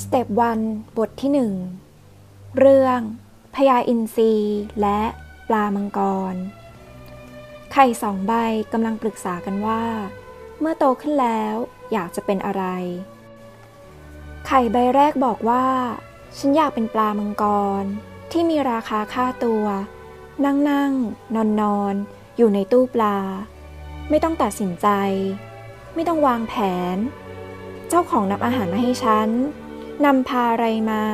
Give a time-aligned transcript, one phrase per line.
[0.00, 0.60] สเต็ปวัน
[0.98, 1.54] บทที่หนึ่ง
[2.58, 3.00] เรื่อง
[3.54, 4.32] พญาอินทรี
[4.80, 5.00] และ
[5.48, 6.00] ปลามังก
[6.32, 6.34] ร
[7.72, 8.32] ไข่สองใบ
[8.72, 9.84] กำลังปรึกษากันว่า
[10.60, 11.54] เมื่อโตขึ้นแล้ว
[11.92, 12.64] อยากจะเป็นอะไร
[14.46, 15.66] ไข่ใบแรกบอกว่า
[16.38, 17.44] ฉันอยากเป็นปลามังก
[17.82, 17.84] ร
[18.32, 19.64] ที่มีราคาค่าตัว
[20.44, 20.92] นั่งนั่ง
[21.34, 21.94] นอนนอน
[22.36, 23.18] อยู่ในตู้ปลา
[24.10, 24.88] ไม่ต้องตัดสินใจ
[25.94, 26.54] ไม่ต้องวางแผ
[26.94, 26.96] น
[27.88, 29.28] เจ้าของนำอาหารมาให้ฉัน
[30.04, 31.04] นำพาอะไรมา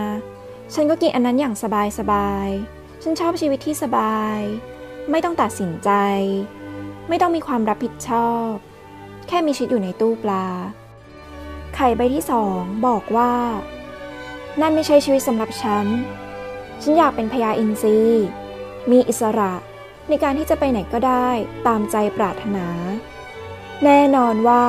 [0.74, 2.48] ฉันก็กินอันนั้นอย่างสบายสบาย
[3.02, 4.38] ฉันชอบชีวิตที่สบาย
[5.10, 5.90] ไม่ต้องตัดสินใจ
[7.08, 8.50] ไม่ต้องมีความรับผิดชอบ
[9.28, 10.46] แค่มีชีวิตอยู่ในตู้ปลา
[11.74, 13.34] ไข่ใบที่สองบอกว่า
[14.60, 15.86] นั่นไม่ใช่ชีวิตสำหรับฉัน
[16.82, 17.98] ฉันอยากเป็นพญาอินทรี
[18.90, 19.54] มีอิสระ
[20.08, 21.28] ในการที่จะไปไหนก็ได้
[21.66, 22.66] ตามใจปรารถนา
[23.84, 24.66] แน่นอนว่า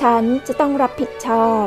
[0.00, 1.64] ฉันจะต้องรับผิดชอบ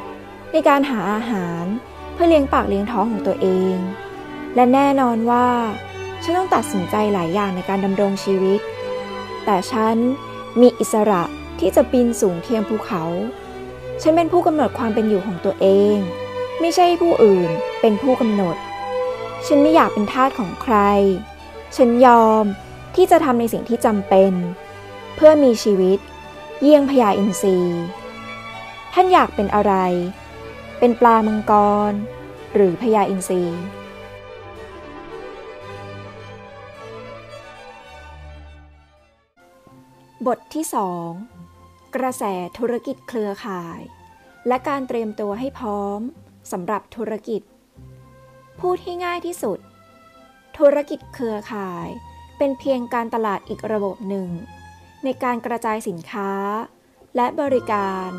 [0.51, 1.65] ในการหาอาหาร
[2.13, 3.75] เพื่อเลี้ยงปากเลี้ยงท้องของตัวเอง
[4.55, 5.47] และแน่นอนว่า
[6.23, 8.59] ฉันต้องตัดสินใจหลายอย่างในการดำรงชีวิต
[9.45, 9.95] แต่ฉัน
[10.61, 11.23] มีอิสระ
[11.59, 13.03] ที่จะปีนสูงเทียมภูเขา
[14.01, 15.97] ฉันเป็นผู้กำหนดความเป็นอยู่ของตัวเอง
[16.59, 17.49] ไม่ใช่ผู้อื่น
[17.81, 18.55] เป็นผู้กำหนด
[19.47, 20.77] ฉันไม่อยากเป็นทาสของใคร
[21.75, 22.43] ฉันยอม
[22.95, 24.33] ที่จะทำในสิ่งที่จำเป็น
[25.15, 25.99] เพื่อมีชีวิต
[26.61, 27.57] เยี่ยงพญาอินทรี
[28.93, 29.73] ท่านอยากเป็นอะไร
[30.83, 31.53] เป็นปลามังก
[31.91, 31.93] ร
[32.55, 33.43] หรือพญาอินทรี
[40.27, 41.09] บทที่สอง
[41.95, 42.23] กระแส
[42.57, 43.79] ธุรกิจเครือข่าย
[44.47, 45.99] และการเตรียมตัวให้พร้อม
[46.51, 47.41] สำหรับธุรกิจ
[48.59, 49.59] พูดที่ง่ายที่สุด
[50.57, 51.87] ธุรกิจเครือข่าย
[52.37, 54.29] เป็นเพียงการตลาดอีกระบบหนึ่ง
[55.03, 56.31] ในการกระจายสินค้า
[57.15, 58.09] และบริการ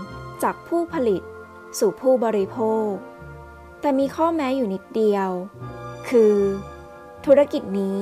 [0.43, 1.23] จากผู้ผลิต
[1.79, 2.91] สู่ผู้บริโภค
[3.81, 5.31] แต่มีข้อแม้อยู่นิดเดียว
[6.09, 6.37] คือ
[7.25, 8.01] ธุรกิจนี้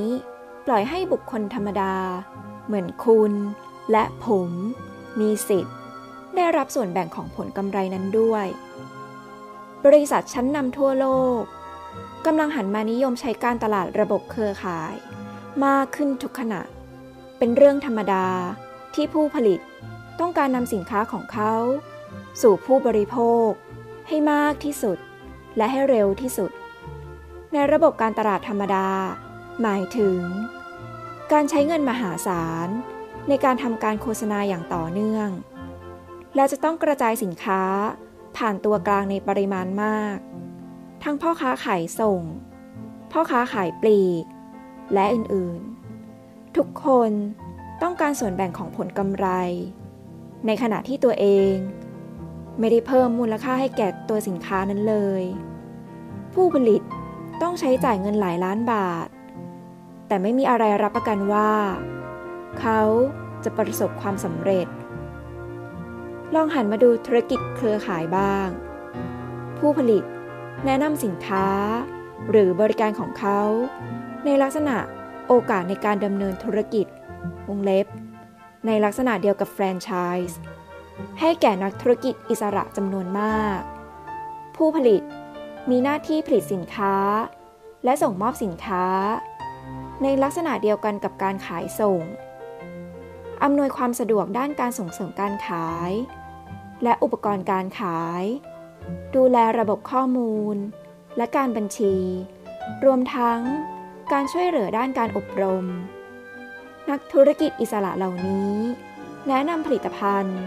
[0.66, 1.94] ปล่อยให้บุคคลธรรมดา
[2.66, 3.32] เหมือนคุณ
[3.92, 4.50] และผม
[5.20, 5.76] มีสิทธิ์
[6.36, 8.46] ได้รับส่วนแบ่งของผลกำไรนั้นด้วย
[9.84, 11.06] บริษัทชั้นนำทั่วโล
[11.40, 11.42] ก
[12.26, 14.94] กำลังหันมานิยมใช้การตลาดระบบเครือข่าย
[15.64, 16.60] มากขึ้นทุกขณะ
[17.38, 18.26] เป็นเรื่องธรรมดา
[18.94, 19.60] ที่ผู้ผลิต
[20.20, 21.54] ต้องการนำสินค้าของเขา
[22.42, 23.48] สู่ผู้บริโภค
[24.08, 24.98] ให้มากที่สุด
[25.56, 26.50] และให้เร็วที่สุด
[27.52, 28.88] ในระบบการตลาดธรรมดา
[29.62, 30.20] หมายถึง
[31.32, 32.68] การใช้เงินมหาศาล
[33.28, 35.28] ในการทำการโฆษณาอย่างต่อเนื่อง
[36.34, 37.62] และจะต้องกระจายสินค้า
[38.36, 40.16] ผ่านตัวกลางในปริมาณมาก
[41.04, 42.22] ทั้งพ่อค้าขายส่ง
[43.12, 44.24] พ่อค้าขายปลีก
[44.94, 47.10] และอื่นๆ ทุกคน
[47.82, 49.26] ต้องการส่วนแบ่งของผลกำไร
[50.46, 51.54] ในขณะที่ตัวเอง
[52.60, 55.22] ไม่ได้เพิ่มมูลค่าให้แก่ตัวสินค้านั้นเลย
[56.34, 56.82] ผู้ผลิต
[57.42, 59.08] ต้องใช้จ่ายเงินหลายล้านบาท
[60.08, 61.52] แต่ไม่มีอะไรรับประกันว่า
[62.60, 62.80] เขา
[63.44, 64.66] จะประสบความสำเร็จ
[66.34, 68.48] ลองหันมาดูธุรกิจเครือข่ายบ้าง
[69.58, 70.04] ผู้ผลิต
[70.64, 71.46] แนะนำสินค้า
[72.30, 73.40] หรือบริการของเขา
[74.24, 74.76] ในลักษณะ
[75.28, 76.86] โอกาสในการดำเนินธุรกิจ
[77.48, 77.86] วงเล็บ
[78.66, 79.90] ในลักษณะเดียวกับแฟรนไช
[80.28, 80.38] ส์
[81.20, 83.58] ให้แก่นักธุรกิจอิสระจำนวนมาก
[84.56, 85.02] ผู้ผลิต
[85.70, 86.96] มีหน้าที่ผลิตสินค้า
[87.84, 88.86] และส่งมอบสินค้า
[90.02, 92.00] ในลักษณะเดียวกันกับการขายส่ง
[93.42, 95.92] อำนวยความสะดวกด้านการส่งเสริมการขาย
[96.82, 98.24] และอุปกรณ์การขาย
[99.16, 100.56] ดูแลระบบข้อมูล
[101.16, 101.96] และการบัญชี
[102.84, 103.40] รวมทั้ง
[104.12, 105.64] การช่วยเหลือด้านการอบรม
[106.90, 108.54] นักธุรกิจอิสระเหล่านี้
[109.28, 110.40] แนะนำผลิตภัณฑ์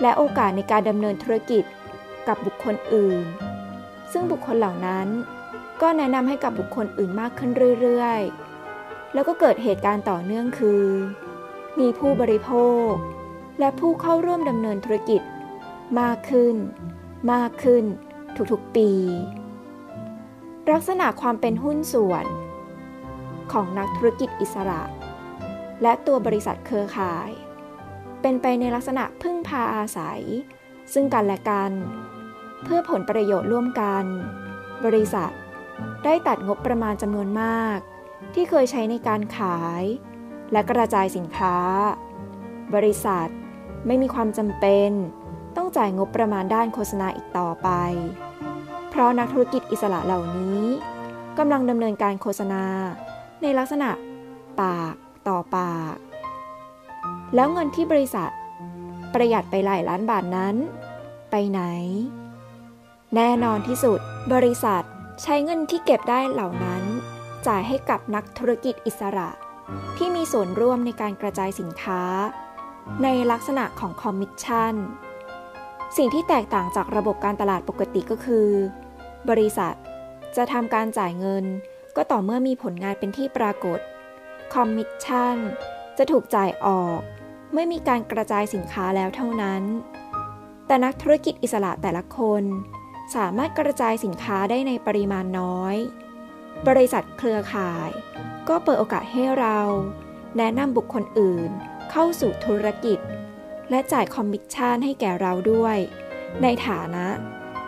[0.00, 1.64] และโอกาสในการดำเนินธุรกิจ
[2.28, 3.24] กับบุคคลอื่น
[4.12, 5.08] ซึ่งบุคคลเหล่านั้น
[5.82, 7.50] ก็แนะนำให้กับบุคคลอื่นมากขึ้น
[7.80, 10.84] เรื่อยๆ แล้วก็เกิดเหตุการณ์ต่อเนื่องคือ
[11.80, 12.50] มีผู้บริโภ
[12.88, 12.90] ค
[13.60, 15.22] และผู้เข้าร่วมดำเนินธุรกิจ
[16.00, 16.56] มากขึ้น
[17.32, 17.84] มากขึ้น
[18.52, 18.90] ทุกๆปี
[20.70, 22.24] ลักษณะความเป็นหุ้นส่วน
[23.52, 24.82] ของนักธุรกิจอิสระ
[25.82, 27.30] และตัวบริษัทเครือข่าย
[28.22, 30.22] เป็นไปในลักษณะพึ่งพาอาศัย
[30.92, 31.72] ซึ่งกันและกัน
[32.64, 34.04] เพื่อผลประโยชน์ร่วมกัน
[34.84, 35.32] บริษัท
[36.04, 37.78] ได้ตัดงบประมาณจำนวนมาก
[38.34, 39.82] ที่เคยใช้ในการขาย
[40.52, 41.56] และกระจายสินค้า
[42.74, 43.28] บริษัท
[43.86, 44.90] ไม่มีความจำเป็น
[45.56, 47.68] ต้องจ่ายงบประมาณด้านโฆษณาอีกต่อไป
[48.90, 50.62] เพราะนักธุรกิจอิสระเหล่านี้
[51.38, 52.64] กำลังดำเนินการโฆษณา
[53.42, 53.90] ในลักษณะ
[54.60, 54.94] ปาก
[55.28, 55.94] ต่อปาก
[57.34, 58.30] แล้วเงินที่บริษัท
[59.14, 60.56] ประหยัดไปหลายล้านบาทนั้น
[61.30, 61.60] ไปไหน
[63.16, 64.00] แน่นอนที่สุด
[64.34, 64.84] บริษัท
[65.22, 66.82] ใช้เงินที่เก็บได้เหล่านั้น
[67.46, 69.28] จ่ายให้กับนักธุรกิจอิสระ
[69.96, 72.02] ที่มีส่วนร่วมในการกระจายสินค้า
[73.02, 74.74] ในลักษณะของคอมมิชชั่น
[75.96, 78.48] สิ่งที่แตกต่างจากระบบการตลาดปกติก็คือ
[79.30, 79.74] บริษัท
[80.36, 81.44] จะทำการจ่ายเงิน
[81.96, 83.80] ก็ต่อเมื่อมีผลงานเป็นที่ปรากฏ
[84.54, 85.36] คอมมิชชั่น
[85.98, 87.00] จะถูกจ่ายออก
[87.52, 89.62] เมื่อมีการกระจายสินค้าแล้วเท่านั้น
[90.66, 92.42] แต่นักธุรกิจอิสระแต่ละคน
[93.16, 95.76] สามารถกระจายสินค้าได้ในปริมาณน้อย
[96.68, 97.90] บริษัทเครือข่าย
[98.48, 99.58] ก็เปิดโอกาสให้เรา
[100.36, 101.50] แนะนำบุคคลอื่น
[101.90, 102.98] เข้าสู่ธุรกิจ
[103.70, 105.76] และจ่ายคอมมิชชั่นให้แก่เราด้วย
[106.42, 107.06] ในฐานะ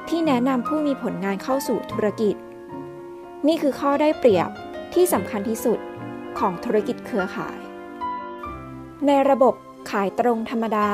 [0.09, 2.35] ที่แนะนำผู้มีผลงานเข้าสู่ธุรกิจ
[3.47, 4.51] นี่คือข้อได้เปรียบ
[4.95, 5.79] ที่สำคัญที่สุด
[6.39, 7.59] ของธุรกิจเครือข่าย
[9.07, 9.55] ในระบบ
[9.91, 10.93] ขายตรงธรรมดา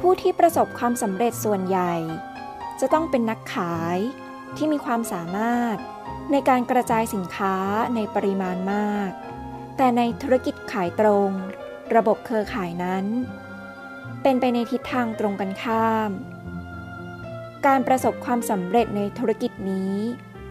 [0.00, 1.94] ผู้ที่ประสบความสำเร็จส่วนใหญ่
[2.80, 3.98] จะต้องเป็นนักขาย
[4.56, 5.76] ที่มีความสามารถ
[6.30, 7.56] ในการกระจายสินค้า
[7.94, 9.10] ในปริมาณมาก
[9.76, 11.30] แต่ในธุรกิจขายตรง
[11.94, 13.04] ระบบเครือข่ายนั้น
[14.22, 16.10] เป็นไปในทิศทางตรงกันข้าม
[17.66, 19.94] การประสบความสำเร็จในธุรกิจนี้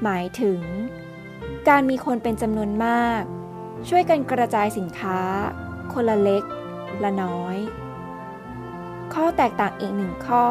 [0.03, 0.61] หมายถึง
[1.69, 3.21] การมีคนเป็นจำนวนมาก
[3.89, 5.19] ช่วยกันกระจายสินค้า
[5.93, 6.43] คนละเล็ก
[7.03, 7.57] ละน้อย
[9.13, 10.45] ข้อแตกต่างอีกหนึ่งข้อ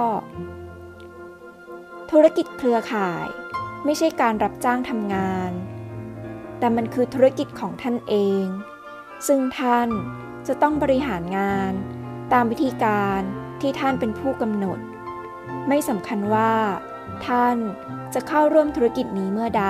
[2.10, 3.26] ธุรกิจเครือข่าย
[3.84, 5.50] ไม่ใช่การรับจ้างทำงาน
[6.58, 8.44] แต่มันคือธุรกิจของท่านเอง
[9.26, 9.88] ซึ่งท่าน
[10.46, 11.72] จะต้องบริหารงาน
[12.32, 13.20] ตามวิธีการ
[13.60, 14.78] ที่ท่านเป็นผู้กำหนด
[15.68, 16.52] ไม่สำคัญว่า
[17.26, 17.56] ท่าน
[18.14, 19.66] จะเข้าร่วมธุรกิจนี้เมื่อใด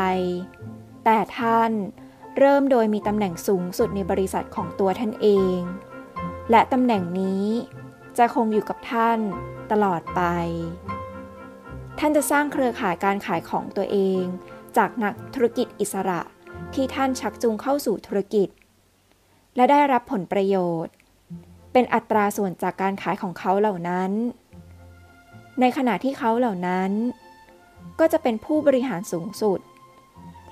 [1.05, 1.71] แต่ท่าน
[2.39, 5.59] เริ่มโดยมีตำแหน่งสูงสุดในบริษัทของตัวท่านเอง
[6.51, 7.45] และตำแหน่งนี้
[8.19, 9.19] จะคงอยู่กับท่าน
[9.73, 10.23] ตลอดไป
[11.99, 14.23] ท่านจะสร้างเครือข่ายการขายของตัวเอง
[14.77, 16.21] จากนักธุรกิจอิสระ
[16.75, 18.49] ที่ท่านชักจูงเข้าสู่ธุรกิจ
[19.57, 20.95] และได้รับผลประโยชน์
[21.73, 24.11] เป็นอัตราส่วนจากการขายของเขาเหล่านั้น
[25.61, 26.91] ในขณะที่เขาเหล่านั้น
[28.01, 29.61] ก็จะเป็นผู้บริหารสูงสุด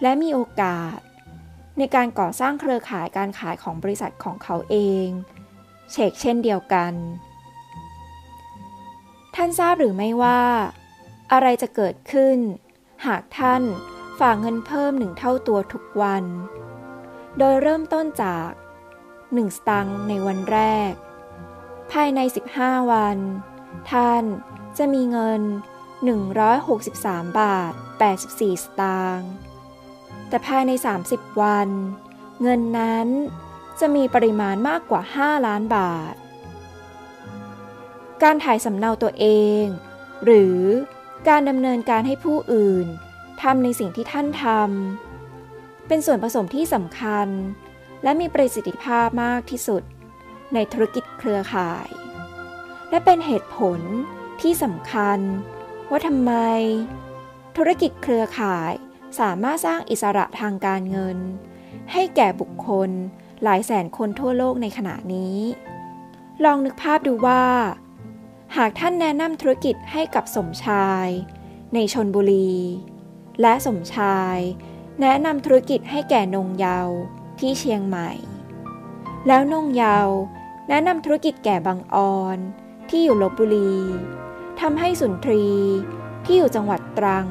[0.02, 0.98] และมีโอกาส
[1.78, 5.08] ในการก่อสร้างเครือข่ายการขายของบริษัทของเขาเอง
[5.92, 6.94] เชกเช่นเดียวกัน
[9.34, 10.42] ท่านทราบหรือไม่ว่า
[11.32, 12.38] อะไรจะเกิดขึ้น
[13.06, 13.62] หากท่าน
[14.20, 16.24] ฝากเงินเพิ่มหนึ่งเท่าตัวทุกวัน
[17.38, 18.50] โดยเริ่มต้นจาก
[19.04, 20.58] 1 สตังค์ในวันแร
[20.90, 20.92] ก
[21.92, 22.20] ภายใน
[22.54, 23.18] 15 วัน
[23.92, 24.24] ท่าน
[24.78, 25.42] จะมีเงิน
[26.60, 27.72] 163 บาท
[28.16, 29.30] 84 สตางค์
[30.28, 30.72] แต่ภายใน
[31.06, 31.68] 30 วัน
[32.42, 33.08] เงินนั้น
[33.80, 36.14] จะมีปริมาณมากกว่า 5 ล้านบาท
[38.22, 39.26] การถ่ายสำเนาตัวเอ
[39.62, 39.64] ง
[40.24, 40.58] หรือ
[41.28, 42.86] การดำเนินการให้ผู้อื่น
[43.42, 47.28] ทำในสิ่งที่ท่านทำเป็นส่วนผสมที่สำคัญ
[48.02, 49.82] และมีประสิทธิภาพมากที่สุด
[50.54, 51.88] ในธุรกิจเครือข่าย
[52.90, 53.80] และเป็นเหตุผล
[54.40, 55.18] ที่สำคัญ
[55.90, 56.32] ว่าทำไม
[57.56, 58.72] ธุรกิจเครือข่าย
[59.20, 61.18] สามารถสร้างอิสระทางการเงิน
[61.92, 62.90] ให้แก่บุคคล
[63.42, 65.38] หลายแสนคนทั่วโลกในขณะนี้
[66.44, 67.44] ลองนึกภาพดูว่า
[68.56, 71.06] หากท่านแนะนำธุรกิจให้กับสมชาย
[71.74, 72.54] ในชนบุรี
[73.40, 74.36] และสมชาย
[75.00, 76.80] แนะนำธุรกิจให้แก่นงเยา
[77.38, 78.10] ที่เชียงใหม่
[79.26, 79.98] แล้วนงเยา
[80.68, 82.38] แนะนำธุรกิจแก่บางออน
[82.88, 83.76] ที่อยู่ลบบุรี
[84.60, 85.46] ทำให้สุนทรี
[86.24, 87.26] ที่อยู่จังหวัดตรัง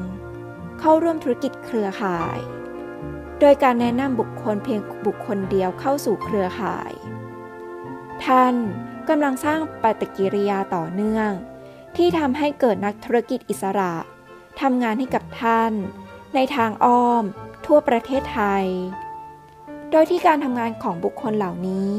[0.80, 2.38] เข้าร่วมธุรกิจเครือข่าย
[3.40, 6.92] โดยการแนะนำบุคคลเพียงบุคคลเดียวเข้าสู่เครือข่าย
[8.24, 8.54] ท่าน
[9.08, 11.30] กำลังสร้างปฏิกิริยาต่อเนื่อง
[11.96, 13.94] ที่ทำให้เกิดนักธุรกิจอิสระ
[14.60, 15.72] ทำงานให้กับท่าน
[16.34, 17.24] ในทางอ้อม
[17.66, 18.66] ทั่วประเทศไทย
[19.90, 21.96] โดยที่การทำงานของบุคคลเหล่านี้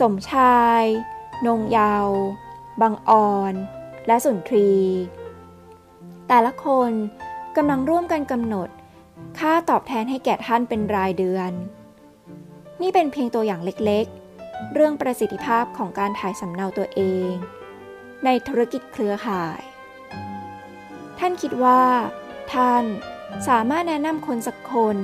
[0.00, 0.82] สมชาย
[1.46, 2.08] นงเยาว
[2.80, 3.52] บางออน
[4.06, 4.72] และสุนทรี
[6.28, 6.90] แต่ละคน
[7.56, 8.68] กำลังร่วมกันกำหนด
[9.38, 11.52] ค่าตอบแทนให้แก่ท่านเป็นรายเดือน
[12.82, 17.32] นี่เป็นเพียงตัวอย่างเล็กๆ เรื่องประสิทธิภาพของการถ่ายสำเนาตัวเอง
[18.24, 19.60] ในธุรกิจเครือข่าย
[21.18, 21.82] ท่านคิดว่า
[22.54, 22.84] ท่าน
[23.48, 24.96] สามารถแนะนำคนสักคน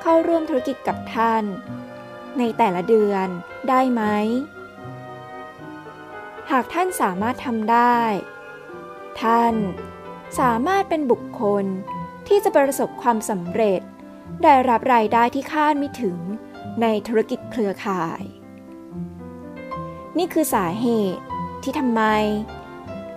[0.00, 1.44] เข้าร่วมธุรกิจกับท่าน
[2.38, 3.28] ในแต่ละเดือน
[3.68, 4.02] ได้ไหม
[6.50, 8.00] หากท่านสามารถทำได้
[9.22, 9.54] ท่าน
[10.40, 11.64] สามารถเป็นบุคคล
[12.28, 13.80] ที่จะประสบความสำเร็จ
[14.42, 16.18] ได้รับรายได้ที่คาดไม่ถึง
[16.82, 18.22] ในธุรกิจเครือข่าย
[20.18, 21.22] นี่คือสาเหตุ
[21.62, 22.02] ที่ทำไม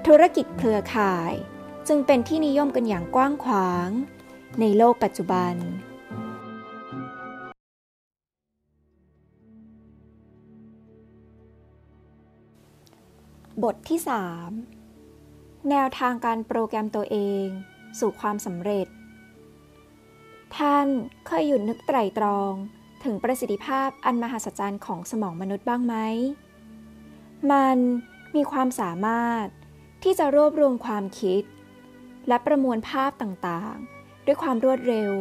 [0.07, 1.31] ธุรกิจเครือข่าย
[1.87, 3.89] จึงเป็นที่นิยมกันอย่างกว้างขวาง
[4.59, 5.55] ในโลกปัจจุบัน
[13.63, 13.99] บทที่
[14.83, 17.45] 3 แนวทางการโปรแกรมตัวเอง
[17.99, 18.87] สู่ความสำเร็จ
[20.57, 20.87] ท่าน
[21.27, 22.53] เคยหยุดนึกไตรตรอง
[23.03, 25.95] ถึงประสิทธิภาพอันมหัศจรรย์ของสมองมนุษย์บ้างไหม
[27.51, 27.77] มัน
[28.35, 29.45] มีความสามารถ
[30.03, 31.43] ที่จะรวบรวมความคิด
[32.27, 35.11] และประมวลภาพต่างๆ ด้วยความรวดเร็ว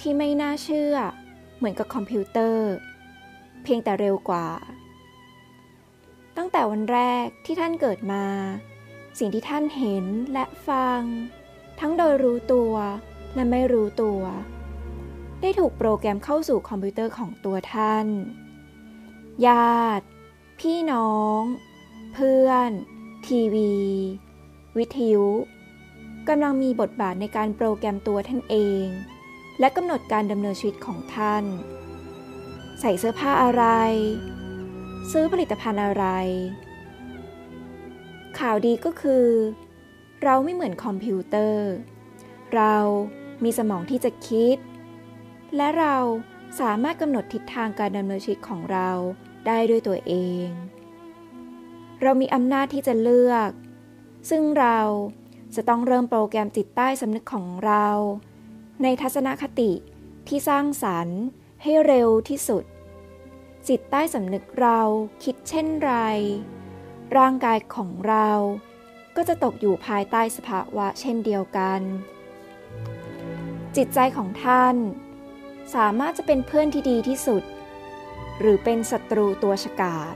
[0.00, 0.94] ที่ไม่น่าเชื่อ
[1.56, 2.70] เหมือนกับคอมพิวเตอร์
[3.62, 4.48] เพียงแต่เร็วกว่า
[6.36, 8.24] ตั้งแต่วันแรกที่ท่านเกิดมา
[9.18, 11.00] สิ่งที่ท่านเห็นและฟัง
[11.80, 12.74] ทั้งโดยรู้ตัว
[13.34, 14.20] และไม่รู้ตัว
[15.40, 18.06] ได้ถูกโปรแกรมเข้าสู่คอมพิวเตอร์ของตัวท่าน
[19.46, 20.06] ญาติ
[20.60, 21.40] พี่น้อง
[22.14, 22.70] เพื่อน
[23.26, 23.74] ทีวี
[24.78, 25.28] วิทยุ
[26.28, 28.84] กำลังมีบทบาทในการโปรแกรมตัวท่านเอง
[29.60, 31.44] และกำหนดการดำเนินชีวิตของท่าน
[32.80, 33.64] ใส่เสื้อผ้าอะไร
[35.10, 36.06] ซื้อผลิตภัณฑ์อะไร
[38.38, 39.26] ข่าวดีก็คือ
[40.22, 41.68] เราไม่เหมือนคอมพิวเตอร์
[42.54, 42.74] เรา
[43.44, 44.56] มีสมองที่จะคิด
[45.56, 45.96] และเรา
[46.60, 48.90] สามารถกำหนดทิศทางการดำเนินชีวิตของเรา
[49.46, 50.46] ได้ด้วยตัวเอง
[52.02, 53.50] เรามีอำนาจที่จะเลือก
[54.30, 54.78] ซึ่งเรา
[55.54, 57.86] จะต้องเริ่มโปรแกรมจิตใต้สำนึกของเรา
[58.82, 59.72] ในทัศนคติ
[60.28, 61.20] ที่สร้างสรรค์
[61.62, 62.64] ให้เร็วที่สุด
[63.68, 64.80] จิตใต้สำนึกเรา
[65.24, 65.92] คิดเช่นไร
[67.16, 68.28] ร่างกายของเรา
[69.16, 71.80] ก็จะตกอยู่ภายใต้สภาวะเช่นเดียวกัน
[73.76, 74.76] จิตใจของท่าน
[75.74, 77.42] สามารถจะเป็นเพื่อนที่ดีที่สุด
[78.40, 80.14] หรือเป็นศัตรูตัวฉกาจ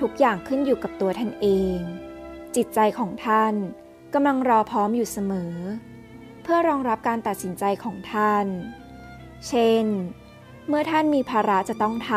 [0.00, 1.46] ทุกอย่างขึ้นอยู่กับตัวท่านเอ
[1.76, 1.78] ง
[2.56, 3.54] จิตใจของท่าน
[4.14, 5.54] กำลังรอพร้อมอยู่เสมอ
[6.42, 8.46] เพื่อรองรับการตัดสินใจของท่าน
[9.48, 9.84] เช่น
[10.68, 12.12] เมื่อท่านมีภาระจะต้องท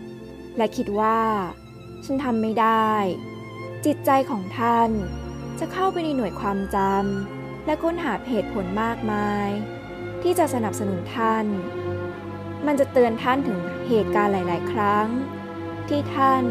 [0.00, 1.20] ำและคิดว่า
[2.04, 2.92] ฉันทำไม่ได้
[3.86, 4.90] จิตใจของท่าน
[5.58, 9.48] จะเข้าไปในหน่วยความจำและค้นหาเหตุผลมากมาย
[10.22, 11.46] ที่จะสนับสนุนท่าน
[12.66, 13.58] มันจะเตือนท่านถึง
[13.88, 15.08] เหตุการณ์หลาย ๆ ครั้ง
[15.88, 16.42] ที่ท่าน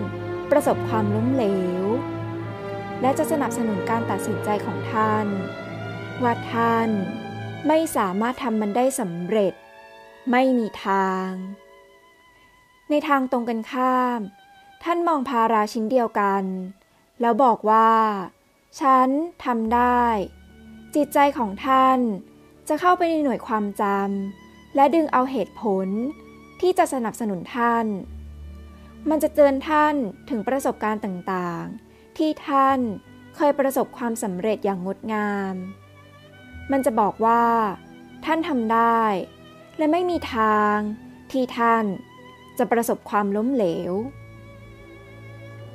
[0.51, 1.45] ประสบความล้มเหล
[1.81, 1.83] ว
[3.01, 5.25] และจะสนับสนุนการตัดสินใจของท่าน
[6.23, 6.89] ว่าท่าน
[7.67, 9.53] ไม่สามารถทำมันได้สำเร็จ
[10.31, 11.29] ไม่มีทาง
[12.89, 14.19] ในทางตรงกันข้าม
[14.83, 16.43] ท่านมองภาราชิ้นเดียวกัน
[17.21, 17.91] แล้วบอกว่า
[18.81, 19.09] ฉัน
[19.45, 20.03] ทำได้
[20.95, 21.99] จิตใจของท่าน
[22.67, 25.87] จะเข้าไปในหน่วยความจำและดึงเอาเหตุผล
[26.61, 27.85] ที่จะสนับสนุนท่าน
[29.09, 29.95] มันจะเตือนท่าน
[30.29, 32.79] ถึงประสบการณ์ต่างๆ ที่ท่าน
[33.35, 35.53] เคยประสบความสำเร็จอย่างงดงาม
[36.71, 37.43] มันจะบอกว่า
[38.25, 39.01] ท่านทำได้
[39.77, 40.75] และไม่มีทาง
[41.31, 41.85] ที่ท่าน
[42.57, 43.93] จะประสบความล้มเหลว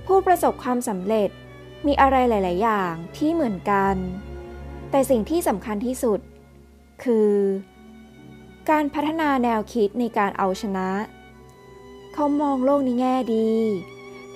[0.07, 1.31] ผู้ประสบความสำเร็จ
[1.87, 3.97] มีอะไรหลาย ๆ อย่างที่เหมือนกัน
[4.91, 6.21] แต่สิ่งที่สำคัญที่สุด
[7.05, 7.33] คือ
[8.71, 10.91] การพัฒนาแนวคิดในการเอาชนะ
[12.15, 13.51] เขามองโลกในแง่ดี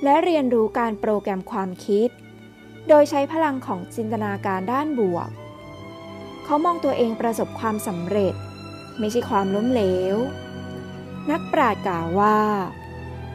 [0.02, 2.08] และเรียนรู้การโปรแกรมความคิด
[2.88, 5.28] โดยใช้พลังของจินตนาการด้านบวก
[6.44, 8.34] เขามองตัวเองประสบความสำเร็จ
[8.98, 9.82] ไม่ใช่ความล้มเหล
[10.14, 10.16] ว
[11.30, 12.38] นักปราชญ์กล่าวว่า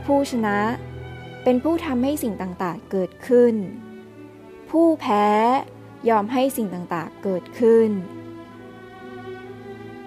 [0.05, 0.57] ผู้ชนะ
[1.43, 3.55] เป็นผู้ทำให้สิ่งต่างๆ เกิดขึ้น
[4.69, 5.27] ผู้แพ้
[6.09, 7.89] ยอมให้สิ่งต่างๆ เกิดขึ้น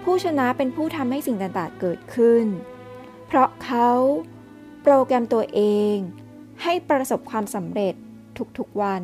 [0.09, 2.45] ผู้ชนะเป็นผู้ทำให้สิ่งต่างๆเกิดขึ้น
[3.27, 3.89] เพราะเขา
[4.81, 5.61] โปรแกรมตัวเอ
[5.93, 5.95] ง
[6.63, 7.93] ให้ประสบความสำเร็จ
[8.57, 9.03] ทุกๆวัน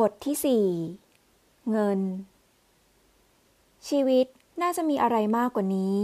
[0.00, 0.66] บทที่
[1.22, 2.00] 4 เงิน
[3.88, 4.26] ชีวิต
[4.62, 6.00] น่าจะมีอะไรมากกว่านี้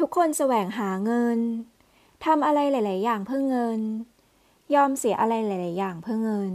[0.04, 1.38] ุกคนแสวงหาเงิน
[2.24, 3.80] ทำอะไรหลาย ๆ อย่างเพื่อเงิน
[4.74, 6.52] ยอมเสียอะไรหลาย ๆ อย่างเพื่อเงิน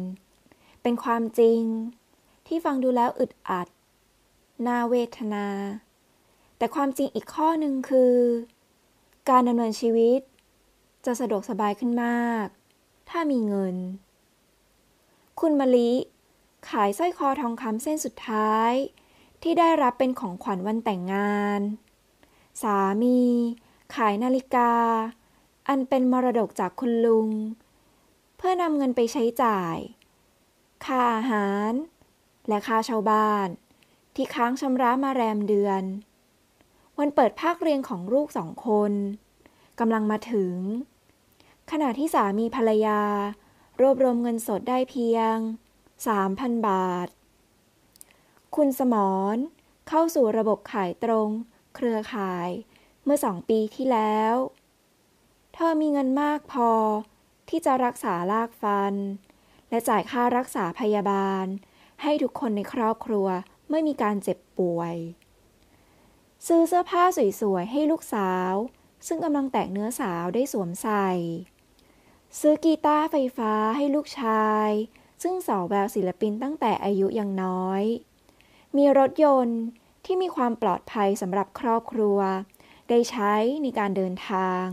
[0.82, 1.62] เป็นความจริง
[2.48, 3.68] ที่ฟังดูแล้วอึดอัด
[4.68, 5.48] น่าเวทนา
[6.58, 8.16] แต่ความจริงอีกข้อหนึ่งคือ
[9.30, 10.20] การดำเนินชีวิต
[11.06, 12.46] จะสะดวกสบายขึ้นมาก
[13.10, 13.76] ถ้ามีเงิน
[15.40, 15.92] คุณมะลิ
[16.70, 18.72] ขายสร้อยคอทองคำเส้นสุดท้าย
[19.42, 21.62] ที่ได้รับเป็นของขวัญวันแต่งงาน
[22.62, 23.20] สามี
[23.96, 24.72] ขายนาฬิกา
[25.68, 27.30] อันเป็นมรดกจากคุณลุง
[28.38, 29.78] เพื่อนำเงินไปใช้จ่าย
[30.86, 31.72] ค่าอาหาร
[32.48, 33.48] และค่าชาวบ้าน
[34.16, 35.84] ที่ค้างชำระมาแรมเดือน
[36.98, 38.92] ววันเปิดภาคเรียนของลูกสองคน
[39.80, 40.56] กำลังมาถึง
[41.72, 43.02] ขณะที่สามีภรรยา
[43.82, 45.36] รวบรวมเงินสดได้เพียง
[46.02, 47.08] 3,000 บาท
[48.56, 48.96] คุณสม
[49.36, 49.38] ร
[49.90, 51.30] เข้าสู่ระบบขายตรง
[51.76, 52.50] เครือข่าย
[53.04, 54.36] เมื่อสองปีที่แล้ว
[55.54, 56.72] เธอมีเงินมากพอ
[57.50, 58.94] ที่จะรักษาลากฟัน
[59.70, 61.46] และจ่ายค่ารักษาพยาบาล
[62.02, 63.28] ให้ทุกคนในครอบครัว
[63.70, 64.96] ไม่มีการเจ็บป่วย
[66.48, 67.04] ซื้อเสื้อผ้า
[67.42, 68.54] สวยๆ ให้ลูกสาว
[69.08, 71.10] ซึ่งกำลังแตกเนื้อสาวได้สวมใส่
[72.40, 74.70] ซื้อกีตาร์ไฟฟ้าให้ลูกชาย
[75.24, 77.84] ซึ่งสาวแววศิลปินตั้งแต่อายุยังน้อย
[78.78, 79.62] มีรถยนต์
[80.06, 82.20] ที่มีความปลอดภัยสำหรับครอบครัว
[82.90, 84.66] ได้ใช้ในการเดินทาง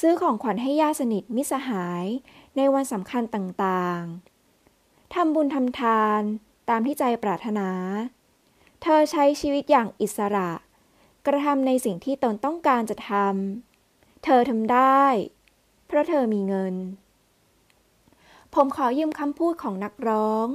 [0.00, 2.04] ซื้อของขวัญให้ญาติสนิทมิสหาย
[2.56, 6.20] ในวันสำคัญต่างๆ ทำบุญทำทาน
[6.68, 7.70] ตามที่ใจปรารถนา
[8.82, 10.50] เธอใช้ชีวิตอย่างอิสระ
[11.26, 15.04] กระทำในสิ่งที่ตนต้องการจะทำ เธอทำได้
[15.86, 16.74] เพราะเธอมีเงิน
[18.54, 20.46] ผมขอยืมคำพูดของนักร้อง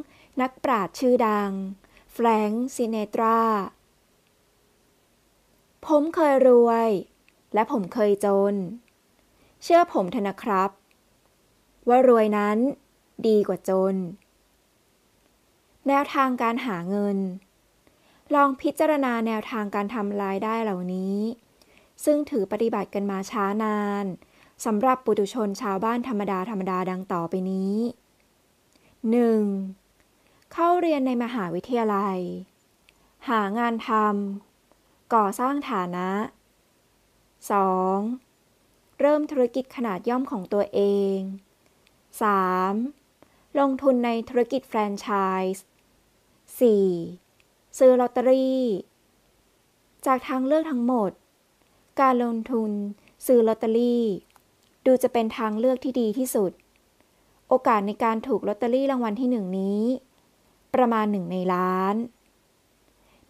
[0.41, 1.51] นักปราชญ์ชื่อดัง
[2.19, 3.39] แฟรงค์ซินเนตรา
[5.85, 6.89] ผมเคยรวย
[7.53, 8.53] และผมเคยจน
[9.63, 10.69] เชื่อผมเถอะนะครับ
[11.87, 12.57] ว่ารวยนั้น
[13.27, 13.95] ดีกว่าจน
[15.87, 17.17] แนวทางการหาเงิน
[18.33, 21.17] ลองพิจารณาแนวทางการทำรายได้เหล่านี้
[22.05, 24.05] ซึ่งถือปฏิบัติกันมาช้านาน
[24.65, 27.87] สำหรับปุถุชนชาวบ้านธรรมดาธรรมดาดังต่อไปนี้ 1.
[30.53, 32.19] เข้าเรียนในมหาวิทยาลัย
[33.29, 36.09] หางานทำก่อสร้างฐานะ
[38.15, 38.99] 2.
[38.99, 40.81] เริ่มธุรกิจขนาดย่อมของตัวเอ
[41.15, 41.17] ง
[42.59, 43.59] 3.
[43.59, 45.07] ลงทุนในธุรกิจแฟรนไช
[45.55, 45.63] ส์
[47.09, 47.77] 4.
[47.77, 48.63] ซื้อลอตเตอรี่
[50.05, 51.11] จากทางเลือกทั้งหมด
[52.01, 52.71] การลงทุน
[53.25, 54.03] ซื้อลอตเตอรี่
[54.85, 56.51] ดูจะเป็นทางเลือกที่ดีที่สุด
[57.47, 59.81] โอกาสในการถูกลอตเตอรี่รางวัลที่หนึ่งนี้
[60.75, 61.95] ประมาณหนึ่งในล้าน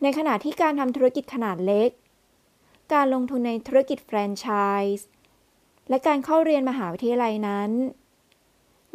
[0.01, 1.89] ในขณะที่การทำธุรกิจขนาดเล็ก
[2.93, 4.47] การลงทุนในธุรกิจแฟรนไช
[4.97, 5.07] ส์
[5.89, 7.71] และการเข้าเรียนมหาวิทยาลัยนั้น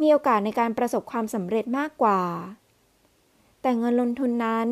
[0.01, 2.21] มีโอกาสในการประสบความสำเร็จมากกว่า
[3.61, 4.69] แต่เงินลงทุนนั้น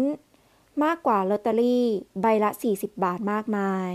[0.84, 1.86] มากกว่าลอตเตอรี่
[2.22, 3.94] ใบละ 40 บาทมากมาย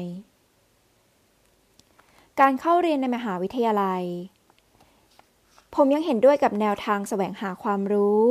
[2.40, 4.04] การเข้าเรียนในมหาวิทยาลัย
[5.74, 8.24] ผมยังเห็นด้วยกับแนวทางแสวงหาความรู้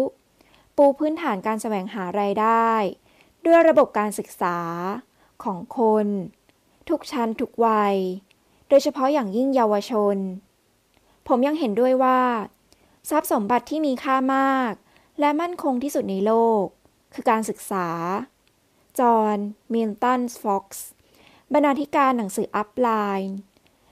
[0.77, 2.71] ปูพื้นฐานการแสวงหารายได้
[3.45, 4.57] ด้วยระบบการศึกษา
[5.43, 6.07] ของคน
[6.89, 7.95] ทุกชั้นทุกวัย
[8.69, 10.17] โดยเฉพาะอย่างยิ่งเยาวชน
[11.27, 12.21] ผมยังเห็นด้วยว่า
[13.09, 14.73] ทรัพย์สมบัติที่มีค่ามาก
[15.19, 16.33] และมั่นคงที่สุดในโล
[16.63, 16.65] ก
[17.13, 17.87] คือการศึกษา
[18.99, 19.37] จอห์น
[19.73, 20.87] มิลตันฟ็อกซ์
[21.53, 23.35] บรรณาธิการหนังสือ Upline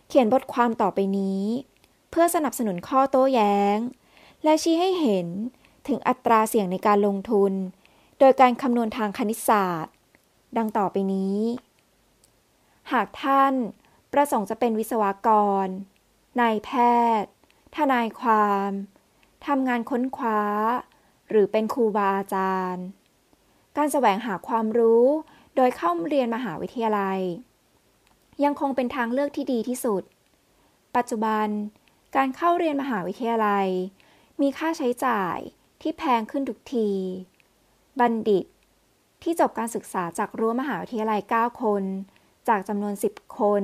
[0.08, 1.44] เขียนบทความต่อไปนี้
[2.10, 3.78] เพื่อสนับสนุนข้อโต้แย้ง
[4.44, 5.28] และชี้ให้เห็น
[5.88, 7.54] ถึงอัตราเสี่ยงในการลงทุน
[8.20, 9.94] โดยการคำนวณทางคณิตศาสตร์
[10.58, 11.40] ดังต่อไปนี้
[12.92, 13.54] หากท่าน
[14.14, 15.30] ประสงค์จะเป็นวิศวก
[15.66, 15.68] ร
[16.42, 16.70] นายแพ
[17.22, 17.32] ทย์
[17.76, 18.70] ทนายความ
[19.48, 20.42] ทำงานค้นคว้า
[21.30, 22.86] หรือเป็นครูบาอาจารย์
[23.78, 25.06] การแสวงหาความรู้
[25.56, 27.20] โดยเข้าเรียนมหาวิทยาลัย
[28.44, 30.04] ยังคงเป็นทางเลือกที่ดีที่สุด
[30.96, 31.48] ปัจจุบัน
[32.16, 33.68] การเข้าเรียนมหาวิทยาลัย
[34.42, 35.38] มีค่าใช้จ่าย
[35.84, 36.90] ที่แพงขึ้นทุกที
[38.00, 38.46] บัณฑิต
[39.24, 41.84] ที่จบการศึกษาจากรั้วมหาวิทยาลัย 9 คน
[42.48, 43.64] จากจำนวน 10 คน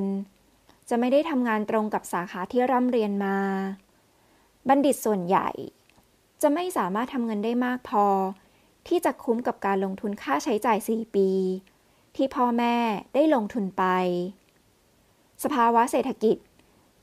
[0.89, 3.37] จะไม่ได้ทำงานตรงกับสาขาที่ร่ำเรียนมา
[4.67, 5.49] บัณฑิตส่วนใหญ่
[6.41, 8.05] จะไม่สามารถทำเงินได้มากพอ
[8.87, 11.29] ที่จะคุ้มกับการลงทุนค่าใช้จ่าย 4 ปี
[12.15, 12.75] ที่พ่อแม่
[13.13, 13.83] ได้ลงทุนไป
[15.43, 16.37] สภาวะเศรษฐกิจ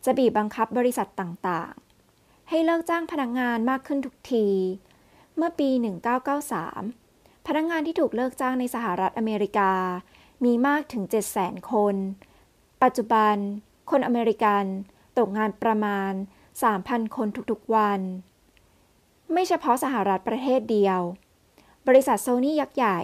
[0.04, 4.46] จะบีบบังคับบริษัทต่างๆ ให้เลิกจ้างพนักงงานมากขึ้นทุกที
[5.38, 5.70] เมื่อปี
[6.58, 9.72] 1993 พนักงงานที่ถูกเลิกจ้างในสหรัฐอเมริกา
[10.44, 11.04] มีมากถึง
[11.36, 11.94] 700,000 คน
[12.82, 13.34] ปัจจุบัน
[13.90, 14.64] คนอเมริกัน
[15.18, 16.12] ตกงานประมาณ
[16.64, 18.00] 3,000 คนทุกๆวัน
[19.32, 21.00] ไม่เฉพาะสหรัฐประเทศเดียว
[21.86, 23.00] บริษัทโซนี่ยักษ์ใหญ่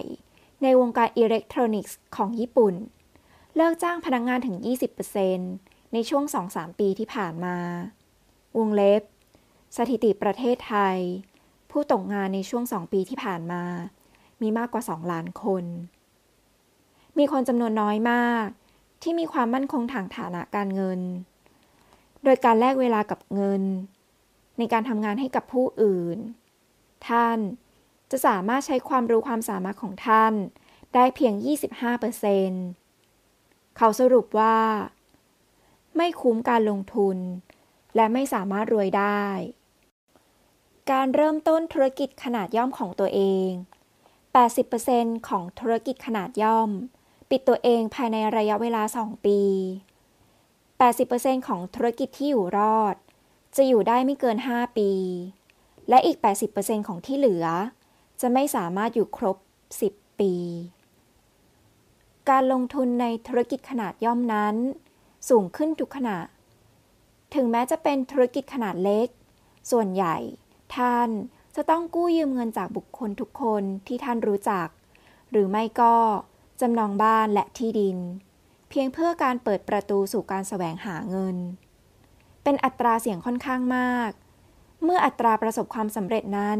[0.63, 2.75] ในวงการอิเล็กทรอนิกส์ของญี่ปุ่น
[3.55, 4.57] เลิกจ้างพนักงงานถึง
[5.25, 7.57] 20%ในช่วง 2-3 ปีที่ผ่านมา
[8.57, 9.03] วงเล็บ
[9.77, 10.99] สถิติประเทศไทย
[11.73, 13.63] ผู้ตกงานในช่วง2ปีที่ผ่านมา
[14.41, 15.65] มีมากกว่า 2 ล้านคน
[17.17, 18.47] มีคนจำนวนน้อยมาก
[19.01, 20.99] ที่มีความมั่นคงทางฐานะการเงิน
[22.23, 23.63] โดยการแลกเวลากับเงิน
[24.57, 26.17] ในการทำงานให้กับผู้อื่น
[27.07, 27.37] ท่าน
[28.11, 30.33] จะสามารถใช้ความรู้ความสามารถของท่าน
[30.95, 31.33] ได้เพียง
[32.55, 34.57] 25%เขาสรุปว่า
[35.97, 37.17] ไม่คุ้มการลงทุน
[37.95, 39.23] และไม่สามารถรวยได้
[40.91, 43.49] การเริ่มต้นธุรกิจขนาดย่อมของตัวเอง
[44.39, 46.69] 80%ของธุรกิจขนาดย่อม
[47.29, 49.39] ปิดตัวเองภายในระยะเวลา 2 ปี
[50.83, 52.95] 80%ของธุรกิจที่อยู่รอด
[53.55, 54.91] จะอยู่ได้ไม่เกิน 5 ปี
[55.89, 56.17] และอีก
[56.53, 57.45] 80%ของที่เหลือ
[58.21, 59.37] จะไม่สามารถอยู่ครบ
[59.79, 60.33] 10 ปี
[62.29, 64.55] การลงทุนในธุรกิจขนาดย่อมนั้น
[65.29, 66.17] สูงขึ้นทุกขณะ
[67.35, 69.07] ถึงแม้จะเป็นธุรกิจขนาดเล็ก
[69.71, 70.17] ส่วนใหญ่
[70.77, 71.09] ท่าน
[71.55, 74.67] จะต้องกู้ยืมเงินจากบุคคลทุกคนที่ท่านรู้จัก
[75.31, 75.95] หรือไม่ก็
[76.61, 77.97] จำนองบ้านและที่ดิน
[78.69, 81.37] เพียงเพื่อการเปิดประตูสู่การแสวงหาเงิน
[82.43, 84.11] เป็นอัตราเสี่ยงค่อนข้างมาก
[84.83, 86.59] เมื่ออัตราประสบความสำเร็จนั้น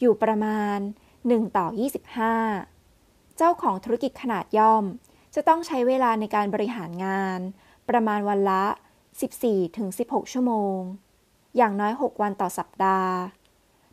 [0.00, 0.78] อยู่ประมาณ
[1.18, 1.66] 1 ต่อ
[2.52, 4.84] 25 เจ้าของธุรกิจขนาดย่อม
[5.34, 7.40] จะต้องใช้เวลาในการบริหารงาน
[7.88, 8.64] ประมาณวันละ
[9.48, 10.78] 14-16 ชั่วโมง
[11.56, 13.14] อย่างน้อย 6 วันต่อสัปดาห์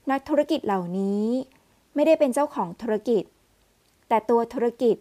[0.10, 1.26] นักธุรกิจเหล่านี้
[1.96, 3.24] ไม่ได้เป็นเจ้าของธุรกิจ
[4.08, 4.96] แต่ตัวธุรกิจ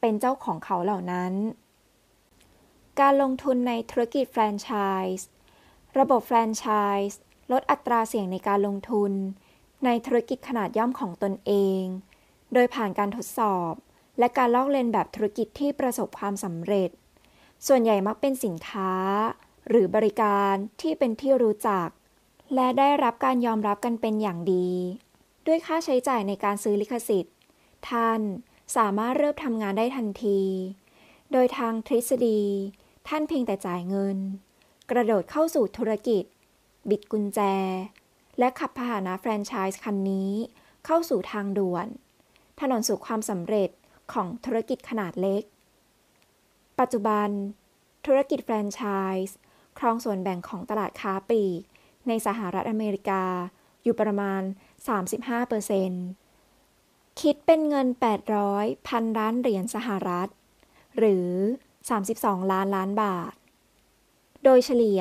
[0.00, 1.32] เป็นเจ้าของเขาเหล่านั้น
[3.00, 4.70] การลงทุนในธุรกิจแฟรนไช
[5.18, 5.28] ส์
[5.98, 6.66] ระบบแฟรนไช
[7.08, 7.18] ส์
[7.52, 9.12] ลดอัตราเสี่ยงในการลงทุน
[9.84, 11.82] ในธุรกิจขนาดย่อมของตนเอง
[12.52, 13.72] โดยผ่านการทดสอบ
[14.18, 16.90] และการลอกเลียนแบบธุรกิจที่ประสบความสำเร็จ
[17.66, 18.92] ส่วนใหญ่มักเป็นสินค้า
[19.68, 21.88] หรือบริการที่เป็นที่รู้จัก
[22.54, 24.68] และได้รับการยอมรับกันเป็นอย่างดี
[25.46, 27.34] ด้วยค่าใช้จ่ายในการซื้อลิขสิทธิ์
[27.88, 28.20] ท่าน
[28.76, 30.40] สามารถเริ่มทำงานได้ทันที
[31.32, 32.40] โดยทางทฤษฎี
[33.08, 34.18] ท่านเพียงแต่จ่ายเงิน
[34.90, 36.24] กระโดดเข้าสู่ธุรกิจ
[36.90, 37.40] บิดกุญแจ
[38.38, 40.30] และขับพาหนะแฟรนไชส์คันนี้
[40.84, 41.86] เข้าสู่ทางด่วน
[42.60, 43.70] ถนนสู่ความสำเร็จ
[44.12, 45.42] ของธุรกิจขนาดเล็ก
[46.78, 47.28] ปัจจุบัน
[48.06, 48.82] ธุรกิจแฟรนไช
[49.26, 49.36] ส์
[49.78, 51.62] ครองส่วนแบ่งของตลาดค้าปลีก
[52.08, 53.24] ในสหรัฐอเมริกา
[53.82, 54.42] อยู่ประมาณ
[55.60, 57.86] 35%คิดเป็นเงิน
[58.38, 60.28] 800พันล้านเหรียญสหรัฐ
[60.98, 61.30] หรือ
[61.90, 63.32] 32 ล้านล้านบาท
[64.44, 65.00] โดยเฉลี่ย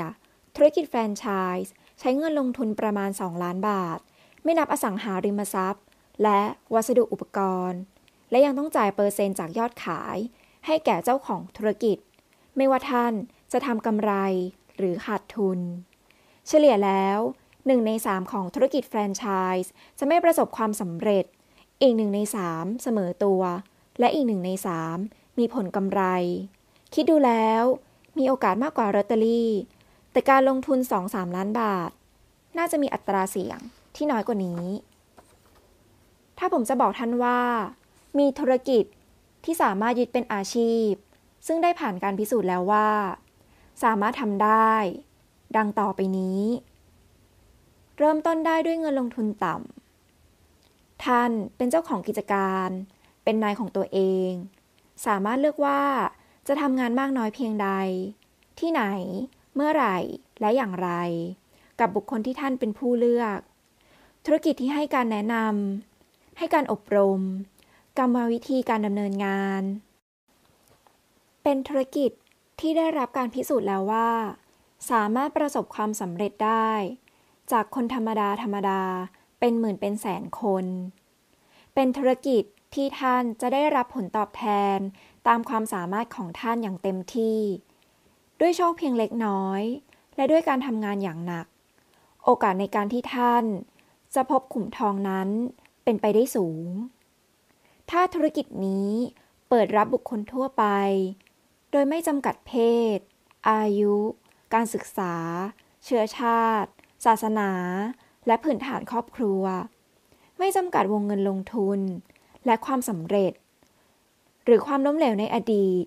[0.56, 1.26] ธุรกิจแฟรนไช
[1.63, 4.00] ส์ใช้เงินลงทุนประมาณ 2 ล้านบาท
[4.44, 5.84] ไม่นับอสังหาริมทรัพย์
[6.24, 6.42] และ
[6.74, 7.39] วัสดุอุปก
[7.70, 7.82] รณ์
[8.32, 10.18] และยังต้องจ่ายเปอร์เซ็นต์จากยอดขาย
[10.66, 11.98] ให้แก่เจ้าของธุรกิจ
[12.58, 13.13] ไม่ว่าท่าน
[13.52, 14.13] จะทำกำไร
[14.78, 15.60] หรือขาดทุน
[16.48, 17.20] เฉลี่ยแล้ว
[17.66, 19.26] หนึ่งในสามของธุรกิจแฟรนไช
[19.64, 21.26] ส์จะไม่ประสบความสำเร็จ
[21.82, 23.42] อีกหนึ่งในสามเสมอตัว
[24.00, 24.98] และอีกหนึ่งในสาม
[25.40, 26.02] มีผลกำไร
[26.94, 27.64] คิดดูแล้ว
[28.18, 29.52] มีโอกาสมากกว่าลอตเตอรี่
[30.12, 31.92] แต่การลงทุน 2-3 ล้านบาท
[32.58, 33.60] น่าจะมีอัตราเสี่ยง
[33.96, 34.64] ที่น้อยกว่านี้
[36.38, 37.40] ถ้าผมจะบอกท่านว่า
[38.20, 38.84] มีธุรกิจ
[39.46, 40.92] ที่สามารถยึดเป็นอาชีพ
[41.48, 42.90] ซึ่งได้ผ่านการพิสูจน์แล้วว่า
[43.84, 44.74] สามารถทำได้
[45.58, 46.42] ดังต่อไปนี้
[47.98, 52.70] เริ่มต้นได้ด้วยเงินลงทุนต่ำ ท่านเป็นเจ้าของกิจการ
[53.24, 54.32] เป็นนายของตัวเอง
[55.06, 55.82] สามารถเลือกว่า
[56.48, 57.70] จะทำงานมากน้อยเพียงใด
[58.60, 58.84] ที่ไหน
[59.56, 59.98] เมื่อไหร่
[60.42, 60.89] และอย่างไร
[61.80, 63.39] กับบุคคลที่ท่านเป็นผู้เลือก
[64.26, 67.22] ธุรกิจที่ให้การแนะนำ ให้การอบรม
[67.98, 69.62] กรรมวิธีการดำเนินงาน
[71.44, 72.12] เป็นธุรกิจ
[72.60, 74.10] ที่ได้รับการพิสูจน์แล้วว่า
[74.89, 76.72] สามารถประสบความสำเร็จได้
[77.52, 78.82] จากคนธรรมดาธรรมดา
[79.39, 80.65] เป็นหมื่นเป็นแสนคน
[81.74, 82.43] เป็นธุรกิจ
[82.74, 84.43] ที่ท่านจะได้รับผลตอบแท
[84.76, 84.78] น
[85.28, 87.39] ตามความสามารถของท่านอย่างเต็มที่
[88.39, 89.62] ด้วยโชคเพียงเล็กน้อย
[90.15, 91.48] และด้วยการทำงานอย่างหนัก
[92.24, 93.43] โอกาสในการที่ท่าน
[94.15, 95.30] จะพบขุมทองนั้น
[95.84, 96.67] เป็นไปได้สูง
[97.89, 98.91] ถ้าธุรกิจนี้
[99.50, 100.63] เปิดรับบุคคลทั่วไป
[101.72, 102.54] โดยไม่จำกัดเพ
[102.98, 103.00] ศ
[103.50, 103.96] อายุ
[104.54, 105.13] การศึกษา
[105.84, 106.72] เชื้อชาติ
[107.06, 107.52] ศาสนา
[108.28, 109.44] และพื้นฐานครอบครัว
[110.38, 111.80] ไม่จำกัดวงเงินลงทุน
[112.46, 113.34] และความสำเร็จ
[114.46, 115.84] หรือความล้มเหลวในอดีต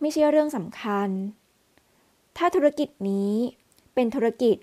[0.00, 1.08] ไม่ใช่เรื่องสำคัญ
[2.36, 3.32] ถ้าธุรกิจนี้
[3.94, 4.56] เป็นธุรกิจ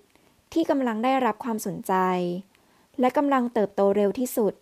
[0.54, 1.94] ที่กำลังได้รับความสนใจ
[3.00, 4.54] และกำลังเติบโตเร็วที่สุด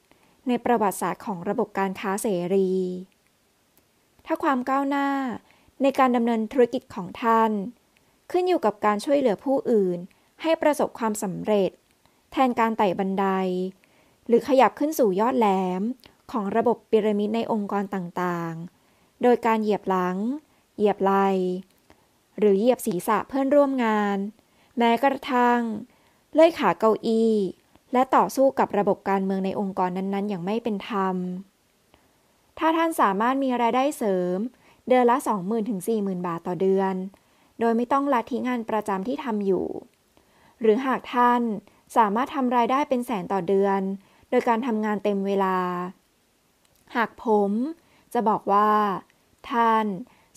[0.48, 2.70] ในประวัติศาสตร์ของระบบการค้าเสรี
[4.26, 5.08] ถ้าความก้าวหน้า
[5.82, 7.52] ในการดำเนินธุรกิจของท่าน
[8.32, 10.00] ขึ้นอยู่กับการช่วยเหลือผู้อื่น
[10.42, 11.72] ให้ประสบความสำเร็จ
[12.32, 13.26] แทนการไต่บันได
[14.28, 15.48] หรือขยับขึ้นสู่ยอดแหล
[15.80, 15.82] ม
[16.32, 20.18] ของระบบพีระมิดในองค์กรต่างๆ โดยการเหยียบหลัง
[20.78, 21.14] เหยียบไหล
[22.40, 24.18] หรือเหยียบศีรษะเพื่อนร่วมงาน
[24.78, 25.62] แม้กระทั่ง
[26.34, 27.34] เลื่อยขาเก้าอี้
[27.94, 31.16] และต่อสู้กับระบบการเมืองในองค์กรนั้นๆ อย่างไม่เป็นธรรม
[32.58, 34.38] ถ้าท่านสามารถมีรายได้เสริม
[34.88, 36.96] เดือนละ 20,000ถึง40,000 บาทต่อเดือน
[37.62, 39.66] โดยไม่ต้องละทิ้งงานประจำที่ทำอยู่
[40.62, 41.42] หรือหากท่าน
[41.98, 43.82] สามารถทำรายได้เป็นแสนต่อเดือน
[44.30, 45.58] โดยการทำงานเต็มเวลา
[46.96, 47.52] หากผม
[48.14, 48.72] จะบอกว่า
[49.52, 49.86] ท่าน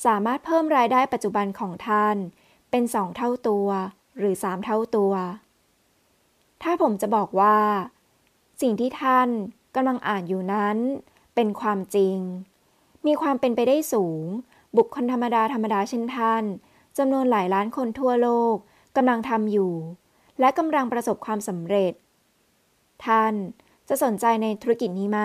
[0.06, 2.16] สามารถเพิ่มรายได้ปัจจุบันของท่าน
[2.70, 3.68] เป็นสองเท่าตัว
[4.18, 5.12] หรือสามเท่าตัว
[6.62, 7.58] ถ้าผมจะบอกว่า
[8.62, 9.28] สิ่งที่ท่าน
[9.74, 10.76] กำลังอ่านอยู่นั้น
[11.34, 12.16] เป็นความจริง
[13.06, 14.22] มีความเป็นไปได้สูง
[14.76, 16.44] บุคคลธรรมดาธรรมดาเช่นท่าน
[16.98, 18.56] จำนวนหลายล้านคนทั่วโลก
[18.96, 19.72] กำลังทำอยู่
[20.40, 21.92] และกำลังประสบความสำเร็จ
[23.06, 23.34] ท่าน
[23.88, 25.20] จะสนใจในธุรกิจนี้ไหม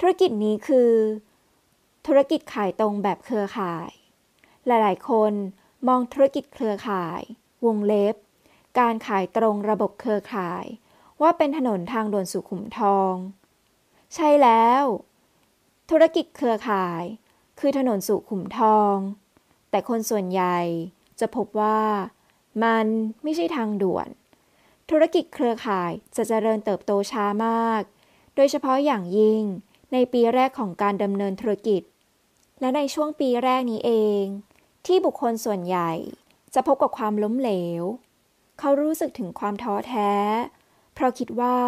[0.00, 0.92] ธุรกิจนี้คือ
[2.06, 3.90] ธุรกิจขายตรงแบบเครือข่าย
[4.66, 5.32] หลายๆ คน
[5.88, 7.22] มองธุรกิจเครือข่าย
[7.66, 8.14] วงเล็บ
[8.78, 10.64] การขายตรงระบบเครือข่าย
[11.22, 13.14] ว่าเป็นถนนทางด่วนสุขุมทอง
[14.14, 14.84] ใช่แล้ว
[15.90, 17.02] ธุรกิจเครือข่าย
[17.60, 18.96] คือถนนสุขุมทอง
[19.72, 20.58] แต่คนส่วนใหญ่
[21.20, 21.80] จะพบว่า
[22.64, 22.86] มัน
[23.22, 24.08] ไม่ใช่ทางด่วน
[24.90, 27.82] ธุรกิจเครือข่ายจะเจริญเติบโตช้ามาก
[28.36, 29.42] โดยเฉพาะอย่างยิ่ง
[29.92, 31.82] ในปีแรกของการดำเนินธุรกิจ
[32.60, 34.24] และในช่วงปีแรกนี้เอง
[34.86, 35.90] ที่บุคคลส่วนใหญ่
[36.54, 37.82] จะพบกับความล้มเหลว
[38.58, 40.12] เขารู้สึกถึงความท้อแท้
[40.94, 41.58] เพราะคิดว่า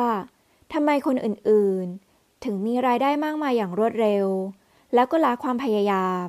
[0.73, 4.27] ทำไมคนอื่นๆ ถึงมีรายได้มากมายอย่างรวดเร็ว
[4.95, 6.27] แล้วก็ละความพยายาม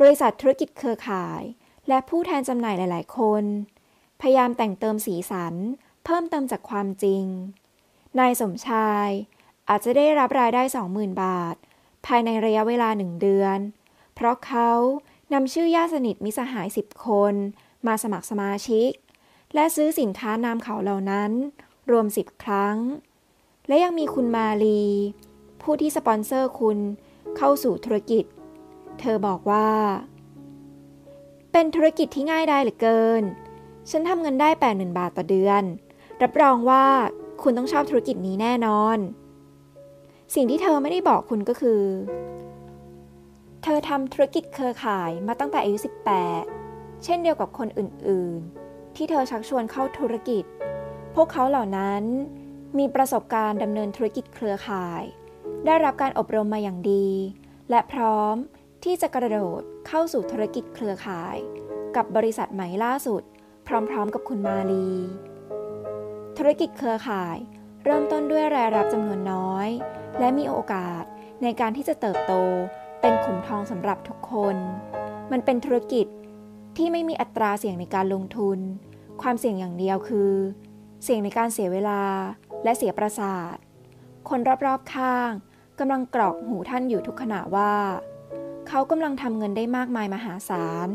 [0.00, 1.42] บริษัทธุรกิจเครือข่าย
[1.88, 3.44] และผู้แทนจำหน่ายหลาย ๆ คน
[4.20, 5.54] พยายามแต่งเติมสีสัน
[6.04, 7.24] เพิ่มเติมจากความจริง
[8.18, 9.08] นายสมชาย
[9.68, 11.56] อาจจะได้รับรายได้ 20,000 บาท
[12.06, 13.58] ภายในระยะเวลาหนึ่งเดือน
[14.14, 14.70] เพราะเขา
[15.32, 17.34] นำชื่อญาติสนิทมิสหาย 10 คน
[17.86, 18.90] มาสมัครสมาชิก
[19.54, 21.32] และซื้อสินค้านามเขาเหล่านั้น
[21.90, 22.76] รวม 10 ครั้ง
[23.68, 24.82] และยังมีคุณมาลี
[25.62, 26.78] ผู้ที่สปอนเซอร์คุณ
[27.36, 28.24] เข้าสู่ธุรกิจ
[29.00, 29.68] เธอบอกว่า
[31.52, 33.22] เป็นธุรกิจที่ง่ายได้เหลือเกิน
[33.90, 35.62] ฉันทำเงินได้ 80,000 บาทต่อเดือน
[36.22, 36.84] รับรองว่า
[37.42, 38.98] คุณต้องชอบธุรกิจนี้แน่นอน
[40.34, 41.82] สิ่งที่เธอไม่ได้บอกคุณก็คือ
[43.62, 45.78] เธอทำธุรกิจเครือข่ายมาตั้งแต่อายุ
[46.40, 50.44] 18 เช่นเดียวกับคนอื่น ๆ ที่เธอชักชวนเข้าธุรกิจ
[51.14, 52.02] พวกเขาเหล่านั้น
[52.78, 55.02] มีประสบการณ์ดำเนินธุรกิจเครือข่าย
[55.66, 57.08] ได้รับการอบรมมาอย่างดี
[57.70, 58.36] และพร้อม
[58.90, 61.36] ที่จะกระโดดเข้าสู่ธุรกิจเครือข่าย
[61.96, 63.22] กับบริษัทใหม่ล่าสุด
[63.66, 64.88] พร้อมๆ กับคุณมาลี
[66.38, 67.36] ธุรกิจเครือข่าย
[67.84, 69.68] เริ่มต้นด้วยรายรับจำนวนน้อย
[70.18, 71.02] และมีโอกาส
[71.42, 72.32] ในการที่จะเติบโต
[73.00, 74.56] เป็นขุมทองสำหรับทุกคน
[75.32, 76.06] มันเป็นธุรกิจ
[76.76, 78.58] ที่ไม่มีอัตราเสี่ยงในการลงทุน
[79.22, 80.32] ความเสี่ยงอย่างเดียวคือ
[81.04, 82.02] เสี่ยงในการเสียเวลา
[82.64, 83.56] และเสียประสาท
[84.28, 85.30] คนรอบๆข้าง
[85.78, 87.72] กำลังกรอกหูท่านอยู่ทุกขณะว่า
[88.68, 90.88] เขากำลังทำเงินได้มากมายมหาศาล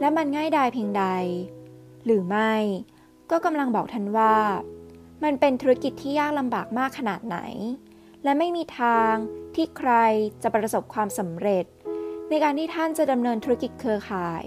[0.00, 1.04] และมันง่ายดายเพียงใด
[2.04, 2.54] หรือไม่
[3.30, 4.36] ก็กำลังบอกท่านว่า
[5.24, 7.38] มันเป็นธุรกิจที่ยากลำบากมากขนาดไหน
[8.24, 9.12] และไม่มีทาง
[9.54, 9.92] ที่ใคร
[10.42, 11.64] จะประสบความสำเร็จ
[12.28, 14.42] ในการที่ท่านจะดำเนินธุรกิจเครือข่าย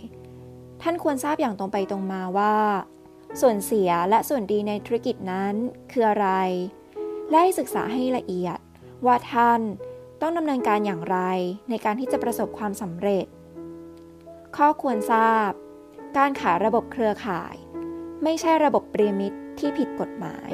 [0.81, 2.55] ท่านควรทราบอย่างตรงไปตรงมาว่า
[3.41, 5.53] ส่วนเสียและส่วนดีในธุรกิจนั้น
[5.91, 6.29] คืออะไร
[7.29, 8.59] และให้ศึกษาให้ละเอียด
[9.05, 9.61] ว่าท่าน
[10.21, 11.17] ต้องดำเนินการอย่างไร
[11.69, 13.25] ในการที่จะประสบความสำเร็จ
[14.57, 15.51] ข้อควรทราบ
[16.17, 17.55] การขายระบบเครือข่าย
[18.23, 20.51] ไม่ใช่ระบบเปรียมิตรที่ผิดกฎหมาย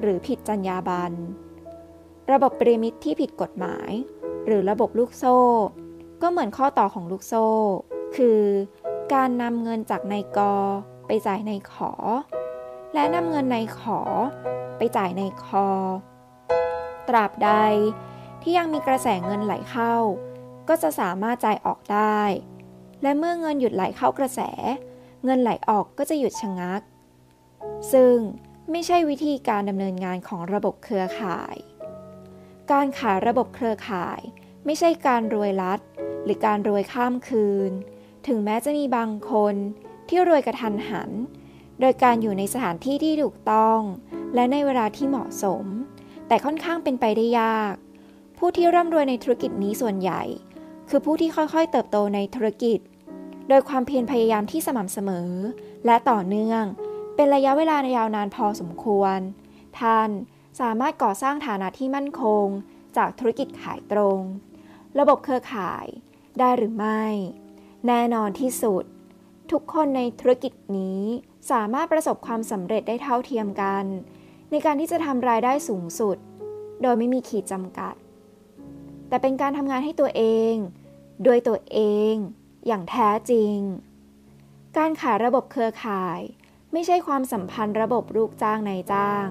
[0.00, 1.16] หรือผิดจรรยาบรรณ
[2.32, 3.90] ระบบปริมิตที่ผิดกฎหมาย
[4.46, 5.38] หรือระบบลูกโซ่
[6.22, 7.46] ก็เหมือนข้อต่อของลูกโซ่
[8.16, 8.40] คือ
[9.14, 10.38] การนำเงินจากในก
[11.06, 11.92] ไปจ่ายในขอ
[12.94, 14.00] และนำเงินในขอ
[14.76, 15.66] ไปจ่ายในคอ
[17.08, 17.50] ตราบใด
[18.42, 19.94] ที่ยังมีกระแสเงินไหลเข้า
[20.68, 22.20] ก็จะสามารถจ่ายออกได้
[23.02, 24.40] และเมื่อเงินหยุดไหลเข้ากระแส
[25.24, 26.82] เงินไหลออกก็จะหยุดชะงัก
[27.92, 28.16] ซึ่ง
[28.70, 31.56] ไม่ใช่วิธีการดำเนินงานของระบบเครือข่าย
[32.72, 34.20] การขายระบบเครือข่าย
[34.64, 35.80] ไม่ใช่การรวยลัด
[36.24, 37.70] หรือการรวยข้ามคืน
[38.26, 39.54] ถึงแม้จะมีบางคน
[40.08, 41.10] ที่รวยกระทันหัน
[41.80, 43.80] โดยการอยู่ในสถานที่ที่ถูกต้อง
[44.34, 45.64] และในเวลาที่เหมาะสม
[46.28, 47.74] แต่ค่อนข้างเป็นไปได้ยาก
[48.44, 50.22] ผู้ที่ร่ำรวยในธุรกิจนี้ส่วนใหญ่
[50.88, 52.78] คือผู้ที่ค่อยๆ เติบโตในธุรกิจ
[53.48, 55.30] โดยความเพียรพยายามที่สม่ำเสมอ
[55.86, 56.64] และต่อเนื่อง
[57.14, 59.18] เป็นระยะเวลายาวนานพอสมควร
[59.80, 60.10] ท่าน
[60.60, 62.46] สามารถก่อสร้างฐานะที่มั่นคง
[62.96, 64.20] จากธุรกิจขายตรง
[64.98, 65.86] ระบบเครือข่าย
[66.38, 67.04] ได้หรือไม่
[67.86, 68.84] แน่นอนที่สุด
[69.52, 71.00] ทุกคนในธุรกิจนี้
[71.50, 73.84] สามารถประสบความสำเร็จได้เท่าเทียมกัน
[74.50, 76.16] ในการที่จะทำรายได้สูงสุด
[76.82, 77.94] โดยไม่มีขีดจำกัด
[79.12, 80.22] แต่เป็นการทำงานให้ตัวเอ
[80.52, 80.54] ง
[81.24, 81.78] โดยตัวเอ
[82.12, 82.14] ง
[82.66, 83.56] อย่างแท้จริง
[84.78, 86.20] การขายระบบเครือข่าย
[86.72, 89.26] ไม่ใช่ความสัมพันธ์ระบบลูกจ้างนายจ้าง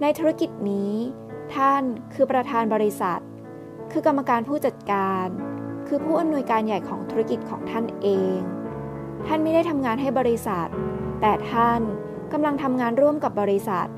[0.00, 0.94] ในธุรกิจนี้
[1.54, 1.82] ท่าน
[2.14, 3.22] คือประธานบริษัท
[3.92, 5.26] คือกรรมการผู้จัดการ
[5.86, 8.38] คือผู้อำนวยการใหญ่ของธุรกิจของท่านเอง
[9.26, 10.68] ท่านไม่ได้ทำงานให้บริษัท
[11.20, 11.80] แต่ท่าน
[12.32, 13.88] กำลังทำงานร่วมกับบริษัท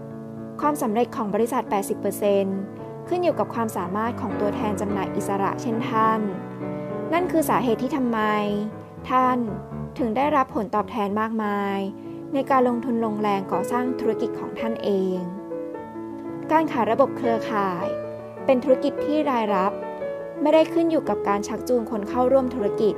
[0.61, 2.78] ความสำเร็จของบริษัท 80%
[3.09, 6.21] ขึ้นอยู่กับความสามารถของตัวแทนจำหน่ายอิสระเช่นท่าน
[7.13, 8.21] นั่นคือสาเหตุที่ทำไม
[9.11, 9.39] ท่าน
[9.99, 11.79] ถึงได้รับผลตอบแทนมากมาย
[12.35, 15.19] ในการลงทุนลงแรงก่อสร้างธุรกิจของท่านเอง
[16.53, 17.87] การขายระบบเครือข่าย
[18.45, 19.73] เป็นธุรกิจที่รายรับ
[20.43, 22.95] ไม่ได้ขึ้นอยู่กับการชักจูงคนเข้าร่วมธุรกิจ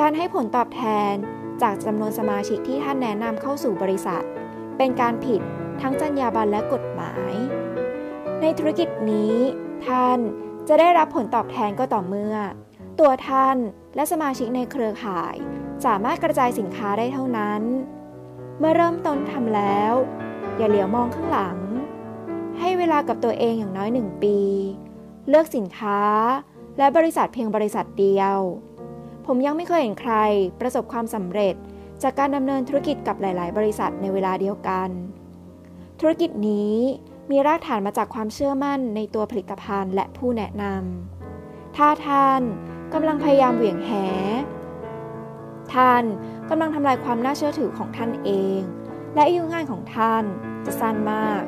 [0.00, 1.14] การให้ผลตอบแทน
[1.62, 4.24] จากจำนวนสมาชิกที่ท่านแนะนำเข้าสู่บริษัท
[4.76, 5.40] เป็นการผิด
[5.80, 7.34] ทั้งจรรยาบรรณและกฎหมาย
[8.42, 9.34] ในธุรกิจนี้
[9.86, 10.18] ท่าน
[10.68, 12.36] จะได้รับผลตอบแทนก็ต่อเมื่อ
[13.00, 13.56] ตัวท่าน
[13.94, 15.36] และสมาชิกในเครือข่าย
[15.84, 17.62] สามารถกระจายสินค้าได้เท่านั้น
[18.58, 19.94] เมื่อเริ่มต้นทำแล้ว
[20.56, 21.58] อย่าเหลียวมองข้างหลัง
[22.58, 24.38] ให้เวลากับตัวเองอย่างน้อยหนึ่งปี
[25.28, 26.00] เลือกสินค้า
[26.78, 28.36] และบริษัทเพียงบริษัทเดียว
[29.26, 30.14] ผมยังไม่เคยเห็นใคร
[30.60, 31.54] ประสบความสำเร็จ
[32.02, 34.88] จากการดำเนินธุรกิจกับหลาย ๆ บริษัทในเวลาเดียวกัน
[36.00, 36.74] ธุรกิจนี้
[37.30, 42.40] มีรากฐานมาจากความเชื่อมั่นในตัวผลิตภัณฑ์และผู้แนะนำถ้าท่าน
[42.94, 43.90] กำลังพยายามเหวี่ยงแห
[45.74, 46.04] ท่าน
[46.50, 48.60] กำลังทำลายความน่าเชื่อถือของท่านเอง
[49.14, 50.24] และอายุงานของท่าน
[50.66, 51.42] จะสั้นมาก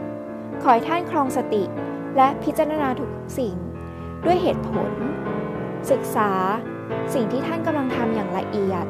[0.62, 1.62] ขอให้ท่านครองสติ
[2.16, 3.54] และพิจารณาทุกสิ่ง
[4.24, 4.90] ด้วยเหตุผล
[5.90, 6.32] ศึกษา
[7.14, 8.86] สิ่งที่ท่านกำลังทำอย่างละเอียด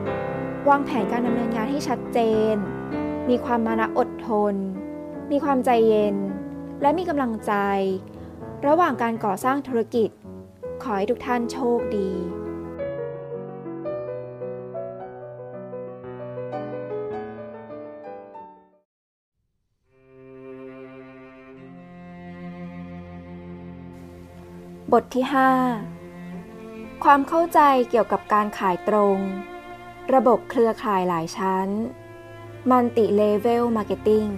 [0.69, 2.19] วางแผนการดำเนินงานให้ชัดเจ
[2.53, 2.55] น
[3.29, 4.55] มีความมานะอดทน
[5.31, 6.17] มีความใจเย็น
[6.83, 7.53] และมีกำลังใจ
[8.67, 10.11] ระหว่างการก่อสร้างธุรกิจ
[10.83, 12.11] ขอให้ทุกท่านโชคดี
[24.93, 25.25] บทที่
[26.15, 29.19] 5 ความเข้าใจเกี่ยวกับการขายตรง
[30.15, 31.69] ระบบเครือข่ายหลายชั้น
[32.71, 34.31] Multi Level Marketing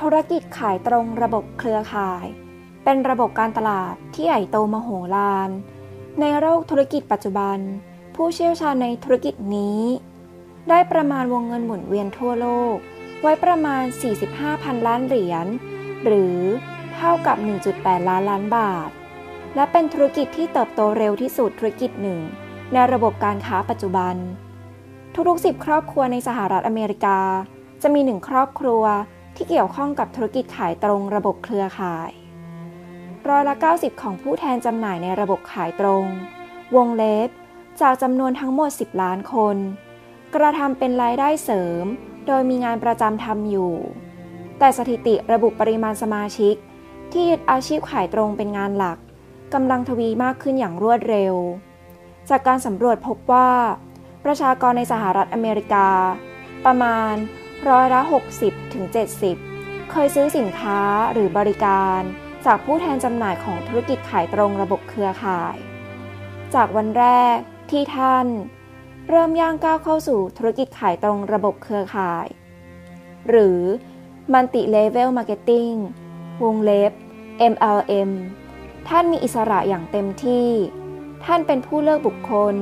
[0.00, 2.26] ธุรกิจขายตรงระบบเครือข่าย
[2.84, 5.50] เป็นระบบการตลาดที่ใหญ่โตมโหฬาร
[6.20, 7.58] ในโลกธุรกิจปัจจุบัน
[8.14, 9.80] ผู้เชี่ยวชาญในธุรกิจนี้
[10.68, 12.76] ได้ประมาณวงเงินหมุนเวียนทั่วโลก
[13.22, 13.82] ไว้ประมาณ
[14.22, 15.46] 45พันล้านเหรียญ
[16.04, 16.38] หรือ
[16.94, 17.36] เท่ากับ
[17.72, 18.90] 1.8 ล้านล้านบาท
[19.54, 22.20] และเป็นธุรกิจที่เติบโตเร็วที่สุดธุรกิจหนึ่ง
[22.72, 24.14] ในระบบการค้าปัจจุบัน
[25.14, 27.18] ทุกๆสิบครอบครัวในสหรัฐอเมริกา
[27.82, 28.84] จะมีหนึ่งครอบครัว
[29.42, 32.10] ที่เกี่ยวข้องกับธุรกิจขายตรงระบบเครือข่าย
[33.28, 36.04] ร้อยละ 90 ของผู้แทนจำหน่ายในระบบขายตรง
[36.76, 37.28] วงเล็บ
[37.80, 39.56] จากจำนวนทั้งหมด 10 ล้านคน
[40.34, 41.84] กระทำเป็นรายได้เสริม
[42.26, 43.74] โดยมีงานประจำทำอยู่
[44.58, 46.54] แต่สถิติระบุปริมาณสมาชิก
[47.12, 48.98] ที่ยึดอาชีพขายตรงเป็นงานหลัก
[49.54, 51.34] กำลังทวีมากขึ้นอย่างรวดเร็ว
[52.30, 53.50] จากการสำรวจพบว่า
[54.24, 55.88] ประชากรในสหรัฐอเมริกา
[56.64, 57.14] ประมาณ
[57.68, 58.00] ร้อยละ
[58.36, 58.84] 60ถึง
[59.38, 60.80] 70เคยซื้อสินค้า
[61.12, 62.00] หรือบริการ
[62.46, 65.56] จากผู้แทนจำหน่ายของธุรกิจขายตรงระบบเครือข่าย
[66.54, 67.36] จากวันแรก
[67.70, 68.26] ที่ท่าน
[69.08, 72.26] เริ่มย่างก้าวเข้าสู่ธุรกิจขายตรงระบบเครือข่าย
[73.28, 73.60] หรือ
[74.32, 75.76] Multi Level Marketing
[76.44, 76.92] วงเล็บ
[77.52, 78.10] MLM
[78.88, 80.48] ท่านมีอิสระอย่างเต็มที่
[81.24, 82.54] ท่านเป็นผู้เลือกบุคคล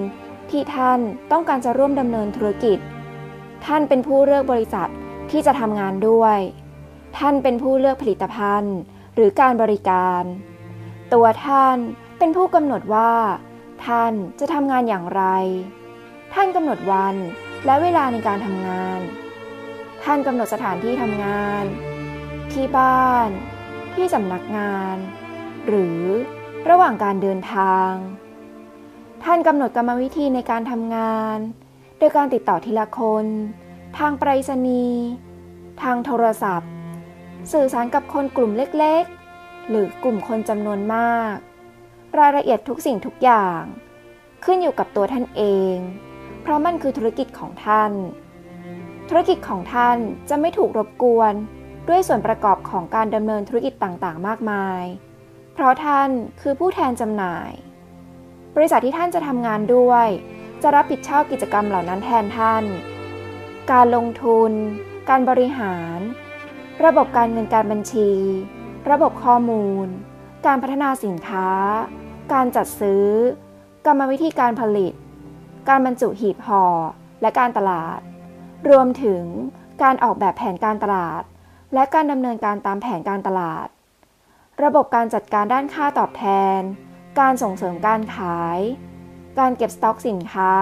[0.50, 1.00] ที่ท่าน
[1.32, 2.78] ต้องการจะร่วมดำเนินธุรกิจ
[3.66, 4.90] ท่านเป็นผู้เลือกบริษัท
[5.30, 6.38] ที่จะทำงานด้วย
[7.18, 8.76] ท่านเป็นผู้เลือกผลิตภัณฑ์
[9.14, 10.22] หรือการบริการ
[11.12, 11.76] ตัวท่าน
[12.18, 13.12] เป็นผู้กำหนดว่า
[13.86, 15.22] ท่านจะทำงานอย่างไร
[16.34, 17.16] ท่านกำหนดวัน
[17.66, 19.00] และเวลาในการทำงาน
[20.04, 21.64] ท่านกำหนดสถานที่ทำงาน
[22.52, 23.28] ที่บ้าน
[23.94, 24.96] ที่สำนักงาน
[25.66, 26.00] หรือ
[26.68, 27.92] ระหว่างการเดินทาง
[29.24, 31.38] ท่านกำหนดกรรมวิธีในการทำงาน
[31.98, 33.26] โดยการติดต่อทีละคน
[33.98, 35.04] ทางไปรษณีย์
[35.82, 36.72] ทางโทรศัพท์
[37.52, 41.34] สื่อสารกับคนกลุ่มเล็กๆ หรือกลุ่มคนจำนวนมาก
[42.18, 43.60] รายละเอียดทุกสิ่งทุกอย่าง
[44.44, 45.42] ขึ้นอยู่กับตัวท่านเอ
[45.72, 45.74] ง
[46.42, 47.92] เพราะมันคือธุรกิจของท่าน
[49.08, 49.96] ธุรกิจของท่าน
[50.28, 51.34] จะไม่ถูกรบกวน
[51.88, 54.82] ด้วยส่วนประกอบของการดำเนินธุรกิจต่างๆ มากมาย
[55.54, 56.08] เพราะท่าน
[56.40, 57.50] คือผู้แทนจำหน่าย
[58.56, 60.08] บริษัทที่ท่านจะทำงานด้วย
[60.62, 62.64] จะรับผิดชอบกิจกรรมเหล่านั้นแทนท่าน
[63.72, 64.52] การลงทุน
[65.08, 65.98] การบริหาร
[66.84, 68.10] ระบบการเงินการบัญชี
[68.90, 69.86] ระบบข้อมูล
[70.46, 71.48] การพัฒนาสินค้า
[72.32, 73.06] การจัดซื้อ
[73.86, 74.92] กรรมวิธีการผลิต
[75.68, 76.64] การบรรจุหีบห่อ
[77.22, 78.00] และการตลาด
[78.68, 79.24] รวมถึง
[79.82, 81.22] การออกแบบแผนการตลาด
[81.74, 83.66] และการดำเนินการตามแผนการตลาด
[84.64, 86.24] ระบบการจัดการด้านค่าตอบแท
[86.58, 86.60] น
[87.20, 88.58] การส่งเสริมการขาย
[89.38, 90.54] การเก็บสต็อกสินค้า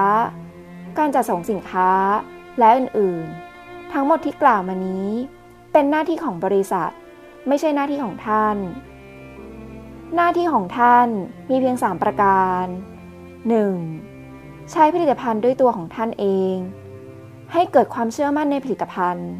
[0.98, 1.90] การจัดส่งสินค้า
[2.58, 5.08] และอื่นๆ ทั้งหมดที่กล่าวมานี้
[5.72, 6.90] เป็นหน้าที่ของบริษัท
[7.48, 8.56] ไม่ใช่หน้าที่ของท่าน
[10.14, 11.08] หน้าที่ของท่าน
[11.50, 12.64] มีเพียง 3 ประการ
[13.88, 14.72] 1.
[14.72, 16.24] ใช้ผลิตภัณฑ์ด้วยตัวของท่านเอ
[16.54, 16.54] ง
[17.52, 19.30] ให้เกิดความเชื่อมั่นในผลิตภัณฑ์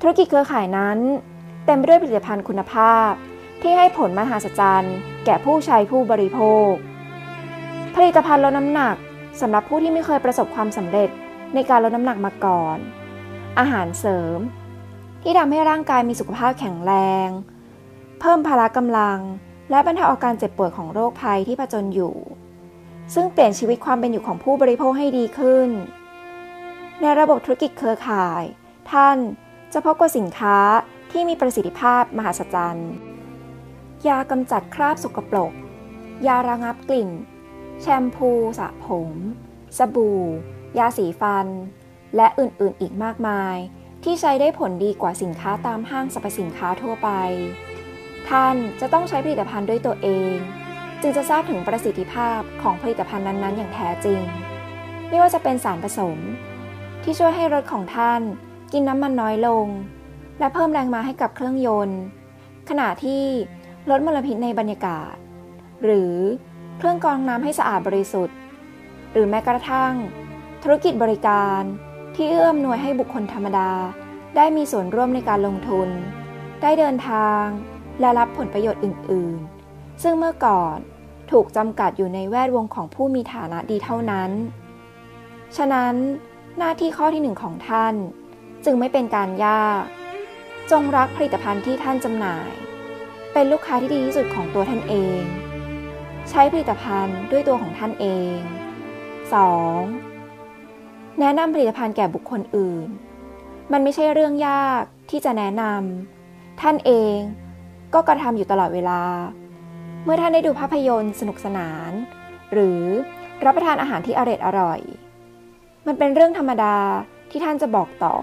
[0.00, 0.98] ธุรกิจเครือข่ายนั้น
[1.66, 3.10] เต็มไปด้วยผลิตภัณฑ์คุณภาพ
[3.60, 4.84] ที่ให้ผลมหาศาล
[5.24, 6.40] แก่ผู้ใช้ผู้บริโภ
[6.70, 6.70] ค
[7.94, 8.96] ผลิตภัณฑ์ลดน้ำหนัก
[9.40, 11.10] สำหรับผู้ที่ไม่เคยประสบความสำเร็จ
[11.54, 12.76] ในการลดน้ำหนักมาก่อน
[13.58, 14.38] อาหารเสริม
[15.22, 16.92] ที่ทำให้ร่างกายมีสุขภาพแข็งแร
[17.26, 17.28] ง
[18.20, 19.18] เพิ่มพละกำลัง
[19.70, 22.14] และบรรเทาอาการเจ็บป่วยของโรคภัยที่ผจญอยู่
[23.14, 25.68] ซึ่งเปลี่ยนชีวิตความเป็นอยู่ของผู้บริโภคให้ดีขึ้น
[27.00, 28.42] ในระบบธุรกิจเครือข่าย
[28.90, 29.16] ท่าน
[29.72, 30.58] จะพบกับสินค้า
[31.10, 32.76] ที่มีประสิทธิภาพมหาศาล
[34.08, 35.52] ยากำจัดคราบสกปรก
[36.26, 37.10] ยาระงับกลิ่น
[37.84, 39.10] แชมพูสระผม
[39.78, 40.20] สบู่
[40.78, 41.46] ยาสีฟัน
[42.16, 43.56] และอื่นๆอีกมากมาย
[44.04, 47.08] ที่ใช้ได้ผลดีกว่าสินค้าตามห้างสรรพสินค้าทั่วไป
[48.28, 50.34] ท่านจะต้องใช้ผลิตภัณฑ์ด้วยตัวเอง
[51.00, 54.22] จึงจะทราบถึงประสิทธิภาพของผลิตภัณฑ์นั้นๆ อย่างแท้จริง
[55.08, 56.18] ไม่ว่าจะเป็นสารผสม
[57.02, 58.20] ที่ช่วยให้รถของท่าน
[58.72, 59.66] กินน้ำมันน้อยลง
[60.38, 62.00] และเพิ่มแรงม้าให้กับเครื่องยนต์
[62.68, 63.24] ขณะที่
[63.90, 65.14] ลดมลพิษในบรรยากาศ
[65.84, 66.12] หรือ
[66.82, 68.36] เครื่องกรองน้ำให้สะอาดบริสุทธิ์
[69.12, 69.92] หรือแม้กระทั่ง
[70.62, 71.62] ธุรกิจบริการ
[72.14, 73.70] ที่เอื้อมหน่วยให้บุคคลธรรมดา
[74.36, 75.88] ได้มีส่วนร่วมในการลงทุน
[76.62, 77.44] ได้เดินทาง
[78.00, 79.38] และรับผลประโยชน์อื่น
[79.70, 80.76] ๆ ซึ่งเมื่อก่อน
[81.30, 84.30] ถูกจำกัดอยู่ในแวดวงของผู้มีฐานะดีเท่านั้น
[85.56, 85.94] ฉะนั้น
[86.58, 87.94] หน้าที่ข้อที่หนึ่งของท่าน
[88.64, 89.82] จึงไม่เป็นการยาก
[90.70, 92.50] จงรักผลิตภัณฑ์ที่ท่านจำหน่าย
[93.32, 95.24] เป็นลูกค้าที่ดีที่สุดของตัวท่านเอง
[96.30, 98.36] ใช้ผลิตภัณฑ์ด้วยตัวของท่านเอง
[100.38, 101.20] 2.
[101.20, 102.88] แนะนำผลิตภัณฑ์แก่บุคคลอื่น
[103.72, 107.16] มันไม่ใช่เรื่องยากที่จะแนะนำท่านเอง
[107.94, 109.02] ก็กระทำอยู่ตลอดเวลา
[110.04, 111.92] เมื่อท่านได้ดูภาพยนตร์สนุกสนาน
[112.52, 112.82] หรือ
[113.44, 114.80] รับประทานอาหารที่อร่อยอร่อย
[115.86, 116.76] มันเป็นเรื่องธรรมดา
[117.30, 118.16] ที่ท่านจะบอกต่อ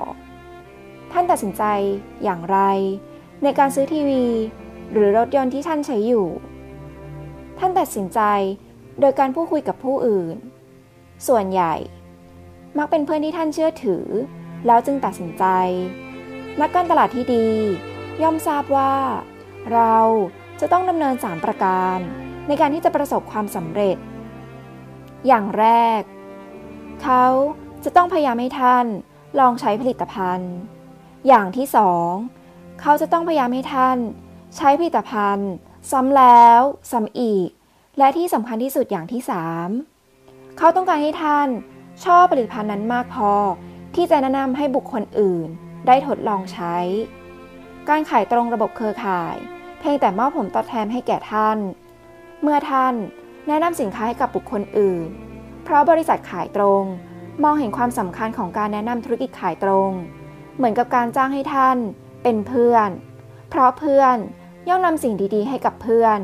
[1.11, 1.63] ท่านตัดสินใจ
[2.23, 2.57] อย่างไร
[3.43, 4.25] ในการซื้อทีวี
[4.91, 6.27] หรือรถยนต์ที่ท่านใช้อยู่
[7.59, 8.21] ท่านตัดสินใจ
[8.99, 10.35] โดยการพูดคุยกับผู้อื่น
[11.27, 11.75] ส่วนใหญ่
[12.77, 14.05] มักเป็นเพื่อนที่ท่านเชื่อถือ
[14.65, 15.45] แล้วจึงตัดสินใจ
[16.61, 17.49] นักการตลาดที่ดี
[18.21, 18.93] ย่อมทราบว่า
[19.73, 19.97] เรา
[20.59, 21.97] จะต้องดำเนิน 3 ประการ
[22.47, 23.97] ในการที่จะประสบความสำเร็จ
[25.27, 25.65] อย่างแร
[25.99, 26.01] ก
[27.03, 27.25] เขา
[27.83, 28.85] จะต้องพยายามให้ท่าน
[29.39, 30.53] ลองใช้ผลิตภัณฑ์
[31.27, 32.11] อย่างที่สอง
[32.81, 33.97] เขาจะต้องพยายามให้ท่าน
[34.57, 35.51] ใช้ผลิตภัณฑ์
[35.91, 36.61] ซ้ำแล้ว
[36.91, 37.49] ซ้ำอีก
[37.97, 39.69] และที่สำคัญที่สุดอย่างที่สาม
[40.57, 41.47] เขาต้องการให้ท่าน
[42.05, 43.31] ชอบผลิตภัณฑ์นั้นมากพอ
[43.95, 45.47] ที่จะแนะนำให้บุคคลอื่น
[45.87, 46.75] ได้ทดลองใช้
[47.89, 49.35] การขายตรงระบบเครือข่าย
[49.79, 51.57] เพียงแต่มอบผลตอบแทนให้แก่ท่าน
[52.41, 52.93] เมื่อท่าน
[53.47, 55.07] แนะนำสินค้าให้กับบุคคลอื่น
[55.63, 56.83] เพราะบริษัทขายตรง
[57.43, 59.91] มองเห็นความสำคัญของการแนะนำธุรกิจขายตรง
[60.57, 61.77] เหมือนกับการจ้างให้ท่าน
[62.23, 62.89] เป็นเพื่อน
[63.49, 64.17] เพราะเพื่อน
[64.69, 66.19] ย่อมนำสิ่งดีๆ ให้กับเพื่อน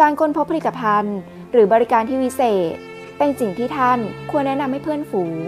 [0.00, 1.18] การค้นพบผลิตภัณฑ์
[1.52, 2.74] หรือบริการที่วิเศษ
[3.18, 3.98] เป็นสิ่งที่ท่าน
[4.30, 5.38] ควรแนะนำให้เพื่อนฝูง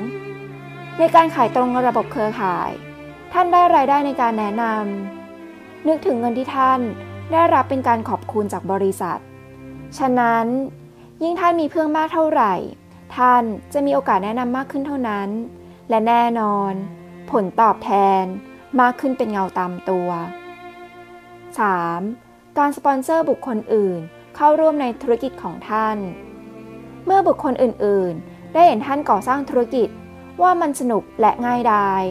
[0.98, 2.70] ในการขายตรงระบบเครือข่าย
[3.32, 6.80] ท่านได้รายได้ในการแนะนำนึกถึงเงินที่ท่าน
[7.32, 9.20] ได้รับเป็นการขอบคุณจากบริษัท
[9.98, 10.46] ฉะนั้น
[11.22, 12.54] ยิ่งท่านมีเพื่อนมากเท่าไหร่
[13.16, 15.28] ท่านจะมีโอกาสแนะนำมากขึ้นเท่านั้น
[15.88, 16.72] และแน่นอน
[17.30, 17.90] ผลตอบแท
[18.22, 18.24] น
[18.80, 20.08] มากขึ้นเป็นเงาตามตัว
[21.58, 22.19] 3.
[22.58, 24.00] การสปอนเซอร์บุคคลอื่น
[24.36, 25.96] เข้าร่วมในธุรกิจของท่าน
[27.06, 29.88] เมื่อบุคคลอื่นๆ ได้เห็นท่านก่อสร้างธุรกิจ
[30.42, 32.02] ว่ามันสนุกและง่ายดาย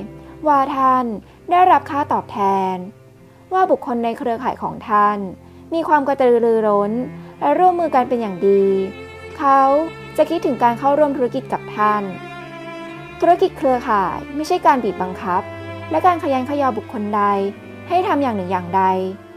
[0.47, 1.05] ว่าท่าน
[1.51, 2.39] ได้รับค่าตอบแท
[2.73, 2.75] น
[3.53, 5.17] ว่าบุคคลในเครือข่ายของท่าน
[5.73, 6.91] มีความกระตือรือร้น
[7.39, 8.63] และร่วมมือกันเป็นอย่างดี
[9.37, 9.61] เขา
[10.17, 12.03] จะคิดถึงการเข้าร่วมธุรกิจกับท่าน
[13.19, 15.41] ธุรกิจเครือข่ายไม่ใช่การบีบบังคับ
[15.91, 17.23] และการขยันขยอบุคคลใด
[17.89, 18.83] ให้ทำอย่างหนึ่งอย่างใด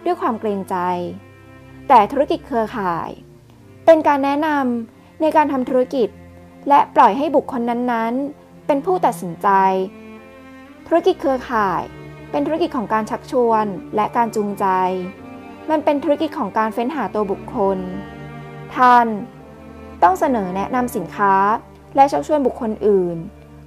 [0.05, 0.77] ด้วยความเกรงใจ
[1.89, 3.11] แต่ธุรกิจเครือข่าย
[3.85, 6.09] เป็นการแนะนำในการทำธุรกิจ
[6.69, 9.49] และปล่อยให้บุคคลนั้นๆ เป็นผู้ตัดสินใจ
[10.87, 11.83] ธุรกิจเครือข่าย
[12.31, 14.67] เป็นธุรกิจของการชักชวนและการจูงใจ
[15.71, 19.07] มันเป็นธุรกิจของการเฟ้นหาตัวบุคคลทท่าน
[20.03, 21.35] ต้องเสนอแนะนำสินค้า
[21.97, 23.17] และชักชวนบุคคลอื่น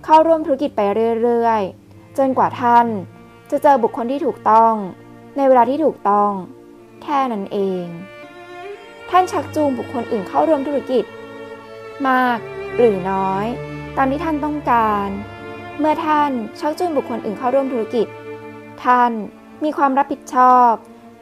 [0.04, 0.82] เข้าร่วมธุรกิจไป
[1.22, 2.86] เรื่อยๆ จนกว่าท่าน
[3.52, 4.74] จะเจอบุคคลที่ถูกต้อง
[5.38, 6.32] ในเวลาที่ถูกต้อง
[7.04, 7.86] แค่นั้นเอง
[9.10, 11.04] ท่านชักจูงบุคคลอื่นเข้าร่วมธุรกิจ
[12.08, 12.38] มาก
[12.76, 13.46] หรือน้อย
[13.98, 15.08] ตามที่ท่านต้องการ
[15.80, 18.08] เมื่อท่านชักจูงบุคคลอื่นเข้าร่วมธุรกิจ
[18.84, 19.12] ท่าน
[19.64, 20.72] มีความรับผิดชอบ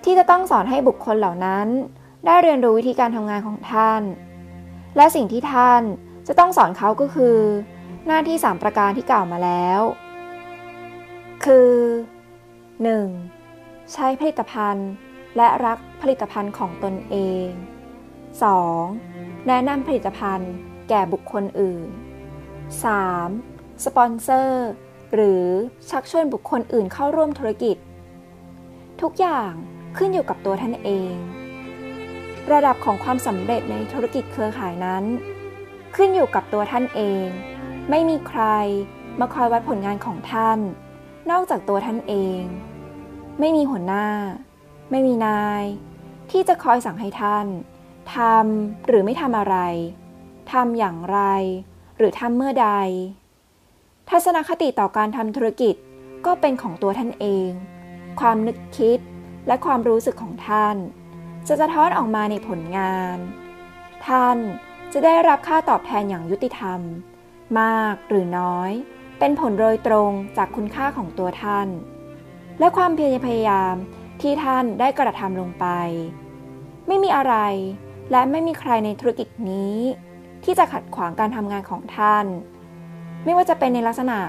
[0.05, 1.67] ที่จะต้องสอนให้บุคคลเหล่านั้น
[2.25, 4.01] ได้เรียนรู้วิธีการทำงานของท่าน
[4.95, 5.81] และสิ่งที่ท่าน
[6.27, 7.37] จะต้องสอนเขาก็คือ
[8.07, 9.81] หน้าที่ 3 ประการที่กล่าวมาแล้ว
[11.45, 11.71] คือ
[12.83, 13.32] 1.
[13.93, 14.89] ใช้ผลิตภัณฑ์
[15.37, 17.15] และรักผลิตภัณฑ์ของตนเอ
[17.45, 17.47] ง
[18.69, 19.47] 2.
[19.47, 20.51] แนะนำผลิตภัณฑ์
[20.89, 21.87] แก่บุคคลอื่น
[23.05, 23.85] 3.
[23.85, 24.69] สปอนเซอร์
[25.13, 25.45] หรือ
[25.89, 27.77] ชักชวนบุคคลอื่นเข้าร่วมธุรกิจ
[29.01, 29.51] ทุกอย่าง
[29.97, 31.13] ขึ้นอยู่กับตัวท่านเอง
[32.51, 35.03] ระดับของความสำเร็จในธุรกิจเครือข่ายนั้น
[35.95, 37.25] ขึ้นอยู่กับตัวท่านเอง
[37.89, 38.41] ไม่มีใคร
[39.19, 40.59] มาคอยวัดผลงานของท่าน
[41.31, 42.41] นอกจากตัวท่านเอง
[43.39, 44.07] ไม่มีหัวหน้า
[44.91, 45.63] ไม่มีนาย
[46.31, 47.47] ที่จะคอยสั่งให้ท่าน
[48.15, 49.57] ทำหรือไม่ทำอะไร
[50.51, 51.19] ทำอย่างไร
[51.97, 52.69] หรือทำเมื่อใด
[54.09, 55.75] ทัศนคติต่อการทำธุรกิจ
[56.25, 57.49] ก็เป็นของตัวท่านเอง
[58.19, 58.99] ความนึกคิด
[59.47, 60.75] และความรู้สึกของท่าน
[61.47, 63.17] จะสะท้อนออกมาในผลงาน
[64.07, 64.37] ท่าน
[64.93, 66.79] จะได้รับค่าตอบแทนอย่างยุติธรรม
[67.59, 68.71] มากหรือน้อย
[69.19, 71.67] เป็นผลโดยตรงจากคุณค่าของตัวท่าน
[72.59, 73.75] และความเพียรพยายาม
[74.21, 75.65] ที่ท่านได้กระทำลงไป
[76.87, 77.35] ไม่มีอะไร
[78.11, 79.75] และไม่มีใครในธุรกิจนี้
[80.43, 82.25] ที่จะขัดขวางการทำงานของท่าน
[83.23, 84.19] ไม่ว่าจะเป็นในลักษณะ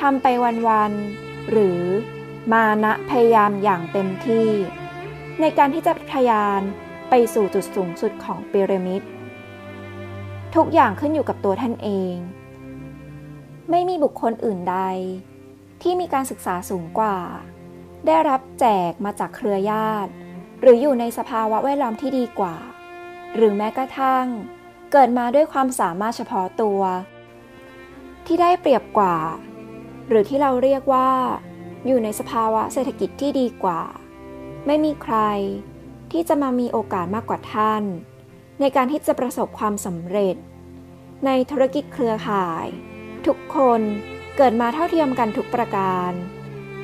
[0.00, 0.26] ทำไป
[0.68, 1.80] วันๆหรือ
[2.52, 4.48] มานะพยายามอย่างเต็มที่
[5.40, 6.62] ในการที่จะทยาน
[7.10, 9.02] ไปสู่จุดสูงสุดของพีระมิด
[10.54, 12.14] ทุกอย่างขึ้นอยู่กับตัวท่านเอง
[13.70, 14.78] ไม่มีบุคคลอื่นใด
[15.82, 17.16] ที่มีการศึกษาสูงกว่า
[18.06, 20.10] ได้รับแจกมาจากเครือญาติ
[20.60, 22.56] หรืออยู่ในสภาวะแวดล้อมที่ดีกว่า
[23.36, 24.26] หรือแม้กระทั่ง
[24.92, 26.80] เกิดมาด้วยความสามารถเฉพาะตัว
[28.26, 29.16] ที่ได้เปรียบกว่า
[30.08, 31.10] หรือที่เราเรียกว่า
[31.86, 33.82] อยู่ในสภาวะเศรษฐกิจที่ดีกว่า
[34.66, 35.16] ไม่มีใคร
[36.12, 37.82] ที่จะมามีโอกาสมากกว่าท่าน
[38.60, 40.36] ในการที่จะประสบความสำเร็จ
[41.26, 42.66] ในธุรกิจเครือข่าย
[43.26, 43.80] ทุกคน
[44.36, 46.12] เกิดมาเท่าเทียมกันทุกประการ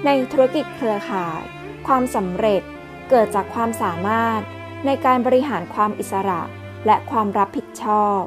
[0.07, 1.42] ในธุรกิจเครือข่าย
[1.86, 2.62] ความสำเร็จ
[3.11, 4.40] เกิดจากความสามารถ
[4.86, 6.42] ในการบริหารความอิสระ
[6.86, 8.20] และความรับผิดชอบ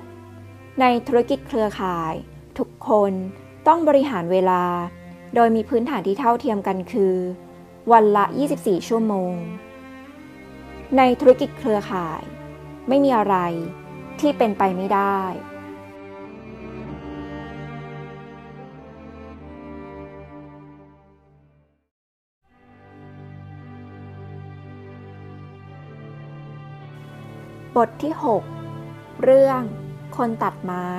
[0.81, 2.13] ในธุรกิจเครือข่าย
[2.57, 3.11] ทุกคน
[3.67, 4.63] ต้องบริหารเวลา
[5.35, 7.15] โดยมีพื้นฐานที่เท่าเทียมกันคือ
[7.91, 8.25] วันละ
[8.57, 9.35] 24 ชั่วโมง
[10.97, 12.21] ในธุรกิจเครือข่าย
[12.87, 13.35] ไม่มีอะไร
[14.19, 15.19] ที่เป็นไปไม่ได้
[27.79, 28.13] บทที่
[28.67, 29.61] 6 เรื่อง
[30.17, 30.89] คนตัดไม้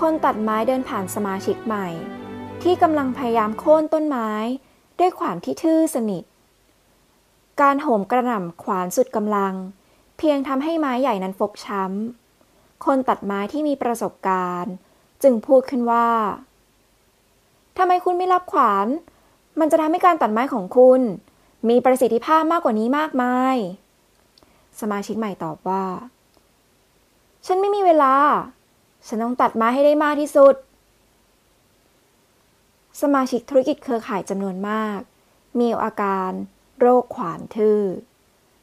[0.00, 1.88] คนตัดไม้เดินผ่านสมาชิกใหม่
[2.62, 4.30] ที่กำลังพยายามโค่นต้นไม้
[4.98, 6.24] ด้วยขวานที่ทื่อสนิท
[7.60, 9.54] การโหมกระหน่ำขวานสุดกำลัง
[10.18, 14.72] เพียงทำให้ไม้ใหญ่นั้นฟกช้ำ คนตัดไม้ที่มีประสบการณ์
[15.22, 16.08] จึงพูดขึ้นว่า
[17.78, 18.86] ทำไมคุณไม่รับขวาน
[19.60, 21.00] มันจะทำให้การตัดไม้ของคุณ
[21.68, 23.58] มีประสิทธิภาพมากกว่านี้มากมาย
[24.80, 25.84] สมาชิกใหม่ตอบว่า
[27.46, 28.14] ฉันไม่มีเวลา
[29.06, 30.54] ฉันต้องตัดไม้ให้ได้มากที่สุด
[33.02, 35.00] สมาชิกธุรกิจเครือข่ายจำนวนมาก
[35.58, 36.30] มีอาการ
[36.80, 37.80] โรคขวานทื่อ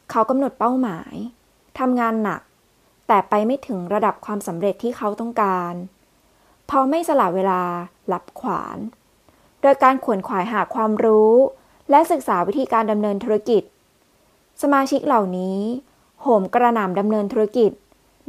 [0.09, 1.14] เขากำหนดเป้าหมาย
[1.80, 2.41] ทำงานหนัก
[3.07, 5.74] แต่ไปไม่ถึงระดับความสำเร็จที่เขาต้องการ
[6.74, 7.62] พราะไม่สละเวลา
[8.14, 8.78] รับขวาน
[9.62, 11.34] โดยการขวนขวายหาความรู้
[11.89, 13.64] และศึกษาวิธีการดำเนินธุรกิจ
[14.62, 15.59] สมาชิกเหล่านี้
[16.22, 17.72] โหมกระหน่ำดำเนินธุรกิจ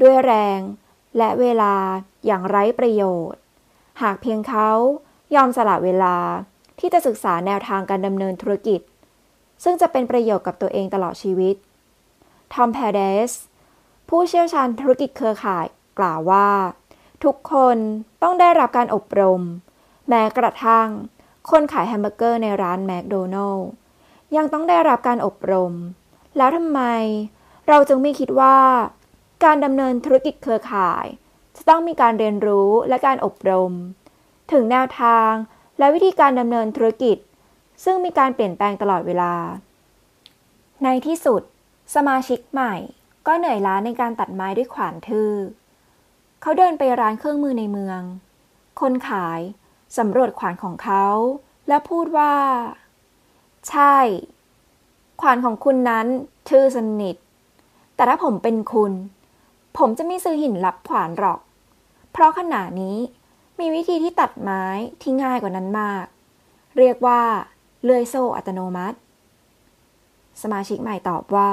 [0.03, 0.61] ด้วยแรง
[1.19, 1.75] และเวลา
[2.27, 3.41] อย่างไร้ประโยชน์
[4.03, 4.71] หากเพียงเขา
[5.35, 6.17] ยอมสละเวลา
[6.79, 8.81] ที่จะศึกษาแนวทางการดำเนินธุรกิจ
[9.65, 11.55] ซึ่งจะเป็นประโยชน์กับตัวเองตลอดชีวิต
[12.53, 13.33] ทอมแพเดส
[14.09, 15.67] ผู้เชี่ยวชาญธุรกิจเครือข่าย
[15.99, 16.51] กล่าวว่า
[17.25, 17.77] ทุกคน
[18.23, 19.43] ต้องได้รับการอบรม
[20.09, 20.89] แม้กระทั่ง
[21.51, 23.69] คนขายแฮมเบอร์เกอร์ในร้านแมคโดนัลด์
[24.37, 25.73] ยังต้องได้รับการอบรม
[26.37, 26.81] แล้วทำไม
[27.75, 28.57] เราจึงไม่คิดว่า
[29.45, 31.07] การดำเนินธุรกิจเครือข่าย
[31.57, 33.73] จะต้องมีการเรียนรู้และการอบรม
[34.53, 35.31] ถึงแนวทาง
[35.79, 37.17] และวิธีการดำเนินธุรกิจ
[37.85, 39.35] ซึ่งมีการเปลี่ยนแปลงตลอดเวลา
[40.85, 41.43] ในที่สุด
[41.95, 42.75] สมาชิกใหม่
[43.27, 45.33] ก็เหนื่อยล้าในการตัดไม้ด้วยขวานทื่อ
[46.41, 48.01] เขาเดินไปร้านเครื่องมือในเมือง
[48.81, 49.41] คนขาย
[49.99, 51.07] สำรวจขวานของเขา
[51.69, 52.35] และพูดว่า
[53.69, 53.97] ใช่
[55.21, 56.07] ขวานของคุณนั้น
[56.49, 57.17] ทื่อสนิท
[58.03, 58.93] แต่ถ้าผมเป็นคุณ
[59.79, 61.41] ผมจะไม่ซื้อหินลับขวานหรอก
[62.13, 62.97] เพราะขณะนี้
[63.61, 64.65] มีวิธีที่ตัดไม้
[65.03, 66.05] ที่ง่ายกว่านั้นมาก
[66.79, 67.21] เรียกว่า
[67.83, 68.99] เลื่อยโซ่อัตโนมัติ
[70.43, 71.51] สมาชิกใหม่ตอบว่า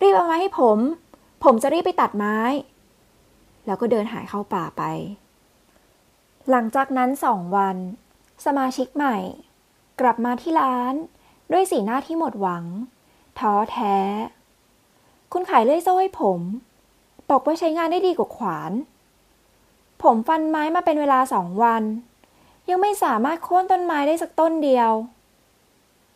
[0.00, 0.78] รีบเอาไม้ให้ผม
[1.44, 2.36] ผมจะรีบไปตัดไม้
[3.66, 4.82] แล้วก็เดินหายเข้าป่าไป
[6.50, 7.76] หลังจากนั้นสองวัน
[8.46, 9.16] สมาชิกใหม่
[10.00, 10.94] กลับมาที่ร้าน
[11.52, 12.64] ด้วยสีหน้าที่หมดหวัง
[13.38, 13.96] ท้อแท้
[15.32, 16.40] คุณขายเลื่อยโซ่ให้ผม
[17.30, 18.72] บอกว่าใช้งานได้ดีกว่าขวาน
[20.02, 21.82] ผมฟันไม้มาเป็นเวลาสองวัน
[22.68, 24.90] ยังไม่สามารถโค่นต้นไม้ได้สักต้นเดียว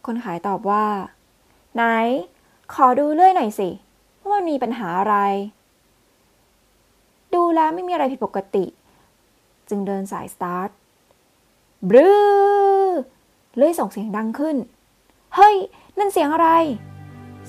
[0.07, 0.87] คนขายตอบว่า
[1.75, 1.83] ไหน
[2.75, 3.69] ขอดูเลื่อยหน่อยสิ
[4.29, 5.17] ว่ามีปัญหาอะไร
[7.35, 8.64] ดูแล้วไม่มีอะไรผิดปกติ
[9.69, 10.69] จึงเดินสายสตาร์ท
[11.89, 12.17] บรื้
[12.89, 12.91] อ
[13.57, 14.57] เลื่อยส่งเสียงดังขึ้น
[15.35, 15.57] เฮ้ย
[15.99, 16.49] นั่นเสียงอะไร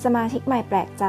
[0.04, 1.06] สมาชิกใหม่แปลกใจ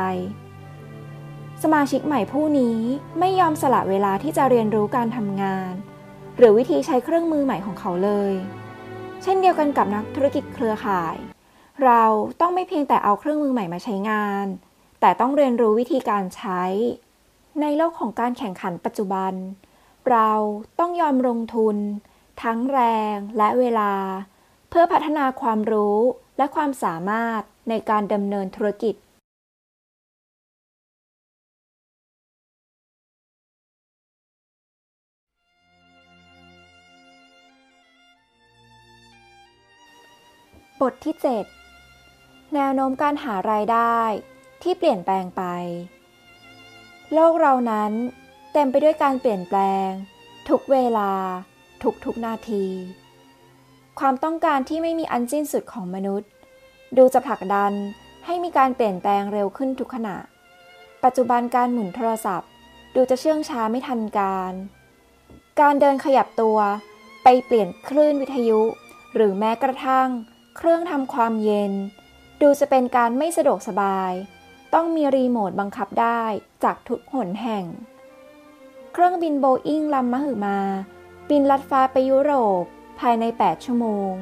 [1.63, 2.79] สมาชิกใหม่ผู้นี้
[3.19, 5.73] ไม่ยอมสละเวลาที่จะเรียนรู้การทำงาน
[6.37, 8.33] หรือวิธีใช้เครื่องมือใหม่ของเขาเลย
[9.23, 11.15] เช่นเดียวกันกับนักธุรกิจเครือข่าย
[11.83, 12.03] เรา
[12.41, 14.45] ต้องไม่เพียงแต่เอาเครื่องมือใหม่มาใช้งาน
[14.99, 16.63] แต่ต้องเรียนรู้วิธีการใช้
[17.61, 19.33] ในโลกของการแข่งขันปัจจุบัน
[20.09, 20.31] เรา
[20.79, 21.77] ต้องยอมลงทุน
[22.43, 22.79] ทั้งแร
[23.15, 23.93] งและเวลา
[24.69, 25.97] เพื่อพัฒนาความรู้
[26.37, 28.95] และความสามารถในการดำเนินธุรกิจ
[40.85, 41.15] บทที่
[41.83, 43.97] 7 แนวโน้มการหารายได้
[44.63, 45.43] ที่เปลี่ยนแปลงไป
[47.13, 47.91] โลกเรานั้น
[48.53, 49.87] เต็มไปด้วยการเปลี่ยนแปลง
[50.49, 51.11] ทุกเวลา
[51.83, 52.65] ทุกทุกนาที
[53.99, 56.29] ความต้องการที่ไม่มีอันสิ้นสุดของมนุษย์
[56.97, 57.73] ดูจะผลักดัน
[58.25, 60.17] ให้มีการเปลี่ยนแปลงเร็วขึ้นทุกขณะ
[61.03, 62.49] ปัจจุบันการหมุนโทรศัพท์
[62.95, 64.53] ดูจะเชื่องช้าไม่ทันการ
[65.59, 66.57] การเดินขยับตัว
[67.23, 68.61] ไปเปลี่ยนคลื่นวิทยุ
[69.15, 70.09] หรือแม้กระทั่ง
[70.61, 71.73] เครื่องทำความเย็น
[72.41, 74.11] ดูจะเป็นการไม่สะดวกสบาย
[74.73, 76.23] ต้องมีรีโมทบังคับได้
[76.63, 77.65] จากทุกหนแห่ง
[78.93, 80.59] เครื่องบินโบอิ้งลำมหึมา
[81.29, 82.63] บินลัดฟ้าไปยุโรป
[82.99, 84.13] ภายใน 8 ชั่วโมง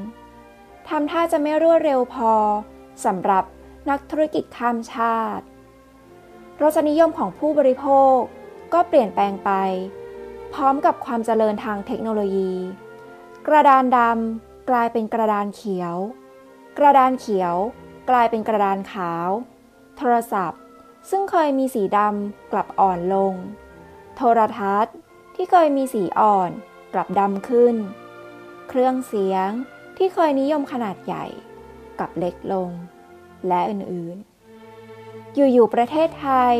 [0.87, 2.33] ทำท่าจะไม่รวดเร็วพอ
[3.05, 3.43] สำหรับ
[3.89, 5.45] นักธุรกิจข้ามชาติ
[6.61, 8.17] รสนิยมของผู้บริโภค
[8.73, 9.51] ก็เปลี่ยนแปลงไป
[10.53, 12.51] พร้อมกับความเจริญทางเทคโนโลยี
[13.47, 15.97] กระดานดำกลายเป็นกระดานเขียว
[16.77, 17.55] กระดานเขียว
[18.09, 19.29] กลายเป็นกระดานขาว
[19.97, 20.61] โทรศัพท์
[21.09, 23.33] ซึ่งเคยมีสีดำกลับอ่อนลง
[24.15, 24.95] โทรทัศน์
[25.35, 26.51] ที่เคยมีสีอ่อน
[26.93, 27.75] กลับดำขึ้น
[28.69, 29.49] เครื่องเสียง
[29.97, 31.25] ที่เคยนิยมขนาดใหญ่
[31.99, 32.69] กลับเล็กลง
[33.47, 36.55] และอื่นๆ อยู่ๆประเทศไทย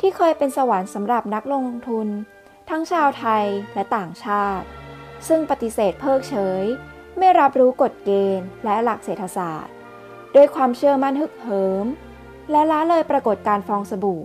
[0.00, 2.08] ที่เคยเป็นสวรรค์สำหรับนักลงทุน
[2.70, 3.44] ทั้งชาวไทย
[3.74, 4.66] และต่างชาติ
[5.28, 6.64] ซึ่งปฏิเสธเพิกเฉย
[7.24, 9.74] ไม่รับรู้กฎเกณฑ์และหลักเศรษฐศาสตร์
[10.34, 11.86] ด้วยความเชื่อมั่นฮึกเหิม
[12.50, 14.24] และละเลยปรากฏการฟองสบู่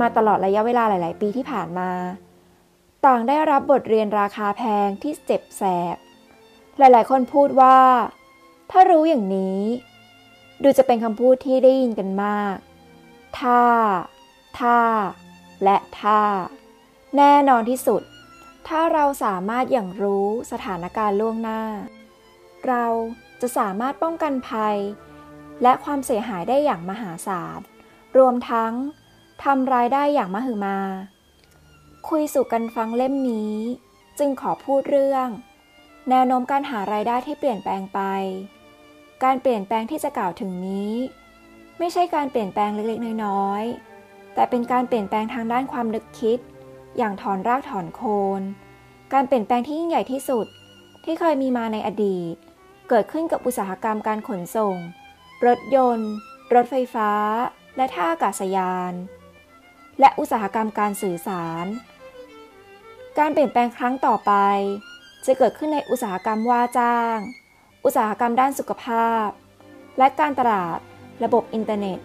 [0.00, 1.90] มาตลอดระยะเวลาหลาย ๆ ปีที่ผ่านมา
[3.04, 5.62] ต่างได้รับบทเรียนราคาแพงที่เจ็บแส
[5.94, 5.96] บ
[6.78, 7.78] หลาย ๆ คนพูดว่า
[8.70, 9.60] ถ้ารู้อย่างนี้
[10.62, 12.56] ดูจะเป็นคำพูดที่ได้ยินกันมาก
[13.38, 13.62] ถ้า
[14.58, 14.78] ถ้า
[15.62, 16.20] และถ้า
[17.16, 18.02] แน่นอนที่สุด
[18.68, 21.62] ถ้าเราสามารถอย่างรู้สถานการณ์ล่วงหน้า
[22.68, 22.86] เรา
[23.40, 24.76] จะสามารถป้องกันภัย
[25.62, 27.60] และความเสียหายได้อย่างมหาศาล
[28.16, 28.72] รวมทั้ง
[29.44, 30.78] ทำรายได้อย่างมหึมา
[32.08, 33.54] คุยสู่กันฟังเล่มนี้
[34.18, 35.28] จึงขอพูดเรื่อง
[36.10, 38.00] แนวโน้มการหารายได้ที่เปลี่ยนแปลงไป
[39.24, 40.94] การเปลี่ยนแปลงที่จะกล่าวถึงนี้
[41.78, 46.38] ไม่ใช่การเปลี่ยนแปลงเล็กๆ น้อยๆ แต่เป็นการเปลี่ยนแปลงทางด้านความนึกคิด
[46.96, 48.02] อย่างถอนรากถอนโค
[48.40, 48.42] น
[49.12, 50.46] การเปลี่ยนแปลงที่ยิ่งใหญ่ที่สุด
[51.04, 52.34] ที่เคยมีมาในอดีต
[52.94, 54.76] เกิดขึ้นกับอุตสาหกรรมการขนส่ง
[55.46, 56.12] รถยนต์
[56.54, 57.10] รถไฟฟ้า
[57.76, 58.92] และท่าอากาศยาน
[60.00, 61.66] และอุตสาหกรรมการสื่อสาร
[63.18, 64.32] การเปลี่ยนแปลงครั้งต่อไป
[65.26, 67.16] จะเกิดขึ้นในอุตสาหกรรมว่าจ้าง
[67.84, 69.28] อุตสาหกรรมด้านสุขภาพ
[69.98, 70.78] และการตลาด
[71.24, 71.98] ระบบอินเทอร์เน็ต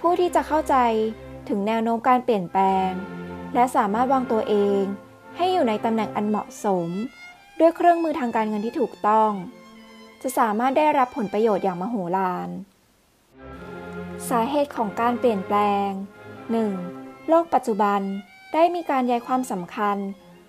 [0.00, 0.76] ผู้ที่จะเข้าใจ
[1.48, 2.90] ถึงแนวโน้มการเปลี่ยนแปลง
[3.54, 4.82] และสามารถวางตัวเอง
[5.36, 6.88] ให้อยู่ในตำแหน่งอันเหมาะสม
[7.60, 9.32] ด้วยเครื่องมือทางการเงินที่ถูกต้อง
[10.28, 12.48] จะสามารถได้รับผลประโยชน์อย่างมโหฬาร
[14.28, 15.88] สาเหตุของการเปลี่ยนแปลง
[16.60, 17.28] 1.
[17.28, 18.00] โลกปัจจุบัน
[18.54, 19.96] ได้มีการย้ายความสำคัญ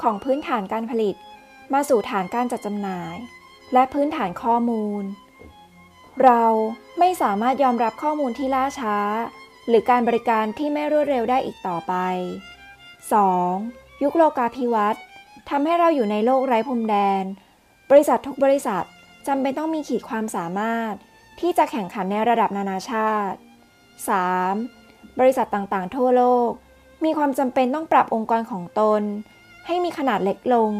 [0.02, 1.16] ของพื้นฐานการผลิต
[1.74, 3.16] มาสู่ฐานการจัดจำหน่าย
[3.74, 5.04] และพื้นฐานข้อมูล
[6.24, 6.44] เรา
[7.00, 8.98] ไม่สามารถยอมรับข้อมูลที่ล่าช้า
[9.68, 11.94] หรือการบริการที่ไม่รวดเร็วได้อีกต่อไป
[13.22, 14.04] 2.
[14.04, 15.02] ยุคโลกาภิวัตน์
[15.50, 17.24] ทำให้เราอยู่ในโลกไร้พรมแดน
[17.90, 18.86] บริษัททุกบริษัท
[19.28, 20.94] จำเป็นต้องมีขีดความสามารถ
[21.40, 23.38] ที่จะแข่งขันในระดับนานาชาติ
[24.48, 25.20] 3.
[25.20, 26.50] บริษัทต่างๆ ทั่วโลก
[27.04, 29.02] มีความจำเป็นต้องปรับองค์กรของตน
[29.66, 30.72] ให้มีขนาดเล็กลง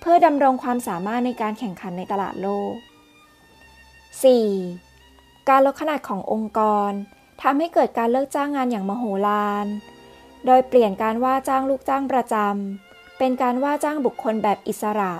[0.00, 2.72] เพื่อดำรงความสามารถในการแข่งขันในตลาดโลก
[4.32, 5.48] 4.
[5.48, 6.90] การลดขนาดขององค์กร
[7.42, 9.66] ทำให้เกิดการเลิกจ้างงานอย่างมโหฬาร
[10.46, 15.14] โดยเปลี่ยนการว่าจ้างลูกจ้างประจำเป็นการว่าจ้างบุคคลแบบอิสระ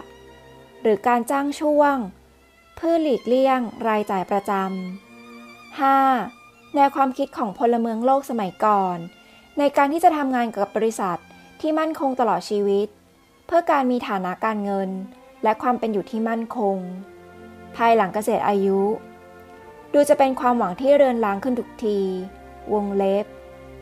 [0.83, 1.97] หรือการจ้างช่วง
[2.77, 6.74] เพื่อหลีกเลี่ยงรายจ่ายประจำ 5.
[6.74, 8.97] แนวความคิดของพลเมืองโลกสมัยก่อน
[9.59, 11.18] ในการที่จะทำงานกับบริษัท
[11.61, 12.89] ที่มั่นคงตลอดชีวิต
[13.47, 14.91] เพื่อการมีฐานะการเงิน
[15.43, 16.77] และความเป็นอยู่ที่มั่นคง
[17.77, 18.81] ภายหลังเกษียณอายุ
[19.93, 21.99] ดูจะเป็นความหวังที่เรือนรางขึ้นทุกที
[22.72, 23.27] วงเล็บ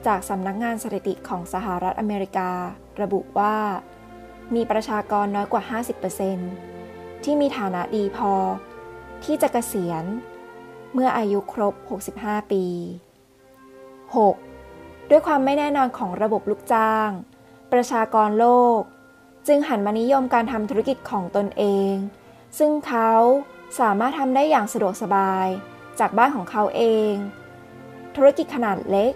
[0.06, 2.50] จากสำนักงานสถิติของสหรัฐอเมริกา
[3.00, 3.56] ระบุว่า
[4.54, 5.62] มีประชากรน้อยกว่า
[6.44, 8.32] 50%ที่มีฐานะดีพอ
[9.24, 10.04] ที่จะเกษียณ
[10.92, 11.74] เมื่ออายุครบ
[12.12, 12.64] 65 ปี
[14.26, 15.10] 6.
[15.10, 17.10] ด้วยความไม่แน่นอนของระบบลูกจ้าง
[17.72, 18.46] ประชากรโล
[18.78, 18.80] ก
[19.46, 21.94] จึงหันมานิยมการทำธุรกิจของตนเอง
[22.58, 23.12] ซึ่งเขา
[23.80, 25.46] สามารถทำได้อย่างสะดวกสบาย
[26.00, 27.12] จากบ้านของเขาเอง
[28.16, 29.12] ธุรกิจขนาดเล็ก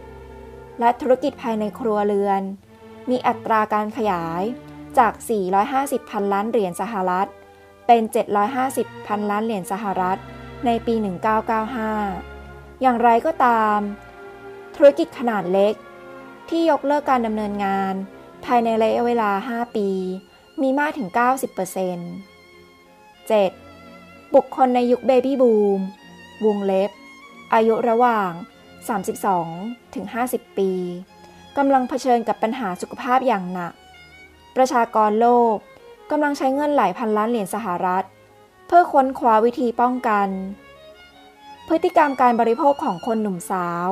[0.81, 2.43] และธุรกิจภายในครัวเรือน
[3.11, 4.43] มีอัตราการขยาย
[4.99, 5.13] จาก
[5.63, 7.29] 450พันล้านเหรียญสหรัฐ
[7.91, 8.05] เป็น
[8.55, 10.19] 750พันล้านเหรียญสหรัฐ
[10.67, 10.95] ในปี
[12.09, 13.79] 1995 อย่างไรก็ตาม
[14.77, 15.75] ธุรกิจขนาดเล็ก
[16.49, 17.95] ที่ยกเลิกการดำเนินงาน
[18.45, 19.89] ภายในระยะเวลา 5 ปี
[20.63, 21.19] มีมากถึง 90%
[23.31, 24.35] 7.
[24.35, 25.81] บุคคลในยุคเบบี้บูม
[26.47, 26.91] วงเล็บ
[27.55, 28.31] อายุระหว่าง
[29.13, 30.71] 32 ถึง 50 ปี
[31.57, 33.73] กำลังเผชิญกับปัญหาสุขภาพอย่างหนัก
[34.57, 35.57] ประชากรโลก
[36.11, 38.05] กำลังใช้เงินหลายพันล้านเหรียญสหรัฐ
[38.67, 40.29] เพื่อค้นคว้าวิธีป้องกัน
[41.69, 43.89] พฤติกรรมการบริโภคของคนหนุ่มสาว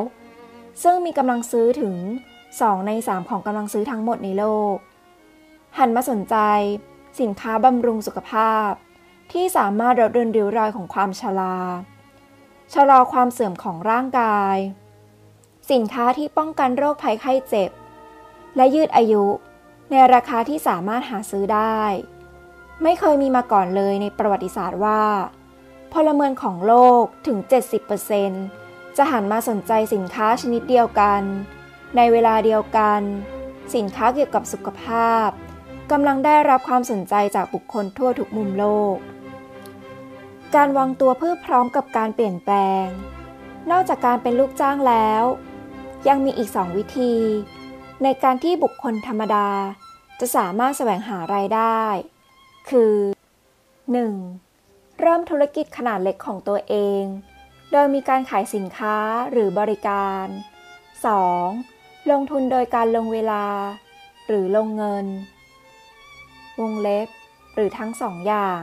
[0.83, 1.95] ซึ่งมีกำลังซื้อถึง
[2.43, 4.45] 2 ใน 3 ของกำลังซื้อทั้งหมดในโล
[4.75, 4.77] ก
[5.79, 6.37] หันมาสนใจ
[7.21, 8.71] สินค้าบำรุงสุขภาพ
[9.33, 11.59] ที่สามารถลดเรือนริ้วรอยของความชรา
[12.75, 14.57] ชะลอความเสื่อมของร่างกาย
[15.71, 17.71] สินค้าที่ป้องกันโรคภัยไข้เจ็บ
[18.57, 19.25] และยืดอายุ
[19.91, 21.81] ในราคาที่สามารถหาซื้อได้
[22.83, 25.03] ไม่เคยมีมาก่อนเลยในประวัติศาสตร์ว่า
[25.93, 27.39] พลเมืองของโลกถึง
[28.19, 31.23] 70%จะหันมาสนใจสินค้าชนิดเดียวกัน
[31.97, 33.01] ในเวลาเดียวกัน
[33.75, 35.29] สินค้าเกี่ยวกับสุขภาพ
[35.91, 38.97] กำลังได้รับความสนใจจากบุคคลทั่วทุกมุมโลก
[40.55, 42.87] การวางตัวเพื่อพร้อมกับการเปลี่ยนแปลง
[43.71, 45.25] นอกจากการเป็นลูกจ้างแล้ว
[46.09, 47.15] ยังมีอีกสองวิธี
[48.03, 49.49] ในการที่บุคคลธรรมดา
[50.21, 51.83] จะสามารถแสวงหารายได้
[52.69, 52.95] คือ
[54.15, 55.01] 1.
[55.01, 57.03] เริ่มธุรกิจขนาดเล็กของตัวเอง
[57.73, 58.97] โดยมีการขายสินค้า
[59.31, 60.27] หรือบริการ
[61.39, 62.11] 2.
[62.11, 63.47] ลงทุนโดยการลงเวลา
[64.27, 65.07] หรือลงเงิน
[66.61, 67.09] วงเล็บ
[67.55, 68.63] หรือทั้งสองอย่าง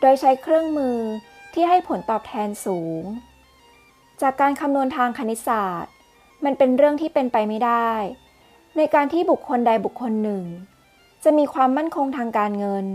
[0.00, 0.98] โดยใช้เครื่องมือ
[1.54, 3.02] ที่ให้ผลตอบแทนสูง
[4.22, 5.92] จากการคำนวณทางคณิตศาสตร์
[6.44, 7.90] มันเป็นเรื่องที่เป็นไปไม่ได้
[8.76, 10.44] ในการที่บุคคลใดบุคคลหนึ่ง
[11.24, 12.86] จะมีความมั่นคงทางการเงิน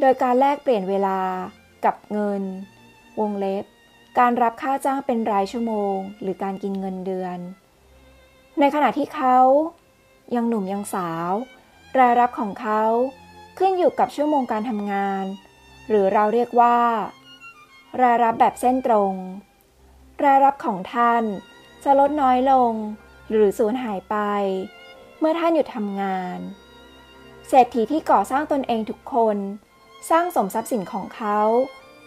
[0.00, 1.20] โดยการแลกเปลี่ยนเวลา
[1.84, 2.42] กับเงิน
[3.20, 3.64] วงเล็บ
[4.18, 7.38] การรับค่าจ้างเป็นรายชั่วโมง หรือการกินเงินเดือน
[8.60, 9.38] ในขณะที่เขา
[10.34, 11.32] ยังหนุ่มยังสาว
[11.98, 12.82] รายรับของเขา
[13.58, 15.24] ขึ้นอยู่กับชั่วโมงการทำงาน
[15.88, 16.78] หรือเราเรียกว่า
[18.02, 19.14] รายรับแบบเส้นตรง
[20.24, 21.22] รายรับของท่าน
[21.84, 22.72] จะลดน้อยลง
[23.30, 24.16] หรือสูญหายไป
[25.20, 26.38] เมื่อท่านหยุดทำงาน
[27.48, 29.36] เศรษฐีที่ก่อสร้างตนเองทุกคน
[30.10, 31.38] สร้างสมทรัพย์สินของเขา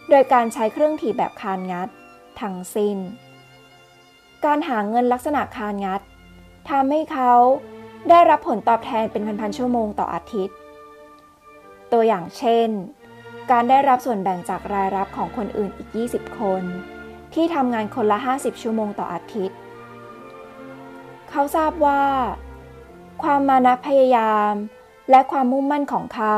[0.10, 1.90] โดยการใช้เครื่องถีบแบบคานงัด
[2.42, 2.98] ทั้งสิ้น
[4.46, 6.02] การหาเงินลักษณะคานงัด
[6.70, 7.34] ทำให้เขา
[8.10, 10.58] ได้รับผลตอบแทนเป็นพันๆชั่วโมงต่ออาทิตย์
[11.92, 12.70] ตัวอย่างเช่น
[13.52, 16.64] การได้รับส่วนแบ่งจากรายรับของคนอื่นอีก 20 คน
[17.34, 19.58] ที่ทำงานคนละ 50 ชั่วโมงต่ออาทิตย์
[21.30, 22.02] เขาทราบว่า
[23.24, 24.54] ความมานะพยายาม
[25.10, 26.38] และความมุ่งมั่นของเขา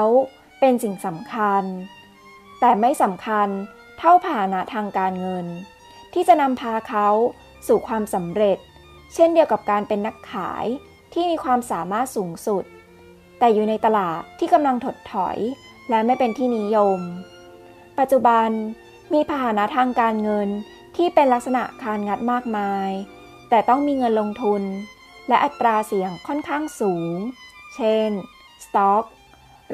[0.60, 1.64] เป็นสิ่งสำคัญ
[2.60, 3.48] แต่ไม่สำคัญ
[3.98, 5.46] เท่าฐานะทางการเงิน
[6.14, 7.08] ที่จะนำพาเขา
[7.68, 8.58] สู่ความสำเร็จ
[9.14, 10.66] เช่นเดียวกับการเป็นนักขาย
[11.14, 12.64] ที่มีความสามารถสูงสุด
[13.40, 15.38] แต่อยู่ในตลาดที่กำลังถดถอย
[15.90, 17.00] และไม่เป็นที่นิยม
[18.00, 18.50] ปัจจุบัน
[19.14, 20.50] มีพาหนะทางการเงิน
[20.96, 22.90] ที่เป็นลักษณะคานงัดมากมาย
[23.50, 24.64] แต่ต้องมีเงินลงทุน
[25.28, 27.18] และอัตราเสี่ยงค่อนข้างสูง
[27.76, 28.10] เช่น
[28.66, 29.04] สต็อก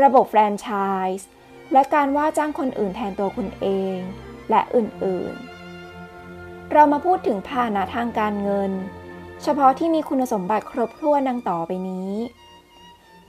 [0.04, 0.70] ระบบแฟรนไช
[1.18, 1.28] ส์
[1.74, 3.98] และการว่าจ้างคนอื่นแทนตัวคุณเอง
[4.50, 8.72] และอื่นๆ เรามาพูดถึงพาหนะทางการเงิน
[9.44, 12.12] เฉพาะที่มีคุณสมบัติครบถ้วนดังต่อไปนี้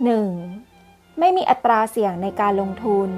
[0.02, 1.18] 1.
[1.18, 3.10] ไม่มีอัตราเสี่ยงในการลงทุน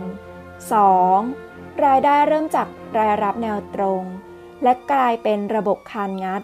[1.06, 1.84] 2.
[1.84, 4.02] รายได้เริ่มจากรายรับแนวตรง
[4.62, 6.42] และกลายเป็นระบบคานงัด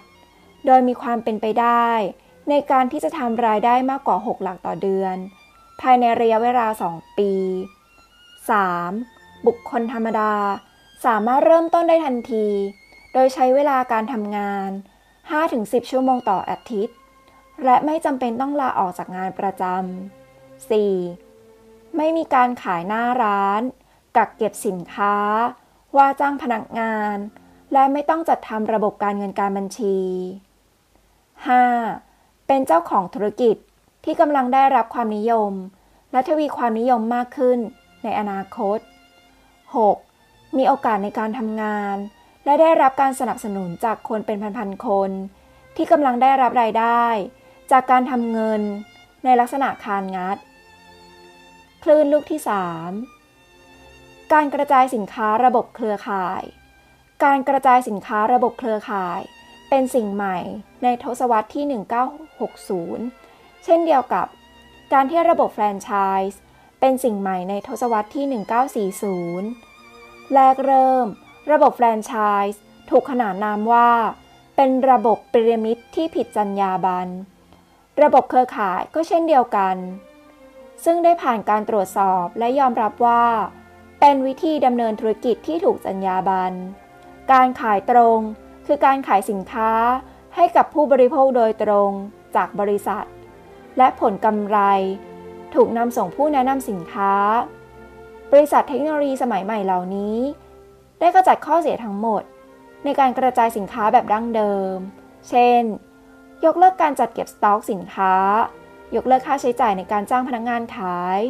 [0.66, 1.90] โดยมีความเป็นไปได้
[2.50, 5.16] ในการที่จะทำรายได้มากกว่า 6 หลักต่อเดือน
[5.80, 7.32] ภายในระยะเวลา 2 ปี
[8.58, 9.46] 3.
[9.46, 10.32] บุคคลธรรมดา
[11.04, 12.46] สามารถเริ่มต้นได้ทันที
[13.12, 14.70] โดยใช้เวลาการทำงาน
[15.30, 16.96] 5-10 ชั่วโมงต่ออาทิตย์
[17.64, 20.70] และไม่จำเป็นต้องลาออกจากงานประจำ
[21.20, 21.96] 4.
[21.96, 23.62] ไม่มีการขายหน้าร้าน
[24.16, 25.16] กักเก็บสินค้า
[25.96, 27.16] ว่าจ้างพนักงาน
[27.72, 29.96] และไม่ต้องจัดทำระบบการเงินการบัญชี
[31.48, 32.09] 5.
[32.52, 33.56] เป็นเจ้าของธุรกิจ
[34.04, 35.52] ที่กำลังได้รับความนิยม
[36.12, 37.58] และทวีความนิยมมากขึ้น
[38.02, 38.78] ในอนาคต
[39.88, 40.56] 6.
[40.56, 41.96] มีโอกาสในการทำงาน
[42.44, 45.10] และได้รับการสนับสนุนจากคนเป็นพันๆคน
[45.76, 47.04] ที่กำลังได้รับรายได้
[47.72, 48.62] จากการทำเงิน
[49.24, 50.36] ในลักษณะคานงัด
[51.82, 52.40] คลื่นลูกที่
[53.36, 56.42] 3 การกระจายสินค้าระบบเครือข่าย
[57.24, 59.20] การกระจายสินค้าระบบเครือข่าย
[59.70, 60.38] เป็นสิ่งใหม่
[60.82, 61.64] ในทศวรรษที่
[62.84, 64.26] 1960 เช่นเดียวกับ
[64.92, 65.90] การที่ระบบแฟรนไช
[66.30, 66.40] ส์
[66.80, 69.04] เป็นสิ่งใหม่ในทศวรรษที่
[69.38, 71.06] 1940 แรกเริ่ม
[71.52, 72.14] ระบบแฟรนไช
[72.50, 72.60] ส์
[72.90, 73.90] ถูกขนานนามว่า
[74.56, 77.10] เป็นระบบพีระมิดที่ผิดจรรยาบรรณ
[78.02, 79.76] ระบบเครือข่ายก็เช่นเดียวกัน
[80.84, 83.24] ซึ่งได้ผ่านการตรวจสอบและยอมรับว่า
[84.00, 86.56] เป็นวิธีดำเนินธุรกิจที่ถูกจรรยาบรรณ
[87.32, 88.20] การขายตรง
[88.66, 89.70] คือการขายสินค้า
[90.36, 91.90] ให้กับผู้บริโภคโดยตรง
[92.36, 93.04] จากบริษัท
[93.78, 94.58] และผลกำไร
[95.54, 97.12] ถูกนำส่งผู้แนะนำสินค้า
[98.32, 100.18] บริษัทเทคโนโลยีสมัยใหม่เหล่านี้
[101.00, 102.22] ได้กระจัดข้อเสียทั้งหมด
[102.84, 104.76] ในการกระจายสินค้าแบบดั้งเดิม
[105.28, 105.62] เช่น
[106.44, 108.14] ยกเลิกการจัดเก็บสต็อกสินค้า
[108.96, 111.20] ยกเลิกค่าใช้จ่ายในการจ้างพนักงงานขาย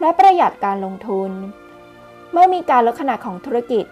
[0.00, 1.30] และประหยัดการลงทุน
[2.32, 3.84] เมื่อมีการลดขนาดของธุรกิจ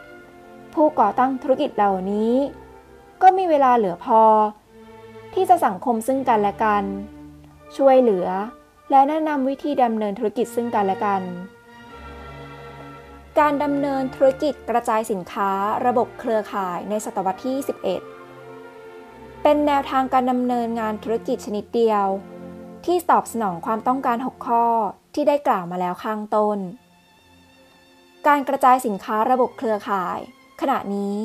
[0.75, 2.35] ผู้ก่อตั้งธุรกิจเหล่านี้
[3.27, 4.23] ก็มีเวลาเหลือพอ
[5.35, 6.85] ที่จะสังคมซึ่งกันและกัน
[7.77, 8.29] ช่วยเหลือ
[8.91, 11.23] และแนะนำวิธีดำเนินธุรกิจซึ่งกันและกัน
[13.39, 15.51] การดำเนินธุรกิจกระจายสินค้า
[15.87, 17.57] ระบบเครือข่ายในศตวรรษที่
[18.51, 22.07] 11 เป็นแนวทางการดำเนินงานธุรกิจชนิดเดียว
[22.87, 24.67] ที่ตอบสนองความต้องการ 6 ข้อ
[25.15, 26.59] ที่ได้กล่าวมาแล้วข้างต้น
[28.27, 30.19] การกระจายสินค้าระบบเครือข่าย
[30.61, 31.17] ขณะนี้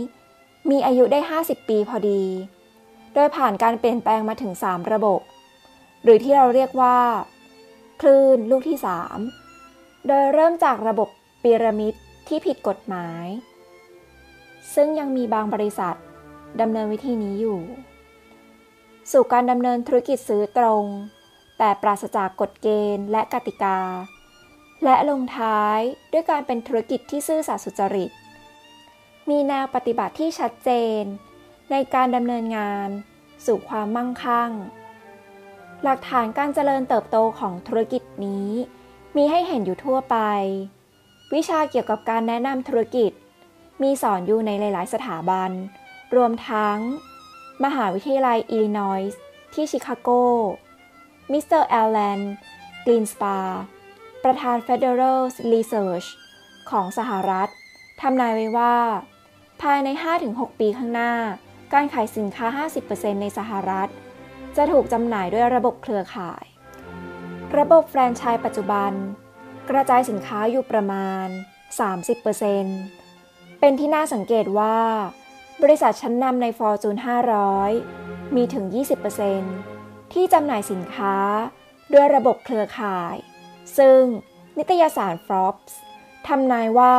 [0.70, 2.24] มีอายุได้ 50 ปีพอดี
[3.14, 5.22] โดยผ่านการเปลี่ยนแปลงมาถึง 3 ระบบ
[6.04, 6.98] หรือที่เราเรียกว่า
[8.02, 8.78] คลื่นลูกที่
[9.42, 11.10] 3 โดยเริ่มจากระบบ
[11.44, 11.94] พีระมิด
[12.28, 13.26] ที่ผิดกฎหมาย
[14.76, 15.96] ซึ่งยังมีบางบริษัท
[16.62, 17.60] ดำเนินวิธีนี้อยู่
[19.12, 20.86] สู่การดำเนินธุรกิจซื้อตรง
[21.58, 23.80] แต่ปราศจากกฎเกณฑ์และกติกา
[24.84, 25.80] และลงท้าย
[26.12, 28.12] ด้วยการเป็นธุรกิจที่ซื่อสัตย์สุจริต
[29.30, 30.70] มีแนวปฏิบัติที่ชัดเจ
[31.02, 31.04] น
[31.72, 32.90] ในการดำเนินงาน
[33.46, 34.52] สู่ความมั่งคั่ง
[35.84, 38.50] หลักฐานการเจริญเติบโตของธุรกิจนี้
[39.16, 40.18] มีให้เห็นอยู่ทั่วไป
[41.34, 43.12] วิชาเกี่ยวกับการแนะนำธุรกิจ
[43.82, 45.52] มีสอนอยู่ในหลาย ๆ สถาบัน
[46.16, 46.78] รวมทั้ง
[47.64, 49.22] มหาวิทยาลัยอิลลินอยส์
[49.54, 50.10] ที่ชิคาโก
[51.32, 52.20] มิสเตอร์ Alan
[52.86, 53.38] Greenspan
[54.24, 55.20] ประธาน Federal
[55.52, 56.08] Research
[56.70, 57.50] ของสหรัฐ
[58.02, 58.76] ทำนายไว้ว่า
[59.62, 59.90] ภายใน
[60.26, 61.14] 5-6 ปีข้างหน้า
[61.74, 63.90] การขายสินค้า 50%ในสหรัฐ
[64.58, 66.44] จะถูกจำหน่ายด้วยระบบเครือข่าย
[67.58, 68.92] ระบบแฟรนไชส์ปัจจุบัน
[69.70, 71.28] กระจายสินค้าอยู่ประมาณ
[72.84, 74.80] 30%เป็นที่น่าสังเกตว่า
[75.62, 77.00] บริษัทชั้นนำใน Fortune
[77.66, 78.66] 500 มีถึง
[79.40, 81.16] 20%ที่จำหน่ายสินค้า
[81.94, 83.16] ด้วยระบบเครือข่าย
[83.78, 84.02] ซึ่ง
[84.58, 85.74] นิตยสาร Forbes
[86.28, 86.98] ทำนายว่า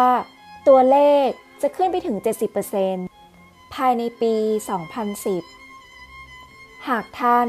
[0.69, 1.29] ตัวเลข
[1.63, 2.17] จะขึ้นไปถึง
[2.95, 4.35] 70%ภายในปี
[5.61, 7.49] 2010 หากท่าน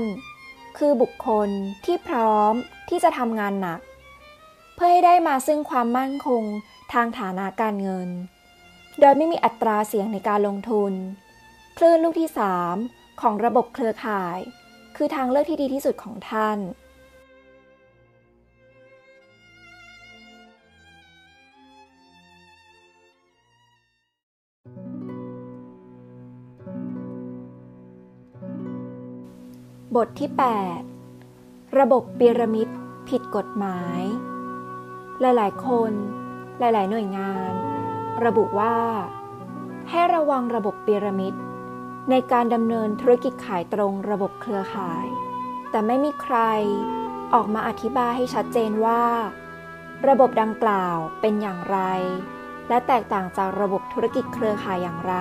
[0.77, 1.49] คือบุคคล
[1.85, 2.53] ที่พร้อม
[2.89, 3.79] ที่จะทำงานหนัก
[4.75, 6.43] เพื่อให้ได้มาซึ่งความมั่นคง
[6.93, 8.09] ทางฐานะการเงิน
[8.99, 10.93] โดยไม่มีอัตราเสี่ยงในการลงทุน
[11.77, 12.29] คลื่นลูกที่
[12.75, 14.37] 3 ของระบบเครือข่าย
[14.95, 16.57] คือทางเลือกที่ดีที่สุดของท่าน
[29.97, 30.29] บทที่
[31.03, 32.67] 8 ระบบปีระมิด
[33.09, 34.01] ผิดกฎหมาย
[35.21, 35.91] หลาย ๆ คน
[36.59, 37.51] หลาย ๆ หน่วยงาน
[38.25, 38.77] ระบุว่า
[39.89, 41.33] ให้ระวังระบบปีระมิด
[42.09, 45.05] ในการดำเนินธุรกิจขายตรงระบบเครือข่าย
[45.69, 46.37] แต่ไม่มีใคร
[47.33, 49.03] ออกมาอธิบายให้ชัดเจนว่า
[50.07, 51.79] ระบบดังกล่าวเป็นอย่างไร
[52.69, 55.15] และแตกต่างจากระบบธุรกิจเครือข่ายอย่างไร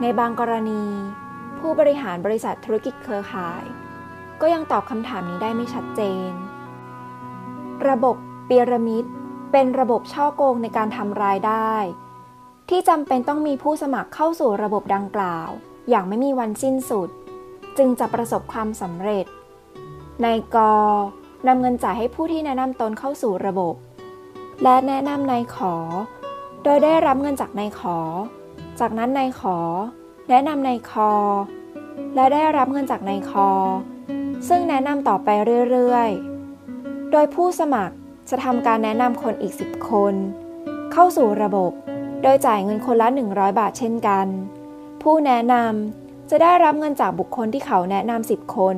[0.00, 0.84] ในบางกรณี
[1.68, 3.64] ผู้บริหารบริษัทธุรกิจเครือข่าย
[4.40, 6.30] ก็ยังตอบคำถามนี้ได้ไม่ชัดเจน
[7.88, 8.16] ระบบ
[8.48, 9.04] ปีระมิด
[9.52, 11.72] เป็นระบบช่อโกงในการทำรายได้
[12.68, 15.48] ที่จำเป็นต้องมีผู้สมัครเข้าสู่ระบบดังกล่าว
[15.88, 17.08] อย่างไม่มีวันสิ้นสุด
[17.78, 19.26] จึงจะประสบความสำเร็จ
[20.24, 20.56] นายก
[21.46, 23.74] นำเงินจ่ายให้ผู้ที่แนะนำตนเข้าสู่ระบบ
[24.62, 25.74] และแนะนำนายขอ
[26.64, 27.98] โดยได้รับเงินจากนายขอ
[28.80, 29.58] จากนั้นนายขอ
[30.30, 31.10] แนะนำในคอ
[32.14, 33.50] และได้รับเงินจากในคอ
[34.48, 35.28] ซึ่งแนะนำต่อไป
[35.70, 37.94] เรื่อยๆ โดยผู้สมัคร
[38.30, 40.14] จะทำการแนะนำคนอีก 10 คน
[40.92, 41.72] เข้าสู่ระบบ
[42.22, 44.26] โดยจ่ายเงินคนละ 100 บาทเช่นกัน
[45.02, 48.76] ผู้แนะนำจะได้รับเงินจากบุคคลที่เขาแนะนำ10 คน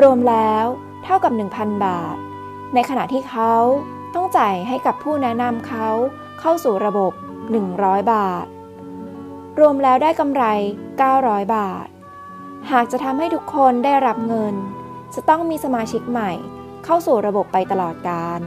[0.00, 0.64] รวมแล้ว
[1.04, 2.16] เท่ากับ 1,000 บาท
[2.74, 3.52] ในขณะที่เขา
[4.14, 5.88] ต้องจ่ายให้กับผู้แนะนำเขา
[6.40, 7.12] เข้าสู่ระบบ
[7.62, 8.46] 100 บาท
[9.58, 10.44] รวมแล้วได้กำไร
[10.98, 11.86] 900 บาท
[12.72, 14.54] หากจะทำให้ทุกคนได้รับเงิน
[15.14, 16.32] จะต้องมีสมาชิกใหม่
[16.84, 18.40] เข้าสู่ระบบไปตลอดกาล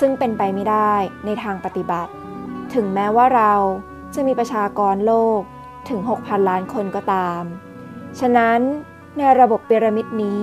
[0.00, 0.94] ซึ่งเป็นไปไม่ได้
[1.24, 2.12] ในทางปฏิบัติ
[2.74, 3.54] ถึงแม้ว่าเรา
[4.14, 5.40] จะมีประชากรโลก
[5.88, 7.42] ถึง 6,000 ล้านคนก็ตาม
[8.20, 8.60] ฉะนั้น
[9.18, 10.42] ในระบบพีระมิดนี้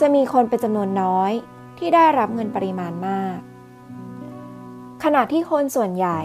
[0.00, 1.32] จะมีคนเป็นจำนวนน้อย
[1.78, 3.38] ที่ได้รับเงินปริมาณมาก
[5.04, 6.20] ขณะที่คนส่วนใหญ่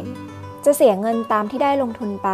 [0.66, 2.30] จะเสียเงินตามที่ได้ลงทุนไป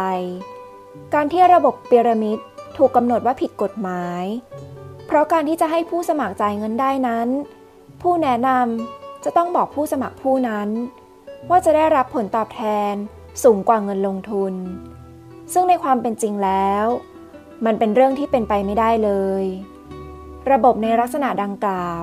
[1.14, 2.38] การที่ระบบพีระมิด
[2.78, 4.24] ถูกกำหนดว่าผิดกฎหมาย
[5.06, 7.28] เพราะการที่จะให้ผู้สมัครจ่ายเงินได้นั้น
[8.02, 10.68] ผู้แนะนำจะต้องบอกผู้สมัครผู้นั้น
[11.50, 12.62] ว่าจะได้รับผลตอบแท
[12.92, 12.94] น
[13.42, 14.54] สูงกว่าเงินลงทุน
[15.52, 16.86] ซึ่งในความเป็นจริงแล้ว
[17.64, 19.10] มันเป็นเรื่องที่เป็นไปไม่ได้เล
[19.42, 19.44] ย
[20.52, 22.02] ระบบในลักษณะดังกล่าว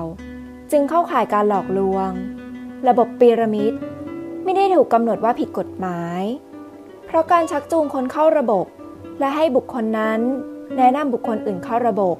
[0.72, 2.10] จึงเข้าข่ายการหลอกลวง
[2.88, 3.72] ระบบพีระมิด
[4.44, 6.22] ไม่ได้ถูกกำหนดว่าผิดกฎหมาย
[7.06, 8.66] เพราะการชักจูงคนเข้าระบบ
[9.20, 10.20] และให้บุคคลนั้น
[10.76, 12.16] แนะนำบุคคลอื่นเข้าระบบ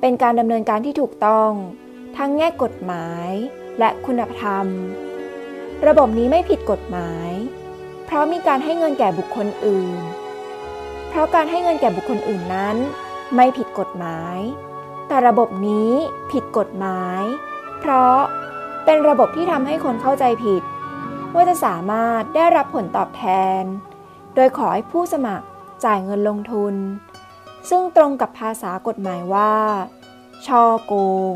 [0.00, 1.50] เป็นการดำเนินการที่ถูกต้อง
[2.16, 3.28] ทั้งแง่กฎหมาย
[3.78, 4.66] และคุณธรรม
[5.86, 7.30] ระบบนี้ไม่ผิดกฎหมาย
[8.06, 10.00] เพราะมีการให้เงินแก่บุคคลอื่น
[11.08, 12.76] เพราะการให้เงินแก่บุคคลอื่นนั้น
[13.34, 14.38] ไม่ผิดกฎหมาย
[15.08, 15.92] แต่ระบบนี้
[16.32, 17.22] ผิดกฎหมาย
[17.80, 18.16] เพราะ
[18.84, 20.62] เป็นระบบที่ทำให้คนเข้าใจผิด
[21.34, 23.24] ว่าจะสามารถได้รับผลตอบแท
[23.60, 23.62] น
[24.34, 25.46] โดยขอให้ผู้สมัคร
[25.84, 26.74] จ่ายเงินลงทุน
[27.68, 29.52] ซึ่งตรงกับภาษากฎหมายว่า
[30.46, 30.94] ช่อโก
[31.32, 31.34] ง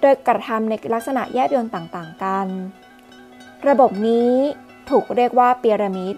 [0.00, 2.46] โดยกระทำในลักษณะแยบยลต่างๆกัน
[3.68, 4.32] ระบบนี้
[4.90, 6.16] ถูกเรียกว่าพีระมิด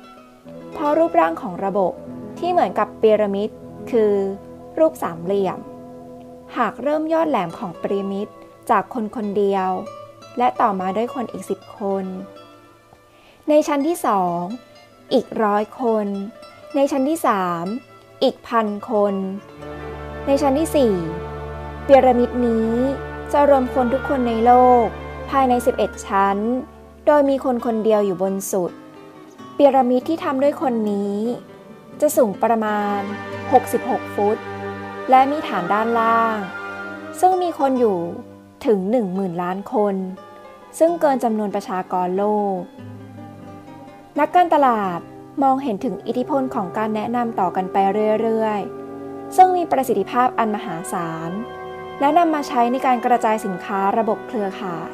[0.72, 1.92] เพราะรูปร่างของระบบ
[2.38, 3.50] ที่เหมือนกับพีระมิด
[3.90, 4.12] คือ
[4.78, 5.58] รูปสามเหลี่ยม
[6.56, 8.28] หากเริ่มยอดแหลมของพีระมิด
[8.70, 9.68] จากคนคนเดียว
[10.38, 12.04] และต่อมาด้วยคนอีกสิบคน
[13.48, 14.40] ในชั้นที่สอง
[15.12, 16.06] อีกร้อยคน
[16.74, 17.18] ในชั้นที่
[17.62, 19.14] 3 อีกพันคน
[20.26, 20.90] ในชั้นที่
[21.42, 22.70] 4 พีระมิดนี้
[23.32, 24.52] จะรวมคนทุกคนในโล
[24.84, 24.86] ก
[25.30, 26.38] ภายใน 11 ชั้น
[27.06, 28.72] โดยมีคนคนเดียวอยู่บนสุด
[29.56, 31.16] พีระมิดที่ทำด้วยคนนี้
[32.00, 33.00] จะสูงประมาณ
[33.58, 34.38] 66 ฟุต
[35.10, 36.36] และมีฐานด้านล่าง
[37.20, 37.98] ซึ่งมีคนอยู่
[38.66, 38.78] ถึง
[39.10, 39.94] 10,000 ล้านคน
[40.78, 42.24] ซึ่งเกินจำนวนประชากรโล
[42.56, 42.58] ก
[44.18, 45.00] นักการตลาด
[45.42, 47.76] มองเห็นถึงอิทธิพลของการแนะนำต่อกันไป
[48.20, 51.30] เรื่อยๆ ซึ่งมีประสิทธิภาพอันมหาศาล
[52.00, 54.90] และนำมาใช้ในการกระจายสินค้าระบบเครือข่าย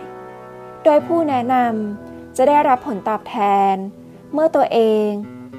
[0.84, 3.36] โดยผู้แนะนำจะได้รับผลตอบแท
[3.72, 3.74] น
[4.32, 5.08] เมื่อตัวเอง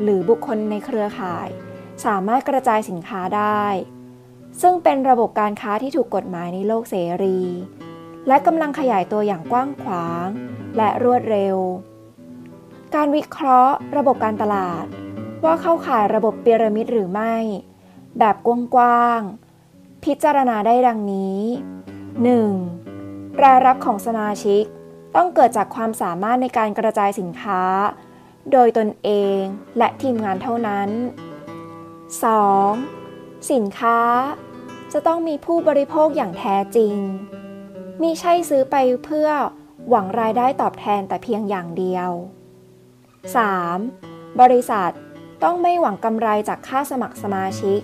[0.02, 1.48] หรือบุคคลในเครือข่าย
[2.06, 3.66] สามารถกระจายสินค้าได้
[4.62, 7.42] ซึ่งเป็นระบบการค้าที่ถูกกฎหมายในโลกเสรี
[8.28, 10.28] และกำลังขยายตัวอย่างกว้างขวาง
[10.78, 11.58] และรวดเร็ว
[12.96, 14.86] การวิเคราะห์ ระบบการตลาด
[15.44, 17.36] ว่าเข้าข่ายระบบพีระมิดหรือไม่
[18.20, 18.36] แบบ
[18.76, 21.40] กว้างๆ พิจารณาได้ดังนี้
[22.62, 23.44] 1.
[23.44, 24.64] รายรับของสมาชิก
[25.16, 27.62] ต้องเกิดจากความสามารถในการกระจายสินค้า
[28.52, 29.40] โดยตนเอง
[29.78, 30.90] และทีมงานเท่านั้น
[32.60, 33.52] 2.
[33.52, 34.00] สินค้า
[34.94, 36.96] จะต้องมีผู้บริโภคอย่างแท้จริง
[38.02, 38.76] มิใช่ซื้อไป
[39.06, 39.30] เพื่อ
[39.90, 42.12] หวังรายได้ตอบแทนแต่เพียงอย่างเดียว
[43.32, 44.42] 3.
[44.42, 44.92] บริษัท
[45.44, 47.80] ต้องไม่หวังกำไรจากค่าสมัครสมาชิก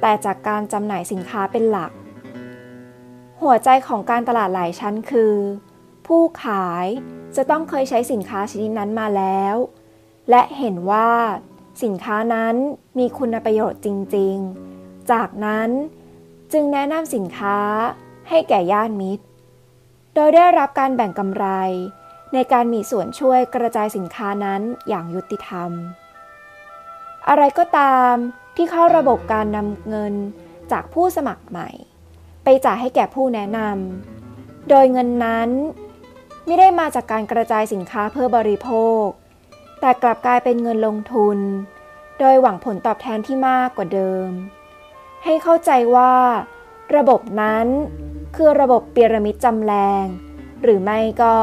[0.00, 1.92] แต่จากการจำหน่ายสินค้าเป็นหลัก
[3.42, 5.34] หัวใจของการตลาดหลายชั้นคือ
[6.06, 6.86] ผู้ขาย
[7.36, 9.56] จะต้องเคยใช้สินค้าชนิดนั้นมาแล้ว
[10.30, 11.10] และเห็นว่า
[11.82, 12.54] สินค้านั้น
[12.98, 14.36] มีคุณประโยชน์จริง
[14.72, 15.70] ๆ จากนั้น
[16.52, 17.58] จึงแนะนำสินค้า
[18.28, 19.24] ให้แก่ญาติมิตร
[20.14, 21.46] โดยได้รับการแบ่งกำไร
[22.34, 25.70] ในการมีส่วนช่วยกระจายสินค้านั้นอย่างยุติธรรม
[27.28, 28.14] อะไรก็ตาม
[28.56, 30.14] ที่เข้าระบบการนำเงิน
[30.72, 31.68] จากผู้สมัครใหม่
[32.44, 35.50] ไปจ่ายให้แก่ผู้แนะนำโดยเงินนั้น
[36.46, 38.70] ไม่ได้มาจากการกระจายสินค้าเพื่อบริโภ
[39.04, 39.04] ค
[39.80, 41.38] แต่กลับกลายเป็นเงินลงทุน
[42.18, 44.28] โดยหวังผลตอบแทนที่มากกว่าเดิม
[45.24, 46.14] ให้เข้าใจว่า
[46.96, 47.66] ระบบนั้น
[48.36, 50.04] คือระบบพีระมิดจำแรง
[50.62, 51.36] หรือไม่ก็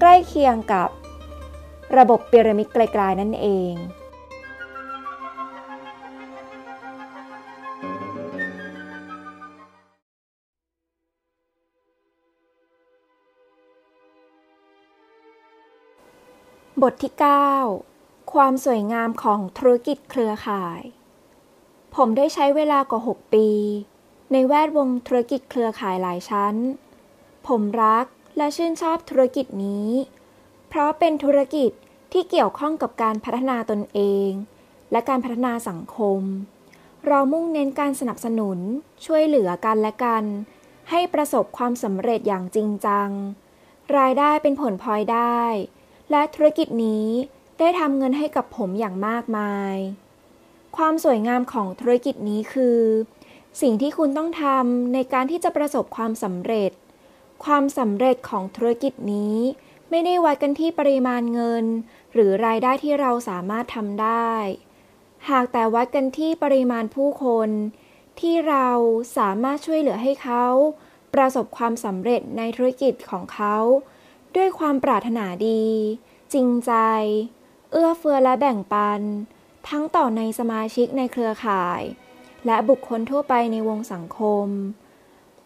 [0.00, 0.88] ใกล้เคียงกับ
[1.98, 3.74] ระบบพีระมิดไกลๆนั่นเอง
[16.82, 17.12] บทที่
[17.72, 20.80] 9 ความสวยงามของธุรกิจเครือข่าย
[21.94, 23.48] ผมได้ใช้เวลากว่า 6 ปี
[24.32, 26.54] ในแวดวงธุรกิจเครือข่ายหลายชั้น
[27.46, 28.06] ผมรัก
[28.36, 29.90] และชื่นชอบธุรกิจนี้
[30.68, 31.70] เพราะเป็นธุรกิจ
[32.12, 34.30] ที่เกี่ยวข้องกับการพัฒนาตนเอง
[34.92, 36.20] และการพัฒนาสังคม
[37.06, 38.58] เรามุ่งเน้นการสนับสนุน
[39.04, 40.24] ช่วยเหลือกันและกัน
[40.90, 43.10] ให้ประสบความสำเร็จอย่างจริงจัง
[43.96, 45.42] รายได้เป็นผลพลอยได้
[46.10, 47.06] และธุรกิจนี้
[47.58, 49.74] ได้ทำเงินให้กับผมอย่างมากมาย
[50.76, 52.80] ความสวยงามของธุรกิจนี้คือ
[53.60, 56.70] สิ่งที่คุณต้องทำในการที่จะประสบความสำเร็จ
[57.44, 59.36] ความสำเร็จของธุรกิจนี้
[59.90, 61.64] ไม่ได้วัดกันที่ปริมาณเงิน
[62.12, 64.32] หรือรายได้ที่เราสามารถทำได้
[65.28, 67.48] หากแต่วัดกันที่ปริมาณผู้คน
[68.20, 68.68] ที่เรา
[69.16, 70.44] สามารถช่วยเหลือให้เขา
[71.14, 73.56] ประสบความสำเร็จในธุรกิจของเขา
[74.36, 75.64] ด้วยความปรารถนาดี
[76.32, 76.72] จริงใจ
[77.72, 79.00] เอื้อเฟื้อและแบ่งปัน
[79.68, 81.82] ทั้งต่อในสมาชิกในเครือข่าย
[82.46, 84.46] และบุคคลทั่วไปในวงสังคม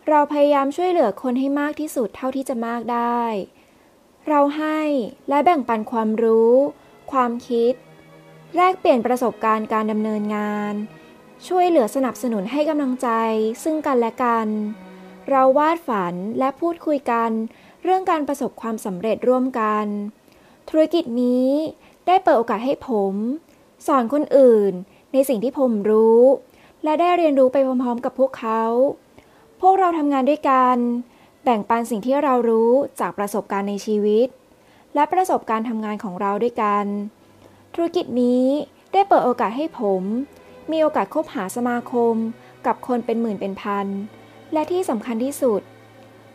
[0.09, 3.23] เราพยายามช่วยเหลือคนให้มากที่สุดเท่าที่จะมากได้
[4.29, 4.81] เราให้
[5.29, 6.55] และแบ่งปันความรู้
[7.13, 7.75] ความคิด
[8.57, 10.75] แลกเปลี่ยนประสบการณ์การดำเนินงาน
[11.47, 13.09] ช่วยเหลือสนับสนุนให้กำลังใจ
[13.63, 14.49] ซึ่งกันและกัน
[15.29, 17.31] เราวาดฝันและพูดคุยกัน
[17.83, 19.87] เรื่องการประสบความสำเร็จร่วมกัน
[20.69, 21.51] ธุรกิจนี้
[22.07, 23.15] ได้เปิดโอกาสให้ผม
[23.87, 24.73] สอนคนอื่น
[25.13, 26.21] ในสิ่งที่ผมรู้
[26.85, 28.63] และได้เรียนรู้ไปพร้อมๆกับพวกเขา
[29.61, 30.77] พวกเราทำงานด้วยกัน
[31.45, 34.29] แบ่งปันสิ่งที่เรารู้จากประสบการณ์ในชีวิต
[34.95, 36.85] และประสบการณ์ทำงานของเราด้วยกัน
[37.75, 38.45] ธุรกิจนี้
[38.93, 40.03] ได้เปิดโอกาสให้ผม
[40.71, 42.15] มีโอกาสคบหาสมาคม
[42.67, 43.87] กับคนเป็นหมื่นเป็นพัน
[44.53, 45.61] และที่สำคัญที่สุด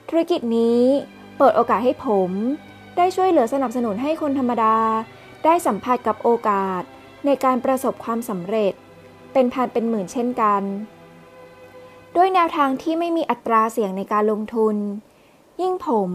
[0.10, 0.82] ธุรกิจนี้
[1.38, 2.30] เปิดโอกาสให้ผม
[2.98, 4.78] ได้ช่วยเหลือสนับสนุนให้คนธรรมดา
[5.46, 6.82] ได้สัมผัสกับโอกาส
[7.26, 8.74] ในการประสบความสำเร็จ
[9.34, 10.62] เป็นพันเป็นหมื่นเช่นกัน
[12.16, 14.76] ด้วยแนวทางที่ไม่มีอัตราเสี่ยงในการลงทุน
[15.62, 16.10] ยิ่งผม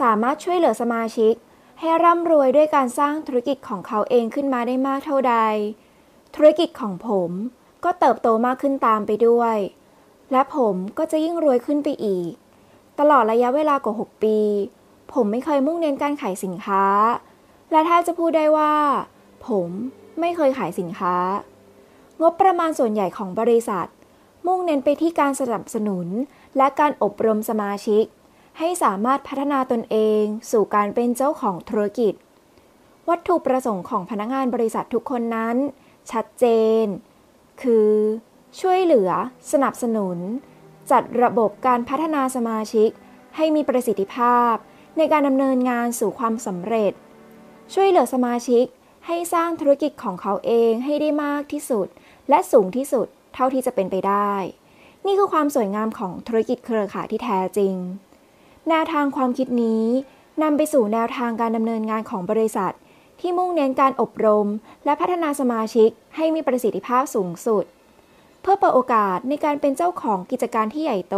[0.00, 1.34] สามารถช่วยเหลือสมาชิก
[1.78, 5.36] ให้ร่ำรวยด้วยการสร้างธุรกิจของเขาเองขึ้นมาได้มากเท่าใด
[6.34, 7.30] ธุรกิจของผม
[7.84, 9.56] ก็เติบโตมากขึ้นตามไปด้วย
[10.32, 12.30] และผมก็จะยิ่งรวยขึ้นไปอีก
[12.98, 14.38] ตลอดระยะเวลากว่า 6 ปี
[15.12, 16.84] ผมไม่เคยมุ่งเน้นการขายสินค้า
[17.70, 18.74] และถ้าจะพูดได้ว่า
[19.48, 19.68] ผม
[20.20, 21.14] ไม่เคยขายสินค้า
[22.22, 23.86] งบประมาณส่วนใหญ่ของบริษัท
[24.46, 26.08] มุ่งเน้นไปที่การสนับสนุน
[26.56, 28.04] และการอบรมสมาชิก
[28.58, 32.14] ให้สามารถพัฒนาตนเอง สู่การเป็นเจ้าของธุรกิจ
[33.08, 35.56] วัตถุประสงค์ของพนักงานบริษัททุกคนนั้น
[36.10, 36.44] ชัดเจ
[36.84, 36.86] น
[37.62, 37.90] คือ
[38.60, 39.10] ช่วยเหลือ
[39.52, 40.18] สนับสนุน
[40.90, 42.90] จัดระบบการพัฒนาสมาชิก
[43.36, 44.54] ให้มีประสิทธิภาพ
[44.96, 46.92] ในการดำเนินงานสู่ความสำเร็จ
[47.74, 48.64] ช่วยเหลือสมาชิก
[49.06, 51.86] ให้สร้างธุรกิจของเขาเองให้ได้มากที่สุด
[52.28, 54.32] และสูงที่สุด เท่าที่จะเป็นไปได้
[55.06, 57.74] นี่คือความสวยงามของธุรกิจเครือข่ายที่แท้จริง
[58.68, 59.84] แนวทางความคิดนี้
[60.42, 62.72] นำไปสู่แนวทางการดำเนินงานของบริษัท
[63.20, 64.46] ที่มุ่งเน้นการอบรม
[64.84, 67.64] และพัฒนาสมาชิกให้มีประสิทธิภาพสูงสุด
[68.42, 71.16] เพื่อเปิดโอกาสในการเป็นเจ้าของกิจการที่ใหญ่โต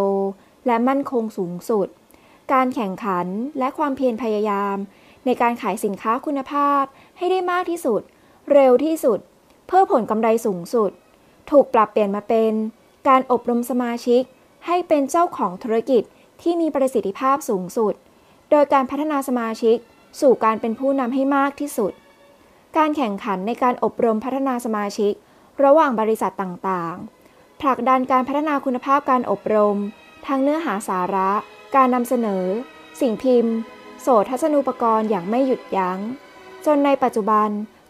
[0.67, 1.89] และมั่นคงสูงสุด
[2.53, 3.27] การแข่งขัน
[3.59, 4.77] และความเพียรพยายาม
[5.27, 6.83] ในการขายสินค้าคุณภาพ
[7.19, 8.01] ให้ได้มากที่สุด
[8.53, 9.19] เร็วที่สุด
[9.67, 10.91] เพื่อผลกำไรสูงสุด
[11.51, 12.52] ถูกปรับเปลี่ยนมาเป็น
[13.09, 14.23] การอบรมสมาชิก
[14.66, 16.02] ให้เป็นเจ้าของธุรกิจ
[16.43, 17.94] ที่มีประสิทธิภาพสูงสุด
[18.51, 19.77] โดยการพัฒนาสมาชิก
[20.20, 21.93] สู่การเป็นผู้นำให้มากที่สุด
[22.77, 25.12] การแข่งขันในการอบรมพัฒนาสมาชิก
[25.64, 29.77] ระหว่างบริษัทต่างๆ ผลักดันการพัฒนาคุณภาพการอบรม
[30.27, 31.31] ทั้งเนื้อหาสาระ
[31.77, 32.44] การนำเสนอ
[33.01, 33.55] สิ่งพิมพ์
[34.01, 35.98] โสทัศนูปกรณ์อย่างไม่หยุดยัง้ง
[36.66, 37.48] จนในปัจจุบัน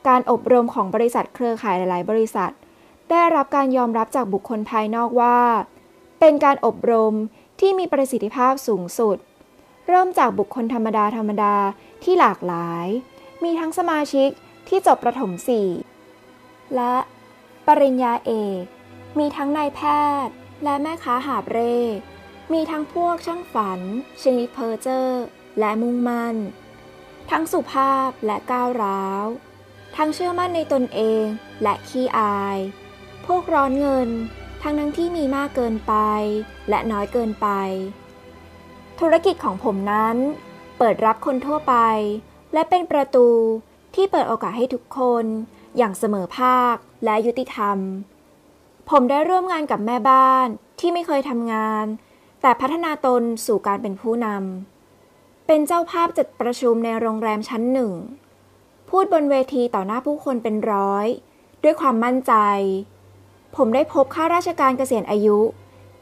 [0.09, 2.53] การอบรมของบริษัทเครือข่ายหลาย ๆ บริษัท
[3.13, 5.39] ได้รับการยอมรับจากบุคคลภายนอกว่า
[6.21, 7.15] เป็นการอบรม
[7.61, 9.17] ที่มีประสิทธิภาพสูงสุด
[9.89, 11.57] เริ่มจากบุคคลธรรมดาธรรมดา
[12.05, 12.87] ที่หลากหลาย
[13.43, 14.31] มีทั้งสมาชิก
[14.69, 15.69] ที่จบประถมสี่
[16.77, 16.95] และ
[17.67, 18.63] ปริญญาเอก
[19.19, 19.81] มีทั้งนายแพ
[20.27, 20.35] ทย์
[20.65, 21.79] และแม่ค้าหาบเร่
[22.53, 23.81] มีทั้งพวกช่างฝัน
[24.23, 25.23] ชนิดเพอเจอร์
[25.59, 26.37] และมุ่งมั่น
[27.31, 29.25] ทั้งสุภาพและก้าวร้าว
[29.97, 31.25] ทั้งเชื่อมั่นในตนเอง
[31.63, 32.59] และขี้อาย
[33.27, 34.09] พวกร้อนเงิน
[34.63, 35.95] ทั้งนั้นที่มีมากเกินไป
[36.69, 37.49] และน้อยเกินไป
[39.01, 40.17] ธุรกิจของผมนั้น
[40.79, 41.75] เปิดรับคนทั่วไป
[42.53, 43.29] และเป็นประตู
[43.95, 45.25] ที่เปิดโอกาสให้ทุกคน
[45.77, 46.75] อย่างเสมอภาค
[47.05, 47.79] และยุติธรรม
[48.91, 50.47] ผมได้ร่วมงานกับแม่บ้าน
[50.81, 51.85] ที่ไม่เคยทำงาน
[52.43, 57.93] แต่พัฒนาตนสู่การเป็นผู้นำ เป็นเจ้าภาพจัดประชุมในโรงแรมชั้นหนึ่ง
[58.91, 61.07] พูดบนเวทีต่อหน้าผู้คนเป็นร้อย
[61.63, 62.35] ด้วยความมั่นใจ
[63.57, 65.39] ผมได้พบข้าราชการเกษียณอายุ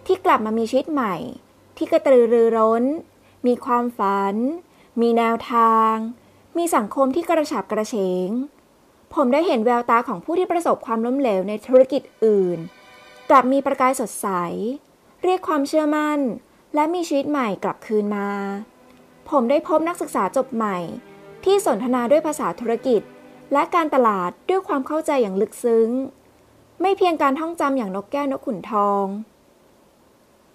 [0.07, 1.17] ที่กลับมามีชีวิตใหม่
[1.77, 2.85] ที่กระตือรือร้น
[3.47, 4.35] มีความฝัน
[5.01, 5.95] มีแนวทาง
[6.59, 7.95] มีสังคมที่กระฉับกระเฉ
[8.27, 8.29] ง
[9.15, 12.59] ผมได้เห็นแววตาของผู้ที่ประสบความล้มเหลวในธุรกิจอื่น
[13.31, 14.29] กลับมีประกายสดใส
[15.23, 16.21] เรียกความเชื่อมั่น
[16.75, 18.29] และมีชีวิตใหม่กลับคืนมา
[19.31, 20.79] ผมได้พบนักศึกษาจบใหม่
[21.45, 23.01] ที่สนทนาด้วยภาษาธุรกิจ
[23.53, 25.89] และการตลาดด้วยความเข้าใจอย่างลึกซึ้ง
[26.81, 29.05] ไม่เพียงการท่องจำอย่างนกแก้วนกขุนทอง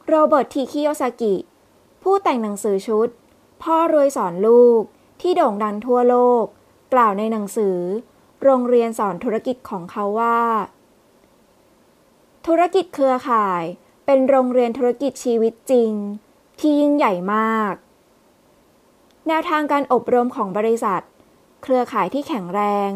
[0.08, 1.36] โรเบิร์ตทีคิโอซากิ
[2.04, 3.08] ผู้แต่งหนังสือชุด
[3.62, 4.82] พ่อรวยสอนลูก
[5.22, 6.46] ที่โด่งดังทั่วโลก
[6.94, 7.80] กล่าวในหนังสือ
[8.44, 10.42] โรงเรียนสอนธุรกิจของเขาว่า
[12.48, 13.64] ธุรกิจเครือข่าย
[14.06, 15.92] เป็นโรงเรียนธุรกิจชีวิตจริง
[16.60, 17.74] ที่ยิ่งใหญ่มาก
[19.28, 21.02] แนวทางการอบรมของบริษัท
[21.64, 22.90] เครือข่ายที่แข็งแรง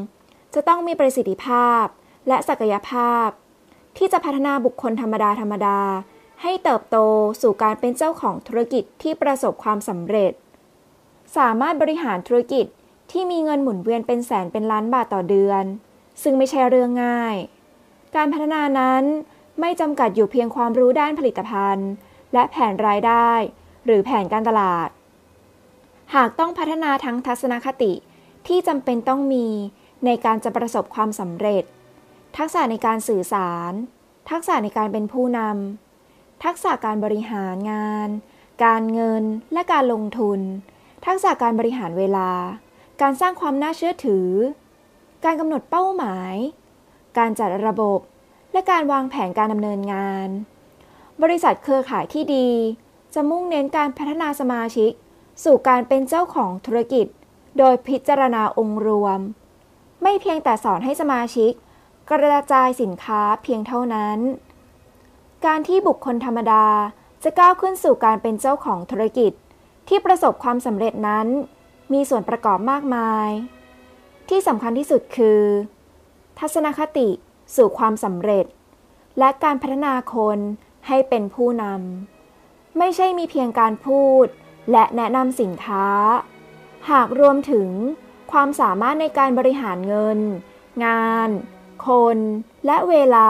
[0.53, 1.85] จะต้องมีประสิทธิภาพ
[2.29, 3.27] และศักยภาพ
[3.97, 5.79] ที่จะพัฒนาบุคคลธรรมดาธรรมดา
[6.41, 6.97] ให้เติบโต
[7.41, 10.31] สู่การเป็นเจ้าของธุรกิจที่ประสบความสำเร็จ
[11.37, 12.65] สามารถบริหารธุรกิจ
[13.11, 15.63] ที่มีเงินหมุนเวียนเป็นแสนเป็นล้านบาทต่อเดือน
[16.23, 17.35] ซึ่งไม่ใช่เรื่องง่าย
[18.15, 19.03] การพัฒนานั้น
[19.59, 21.89] ไม่จำกัดอยู่เพียงความรู้ด้านผลิตภัณฑ์
[22.33, 23.29] และแผนรายได้
[23.85, 24.89] หรือแผนการตลาด
[26.15, 27.93] หากต้องพัฒนาทั้งทัศนคติ
[28.47, 29.47] ที่จำเป็นต้องมี
[30.05, 31.63] ในการจะประสบความสำเร็จ
[32.37, 33.73] ทักษะในการสื่อสาร
[34.29, 38.09] ทักษะในการเป็นผู้นำ ทักษะการบริหารงาน
[38.65, 39.23] การเงิน
[39.53, 40.39] และการลงทุน
[41.05, 42.31] ทักษะการบริหารเวลา
[43.01, 44.27] การสร้างความน่าเชื่อถือ
[45.25, 46.35] การกำหนดเป้าหมาย
[47.17, 47.99] การจัดระบบ
[48.53, 50.27] และการวางแผนการดำเนินงาน
[51.21, 52.49] บริษัทเครือข่ายที่ดี
[53.13, 54.91] จะมุ่งเน้นการพัฒนาสมาชิก
[55.43, 57.07] สู่การเป็นเจ้าของธุรกิจ
[57.57, 59.19] โดยพิจารณาองค์รวม
[60.01, 61.51] ไม่เพียงแต่สอนให้สมาชิก
[62.11, 64.19] กระจายสินค้าเพียงเท่านั้น
[65.45, 66.65] การที่บุคคลธรรมดา
[67.23, 69.31] จะก้าวขึ้นสู่การเป็นเจ้าของธุรกิจ
[69.87, 71.27] ที่ประสบความสำเร็จนั้น
[71.93, 73.29] มีส่วนประกอบมากมาย
[74.29, 75.41] ที่สำคัญที่สุดคือ
[76.39, 77.09] ทัศนคติ
[77.55, 78.45] สู่ความสำเร็จ
[79.19, 80.39] และการพัฒนาคน
[80.87, 84.27] ให้เป็นผู้นำไม่ใช่มีเพียงการพูด
[84.71, 85.87] และแนะนำสินค้า
[86.89, 87.69] หากรวมถึง
[88.31, 90.19] ความสามารถในการบริหารเงิน
[90.85, 91.29] งาน
[91.87, 92.17] คน
[92.65, 93.29] และเวลา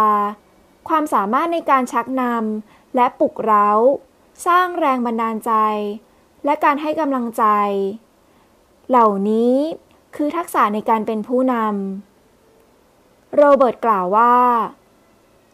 [0.90, 3.70] ความสามารถในการชักนำและปลุกเร้า
[4.48, 5.54] สร้างแรงบันดาลใจ
[6.46, 7.46] และการให้กำลังใจ
[8.90, 9.56] เหล่านี้
[10.16, 14.38] คือทักษะในการเป็นผู้นำโรเบิร์ตกล่าวว่า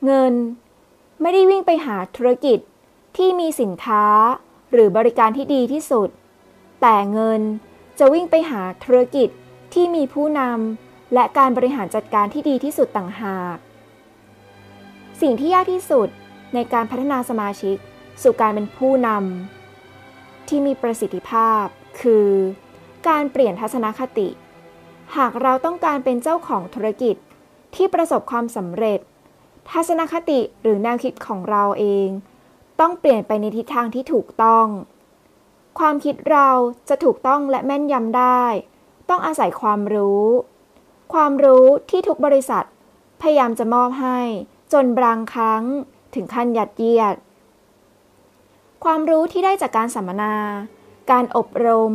[0.06, 0.34] เงิน
[1.22, 2.60] ไม่ได้วิ่งไปหาธุรกิจ
[3.18, 4.06] ที่มีสินค้า
[4.72, 6.10] หรือบริการที่ดีที่สุด
[6.82, 7.42] แต่เงิน
[8.00, 9.30] จะวิ่งไปหาธุรกิจ
[9.74, 13.58] ที่มีผู้นำ และการบริหารจัดการที่ดีที่สุดต่างหาก
[15.22, 16.10] สิ่งที่ยากที่สุด
[16.54, 17.78] ในการพัฒนาสมาชิก
[18.24, 21.64] สู่การเป็นผู้นำที่มีประสิทธิภาพ
[22.02, 22.30] คือ
[23.08, 24.30] การเปลี่ยนทัศนคติ
[25.18, 27.16] หากเราต้องการเป็นเจ้าของธุรกิจ
[27.76, 29.00] ที่ประสบความสำเร็จ
[29.72, 32.08] ทัศนคติหรือแนวคิดของเราเอง
[32.80, 34.68] ต้องเปลี่ยนไปในทิศทางที่ถูกต้อง
[35.80, 36.50] ความคิดเรา
[36.90, 38.44] จะถูกต้องและแม่นยำได้
[39.10, 40.26] ต้องอาศัยความรู้
[41.14, 42.66] ความรู้ที่ทุกบริษัท
[43.22, 44.20] พยายามจะมอบให้
[44.74, 45.64] จนบางครั้ง
[46.16, 47.16] ถึงขั้นยัดเยียด
[48.84, 50.36] ความรู้ที่ได้จากการสัมมนา
[51.12, 51.94] การอบรม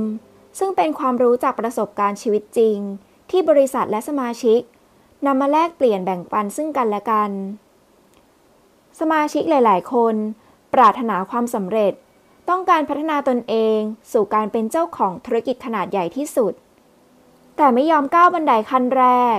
[0.59, 2.79] ซึ่งเป็นความรู้จากประสบการณ์ชีวิตจริง
[3.31, 4.61] ที่บริษัทและสมาชิก
[5.27, 7.31] นำมาแลกเปลี่ยนแบ่งปันซึ่งกันและกัน
[9.01, 10.15] สมาชิกหลาย ๆ คน
[10.75, 11.93] ปรารถนาความสำเร็จ
[12.49, 13.79] ต้องการพัฒนาตนเอง
[14.13, 16.53] สู่การเป็นเจ้าของธุรกิจขนาดใหญ่ที่สุด
[17.57, 19.05] แต่ไม่ยอมก้าวบันไดขั้นแร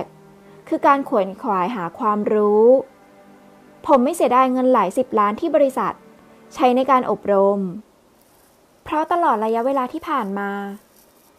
[0.68, 2.66] คือการขวนขวายหาความรู้
[3.86, 5.94] ผมไม่เสียดายเงินหลายสิบล้านที่บริษัท
[6.54, 7.60] ใช้ในการอบรม
[8.84, 10.50] เพราะตลอดระยะเวลาที่ผ่านมา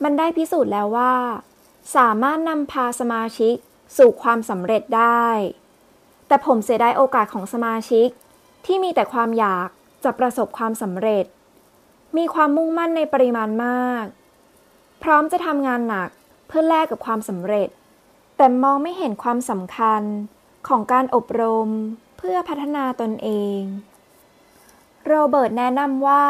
[0.04, 1.14] มันได้พิสูจน์แล้วว่า
[1.96, 3.56] สามารถนำพาสมาชิก
[3.98, 5.28] สู่ความสำเร็จได้
[6.28, 8.08] แต่ผมเสียดายโอกาสของสมาชิก
[8.66, 9.68] ที่มีแต่ความอยาก
[10.04, 11.26] จะประสบความสำเร็จ
[12.18, 14.06] มีความมุ่งมั่นในปริมาณมาก
[15.04, 16.10] พร้อมจะทำงานหนัก
[16.48, 17.70] เพื่อแลกกับความสำเร็จ
[18.38, 20.02] แต่มองไม่เห็นความสำคัญ
[20.68, 21.70] ของการอบรม
[22.18, 23.60] เพื่อพัฒนาตนเอง
[25.06, 26.26] โรเบิร์ตแนะนำว่า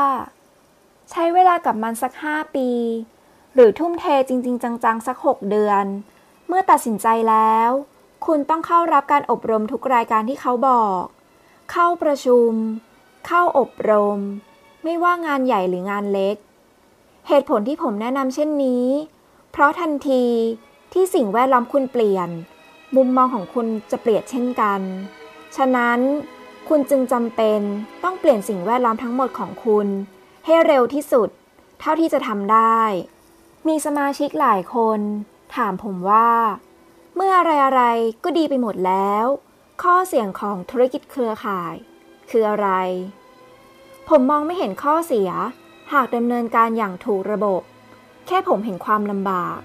[1.12, 2.70] ใช้เวลากับมันสักห้าปี
[3.54, 5.86] หรือทุ่มเทจริง ๆ จัง ๆ สักหกเดือน
[6.48, 7.70] เมื่อตัดสินใจแล้ว
[8.26, 11.04] คุณต้องเข้ารับการอบรมทุกรายการที่เขาบอก
[11.72, 12.52] เข้าประชุม
[13.28, 14.20] เข้าอบรม
[14.84, 16.36] ไม่ว่างานใหญ่หรืองานเล็ก
[17.28, 18.86] เหตุผลที่ผมแนะนำเช่นนี้
[19.56, 20.26] เพราะทันที
[20.94, 22.30] ที่สิ่งแวดล้อมคุณเปลี่ยน
[22.96, 24.82] มุมมองของคุณจะเปลี่ยนเช่นกัน
[25.56, 26.00] ฉะนั้น
[26.70, 27.60] คุณจึงจำเป็น
[28.04, 29.88] ต้องเปลี่ยนสิ่งแวดล้อมทั้งหมดของคุณ
[30.46, 31.30] ให้เร็วที่สุด
[31.80, 32.82] เท่าที่จะทำได้
[33.68, 35.00] มีสมาชิกหลายคน
[35.56, 36.32] ถามผมว่า
[37.16, 37.82] เมื่ออะไรอะไร
[38.24, 39.26] ก็ดีไปหมดแล้ว
[39.84, 41.74] ข้อเสี่ยงของธุรกิจเครือข่าย
[42.30, 42.70] คืออะไร
[44.10, 45.30] ผมมองไม่เห็นข้อเสีย
[45.92, 47.62] หากดำเนินการอย่างถูกระบบ
[48.28, 49.60] แค่ผมเห็นความลำบาก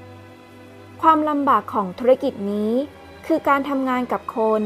[1.02, 2.72] ความลำบากของธุรกิจนี้
[3.26, 4.62] คือการทำงานกับคน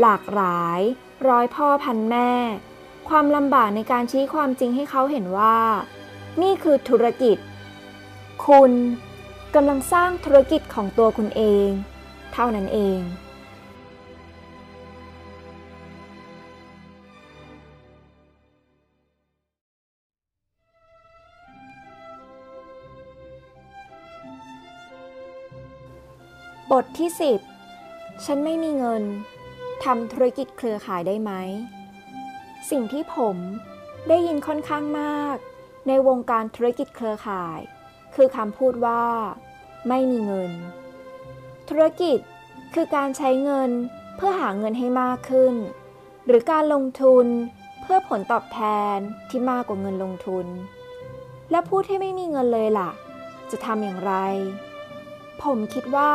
[0.00, 0.80] หลากหลาย
[1.28, 2.30] ร้อยพ่อพันแม่
[3.08, 5.58] ความลำบากในการชี้ความจริงให้เขาเห็นว่า
[6.42, 7.36] นี่คือธุรกิจ
[8.46, 8.72] คุณ
[9.54, 11.68] กำลังสร้างธุรกิจของตัวคุณเอง
[12.32, 12.98] เท่านั้นเอง
[26.74, 27.10] บทที่
[27.66, 29.02] 10 ฉันไม่มีเงิน
[29.84, 31.32] ทำธุรกิจเครือข่ายได้ไหม
[32.70, 33.36] สิ่งที่ผม
[34.08, 35.36] ได้ยินค่อนข้างมาก
[35.88, 37.58] ในวงการธุรกิจเครือข่าย
[38.14, 39.04] คือคำพูดว่า
[39.88, 40.52] ไม่มีเงิน
[41.68, 42.18] ธุรกิจ
[42.74, 43.70] คือการใช้เงิน
[44.16, 45.54] เพื่อหาเงินให้มากขึ้น
[46.26, 47.26] หรือการลงทุน
[47.80, 48.60] เพื่อผลตอบแท
[48.94, 48.96] น
[49.28, 50.46] ที่มากกว่าเงินลงทุน
[51.50, 52.90] และพูดให้ไม่มีเงินเลยล่ะ
[53.50, 54.14] จะทำอย่างไร
[55.42, 56.14] ผมคิดว่า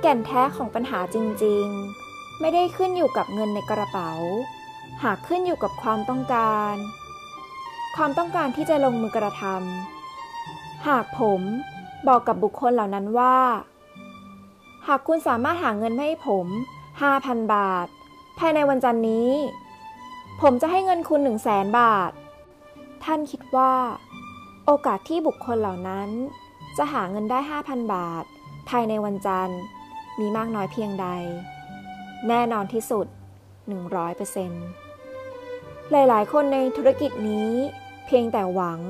[0.00, 4.12] แก่นแท้ของปัญหาจริงๆ ไม่ได้ขึ้นอยู่กับเงินในกระเป๋า
[5.02, 6.74] หากขึ้นอยู่กับความต้องการ
[7.96, 11.40] ความต้องการที่จะลงมือกระทำหากผม
[12.08, 13.36] บอกกับบุคคลเหล่านั้นว่า
[14.86, 16.46] หากคุณสามารถหาเงินให้ผม
[17.00, 17.86] 5,000 บาท
[18.38, 19.30] ภายในวันจันนี้
[20.40, 22.12] ผมจะให้เงินคุณ1 0 0 0 0แสนบาท
[23.04, 23.72] ท่านคิดว่า
[24.66, 26.08] โอกาสที่บุคคลเหล่านั้น
[26.76, 28.24] จะหาเงินได้ 5,000 บาท
[28.68, 29.60] ภายในวันจันทร์
[30.20, 31.06] มีมากน้อยเพียงใด
[32.28, 33.06] แน่นอนที่สุด
[34.28, 37.50] 100%หลายๆ คนในธุรกิจนี้
[38.06, 38.80] เพียงแต่หวัง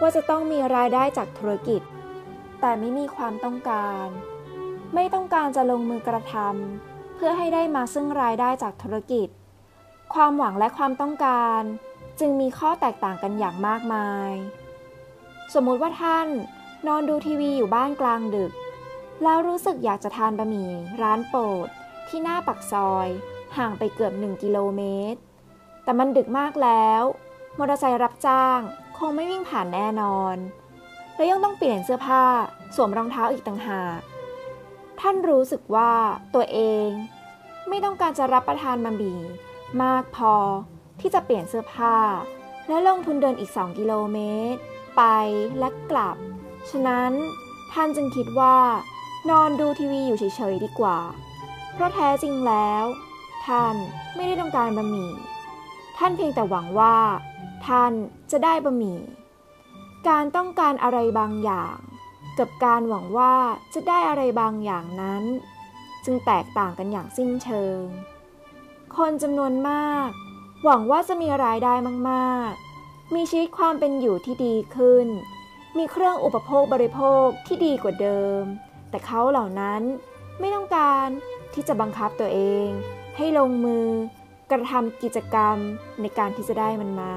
[0.00, 1.82] ว่าจะต้องมีรายได้จากธุรกิจ
[2.60, 4.06] แต่ไม่มีความต้องการ
[4.94, 9.28] ไม่ต้องการจะลงมือกระทำเพื่อให้ได้มาซึ่งรายได้จากธุรกิจ
[10.14, 11.60] ความหวังและความต้องการ
[12.20, 14.32] จึงมีข้อแตกต่างกันอย่างมากมาย
[15.54, 16.28] สมมุติว่าท่าน
[16.86, 18.52] นอนดูทีวีอยู่บ้านกลางดึก
[19.22, 20.70] แล้วรู้สึกอยากจะทานบะหมี่
[21.02, 21.68] ร้านโปรด
[22.08, 23.08] ที่หน้าปักซอย
[23.56, 24.82] ห่างไปเกือบ1กิโลเม
[25.12, 25.20] ตร
[25.84, 27.02] แต่มันดึกมากแล้ว
[27.58, 28.60] มอเตอร์ไซค์รับจ้าง
[28.98, 30.36] คงไม่วิ่งผ่านแน่นอน
[31.16, 32.24] และยังต้องเปลี่ยนเสื้อผ้า
[32.74, 33.98] สวมรองเท้าอีกต่างหาก
[35.00, 35.92] ท่านรู้สึกว่า
[36.34, 36.88] ตัวเอง
[37.68, 39.18] ไม่ต้องการจะรับประทานบะหมี่
[39.82, 40.34] มากพอ
[41.00, 41.96] ที่จะเปลี่ยนเสื้อผ้า
[42.68, 44.18] และลงทุนเดินอีก 2 กิโลเม
[44.52, 44.60] ตร
[44.96, 45.02] ไป
[45.58, 46.16] และกลับ
[46.70, 47.12] ฉะนั้น
[47.72, 48.56] ท่านจึงคิดว่า
[49.28, 50.98] นอนดูทีวีอยู่เฉยๆดีกว่า
[51.72, 52.84] เพราะแท้จริงแล้ว
[53.46, 53.74] ท่าน
[54.14, 55.10] ไม่ได้ต้องการบะหมี่
[55.98, 56.96] ท่านเพียงแต่หวังว่า
[57.66, 57.92] ท่าน
[58.30, 58.98] จะได้บะหมี่
[60.08, 61.76] การต้องการอะไรบางอย่าง
[62.38, 63.34] กับการหวังว่า
[63.74, 65.24] จะได้อะไรบางอย่างนั้น
[66.04, 67.82] จึงแตกต่างกันอย่างสิ้นเชิง
[68.96, 70.10] คนจำนวนมาก
[70.64, 71.74] หวังว่าจะมีรายได้
[72.10, 75.06] มากๆ มีชีวิตความเป็นอยู่ที่ดีขึ้น
[75.78, 78.44] มีเครื่องอุปโภคบริโภคที่ดีกว่าเดิม
[78.90, 79.82] แต่เขาเหล่านั้น
[80.40, 81.06] ไม่ต้องการ
[81.54, 82.66] ที่จะบังคับตัวเอง
[83.16, 83.86] ให้ลงมือ
[84.50, 85.56] กระทำกิจกรรม
[86.00, 87.14] ในการที่จะได้มันมา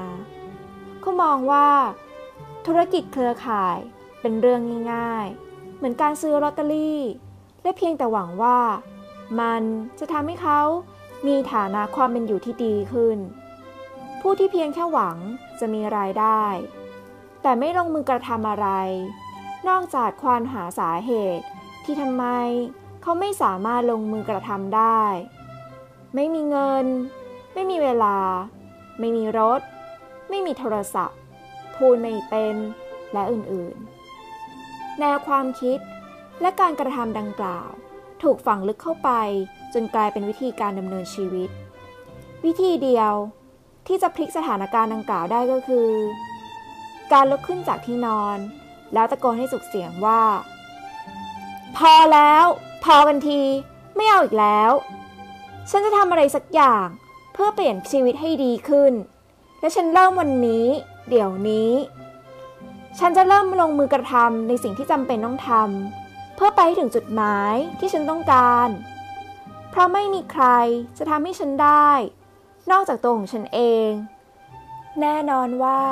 [1.00, 1.68] เขามองว่า
[2.66, 3.78] ธุรกิจเครือข่าย
[4.20, 4.60] เป็นเรื่อง
[4.92, 7.00] ง่าย ๆ เหมือนการซื้อลอตเตอรี่
[7.62, 8.58] และเพียงแต่หวังว่า
[9.40, 9.62] มัน
[9.98, 10.60] จะทำให้เขา
[11.26, 13.18] มีฐานะความเป็นอยู่ที่ดีขึ้น
[14.20, 15.18] ผผู้ที่เพียงแค่หวัง
[15.60, 16.44] จะมีรายได้
[17.42, 18.68] แต่ไม่ลงมือกระทำอะไร
[19.68, 21.46] นอกจากควานหาสาเหตุ
[21.84, 22.24] ที่ทำไม
[23.02, 25.02] เขาไม่สามารถลงมือกระทำได้
[26.14, 26.86] ไม่มีเงิน
[27.54, 28.16] ไม่มีเวลา
[29.00, 29.60] ไม่มีรถ
[30.30, 31.18] ไม่มีโทรศัพท์
[31.74, 32.56] พูดไม่เป็น
[33.12, 35.78] และอื่นๆ แนวความคิด
[36.40, 37.70] และการกระทำดังกล่าว
[38.22, 39.10] ถูกฝังลึกเข้าไป
[39.74, 41.50] จนกลายเป็นวิธีการดำเนินชีวิต
[42.44, 43.12] วิธีเดียว
[43.86, 45.90] ที่จะพลิกสถานการณ์ดังกล่าวได้ก็คือ
[47.12, 48.38] การลุกขึ้นจากที่นอน
[48.94, 50.20] แล้วตะโกนให้สุดเสียงว่า
[51.76, 52.44] พอแล้ว
[52.84, 53.42] พอกันที
[53.96, 54.72] ไม่เอาอีกแล้ว
[55.70, 56.86] ฉันจะทำอะไรสักอย่าง
[57.32, 58.92] เพื่อเปลี่ยนชีวิตให้ดีขึ้น
[59.60, 60.66] และฉันเริ่มวันนี้
[61.08, 61.72] เดี๋ยวนี้
[62.98, 68.68] ฉันจะเริ่มลงมือกระทำในสิ่งที่จำเป็นต้องทำเพื่อไปถึงจุดหมายที่ฉันต้องการ
[69.70, 70.46] เพราะไม่มีใคร
[70.98, 71.90] จะทำให้ฉันได้
[72.70, 73.90] นอกจากตัวของฉันเอง
[75.00, 75.82] แน่นอนว่า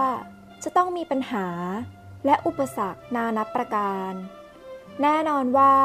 [0.62, 1.46] จะต้องมีปัญหา
[2.26, 4.12] และอุปสรรคนานับประการ
[5.00, 5.76] แน่นอนว่า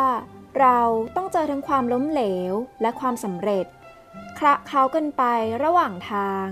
[0.59, 0.79] เรา
[1.15, 3.65] ต้องเจอทั้งความล้มเหลวและความสำเร็จ
[4.37, 5.23] คละเคล้ากันไป
[5.63, 6.45] ระหว่างทาง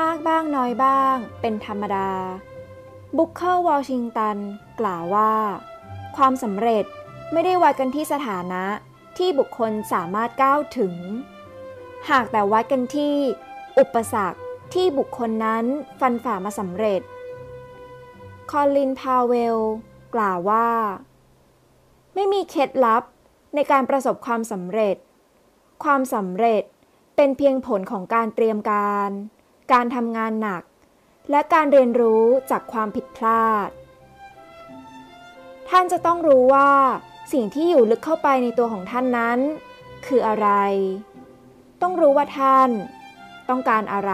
[0.00, 2.10] มากบ้างน้อยบ้างเป็นธรรมดา
[3.16, 4.36] บุคเกอร์วอชิงตัน
[4.80, 5.34] กล่าวว่า
[6.16, 6.84] ความสำเร็จ
[7.32, 8.64] ไม่ได้วัดกันที่สถานะ
[9.18, 10.94] ที่บุคคลสามารถก้าวถึง
[12.10, 13.14] หากแต่วัดกันที่
[13.78, 14.38] อุปสรรค
[14.74, 15.64] ที่บุคคลนั้น
[16.00, 17.00] ฟันฝ่ามาสำเร็จ
[18.50, 19.58] คอลินพาวเวลล์
[20.14, 20.68] กล่าวว่า
[22.20, 23.04] ไม่มีเคล็ดลับ
[23.54, 24.96] ในการประสบความสำเร็จ
[25.84, 26.62] ความสำเร็จ
[27.16, 29.10] เป็นเพียงผลของการเตรียมการ
[29.72, 30.62] การทำงานหนัก
[31.30, 33.68] และการเรียนรู้จากความผิดพลาด
[35.68, 36.70] ท่านจะต้องรู้ว่า
[37.32, 39.38] สิ่งที่อยู่ลึกเข้าไปในตัวของท่านนั้น
[40.06, 40.48] คืออะไร
[41.82, 42.68] ต้องรู้ว่าท่าน
[43.48, 44.12] ต้องการอะไร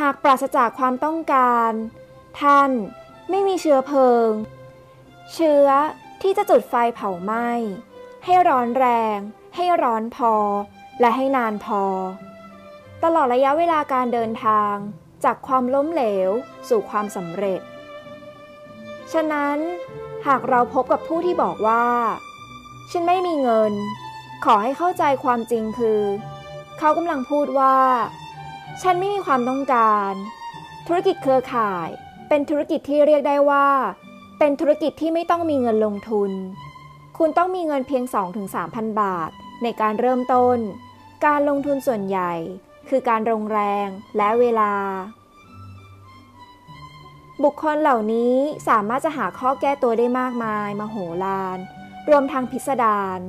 [0.00, 1.70] หากปราศจากความต้องการ
[2.42, 2.70] ท่าน
[3.30, 4.30] ไม่มีเชื้อเพลิง
[5.32, 5.68] เชื้อ
[6.22, 7.48] ที่จะจุดไฟเผาไหม้
[8.24, 8.86] ให้ร้อนแร
[9.16, 9.18] ง
[9.56, 10.32] ให้ร้อนพอ
[11.00, 11.82] และให้นานพอ
[13.04, 14.74] ตลอดระยะเวลาการเดินทาง
[15.24, 16.30] จากความล้มเหลว
[16.68, 17.60] สู่ความสำเร็จ
[19.12, 19.58] ฉะนั้น
[20.26, 21.86] หากเราพบกับผู้ที่บอกว่า
[22.90, 23.72] ฉันไม่มีเงิน
[24.44, 26.02] ขอให้เข้าใจความจริงคือ
[26.78, 27.76] เขากำลังพูดว่า
[28.82, 30.12] ฉันไม่มีความต้องการ
[30.86, 31.88] ธุรกิจเครือข่าย
[32.28, 33.68] เป็นธุรกิจที่เรียกได้ว่า
[34.38, 36.30] เป็นธุรกิจที่ไม่ต้องมีเงินลงทุน
[37.18, 38.04] คุณต้องมีเงินเพียง
[38.52, 39.30] 2-3,000 บาท
[39.62, 40.58] ในการเริ่มต้น
[41.26, 42.32] การลงทุนส่วนใหญ่
[42.88, 43.86] คือการลงแรง
[44.16, 44.72] และเวลา
[47.44, 48.34] บุคคลเหล่านี้
[48.68, 51.58] สามารถจะหาข้อแก้ตัวได้มากมาย มโหฬาร
[52.08, 53.20] รวมทางพิสดาร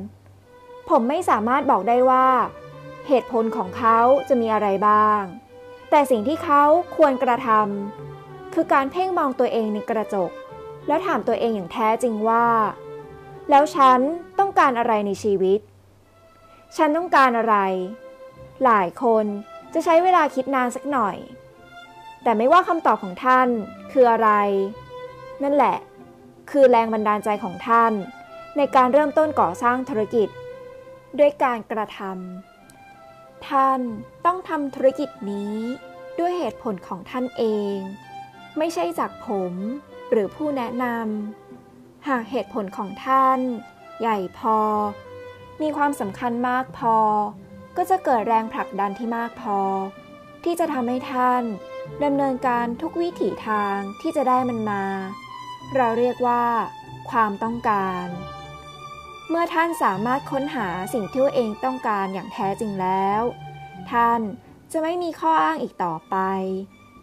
[0.90, 2.28] ผมไม่สามารถบอกได้ว่า
[3.08, 5.22] เหตุผลของเขาจะมีอะไรบ้าง
[5.90, 6.64] แต่สิ่งที่เขา
[6.96, 10.32] ควรกระทำคือการเพ่งมองตัวเองในกระจก
[10.88, 12.48] แล้วถามตัวเองอย่างแท้จริงว่า
[13.50, 14.00] แล้วฉัน
[14.40, 15.60] ต้องการอะไรในชีวิต
[16.78, 17.56] ฉันต้องการอะไร
[18.64, 19.26] หลายคน
[19.74, 21.18] จะใช้เวลาคิดนานสักหน่อย
[22.24, 23.48] แต่ไม่ว่าคำตอบของท่าน
[23.92, 24.30] คืออะไร
[25.44, 25.78] นั่นแหละ
[26.52, 27.94] คือแรงบันดาลใจของท่าน
[28.58, 30.30] ในการเริ่มต้นก่อสร้างธุรกิจ
[31.20, 33.80] ด้วยการกระทำท่าน
[34.26, 35.56] ต้องทำธุรกิจนี้
[36.20, 37.44] ด้วยเหตุผลของท่านเอ
[37.74, 37.76] ง
[38.58, 39.54] ไม่ใช่จากผม
[40.12, 43.40] หรือผู้แนะนำ หากเหตุผลของท่าน
[44.02, 44.60] ใหญ่พอ
[45.62, 46.98] มีความสำคัญมากพอ
[47.78, 49.60] ก็จะเกิดแรงผลักดันที่มากพอ
[50.44, 51.44] ที่จะทำให้ท่าน
[52.04, 54.84] ดำเนินการทุกวิถีทางที่จะได้มันมา
[55.76, 56.44] เราเรียกว่า
[57.10, 58.06] ความต้องการ
[59.30, 63.22] เมื่อท่านสามารถค้นหาสิ่งที่ตัวเองต้องการอย่างแท้จริงแล้ว
[63.92, 64.22] ท่าน
[64.72, 66.16] จะไม่มีข้ออ้างอีกต่อไป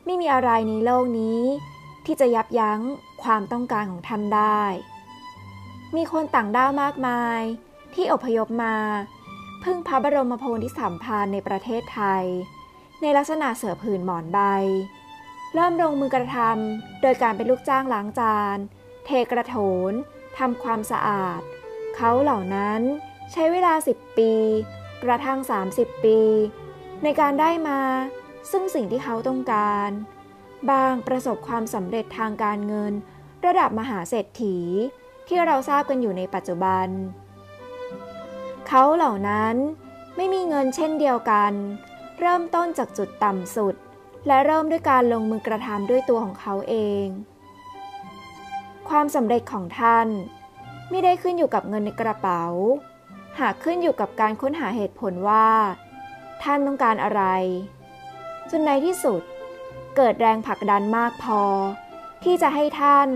[0.05, 1.43] ไม่มีอะไรในโลกนี้
[2.07, 2.81] ที่จะยับยั้ง
[3.23, 4.63] ความต้องการของท่านได้
[5.97, 7.41] มีคนต่างด้าวมากมาย
[7.95, 8.77] ที่อพยพมา
[9.63, 12.25] พึ่งพระบรมโพธิสัมภารในประเทศไทย
[13.01, 14.39] ในลักษณะเสือผืนหมอนใบ
[15.55, 18.57] เริ่มลงมือกระทำโดยการเป็นลูกจ้างล้างจาน
[19.05, 19.57] เทกระโถ
[19.91, 19.93] น
[20.39, 21.41] ทำความสะอาด
[21.97, 22.81] เขาเหล่านั้น
[23.33, 24.33] ใช้เวลา 10 ปี
[25.05, 25.39] กระทั่ง
[25.73, 26.21] 30 ปี
[27.03, 27.81] ในการได้มา
[28.51, 29.91] ซึ่งสิ่งที่เขาต้องการ
[30.71, 32.93] บางประสบความสำเร็จทางการเงิน
[33.47, 34.59] ระดับมหาเศรษฐี
[35.29, 36.89] ที่เราทราบกันอยู่ในปัจจุบัน
[38.69, 39.55] เขาเหล่านั้น
[40.17, 41.53] ไม่มีเงินเช่นเดียวกัน
[42.21, 43.75] เริ่มต้นจากจุดต่ำสุด
[44.27, 46.75] และเริ่มด้วยการลงมือกระทำด้วยตัวของเขาเอ
[47.05, 47.07] ง
[48.89, 50.09] ความสำเร็จของท่าน
[50.91, 52.45] ไม่ได้ขึ้นอยู่กับเงินในกระเป๋า
[53.41, 55.49] หากขึ้นอยู่กับการค้นหาเหตุผลว่า
[56.43, 57.23] ท่านต้องการอะไร
[58.51, 59.23] จนในที่สุด
[59.97, 61.43] เกิดแรงผลักดันมากพอ
[62.25, 63.09] ที่จะให้ท่าน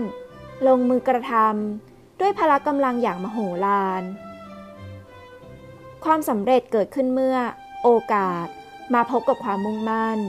[0.67, 4.03] ลงมือกระทำด้วยพละกำลังอย่างมโหฬาร
[6.05, 7.37] ความสำเร็จเกิดขึ้นเมื่อ
[7.83, 8.47] โอกาส
[8.93, 10.19] มาพบกับความมุ่งมั่น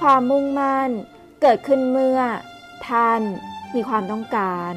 [0.00, 0.90] ความมุ่งมั่น
[1.42, 2.20] เกิดขึ้นเมื่อ
[2.88, 3.20] ท่าน
[3.74, 4.74] มีความต้องการ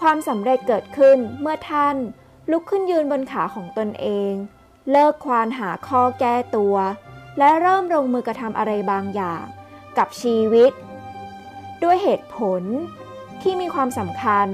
[0.00, 1.96] ความสำเร็จเกิดขึ้นเมื่อท่าน
[2.50, 4.32] ลุกขึ้นยืนบนขาของตนเอง
[4.90, 6.76] เลิกควานหาข้อแก้ตัว
[7.38, 9.44] และเริ่มลงมือกระทำอะไรบางอย่าง
[9.98, 10.72] กับชีวิต
[11.82, 12.62] ด้วยเหตุผล
[13.42, 14.48] ที่มีความสำคัญ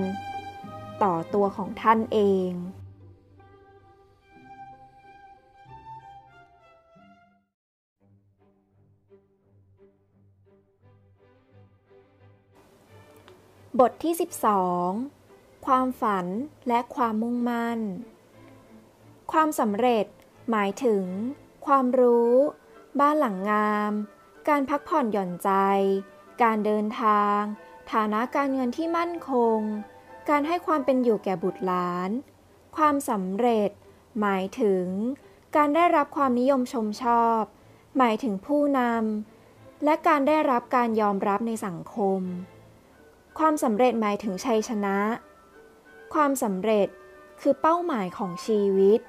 [1.03, 2.51] ต่อตัวของท่านเอง
[13.81, 14.15] บทที่
[14.91, 16.27] 12 ความฝัน
[16.69, 17.81] และความมุ่งมั่น
[19.33, 20.07] ความสำเร็จ
[20.51, 21.05] หมายถึง
[21.67, 22.35] ความรู้
[23.01, 23.93] บ้านหลังงาม
[24.49, 25.51] การพักผ่อนหย่อนใจ
[26.43, 27.41] การเดินทาง
[27.93, 29.59] ฐานะการเงินที่มั่นคง
[30.29, 32.11] การให้ความเป็นอยู่แก่บุตรหลาน
[32.77, 33.71] ความสำเร็จ
[34.21, 34.87] หมายถึง
[35.57, 37.43] การได้รับความนิยมชมชอบ
[37.99, 42.21] หมายถึงผู้นำ และการได้รับการยอมรับในสังคม
[43.39, 44.99] ความสำเร็จหมายถึงชัยชนะ
[46.15, 46.89] ความสำเร็จ
[47.41, 49.01] คือเป้าหมายของชีวิต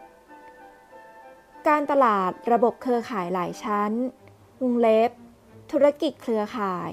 [1.67, 3.91] การตลาดระบบเครือข่ายหลายชั้น
[4.61, 5.11] วงเล็บ
[5.71, 6.89] ธุรกิจเครือข่าย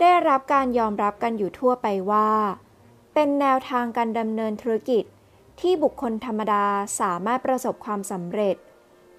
[0.00, 2.30] ได้รับการยอมรับกันอยู่ทั่วไปว่า
[3.14, 5.04] เป็นแนวทางการดำเนินธุรกิจ
[5.60, 6.66] ที่บุคคลธรรมดา
[7.00, 8.56] สามารถประสบความสำเร็จ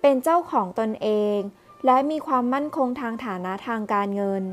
[0.01, 1.39] เป็นเจ้าของตนเอง
[1.85, 4.43] และมีความมั่นคงทางฐานะทางการเงิน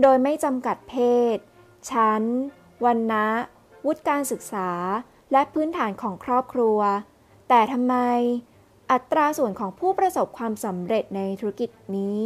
[0.00, 0.94] โดยไม่จำกัดเพ
[1.36, 1.38] ศ
[1.90, 2.22] ชั้น
[2.84, 3.26] วันนะ
[3.86, 4.70] วุฒิการศึกษา
[5.32, 6.78] และพื้นฐานของครอบครัว
[7.48, 7.96] แต่ทำไม
[8.90, 12.22] อัตราส่วนของผู้ประสบความสำเร็จในธุรกิจนี้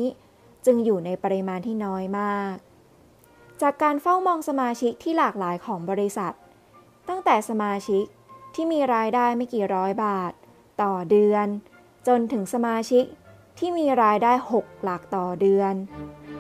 [0.67, 2.55] จึงอยู่ในปริมาณที่น้อยมาก
[3.63, 6.35] จากการเฝ้ามองสมาชิกที่หลากหลายของบริษัท
[7.09, 8.05] ตั้งแต่สมาชิก
[8.55, 10.33] ที่มีรายได้ไม่กี่ร้อยบาท
[10.83, 11.47] ต่อเดือน
[12.07, 13.05] จนถึงสมาชิก
[13.59, 15.75] ที่มีรายได้ 6 หลักต่อเดือน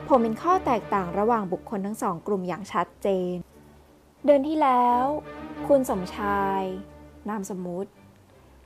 [0.08, 3.34] ผมเห็นข้อแตกต่างระหว่างบุคคลทั้งสองกลุ่มอย่างชัดเจน
[4.24, 5.04] เดือนที่แล้ว
[5.68, 6.62] คุณสมชาย
[7.28, 7.90] นามสมมุติ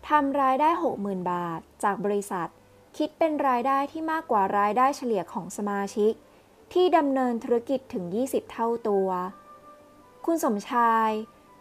[0.08, 0.68] ทำรายได้
[1.00, 2.48] 60,000 บาท จากบริษัท
[2.96, 6.12] คิดเป็นรายได้ที่มากกว่ารายได้เฉลี่ยของสมาชิก
[6.72, 9.08] ที่ดำเนินธุรกิจถึง 20 เท่าตัว
[10.24, 11.10] คุณสมชาย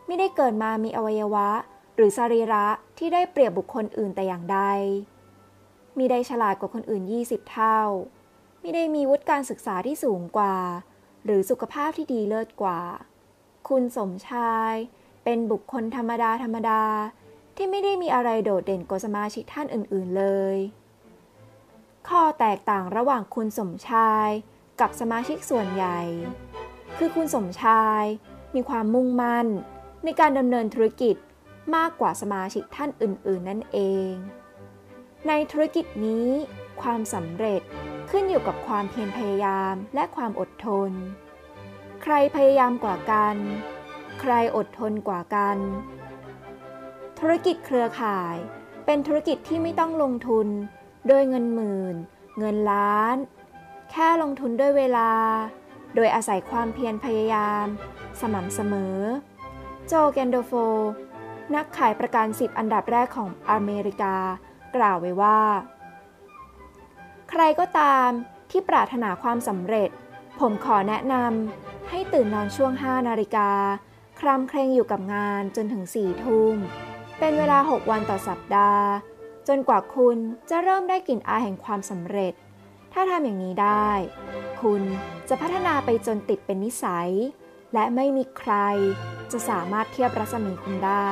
[0.07, 1.49] ไม่ได้เกิดมามีอวัยวะ
[1.95, 2.67] หรือสรีระ
[2.97, 4.59] ที่ได้เปรียบบุคคลอื่นแต่อย่างใด
[5.97, 7.79] มีได้ฉลาดกว่าคนอื่น 20 เท่า
[8.61, 10.57] ไม่ได้มีวุฒิการศึกษาที่สูงกว่า
[11.25, 12.81] หรือสุขภาพที่ดีเลิศกว่า
[13.69, 14.73] คุณสมชาย
[15.23, 16.83] เป็นบุคคลธรรมดาธรรมดา
[17.55, 20.25] ที่ไม่ได้มีอะไรโดดเด่นกว่าสมาชิกท่านอื่นๆเล
[20.55, 20.57] ย
[22.09, 24.29] ข้อแตกต่างระหว่างคุณสมชาย
[24.79, 25.99] กับสมาชิกส่วนใหญ่
[26.97, 28.03] คือคุณสมชาย
[28.55, 29.47] มีความมุ่งมั่น
[30.03, 31.15] ในการดำเนินธุรกิจ
[31.75, 34.11] มากกว่าสมาชิกท่านอื่น ๆ นั่นเอง
[35.27, 36.27] ในธุรกิจนี้
[36.81, 37.61] ความสำเร็จ
[38.09, 40.91] ขึ้นอยู่กับความเพียรพยายามและความอดทน
[42.03, 43.35] ใครพยายามกว่ากัน
[44.21, 45.57] ใครอดทนกว่ากัน
[47.25, 48.35] ธุรกิจเครือข่าย
[48.85, 50.47] เป็นธุรกิจที่ไม่ต้องลงทุน
[51.07, 51.95] โดยเงินหมื่น
[52.39, 53.15] เงินล้าน
[53.91, 55.11] แค่ลงทุนด้วยเวลา
[55.95, 57.65] โดยอาศัยความเพียรพยายาม
[58.21, 58.97] สม่ำเสมอ
[59.87, 60.51] โจแกนโดโฟ
[61.55, 64.15] นักขายประกันสิบอันดับแรกของอเมริกา
[64.75, 65.41] กล่าวไว้ว่า
[67.29, 68.09] ใครก็ตาม
[68.51, 69.89] ที่ปรารถนาความสำเร็จ
[70.39, 73.49] ผมขอแนะนำให้ตื่นนอนช่วง 5 นาฬิกา
[74.19, 76.57] คลำเคร่งอยู่กับงานจนถึง4ทุ่ม
[77.25, 78.87] เป็นเวลา 6 วันต่อสัปดาห์
[79.47, 80.17] จนกว่าคุณ
[80.49, 82.33] จะเริ่มได้กลิ่นอายแห่งความสำเร็จ
[82.93, 83.89] ถ้าทำอย่างนี้ได้
[84.61, 84.81] คุณ
[85.29, 87.11] จะพัฒนาไปจนติดเป็นนิสัย
[87.73, 88.53] และไม่มีใคร
[89.31, 91.11] จะสามารถเทียบรัศมีคุณได้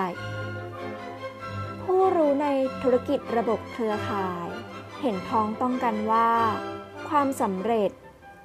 [1.84, 2.48] ผู้รู้ใน
[2.82, 4.48] ธุรกิจระบบเครือข่าย
[5.02, 6.32] เห็นพ้องต้องกันว่า
[7.10, 7.90] ความสำเร็จ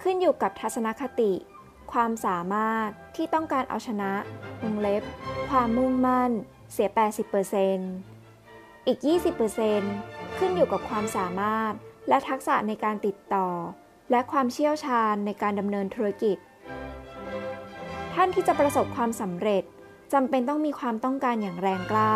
[0.02, 1.32] ขึ้นอยู่กับทัศนคติ
[1.93, 4.12] ความสามารถที่ต้องการเอาชนะ
[4.62, 5.02] วงเล็บ
[5.48, 6.32] ความมุ่งมั่น
[6.72, 6.88] เสีย
[8.09, 8.98] 80%อีก
[9.68, 11.72] 20%ขึ้นอยู่กับความสามารถ
[12.09, 13.48] และทักษะในการติดต่อ
[14.10, 16.36] และความเชี่ยวชาญในการดำเนินธุรกิจ
[18.14, 19.62] ท่านที่จะประสบความสำเร็จ
[20.12, 22.14] จำเป็นต้องมีความต้องการอย่างแรงกล้า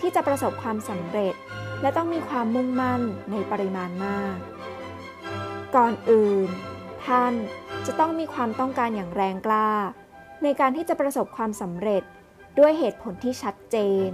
[0.00, 1.34] ที่จะประสบความสำเร็จ
[1.82, 4.36] และต้องมีความมุ่งมั่นในปริมาณมาก
[5.76, 6.48] ก่อนอื่น
[7.04, 7.32] ท่าน
[7.86, 9.70] จะต้องมีความต้องการอย่างแรงกล้า
[10.42, 12.02] ในการที่จะประสบความสำเร็จ
[12.58, 13.76] ด้วยเหตุผลที่ชัดเจ
[14.08, 14.10] น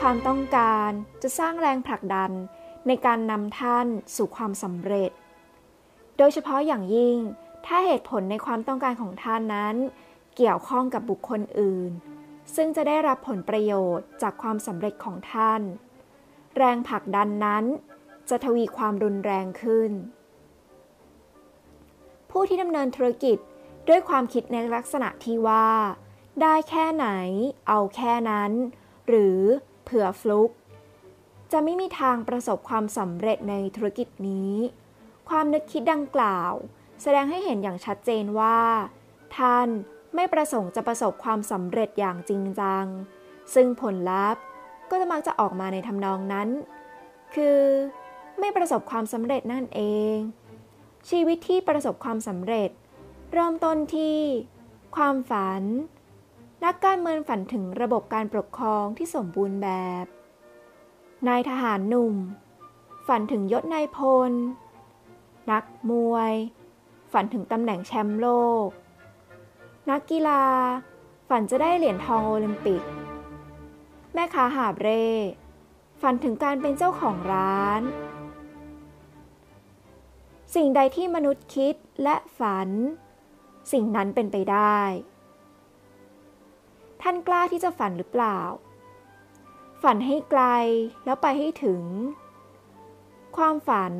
[0.00, 0.90] ความต้องการ
[1.22, 2.30] จะสร้างแรงผลักดัน
[2.86, 5.10] ในการนำท่านสู่ความสำเร็จ
[6.18, 7.16] โดยเฉพาะอย่างยิ่ง
[7.66, 9.76] ถ้าเหตุผลในความต้องการของท่านนั้น
[10.36, 11.90] เกี่ยวข้องกับบุคคลอื่น
[12.54, 15.60] ซึ่งจะได้รับผลประโยชน์จากความสำเร็จของท่าน
[16.56, 17.64] แรงผลักดันนั้น
[18.28, 19.90] จะทวีความรุนแรงขึ้น
[22.30, 23.38] ผู้ที่ดำเนินธุรกิจ
[23.88, 25.68] ด้วยความคิดในลักษณะที่ว่า
[26.42, 27.08] ได้แค่ไหน
[27.68, 28.52] เอาแค่นั้น
[29.08, 29.40] หรือ
[29.84, 30.50] เผื่อฟลุก
[31.52, 34.54] จะไม่มีทางประสบความสำเร็จในธุรกิจนี้
[35.28, 36.52] ความนึกคิดดังกล่าว
[37.02, 38.58] แสดงให้เห็นอย่างชัดเจนว่า
[39.36, 39.68] ท่าน
[40.14, 42.86] ไม่ประสงค์จะประสบความสำเร็จอย่างจริงจัง
[43.54, 44.42] ซึ่งผลลัพธ์
[44.90, 46.48] ก็จะมักจะออกมาในทำนองนั้น
[47.34, 47.60] คือ
[48.38, 49.80] ไม่ประสบความสำเร็จนั่นเอ
[50.14, 50.16] ง
[51.08, 52.70] ชีวิตที่ประสบความสำเร็จ
[53.32, 54.18] เริ่มต้นที่
[54.96, 55.62] ความฝัน
[56.64, 59.70] นักการเมืองฝันถึงระบบการปกครองที่สมบูรณ์แบ
[60.04, 60.06] บ
[61.28, 62.14] นายทหารหนุ่ม
[63.06, 63.98] ฝันถึงยศนายพ
[64.30, 64.32] ล
[65.50, 66.32] นักมวย
[67.12, 68.28] ฝันถึงตำแหน่งแชมป์โล
[68.66, 68.68] ก
[69.90, 70.44] นักกีฬา
[71.28, 72.82] ฝันจะได้เหรียญทองโอลิมปิก
[74.14, 75.06] แม่ค้าหาบเร่
[76.00, 77.82] ฝันถึงการเป็นเจ้าของร้าน
[80.54, 82.68] สิ่งใดที่มนุษย์คิดและฝัน
[83.72, 84.78] สิ่งนั้นเป็นไปได้
[87.06, 88.38] ท่านกล้าที่จะฝันหรือเปล่า
[89.82, 90.42] ฝันให้ไกล
[91.04, 91.82] แล้วไปให้ถึง
[93.36, 93.92] ความฝัน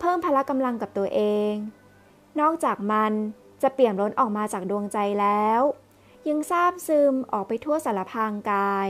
[0.00, 1.20] เพิ่มพละกำลังกับตัวเอ
[1.50, 1.52] ง
[2.40, 3.12] นอกจากมัน
[3.62, 5.60] จะเปี่ยมล้นออกมาจากดวงใจแล้ว
[6.28, 8.88] ยังซาบซึมออกไปทั่วสารพางกาย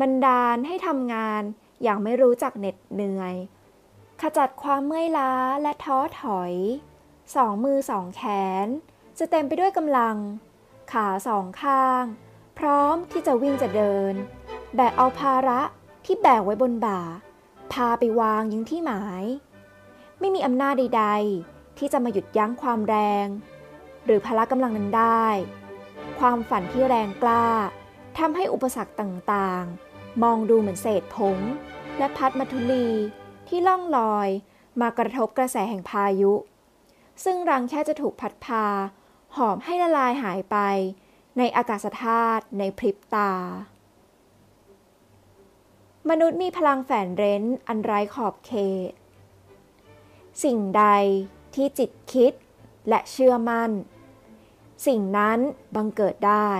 [0.00, 1.42] บันดาลให้ทำงาน
[1.82, 3.34] อย่างไม่รู้จักเหน็ดเหนื่อย
[4.20, 6.52] ขจัดความเมื่อยล้าและท้อถอย
[7.34, 8.22] สองมือสองแข
[8.64, 8.66] น
[9.18, 10.16] จะเต็มไปด้วยกำลัง
[10.92, 12.04] ขาสองข้าง
[12.58, 14.14] พร้อมที่จะวิ่งจะเดิน
[14.76, 15.60] แบกเอาภาระ
[16.04, 17.00] ที่แบกไว้บนบ่า
[17.72, 19.24] พาไปวางยังที่หมาย
[20.20, 21.04] ไม่มีอำนาจใด
[21.40, 23.26] ๆ ที่จะมาหยุดยั้งความแรง
[24.04, 25.26] หรือพละกำลังนั้นได้
[26.18, 27.46] ความฝันที่แรงกล้า
[28.18, 31.38] ทำให้อุปสรรคต่างๆ มองดูเหมือนเศษผง
[31.98, 32.88] และพัดมาทุลี
[33.48, 34.28] ที่ล่องลอย
[34.80, 36.32] มากระทบกระแสแห่งพายุ
[37.24, 38.64] ซึ่งรังแค่จะถูกพัดพา
[39.36, 40.56] หอมให้ละลายหายไป
[41.38, 43.32] ในอากาศธาตุในพริบตา
[46.10, 48.52] มนุษย์มีพลังแฝงเร้นอันไร้ขอบเข
[48.90, 48.92] ต
[50.44, 50.84] สิ่งใด
[51.54, 52.32] ที่จิตคิด
[52.88, 53.70] และเชื่อมั่น
[54.86, 55.38] สิ่งนั้น
[55.74, 56.50] บังเกิดได้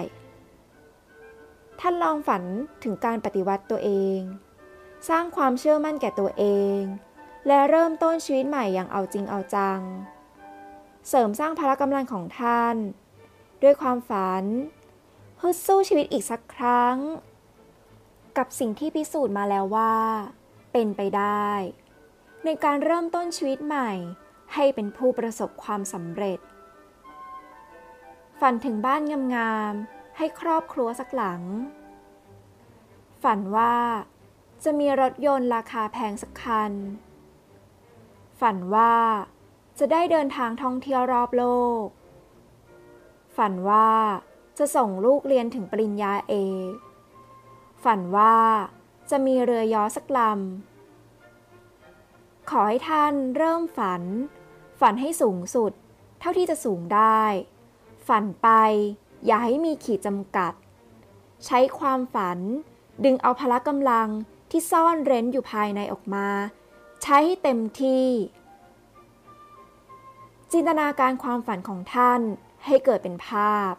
[1.81, 2.43] ท่านลองฝัน
[2.83, 4.21] ถึงการปฏิวัติตัวเอง
[5.09, 6.45] สร้างความเชื่อมั่นแก่ตัวเอ
[6.79, 6.81] ง
[7.47, 9.81] และเริ่มต้นชีวิตใหม่อย่างเอาจริงเอาจัง
[11.09, 12.77] เสริมสร้างพละกำลังของท่าน
[13.65, 14.45] ด้วยความฝัน
[15.41, 16.97] ฮึดสู้ชีวิตอีกสักครั้ง
[18.39, 19.95] กับสิ่งที่พิสูจน์มาแล้วว่า
[20.73, 21.51] เป็นไปได้
[22.45, 23.91] ในการเริ่มต้นชีวิตใหม่
[24.55, 26.39] ให้เป็นผู้ประสบความสำเร็จ
[28.41, 29.03] ฝันถึงบ้าน
[29.37, 31.43] งามๆให้ครอบครัวสักหลัง
[33.23, 33.77] ฝันว่า
[34.65, 36.73] จะมีรถยนต์ราคาแพงสักคัน
[38.41, 38.95] ฝันว่า
[39.79, 41.45] จะได้เดินทางท่องเที่ยวรอบโล
[41.85, 41.87] ก
[43.37, 43.91] ฝันว่า
[44.59, 46.35] จะส่งลูกเรียนถึงปริญญาเอ
[46.71, 46.73] ก
[47.85, 48.37] ฝันว่า
[49.11, 54.03] จะมีเรือยอสักลำ ขอให้ท่านเริ่มฝัน
[54.81, 55.73] ฝันให้สูงสุด
[56.21, 57.23] เท่าที่จะสูงได้
[58.09, 58.49] ฝันไป
[59.27, 60.53] อย่าให้มีขีดจำกัด
[61.47, 62.39] ใช้ความฝัน
[63.05, 64.09] ดึงเอาพละกำลัง
[64.51, 66.29] ที่ซ่อนเร้นอยู่ภายในออกมา
[67.03, 68.07] ใช้ให้เต็มที่
[70.53, 72.21] จินตนาการความฝันของท่าน
[72.67, 73.73] ให้เกิดเป็นภาพ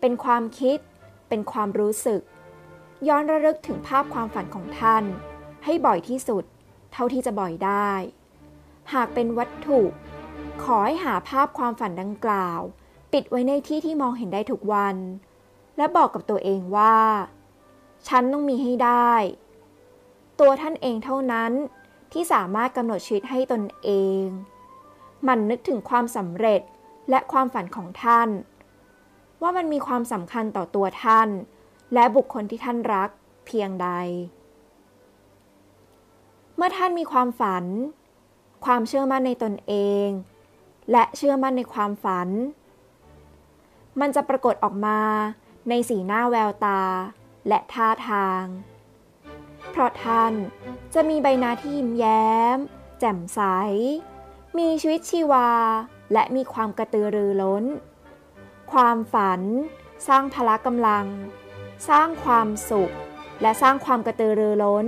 [0.00, 0.78] เป็นความคิด
[1.28, 2.20] เป็นความรู้สึก
[3.08, 5.04] ย้อนระลึกถึงภาพความฝันของท่าน
[5.64, 6.44] ให้บ่อยที่สุด
[6.92, 7.92] เท่าที่จะบ่อยได้
[8.92, 9.80] หากเป็นวัตถุ
[10.62, 12.60] ขอให้หาภาพความฝันดังกล่าว
[13.12, 14.96] ปิดไว้ในที่ที่มองเห็นได้ทุกวัน
[15.76, 16.98] และบอกกับตัวเองว่า
[18.08, 19.12] ฉันต้องมีให้ได้
[20.40, 21.52] ตัวท่านเองเท่านั้น
[22.12, 23.90] ที่สามารถกำหนดชีวิตให้ตนเอ
[24.20, 24.22] ง
[25.28, 26.60] มันนึกถึงความสำเร็จ
[27.10, 28.28] และความฝันของท่าน
[29.42, 31.28] ว่ามันมีความสำคัญต่อตัวท่าน
[31.94, 33.10] และบุคคลที่ท่านรัก
[33.46, 33.88] เพียงใด
[36.56, 37.64] เมื่อท่านมีความฝัน
[38.64, 39.74] ความเชื่อมั่นในตนเอ
[40.06, 40.08] ง
[40.92, 42.28] และเชื่อมั่นในความฝัน
[44.00, 45.00] มันจะปรากฏออกมา
[45.68, 46.82] ในสีหน้าแววตา
[47.48, 48.44] และท่าทาง
[49.70, 50.32] เพราะท่าน
[50.94, 52.58] จะมีใบหน้าที่ยิ้มแย้ม
[53.00, 53.40] แจ่มใส
[54.58, 55.50] มีชีวิตชีวา
[56.12, 57.64] และมีความกระตือรือร้น
[58.72, 59.40] ความฝัน
[60.08, 61.06] สร้างพละกำลัง
[61.88, 62.94] สร้างความสุข
[63.42, 64.86] และสร้างความกระตือรือร้น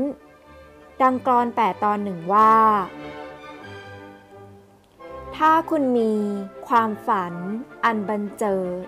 [1.03, 2.57] ดังกรอนแปดตอนหนึ่งว่า
[5.37, 6.13] ถ้าคุณมี
[6.69, 7.35] ความฝัน
[7.85, 8.83] อันบันเจิด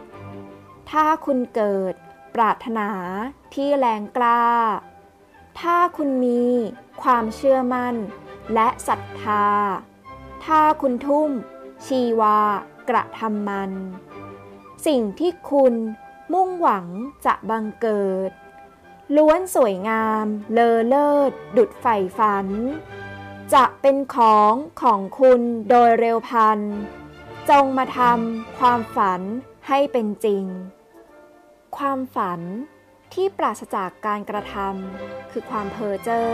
[0.90, 1.94] ถ้าคุณเกิด
[2.34, 2.88] ปรารถนา
[3.54, 4.44] ที่แรงกล้า
[5.60, 6.42] ถ้าคุณมี
[7.02, 7.94] ความเชื่อมั่น
[8.54, 9.46] และศรัทธา
[10.44, 11.30] ถ้าคุณทุ่ม
[11.86, 12.38] ชีวา
[12.88, 13.70] กระทำมัน
[14.86, 15.74] สิ่งที่คุณ
[16.32, 16.86] มุ่งหวัง
[17.26, 18.30] จะบังเกิด
[19.16, 22.46] ล้วนสวยงามเลอเลิศ ดุดใฝ่ฝัน
[23.54, 26.58] จะเป็นของของคุณโดยเร็วพัน
[27.50, 29.20] จงมาทำความฝัน
[29.68, 30.44] ให้เป็นจริง
[31.76, 32.40] ความฝัน
[33.14, 36.28] ที่ปราศจากการกระทำคือความเพ้อเจ้อ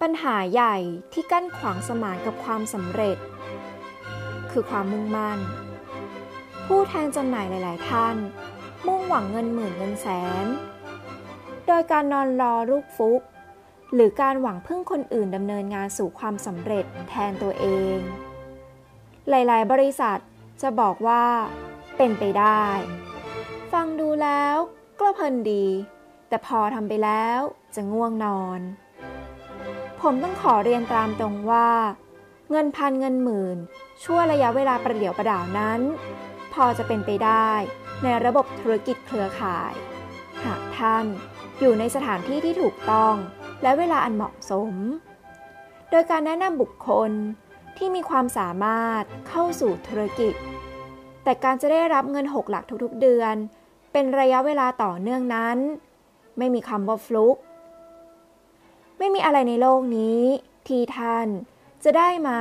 [0.00, 0.76] ปัญหาใหญ่
[1.12, 3.18] ที่กั้นขวางสมานกับความสำเร็จ
[4.52, 5.38] คือความมุ่งมั่น
[6.66, 8.16] ผู้แทนจำหน่ายหลาย ๆ ท่าน
[8.86, 10.06] มุ่งหวังเงินหมื่นเงินแส
[10.44, 10.46] น
[11.66, 13.20] โดยการนอนรอลูกฟุก
[13.94, 17.66] หรือการหวังพึ่งคนอื่นดำเนินงานสู่ความสำเร็จแทนตัวเอ
[17.96, 17.98] ง
[19.28, 20.18] หลาย ๆ บริษัท
[20.62, 21.24] จะบอกว่า
[21.96, 22.64] เป็นไปได้
[23.72, 24.56] ฟังดูแล้ว
[25.00, 25.66] ก็เพลินดี
[26.28, 27.40] แต่พอทำไปแล้ว
[27.74, 28.60] จะง่วงนอน
[30.00, 31.68] ผมต้องขอเรียนตามตรงว่า
[32.50, 33.58] เงินพันเงินหมื่น
[34.04, 35.80] ช่วระยะเวลาประเดี๋ยวประดาวนั้น
[36.52, 37.50] พอจะเป็นไปได้
[38.02, 39.72] ในระบบธุรกิจเครือข่าย
[40.44, 41.06] หากท่าน
[41.60, 43.14] อยู่ในสถานที่ที่ถูกต้อง
[43.62, 44.72] และเวลาอันเหมาะสม
[45.90, 47.10] โดยการแนะนำบุคคล
[47.76, 50.34] ที่มีความสามารถเข้าสู่ธุรกิจ
[51.24, 53.34] แต่การจะได้รับเงินหกหลักทุกๆเดือน
[53.92, 55.58] เป็นระยะเวลาต่อเนื่องนั้น
[56.38, 57.36] ไม่มีคำว่าฟลุก
[58.98, 60.20] ไม่มีอะไรในโลกนี้
[60.68, 61.28] ที่ท่าน
[61.84, 62.38] จะได้มา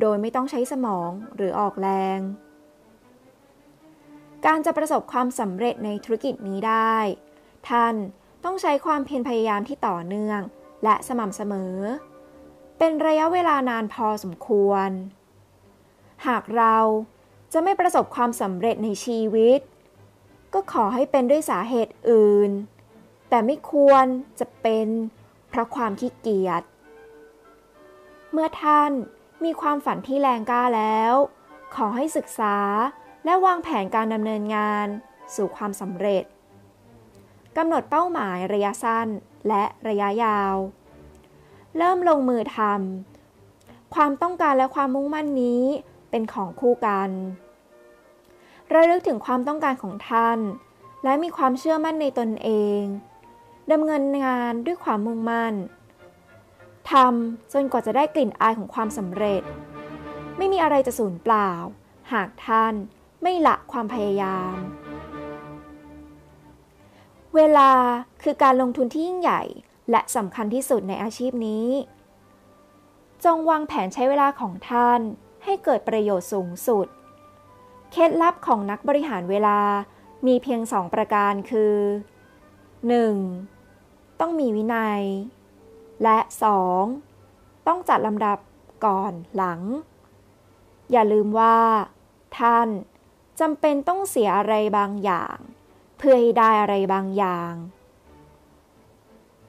[0.00, 1.88] โดยไม่ต้องใช้สมองหรือออกแร
[2.18, 2.20] ง
[4.46, 6.96] การจะประสบความสำเร็จในธุรกิจนี้ได้
[7.68, 7.94] ท่าน
[8.44, 10.40] ต้องใช้ความเพียรพยายามที่ต่อเนื่อง
[10.84, 11.74] และสม่ำเสมอ
[12.78, 14.90] เป็นระยะเวลานานพอสมควร
[16.26, 16.76] หากเรา
[17.52, 19.60] จะไม่ประสบความสำเร็จในชีวิต
[20.54, 22.50] ก็ขอให้เป็นด้วยสาเหตุอื่น
[23.28, 24.06] แต่ไม่ควร
[24.40, 24.88] จะเป็น
[25.48, 26.62] เพราะความขี้เกียจ
[28.38, 28.92] เมื่อท่าน
[29.44, 31.14] มีความฝันที่แรงกล้าแล้ว
[31.74, 32.56] ขอให้ศึกษา
[33.24, 34.86] และวางแผนการดำเนินงาน
[35.34, 36.24] สู่ความสำเร็จ
[37.56, 39.08] กำหนดเป้าหมายระยะสั้น
[39.48, 40.54] และระยะยาว
[41.76, 45.64] เริ่มลงมือทำความต้องการและความมุ่งมั่นนี้
[46.10, 47.10] เป็นของคู่กัน
[48.72, 50.38] ระลึกถึงความต้องการของท่าน
[51.04, 52.80] และมีความเชื่อมั่นในตนเอง
[53.72, 55.54] ดำเนินงานด้วยความมุ่งมั่น
[56.92, 59.42] ทำจนกว่าจะได้กลิ่นอายของความสำเร็จ
[60.36, 61.50] ไม่มีอะไรจะสูญเปล่า
[62.12, 62.74] หากท่าน
[63.22, 64.54] ไม่ละความพยายาม
[67.36, 67.70] เวลา
[68.22, 69.42] คือการลงทุนที่ยิ่งใหญ่
[69.90, 71.66] และสำคัญที่สุดในอาชีพนี้
[73.24, 75.00] จงวางแผนใช้เวลาของท่าน
[75.44, 76.86] ให้เกิดประโยชน์สูงสุด
[77.92, 79.58] เคล็ดลับของนักบริหารเวลา
[80.26, 81.74] มีเพียงสองประการคือ
[82.96, 84.20] 1.
[84.20, 85.02] ต้องมีวินัย
[86.02, 86.18] และ
[86.92, 87.66] 2.
[87.66, 88.38] ต้องจัดลำดับ
[88.84, 89.60] ก่อนหลัง
[90.92, 91.58] อย่าลืมว่า
[92.38, 92.68] ท่าน
[93.40, 95.36] จำเป็นต้องเสียอะไรบางอย่าง
[95.98, 97.52] เพื่อให้ได้อะไรบางอย่าง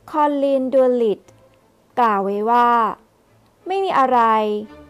[0.10, 1.22] คอลลินดูลิต
[2.00, 2.70] กล่าวไว้ว่า
[3.68, 4.20] ไม่มีอะไร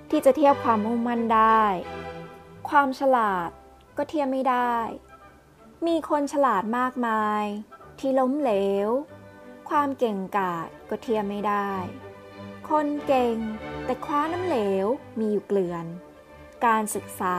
[0.10, 1.64] ที่จะเทียบความมุ่งมั่นได้
[2.70, 3.50] ความฉลาด
[3.98, 4.76] ก็เทียบไม่ได้
[5.88, 7.44] มีคนฉลาดมากมาย
[8.00, 8.52] ที่ล้มเหล
[8.88, 8.90] ว
[9.69, 11.72] ความเก่งกาจก็เทียบไม่ได้
[12.69, 13.38] คนเก่ง
[13.85, 14.85] แต่คว้าน้ำเหลว
[15.19, 15.85] มีอยู่เกลื่อน
[16.65, 17.35] การศึกษา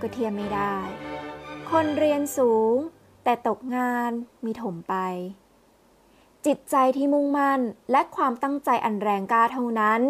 [0.00, 0.76] ก็เทียบไม่ได้
[1.70, 2.76] คนเรียนสูง
[3.24, 4.10] แต่ตกงาน
[4.44, 4.94] มีถมไป
[6.46, 7.60] จิตใจที่มุ่งมั่น
[7.90, 10.00] และความตั้งใจอันแรงกล้าเท่านั้น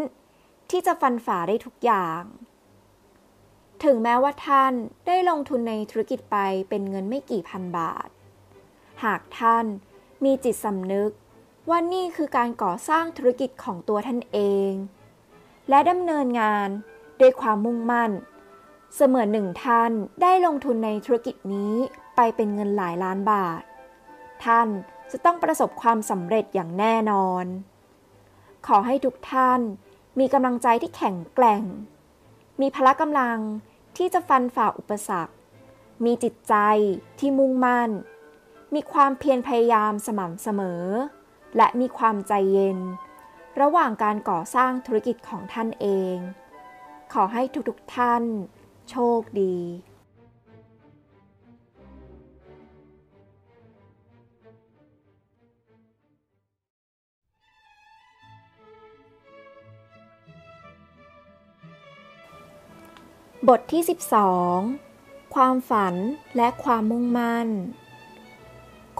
[0.71, 2.23] ที่จะฟันฝ่าได้ทุกอย่าง
[3.85, 4.73] ถึงแม้ว่าท่าน
[5.07, 6.37] ได้ลงทุนในธุรกิจไป
[6.69, 8.09] เป็นเงินไม่กี่พันบาท
[9.05, 9.65] หากท่าน
[10.25, 11.13] มีจิตสำนึก
[11.69, 14.39] ว่านี่คือการก่อสร้างธุรกิจของตัวท่านเอ
[14.71, 14.73] ง
[15.69, 16.69] และดำเนินงาน
[17.21, 18.11] ด้วยความมุ่งมั่น
[18.95, 21.75] เสมือนหนึ่งท่านได้ลงทุนในธุรกิจนี้
[22.17, 23.63] ไปเป็นเงินหลายล้านบาท
[24.45, 24.69] ท่าน
[25.11, 27.45] จะต้องประสบความสำเร็จอย่างแน่นอน
[28.67, 29.61] ขอให้ทุกท่าน
[30.19, 31.63] มีกำลังใจที่แข็งแกร่ง
[32.61, 33.39] มีพละกำลัง
[33.97, 35.35] ที่จะฟันฝ่าอุปสรรค
[36.05, 36.55] มีจิตใจ
[37.19, 37.91] ที่มุ่งมั่น
[38.75, 40.85] มีความเพียรพยายามสม่ำเสมอ
[41.57, 42.79] และมีความใจเย็น
[43.61, 46.17] ระหว่างการก่อสร้างธุรกิจของท่านเอง
[47.13, 48.25] ขอให้ทุกๆท่าน
[48.91, 49.57] โชคดี
[63.49, 63.83] บทที่
[64.59, 65.95] 12 ความฝัน
[66.37, 67.49] และความมุ่งมั่น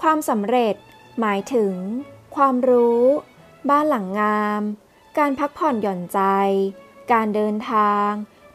[0.01, 0.75] ความสำเร็จ
[1.19, 1.73] หมายถึง
[2.35, 3.03] ความรู้
[3.69, 4.61] บ้านหลังงาม
[5.17, 6.19] การพักผ่อนหย่อนใจ
[7.11, 8.09] การเดินทาง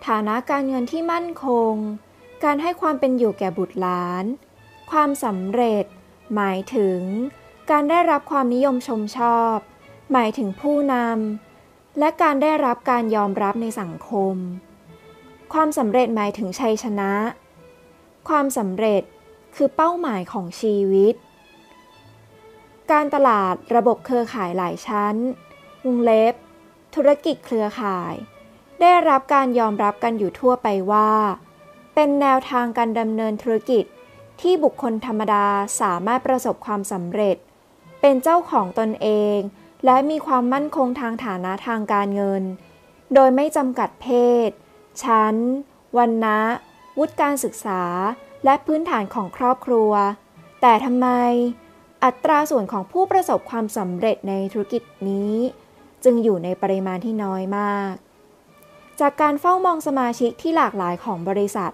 [0.07, 1.75] ฐานะการเงินที่มั่นคง
[2.45, 4.25] การให้ความเป็นอยู่แก่บุตรหลาน
[4.91, 5.85] ความสำเร็จ
[6.35, 7.01] หมายถึง
[7.71, 9.57] การได้รับความนิยมชมชอบ
[10.13, 14.35] หมายถึงผู้นำ และการได้รับการยอมรับในสังคม
[15.53, 17.13] ความสำเร็จหมายถึงชัยชนะ
[18.29, 19.03] ความสำเร็จ
[19.57, 21.15] คือเป้าหมายของชีวิต
[22.93, 25.17] การตลาดระบบเครือข่ายหลายชั้น
[25.87, 26.35] วงเล็บ
[26.95, 28.15] ธุรกิจเครือข่าย
[28.81, 31.13] ได้รับการยอมรับกันอยู่ทั่วไปว่า
[31.95, 33.85] เป็นแนวทางการดำเนินธุรกิจ
[34.41, 35.47] ที่บุคคลธรรมดา
[35.81, 37.37] สามารถประสบความสำเร็จ
[38.01, 39.39] เป็นเจ้าของตนเอง
[39.85, 42.43] และมีความมั่นคงทางฐานะทางการเงิน
[43.15, 44.07] โดยไม่จำกัดเพ
[44.49, 44.51] ศ
[45.05, 45.35] ชั้น
[45.97, 46.41] วันนะ
[46.99, 47.83] วุฒิการศึกษา
[48.45, 49.93] และพื้นฐานของครอบครัว
[50.61, 51.09] แต่ทำไม
[52.05, 55.37] อัตราส่วนของผู้ประสบความสำเร็จในธุรกิจนี้
[56.05, 57.95] จึงอยู่ในปริมาณที่น้อยมาก
[59.01, 61.73] จากการเฝ้ามองสมาชิกที่หลากหลายของบริษัท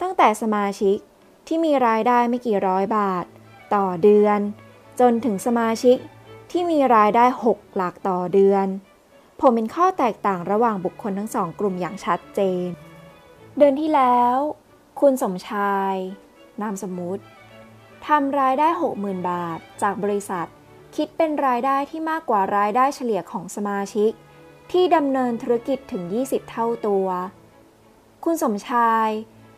[0.00, 0.96] ตั้งแต่สมาชิก
[1.46, 3.24] ที่มีรายได้ไม่กี่ร้อยบาท
[3.74, 4.38] ต่อเดือน
[5.00, 5.96] จนถึงสมาชิก
[6.50, 8.66] ที่มีรายได้ 6 หลักต่อเดือน
[9.40, 12.66] ผมเป็นข้อแตกต่างระหว่างบุคคลทั้งสองกลุ่มอย่างชัดเจน
[13.58, 14.36] เดือนที่แล้ว
[15.00, 15.94] คุณสมชาย
[16.62, 17.22] นามสมมุติ
[18.08, 18.68] ทำรายได้
[18.98, 20.46] 60,000 บาท จากบริษัท
[20.96, 24.10] คิดเป็นรายได้ที่มากกว่ารายได้เฉลี่ยของสมาชิก
[24.72, 27.06] ที่ดำเนินธุรกิจถึง 20 เท่าตัว
[28.24, 29.08] คุณสมชาย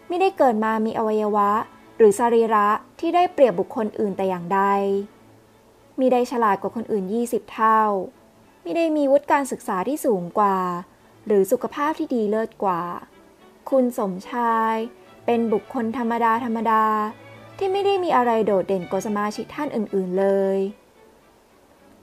[0.08, 1.50] ไม่ได้เกิดมามีอวัยวะ
[1.96, 2.68] หรือสรีระ
[3.00, 4.60] ที่ได้เปรียบบุคคลอื่นแต่อย่างใด
[5.98, 7.82] มีได้ฉลาดกว่าคนอื่น 20 เท่า
[8.62, 10.58] ไม่ได้มีวุฒิการศึกษาที่สูงกว่า
[11.26, 12.82] หรือสุขภาพที่ดีเลิศกว่า
[13.70, 14.74] คุณสมชาย
[15.26, 16.84] เป็นบุคคลธรรมดาธรรมดา
[17.56, 20.26] ที่ไม่ได้มีอะไรโดดเด่นกว่าสมาชิกท่านอื่นๆเล
[20.56, 20.58] ย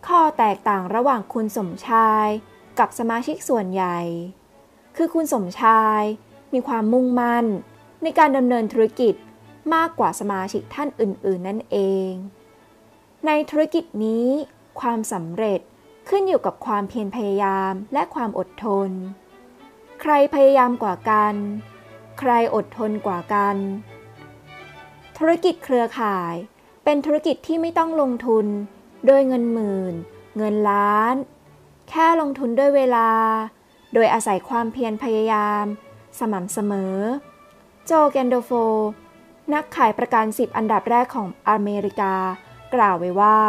[0.08, 2.28] ข้อแตกต่างระหว่างคุณสมชาย
[2.80, 4.00] กับสมาชิกส่วนใหญ่
[4.98, 6.02] คือคุณสมชาย
[6.54, 7.46] มีความมุ่งมั่น
[8.04, 9.16] ในการดำเนินธุรกิจ
[9.74, 11.78] มากกว่าสมาชิกท่านอื่น ๆ นั่นเอ
[12.10, 12.10] ง
[13.26, 14.28] ในธุรกิจนี้
[14.82, 15.60] ความสำเร็จ
[16.10, 18.90] ขึ้นอยู่กับความเพียรพยายามและความอดทน
[20.02, 21.36] ใครพยายามกว่ากัน
[22.20, 23.58] ใครอดทนกว่ากัน
[25.24, 26.36] ธุรกิจเครือข่าย
[26.84, 28.46] เป็นธุรกิจที่ไม่ต้องลงทุน
[29.06, 29.94] โดยเงินหมื่น
[30.38, 31.16] เงินล้าน
[31.90, 33.10] แค่ลงทุนด้วยเวลา
[33.94, 35.66] โดยอาศัยความเพียรพยายาม
[36.20, 36.96] สม่ำเสมอ
[37.86, 38.52] โจแกนโดโฟ
[39.54, 42.16] นักขายประกันสิบอันดับแรกของอเมริกา
[42.74, 43.40] กล่าวไว้ว่า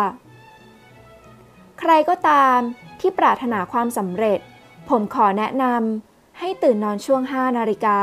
[1.79, 2.59] ใครก็ตาม
[3.01, 4.41] ที่ปรารถนาความสำเร็จ
[4.89, 8.01] ผมขอแนะนำให้ตื่นนอนช่วง 5 นาฬิกา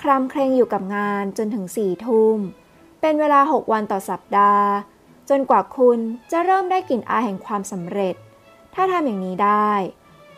[0.00, 2.38] ครำเคร่งอยู่กับงานจนถึง4ทุ่ม
[3.06, 4.68] เป็นเวลา 6 วันต่อสัปดาห์
[5.30, 5.98] จนกว่าคุณ
[6.32, 8.14] จะเริ่มได้กลิ่นอายแห่งความสำเร็จ
[8.74, 9.72] ถ้าทำอย่างนี้ได้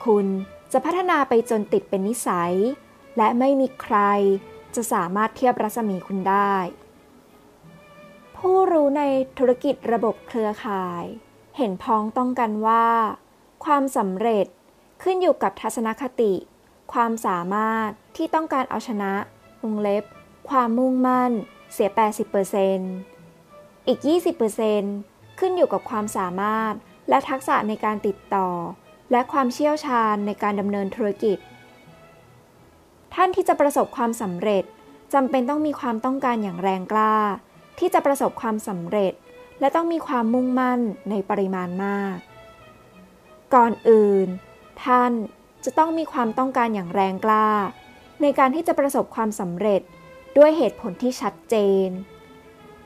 [0.05, 0.27] คุณ
[0.73, 2.55] จะพัฒนาไปจนติดเป็นนิสัย
[3.17, 3.99] และไม่มีใคร
[4.75, 6.55] จะสามารถเทียบรัศมีคุณได้
[8.37, 9.03] ผู้รู้ใน
[9.39, 11.05] ธุรกิจระบบเครือข่าย
[11.57, 12.87] เห็นพ้องต้องกันว่า
[13.65, 14.47] ความสำเร็จ
[15.03, 16.35] ขึ้นอยู่กับทัศนคติ
[16.93, 19.13] ความสามารถที่ต้องการเอาชนะ
[19.63, 20.05] วงเล็บ
[20.49, 21.35] ความมุ่งมั่น
[21.77, 21.91] เสีย
[23.09, 24.01] 80%อีก
[24.69, 26.75] 20%ขึ้นอยู่กับความสามารถ
[27.09, 28.49] และทักษะในการติดต่อ
[29.13, 31.39] และความเชี่ยวชาญในการดำเนินธุรกิจ
[33.15, 34.65] ท่านที่จะประสบความสำเร็จ
[35.15, 37.15] จำเป็นต้องมีความต้องการอย่างแรงกล้า
[37.79, 39.13] ที่จะประสบความสำเร็จ
[39.61, 40.81] และต้องมีความมุ่งมั่น
[41.11, 42.17] ในปริมาณมาก
[43.55, 44.27] ก่อนอื่น
[44.85, 45.13] ท่าน
[45.65, 47.49] จะต้องมีความต้องการอย่างแรงกล้า
[48.23, 49.83] ในการที่จะประสบความสำเร็จ
[50.37, 51.57] ด้วยเหตุผลที่ชัดเจ
[51.87, 51.89] น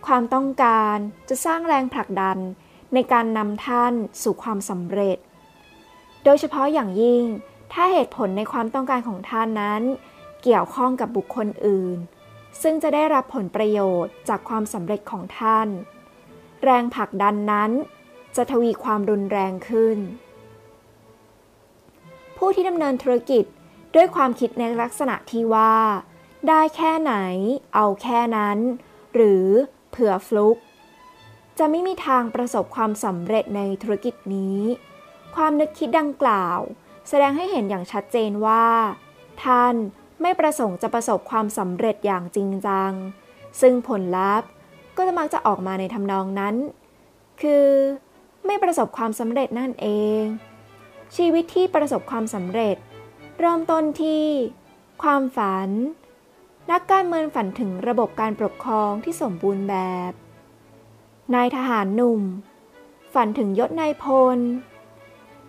[0.06, 0.96] ความต้องการ
[1.28, 2.38] จะสร้างแรงผลักดัน
[2.94, 5.18] ในการนำท่านสู่ความสำเร็จ
[6.24, 7.24] โดยเฉพาะอย่างยิ่ง
[7.72, 9.82] ถ้าเหตุผลในความต้องการของท่านนั้น
[10.42, 11.96] เกี่ยวข้องกับบุคคลอื่น
[12.62, 15.68] ซึ่งจะได้รับผลประโยชน์จากความสำเร็จของท่าน
[16.64, 17.70] แรงผลักดันนั้น
[18.36, 19.98] จะทวีความรุนแรงขึ้น
[22.36, 23.44] ผู้ที่ดำเนินธุรกิจ
[23.94, 25.74] ด้วยความคิดในลักษณะที่ว่า
[26.48, 27.14] ได้แค่ไหน
[27.74, 28.58] เอาแค่นั้น
[29.14, 29.46] หรือ
[29.90, 30.56] เผื่อฟลุก
[31.58, 34.60] จะไม่มีทางประสบความสำเร็จในธุรกิจนี้
[35.36, 36.58] ความนึกคิดดังกล่าว
[37.08, 38.66] แสดงให้เห็นอย่างชัดเจนว่า
[39.44, 39.74] ท่าน
[40.22, 42.92] ไม่ประสงค์จะประสบความสำเร็จอย่างจริงจัง
[43.60, 44.48] ซึ่งผลลัพธ์
[44.96, 46.54] ก็จะมักจะออกมาในทำนองนั้น
[47.42, 47.66] คือ
[48.46, 49.88] ไม่ประสบความสำเร็จนั่นเอ
[50.20, 50.22] ง
[51.16, 52.76] ชีวิตที่ประสบความสำเร็จ
[53.38, 54.24] เริ่มต้นที่
[55.02, 55.68] ความฝัน
[56.70, 59.76] นักการเมืองฝันถึงระบบการปกครองที่สมบูรณ์แบ
[60.10, 60.12] บ
[61.34, 62.22] นายทหารหนุ่ม
[63.14, 64.04] ฝันถึงยศนายพ
[64.36, 64.38] ล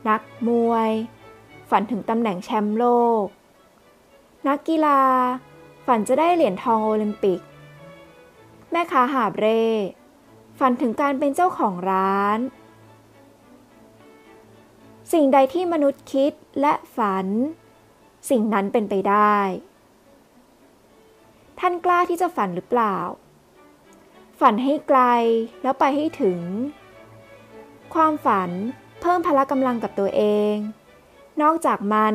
[0.10, 0.92] นักมวย
[1.70, 2.86] ฝันถึงตำแหน่งแชมป์โล
[3.24, 3.26] ก
[4.48, 5.02] นักกีฬา
[5.88, 7.40] ฝันจะได้เหรียญทองโอลิมปิก
[8.72, 9.64] แม่ค้าหาบเร่
[10.60, 12.40] ฝันถึงการเป็นเจ้าของร้าน
[15.14, 17.28] สิ่งใดที่มนุษย์คิดและฝัน
[18.30, 19.38] สิ่งนั้นเป็นไปได้
[21.64, 22.98] ท่านกล้าที่จะฝันหรือเปล่า
[24.40, 25.02] ฝันให้ไกล
[25.62, 26.42] แล้วไปให้ถึง
[27.94, 28.50] ความฝัน
[29.02, 30.24] เพิ่มพละกำลังกับตัวเอ
[30.54, 30.56] ง
[31.42, 32.14] นอกจากมัน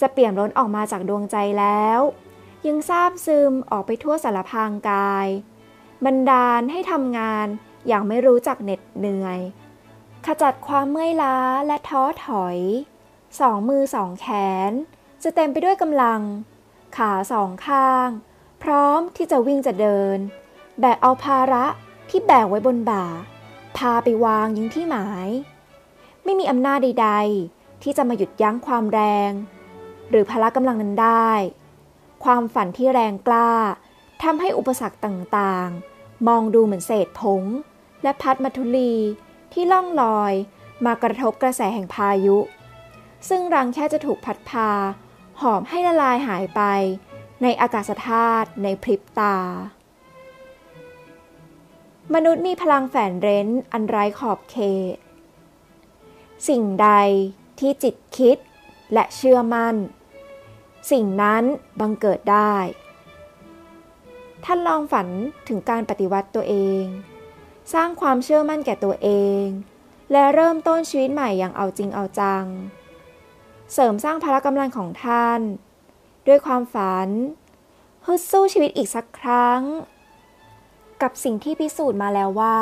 [0.00, 2.00] จะเปี่ยมล้นออกมาจากดวงใจแล้ว
[2.66, 5.28] ยังซาบซึมออกไปทั่วสารพางกาย
[6.04, 7.46] บันดาลให้ทำงาน
[7.86, 9.38] อย่างไม่รู้จักเหน็ดเหนื่อย
[10.26, 12.58] ขจัดความเมื่อยล้าและท้อถอย
[13.40, 14.26] สองมือสองแข
[14.70, 14.72] น
[15.22, 16.20] จะเต็มไปด้วยกำลัง
[16.96, 18.08] ขาสองข้าง
[18.62, 20.18] พร้อมที่จะวิ่งจะเดิน
[20.80, 21.64] แบกเอาภาระ
[22.10, 23.06] ที่แบกไว้บนบ่า
[23.76, 25.28] พาไปวางยิงที่หมาย
[26.24, 27.10] ไม่มีอำนาจใด
[27.46, 29.32] ๆ ที่จะมาหยุดยั้งความแรง
[30.10, 31.30] หรือพละกำลังนั้นได้
[32.24, 33.52] ความฝันที่แรงกล้า
[34.22, 37.44] ทำให้อุปสรรคต่างๆ มองดูเหมือนเศษผง
[38.02, 38.94] และพัดมาทุลี
[39.52, 40.32] ที่ล่องลอย
[40.84, 42.38] มากระทบกระแสแห่งพายุ
[43.28, 44.70] ซึ่งรังแค่จะถูกพัดพา
[45.40, 46.62] หอมให้ละลายหายไป
[47.42, 49.38] ในอากาศธาตุในพริบตา
[52.14, 54.56] มนุษย์มีพลังแฝงเร้นอันไร้ขอบเข
[54.94, 54.96] ต
[56.48, 56.90] สิ่งใด
[57.60, 58.36] ที่จิตคิด
[58.92, 59.76] และเชื่อมั่น
[60.90, 61.44] สิ่งนั้น
[61.80, 62.54] บังเกิดได้
[64.44, 65.08] ท่านลองฝัน
[65.48, 66.84] ถึงการปฏิวัติตัวเอง
[67.72, 69.08] สร้างความเชื่อมั่นแก่ตัวเอ
[69.42, 69.44] ง
[70.12, 72.44] และเริ่มต้นชีวิตใหม่อย่างเอาจริงเอาจัง
[73.72, 75.40] เสริมสร้างพละกำลังของท่าน
[76.28, 77.08] ด้วยความฝัน
[78.06, 79.62] ฮึดสู้ชีวิตอีกสักครั้ง
[81.02, 82.60] กับสิ่งที่พิสูจน์มาแล้วว่า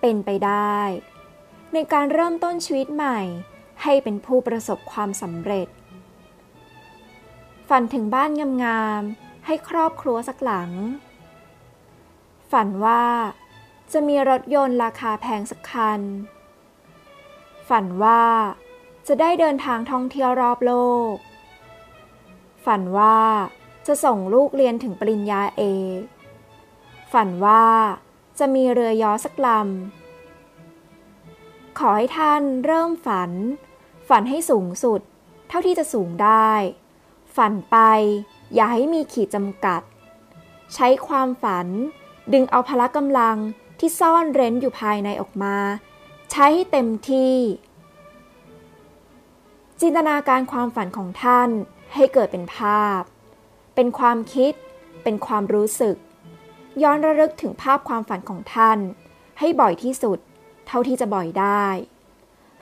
[0.00, 0.78] เป็นไปได้
[1.72, 3.18] ในการเริ่มต้นชีวิตใหม่
[3.82, 5.68] ให้เป็นผู้ประสบความสำเร็จ
[7.68, 8.30] ฝันถึงบ้าน
[8.64, 10.70] งามๆให้ครอบครัวสักหลัง
[12.52, 13.04] ฝันว่า
[13.92, 16.00] จะมีรถยนต์ราคาแพงสักคัน
[17.68, 18.24] ฝันว่า
[19.08, 20.74] จะได้เดินทางท่องเที่ยวรอบโล
[21.12, 21.14] ก
[22.66, 23.18] ฝันว่า
[23.86, 25.62] จะส่งลูกเรียนถึงปริญญาเอ
[25.98, 26.00] ก
[27.12, 27.64] ฝันว่า
[28.38, 33.30] จะมีเรือยอสักลำ ขอให้ท่านเริ่มฝัน
[34.08, 35.00] ฝันให้สูงสุด
[35.48, 36.50] เท่าที่จะสูงได้
[37.36, 37.76] ฝันไป
[38.54, 39.82] อย่าให้มีขีดจำกัด
[40.74, 41.66] ใช้ความฝัน
[42.32, 43.36] ดึงเอาพละกำลัง
[43.78, 45.56] ที่ซ่อนเร้นอยู่ภายในออกมา
[46.30, 47.36] ใช้ให้เต็มที่
[49.80, 51.50] จินตนาการความฝันของท่าน
[51.94, 53.02] ให้เกิดเป็นภาพ
[53.74, 54.52] เป็นความคิด
[55.02, 55.96] เป็นความรู้สึก
[56.82, 58.78] ย้อนระลึกถึงภาพความฝันของท่าน
[59.38, 60.18] ให้บ่อยที่สุด
[60.66, 61.66] เท่าที่จะบ่อยได้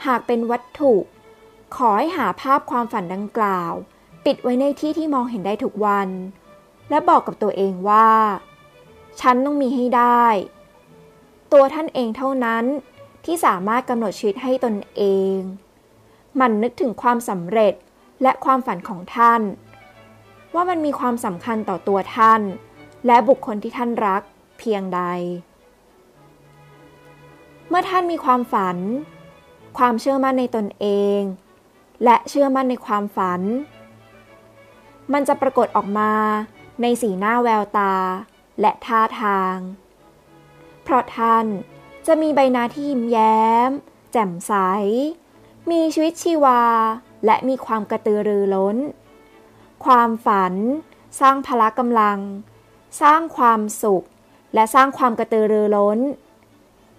[0.07, 0.95] หากเป็นวัตถุ
[1.77, 3.73] ขอให้หาภาพความฝันดังกล่าว
[4.25, 6.09] ปิดไว้ในที่ที่มองเห็นได้ทุกวัน
[6.91, 8.11] และบอกกับตัวเองว่า
[9.21, 10.27] ฉันต้องมีให้ได้
[11.53, 12.65] ตัวท่านเองเท่านั้น
[13.25, 15.03] ที่สามารถกำหนดชีวิตให้ตนเอ
[15.35, 15.37] ง
[16.41, 17.75] มันนึกถึงความสำเร็จ
[18.23, 19.41] และความฝันของท่าน
[20.55, 22.41] ว่ามันมีความสำคัญต่อตัวท่าน
[23.07, 24.23] และบุคคลที่ท่านรัก
[24.59, 25.01] เพียงใด
[27.69, 28.77] เมื่อท่านมีความฝัน
[29.79, 30.87] ความเชื่อมั่นในตนเอ
[31.19, 31.21] ง
[32.05, 33.41] และเชื่อมั่นในความฝัน
[35.13, 36.13] มันจะปรากฏออกมา
[36.83, 37.95] ในสีหน้าแววตา
[38.61, 39.57] และท่าทาง
[40.83, 41.47] เพราะท่าน
[42.07, 43.71] จะมีใบหน้าที่ยิ้มแย้ม
[44.13, 44.53] แจ่มใส
[45.71, 46.63] มีชีวิตชีวา
[47.25, 48.77] และมีความกระตือรือร้น
[49.85, 50.55] ความฝัน
[51.21, 52.19] สร้างพละกำลัง
[53.03, 54.07] สร้างความสุข
[54.55, 55.99] และสร้างความกระตือรือร้น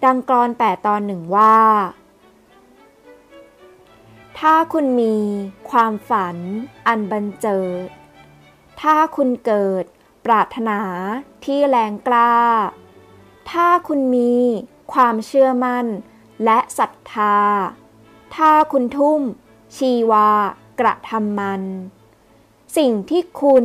[0.04, 1.58] ดังกรอนแปดตอนหนึ่งว่า
[4.38, 5.16] ถ้าคุณมี
[5.70, 6.36] ความฝัน
[6.86, 7.86] อันบันเจิด
[8.80, 9.84] ถ้าคุณเกิด
[10.26, 10.80] ปรารถนา
[11.44, 12.34] ที่แรงกล้า
[13.50, 14.34] ถ้าคุณมี
[14.92, 15.86] ความเชื่อมั่น
[16.44, 17.36] และศรัทธา
[18.36, 19.20] ถ้าคุณทุ่ม
[19.76, 20.28] ชีวา
[20.80, 21.62] กระทำมัน
[22.76, 23.64] สิ่งที่คุณ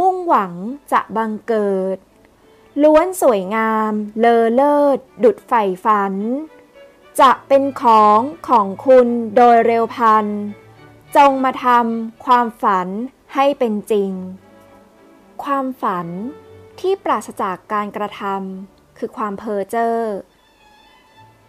[0.00, 0.52] มุ่งหวัง
[0.92, 1.98] จะบังเกิด
[2.82, 6.14] ล้วนสวยงามเลอเลิศ ดุดใฝ่ฝัน
[7.20, 10.26] จะเป็นของของคุณโดยเร็วพัน
[11.16, 12.88] จงมาทำความฝัน
[13.34, 14.10] ให้เป็นจริง
[15.44, 16.06] ความฝัน
[16.80, 19.96] ที่ปราศจากการกระทำคือความเพ้อเจ้อ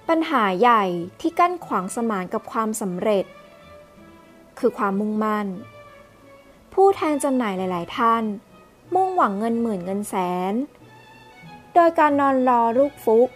[0.08, 0.84] ปัญหาใหญ่
[1.20, 3.26] ที่กั้นขวางสมานกับความสำเร็จ
[4.60, 5.48] คือความมุ่งมั่น
[6.74, 8.24] ผู้แทนจำหน่ายหลาย ๆ ท่าน
[8.96, 10.16] มุ่งหวังเงินหมื่นเงินแส
[10.52, 10.54] น
[11.74, 13.30] โดยการนอนรอลูกฟุก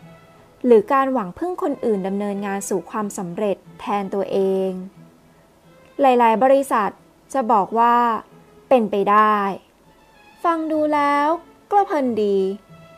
[0.66, 4.38] หรือการหวังพึ่งคนอื่นดำเนินงานสู่ความสำเร็จแทนตัวเอ
[4.68, 4.70] ง
[6.02, 6.90] หลาย ๆ บริษัท
[7.34, 7.96] จะบอกว่า
[8.70, 9.38] เป็นไปได้
[10.44, 11.28] ฟังดูแล้ว
[11.72, 12.38] ก็เพลินดี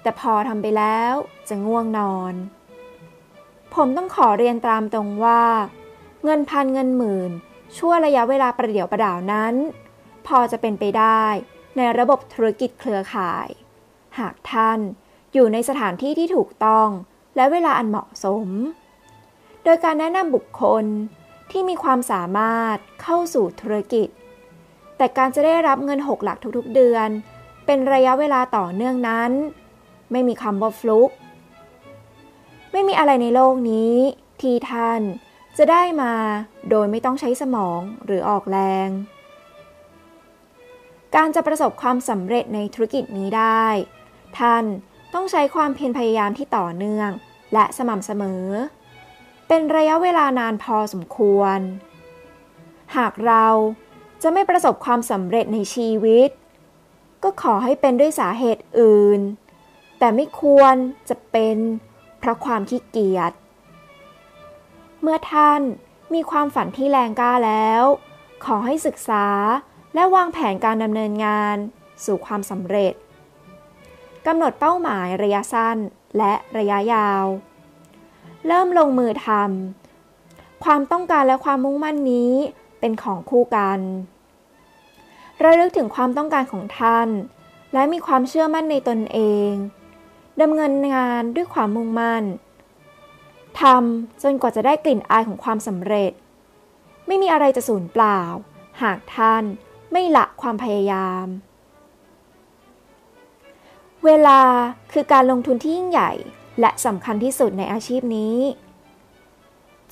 [0.02, 1.14] แต่พอทำไปแล้ว
[1.50, 2.34] จะง่วงนอน
[3.74, 5.44] ผมต้องขอเรียนตามตรงว่า
[6.24, 7.32] เงินพันเงินหมื่น
[7.78, 9.54] ช่วระยะเวลาประเดี๋ยวประดาวนั้น
[10.28, 11.24] พอจะเป็นไปได้
[11.78, 13.48] ในระบบธุรกิจเครือข่าย
[14.20, 14.80] หากท่าน
[15.34, 16.88] อยู่ในสถานที่ที่ถูกต้อง
[17.36, 18.48] และเวลาอันเหมาะสม
[19.64, 20.86] โดยการแนะนำบุคคล
[21.52, 24.08] ที่มีความสามารถเข้าสู่ธุรกิจ
[24.98, 27.10] แต่การจะได้รับเงินหกหลักทุกๆเดือน
[27.66, 29.32] เป็นระยะเวลาต่อเนื่องนั้น
[30.12, 31.12] ไม่มีคำว่าฟลุก
[32.72, 33.96] ไม่มีอะไรในโลกนี้
[34.42, 35.02] ที่ท่าน
[35.58, 36.14] จะได้มา
[36.70, 38.90] โดยไม่ต้องใช้สมองหรือออกแรง
[41.16, 43.66] การจะประสบความสำเร็จในธุรกิจนี้ได้
[44.40, 44.64] ท่าน
[45.14, 47.10] ต้องใช้ความเพียรพยายามที่ต่อเนื่อง
[47.54, 48.46] และสม่ำเสมอ
[49.48, 51.60] เป็นระยะเวลานานพอสมควร
[52.98, 53.48] หากเรา
[54.24, 56.30] จะไม่ประสบความสำเร็จในชีวิต
[57.24, 59.20] ก็ขอให้เป็นด้วยสาเหตุอื่น
[60.00, 60.76] แต่ไม่ควร
[61.10, 61.58] จะเป็น
[62.20, 63.32] เพราะความขี้เกียจ
[65.08, 65.62] เมื่อท่าน
[66.14, 67.84] มีความฝันที่แรงกล้าแล้ว
[68.46, 69.26] ขอให้ศึกษา
[69.94, 71.56] และวางแผนการดำเนินงาน
[72.06, 72.94] สู่ความสำเร็จ
[74.26, 75.78] กำหนดเป้าหมายระยะสั้น
[76.18, 77.24] และระยะยาว
[78.48, 82.34] เริ่มลงมือทำความต้องการและความมุ่งมั่นนี้
[82.80, 83.80] เป็นของคู่กัน
[85.44, 87.08] ระลึกถึงความต้องการของท่าน
[87.74, 89.20] และมีความเชื่อมั่นในตนเอ
[89.50, 89.52] ง
[90.42, 92.24] ดำเนินงานด้วยความมุ่งมั่น
[93.62, 96.12] ทำจนกว่าจะได้กลิ่นอายของความสำเร็จ
[97.08, 98.20] ไม่มีอะไรจะสูญเปล่า
[98.82, 99.44] หากท่าน
[99.92, 101.26] ไม่ละความพยายาม
[104.06, 104.42] เวลา
[104.92, 106.12] คือการลงทุนที่ยิ่งใหญ่
[106.60, 108.38] และสำคัญที่สุดในอาชีพนี้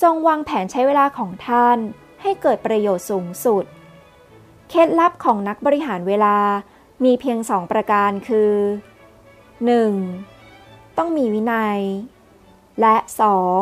[0.01, 1.77] จงวางแผนใช้เวลาของท่าน
[2.21, 3.65] ให้เกิดประโยชน์สูงสุด
[4.69, 6.37] เคล็ดลับของนักบริหารเวลา
[7.03, 8.51] มีเพียงสองประการคือ
[9.73, 10.97] 1.
[10.97, 11.79] ต้องมีวินัย
[12.81, 12.95] และ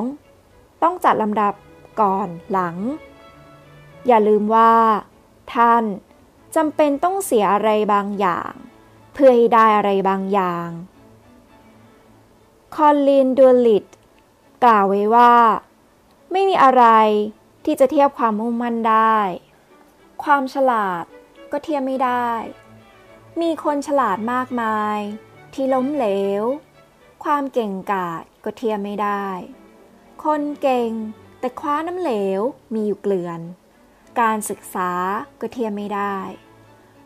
[0.07, 0.83] 2.
[0.83, 1.53] ต้องจัดลำดับ
[2.01, 2.77] ก่อนหลัง
[4.07, 4.73] อย่าลืมว่า
[5.53, 5.83] ท่าน
[6.55, 8.51] จำเป็นต้องเสียอะไรบางอย่าง
[9.13, 10.67] เพื่อให้ได้อะไรบางอย่าง
[12.75, 13.85] คอลลินดูลิต
[14.63, 15.33] กล่าวไว้ว่า
[16.31, 16.85] ไม่มีอะไร
[17.65, 19.17] ที่จะเทียบความมุ่งมั่นได้
[20.23, 21.03] ความฉลาด
[21.51, 22.29] ก็เทียบไม่ได้
[23.41, 24.97] มีคนฉลาดมากมาย
[25.53, 26.07] ที่ล้มเหล
[26.41, 26.43] ว
[27.23, 29.25] ความเก่งกาจ ก็เทียบไม่ได้
[30.23, 30.91] คนเก่ง
[31.39, 32.41] แต่คว้าน้ำเหลว
[32.73, 33.41] มีอยู่เกลื่อน
[34.19, 34.91] การศึกษา
[35.41, 36.17] ก็เทียบไม่ได้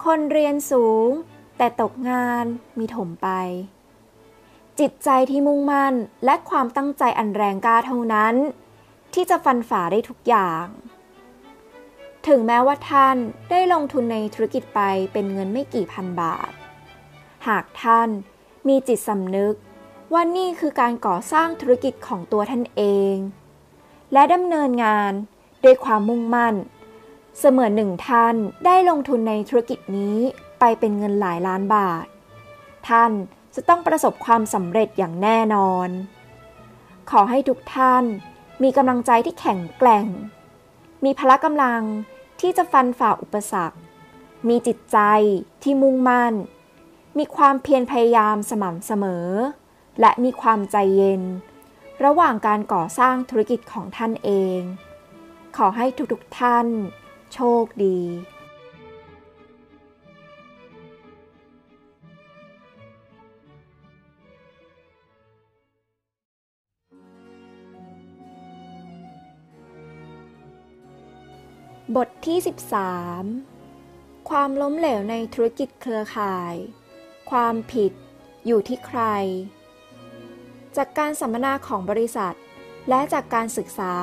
[0.04, 1.10] คนเรียนสูง
[1.58, 2.46] แต่ตกงาน
[2.78, 3.30] มีถมไป
[4.80, 5.94] จิตใจที่มุ่งมั่น
[6.26, 8.36] และความตั้งใจอันแรงกล้าเท่านั้น
[9.14, 10.66] ที่จะฟันฝ่าได้ทุกอย่าง
[12.28, 13.18] ถึงแม้ว่าท่าน
[13.50, 14.82] ได้ลงทุนในธุรกิจไป
[15.14, 16.52] เป็นเงินไม่กี่พันบาท
[17.48, 18.10] หากท่าน
[18.68, 19.56] มีจิตสำนึก
[20.16, 22.82] ว่านี่คือการก่อสร้างธุรกิจของตัวท่านเอ
[23.14, 23.16] ง
[24.14, 25.12] และดำเนินงาน
[25.64, 26.56] ด้วยความมุ่งมั่น
[27.40, 28.36] เสมือนหนึ่งท่าน
[28.66, 30.18] ได้ลงทุนในธุรกิจนี้
[30.60, 32.06] ไปเป็นเงินหลายล้านบาท
[32.88, 33.12] ท่าน
[33.56, 35.90] จะต้องประสบความสำเร็จอย่างแน่นอน
[37.10, 38.04] ขอให้ทุกท่าน
[38.64, 40.08] มีกำลังใจที่แข็งแกร่ง
[41.04, 41.84] มีพละกำลัง
[42.42, 43.78] ที่จะฟันฝ่าอุปสรรค
[44.48, 44.98] มีจิตใจ
[45.64, 46.34] ที่มุ่งมั่น
[47.18, 49.28] มีความเพียรพยายามสม่ำเสมอ
[50.00, 51.22] และมีความใจเย็น
[52.04, 54.60] ระหว่างการก่อสร้างธุรกิจของท่านเอง
[55.58, 56.68] ขอให้ทุกๆท่าน
[57.34, 58.00] โชคดี
[71.96, 72.38] บทที่
[73.54, 76.56] 13 ความล้มเหลวในธุรกิจเครือข่าย
[77.32, 77.92] ความผิด
[78.46, 79.02] อยู่ที่ใคร
[80.78, 82.36] จากการสัมมนาของบริษัท
[82.90, 83.94] และจากการศึกษา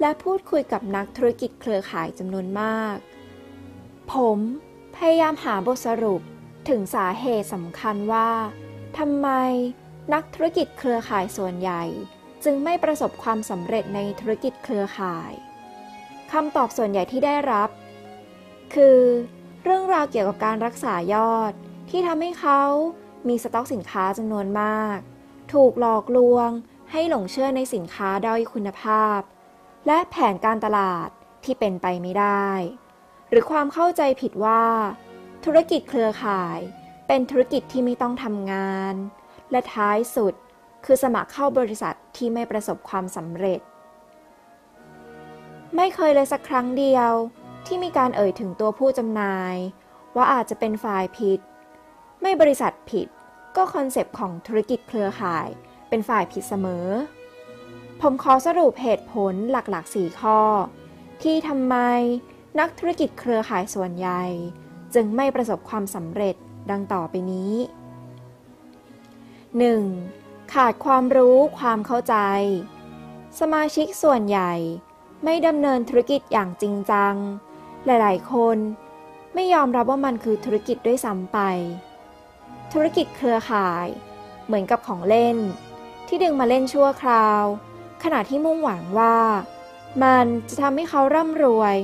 [0.00, 2.96] และพูดคุยกับนักธุรกิจเครือข่ายจำนวนมาก
[4.12, 4.38] ผม
[4.96, 6.22] พยายามหาบทสรุป
[6.68, 8.30] ถึงสาเหตุสำคัญว่า
[8.98, 9.28] ทำไม
[10.14, 11.82] นักธุรกิจเครือข่ายส่วนใหญ่
[12.44, 15.32] จึงไม่ประสบความสำเร็จในธุรกิจเครือข่าย
[16.32, 17.68] คำตอบส่วนใหญ่ที่ได้รับ
[18.74, 19.00] คือ
[19.64, 21.52] เรื่องราวเกี่ยวกับการรักษายอด
[21.90, 22.60] ที่ทำให้เขา
[23.28, 24.98] มีสต็อกสินค้าจำนวนมาก
[25.52, 26.50] ถูกหลอกลวง
[26.90, 29.20] ให้หลงเชื่อในสินค้าด้อยคุณภาพ
[29.86, 31.08] และแผนการตลาด
[31.44, 32.48] ที่เป็นไปไม่ได้
[33.30, 34.64] หรือความเข้าใจผิดว่า
[35.44, 36.58] ธุรกิจเครือข่าย
[37.06, 38.94] เป็นธุรกิจที่ไม่ต้องทำงาน
[39.50, 40.34] และท้ายสุด
[40.84, 43.60] คือสมัครเข้าบริษัทที่ไม่ประสบความสำเร็จ
[45.76, 47.12] ไม่เคยเลยสักครั้งเดียว
[47.66, 49.56] ที่มีการเอ่ยถึงตัวผู้จำหน่าย
[50.16, 51.40] ว่าอาจจะเป็นฝ่ายผิด
[52.22, 53.08] ไม่บริษัทผิด
[53.56, 55.48] ก็คอนเซปต์ของธุรกิจเครือข่าย
[55.88, 56.86] เป็นฝ่ายผิดเสมอ
[58.00, 60.40] ผมขอสรุปเหตุผลหลักๆ 4 ข้อ
[61.22, 61.76] ที่ทำไม
[62.58, 64.22] นักธุรกิจเครือข่ายส่วนใหญ่
[64.94, 66.36] จึงไม่ประสบความสำเร็จ
[66.70, 67.52] ดังต่อไปนี้
[69.82, 70.52] 1.
[70.54, 72.16] ขาดความรู้ความเข้าใจ
[73.40, 74.52] สมาชิกส่วนใหญ่
[75.24, 77.14] ไม่ดำเนินธุรกิจอย่างจริงจัง
[77.84, 78.56] หลาย ๆ คน
[79.34, 81.38] ไม่ยอมรับว่ามันคือธุรกิจด้วยซ้ำไป
[82.76, 83.86] ธุรกิจเครือข่าย
[84.46, 85.36] เหมือนกับของเล่น
[86.06, 87.44] ที่ดึงมาเล่นชั่วคราว
[88.04, 89.16] ขณะที่มุ่งหวังว่า
[90.02, 91.76] มันจะทำให้เขาร่ำรวย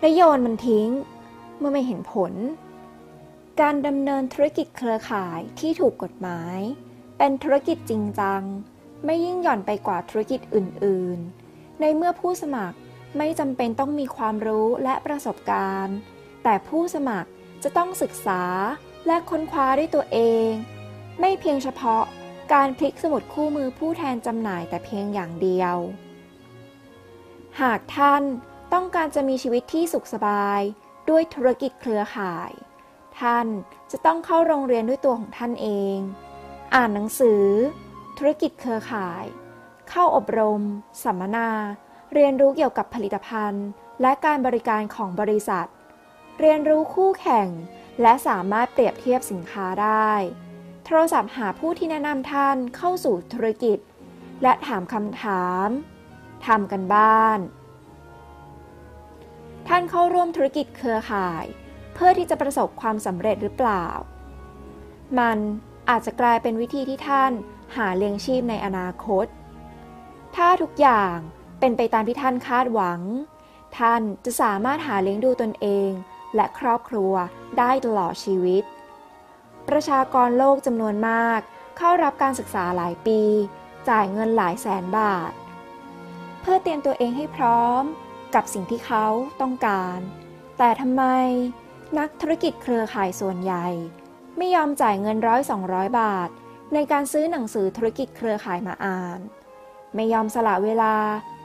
[0.00, 0.88] และโยนมันทิ้ง
[1.58, 2.32] เมื่อไม่เห็นผล
[3.60, 6.58] การดำเนินธุรกิจเครือข่ายที่ถูกกฎหมาย
[7.18, 8.42] เป็นธุรกิจจริงจัง
[9.04, 11.18] ไม่ยิ่งหย่อนไปกว่าธุรกิจอื่น
[11.50, 12.76] ๆ ในเมื่อผู้สมัคร
[13.16, 15.96] ไม่จำเป็นต้องมีความรู้และประสบการณ์
[16.42, 17.30] แต่ผู้สมัคร
[17.62, 18.42] จะต้องศึกษา
[19.06, 20.18] และค้นคว้าด้วยตัวเอ
[20.48, 20.50] ง
[21.20, 22.04] ไม่เพียงเฉพาะ
[22.52, 25.76] การพลิกสมุดคู่มือผู้แทนจำหน่ายแต่เพียงอย่างเดียว
[27.60, 28.22] หากท่าน
[28.72, 30.60] ต้องการจะมีชีวิตที่สุขสบาย
[31.10, 32.50] ด้วยธุรกิจเครือข่าย
[33.20, 33.46] ท่าน
[33.90, 35.96] จะต้องเข้าโรงเรียนด้วยตัวของท่านเอง
[36.74, 37.44] อ่านหนังสือ
[38.18, 39.24] ธุรกิจเครือข่าย
[39.88, 40.62] เข้าอบรม
[41.02, 41.50] สัมมนา
[42.14, 43.66] เรียนรู้เกี่ยวกับผลิตภัณฑ์
[44.02, 45.68] และการบริการของบริษัท
[46.40, 47.48] เรียนรู้คู่แข่ง
[48.02, 50.10] และสามารถเปรียบเทียบสินค้าได้
[50.84, 53.78] โทรศัพท์หาผู้ที่แนะนำท่านเข้าสู่ธุรกิจ
[54.42, 55.68] และถามคำถาม
[56.46, 57.38] ทำกันบ้าน
[59.68, 61.44] ท่านเข้าร่วมธุรกิจเครือข่าย
[61.94, 63.86] เพื่อที่จะประสบความสำเร็จหรือเปล่า
[65.18, 65.38] มัน
[65.88, 67.32] อาจจะกลายเป็นวิธีที่ท่าน
[67.76, 69.26] หาเลี้ยงชีพในอนาคต
[70.36, 71.16] ถ้าทุกอย่าง
[71.60, 73.00] เป็นไปตามที่ท่านคาดหวัง
[73.78, 75.90] ท่านจะสามารถหาเลี้ยงดูตนเอง
[76.34, 77.12] และครอบครัว
[77.58, 78.64] ได้ตลอดชีวิต
[79.68, 81.40] ประชากรโลกจำนวนมาก
[81.78, 83.20] เข้ารับการศึกษาหลายปี
[83.88, 85.32] จ่ายเงินหลายแสนบาท
[86.40, 87.82] เพื่อเตรียมตัวเองให้พร้อม
[88.34, 89.06] กับสิ่งที่เขา
[89.40, 89.98] ต้องการ
[90.58, 91.04] แต่ทำไม
[91.98, 93.66] นักธุรกิจเครือข่ายส่วนใหญ่
[94.36, 96.28] ไม่ยอมจ่ายเงินร้อยสองร้อยบาท
[96.74, 99.18] ในการซื้อหนังสือธุรกิจเครือข่ายมาอ่าน
[99.94, 100.94] ไม่ยอมสละเวลา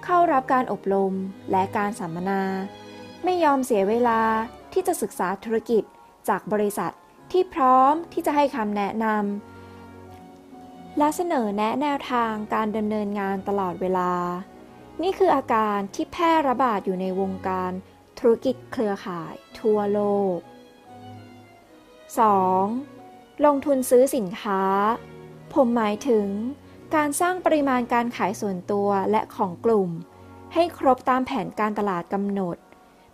[0.06, 1.14] เข้ารับการอบรม
[1.52, 2.44] และการสัมมนา
[3.24, 4.22] ไม่ยอมเสียเวลา
[4.76, 5.84] ที่จะศึกษาธุรกิจ
[6.30, 6.94] จากบริษัท
[7.32, 14.12] ที่พร้อมที่จะให้คำแนะนำและเสนอแนะแนวทางการดำเนินงานตลอดเวลา
[15.02, 17.72] นี่คืออาการที่แพร่ระบาดอยู่ในวงการ
[18.20, 20.02] ธุรกิจเครือข่ายทั่วโล
[20.36, 20.38] ก
[22.12, 23.46] 2.
[23.46, 24.62] ลงทุนซื้อสินค้า
[25.54, 26.28] ผมหมายถึง
[26.96, 29.90] การสร้างปริมาณการขายส่วนตัวและของกลุ่ม
[30.54, 32.58] ให้ครบตามแผนการตลาดกำหนด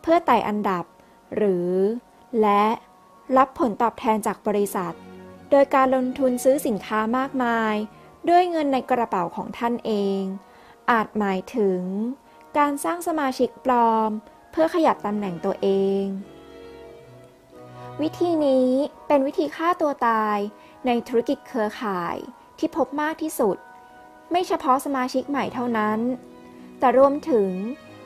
[0.02, 0.86] เพื่อไต่อันดับ
[1.36, 1.72] หรือ
[2.42, 2.66] และ
[3.38, 4.94] รับผลตอบแทนจากบริษัท
[5.52, 7.76] โดยการลงทุนซื้อสินค้ามากมาย
[8.30, 10.22] ด้วยเงินในกระเป๋าของท่านเอง
[10.92, 11.82] อาจหมายถึง
[12.58, 14.10] การสร้างสมาชิกปลอม
[14.52, 15.68] เพื่อขยับตำแหน่งตัวเอ
[16.04, 16.06] ง
[18.02, 18.70] วิธีนี้
[19.08, 20.38] เป็นวิธีฆ่าตัวตาย
[20.86, 22.16] ในธุรกิจเครือข่าย
[22.58, 23.58] ที่พบมากที่สุด
[24.32, 26.00] ไม่เฉพาะสมาชิกใหม่เท่านั้น
[26.80, 27.50] แต่รวมถึง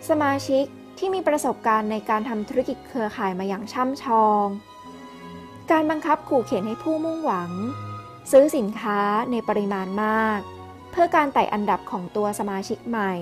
[0.09, 0.65] สมาชิก
[0.97, 4.45] ที่มีประสบการณ์ในการทำธุรกิจเครือข่ายมาอย่างช่ำชอง
[5.71, 7.51] การบังคับขู่เข็นให้ผู้มุ่งหวัง
[8.31, 8.99] ซื้อสินค้า
[9.31, 10.39] ในปริมาณมาก
[10.91, 13.13] เพื่อการไต่อันดับของตัวสมาชิกใหม่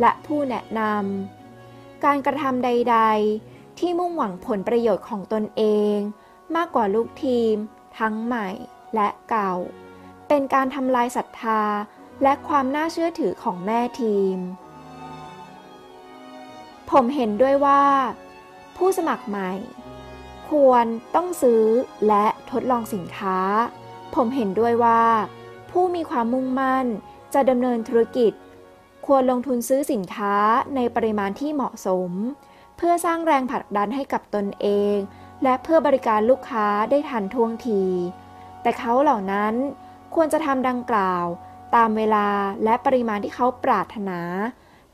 [0.00, 2.98] และผู้แนะนำการกระทำใด
[3.38, 5.62] ๆ ที่มุ่งหวังผลประโยชน์ของตนเอ
[5.94, 5.96] ง
[6.56, 7.54] มากกว่าลูกทีม
[7.98, 8.48] ทั้งใหม่
[8.94, 9.54] และเก่า
[10.28, 11.62] เป็นการทำลายศรัทธา
[12.22, 14.38] และความน่าเชื่อถือของแม่ทีม
[16.90, 17.84] ผมเห็นด้วยว่า
[18.76, 19.50] ผู้สมัครใหม่
[20.48, 21.64] ควรต้องซื้อ
[22.08, 23.38] และทดลองสินค้า
[24.14, 25.02] ผมเห็นด้วยว่า
[25.70, 26.86] ผู้มีความมุ่งมั่น
[27.34, 28.32] จะดำเนินธุรกิจ
[29.06, 30.36] ควรลงทุนซื้อสินค้า
[30.74, 32.10] ในปริมาณที่เหมาะสม
[32.76, 34.96] เพื่อสร้างแรงผลักดันให้กับตนเอง
[35.42, 37.82] และเพื่อบริการลูกค้าได้ทันท่วงที
[38.62, 39.54] แต่เขาเหล่านั้น
[40.14, 41.24] ควรจะทำดังกล่าว
[41.74, 42.28] ตามเวลา
[42.64, 44.20] และปริมาณที่เขาปรารถนา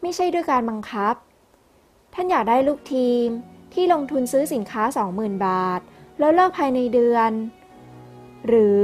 [0.01, 1.14] ไม่ใช่ด้วยการบังคับ
[2.19, 3.27] ท่านอยากได้ลูกทีม
[3.75, 4.83] ที่ลงทุนซื้อสินค้า
[5.15, 5.81] 20,000 บาท
[6.19, 7.31] แล้วเลิกภายในเดือน
[8.47, 8.81] หรือ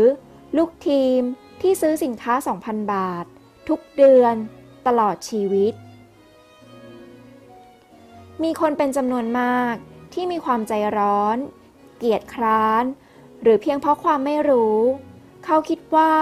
[0.56, 1.20] ลูกทีม
[1.60, 3.24] ที่ซื้อสินค้า 2,000 บาท
[3.68, 4.34] ทุกเดือน
[4.86, 5.72] ตลอดชีวิต
[8.42, 9.74] มีคนเป็นจำนวนมาก
[10.14, 11.36] ที่มีความใจร้อน
[11.98, 12.84] เกียจคร้าน
[13.42, 14.78] หรือเพียงเพราะความไม่รู้
[15.44, 16.14] เขาคิดว่า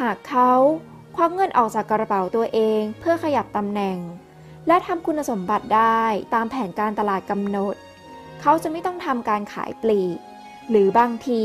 [0.00, 0.52] หากเขา
[1.16, 3.98] ควักเงินออกจากกระเป๋าตัวเองเพื่อขยับตำแหน่ง
[4.66, 6.02] และทำคุณสมบัติได้
[6.34, 7.74] ตามแผนการตลาดกำหนด
[8.40, 10.18] เขาจะไม่ต้องทำการขายปลีก
[10.70, 11.42] หรือบางที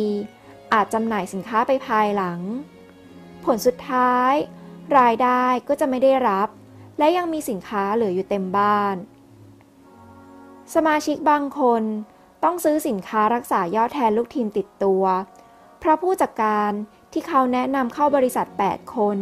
[0.73, 2.39] อาจจำหน่ายสินค้าไปภายหลัง
[3.45, 4.33] ผลสุดท้าย
[4.99, 6.49] รายได้ก็จะไม่ได้รับ
[6.97, 8.95] และยังมีสินค้าเหลืออยู่เต็มบ้าน
[10.75, 11.83] สมาชิกบางคน
[12.43, 15.03] ต้องซื้อสินค้ารักษายอดแทนลูกทีมติดตัว
[15.79, 16.71] เพราะผู้จัดการ
[17.11, 19.17] ที่เขาแนะนำเข้าบริษัท 8 คน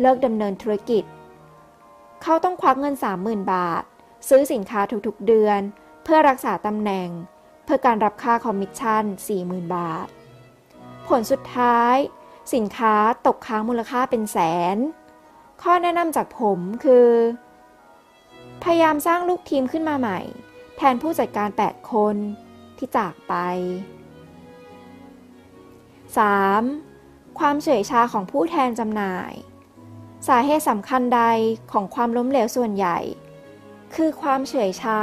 [0.00, 1.04] เลิกดำเนินธุรกิจ
[2.22, 3.82] เขาต้องควักเงิน 30,000 บาท
[4.28, 5.60] ซื้อสินค้าทุกๆเดือน
[6.04, 7.08] เพื่อรักษาตำแหน่ง
[7.64, 9.04] เพื่อการรับค่าคอมมิชชั่น
[9.38, 10.08] 40,000 บาท
[11.08, 11.96] ผลสุดท้าย
[12.54, 12.94] สินค้า
[13.26, 14.38] ตกค้างมูลค่าเป็นแส
[14.74, 14.76] น
[15.62, 17.08] ข้อแนะนำจากผมคือ
[18.62, 20.20] พยายามสร้างลูกทีมขึ้นมาใหม่
[20.76, 22.16] แทนผู้จัดการ 8 คน
[22.78, 23.34] ที่จากไป
[26.56, 27.38] 3.
[27.38, 29.32] ความเฉยชาของผู้แทนจำหน่าย
[30.28, 31.22] สาเหตุสำคัญใด
[31.72, 32.98] ของความล้มเหลวส่วนใหญ่
[33.94, 35.00] คือความเฉื่อยชา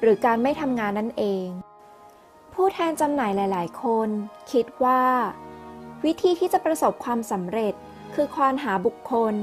[0.00, 1.46] หรือการไม่ทำงานนั่นเอง
[2.54, 4.08] ผู้แทนจำหน่ายหลาย ๆ คน
[4.52, 5.02] คิดว่า
[6.04, 7.74] วิธีที่จะประสบความสำเร็จ
[8.14, 9.34] คือควานหาบุคคล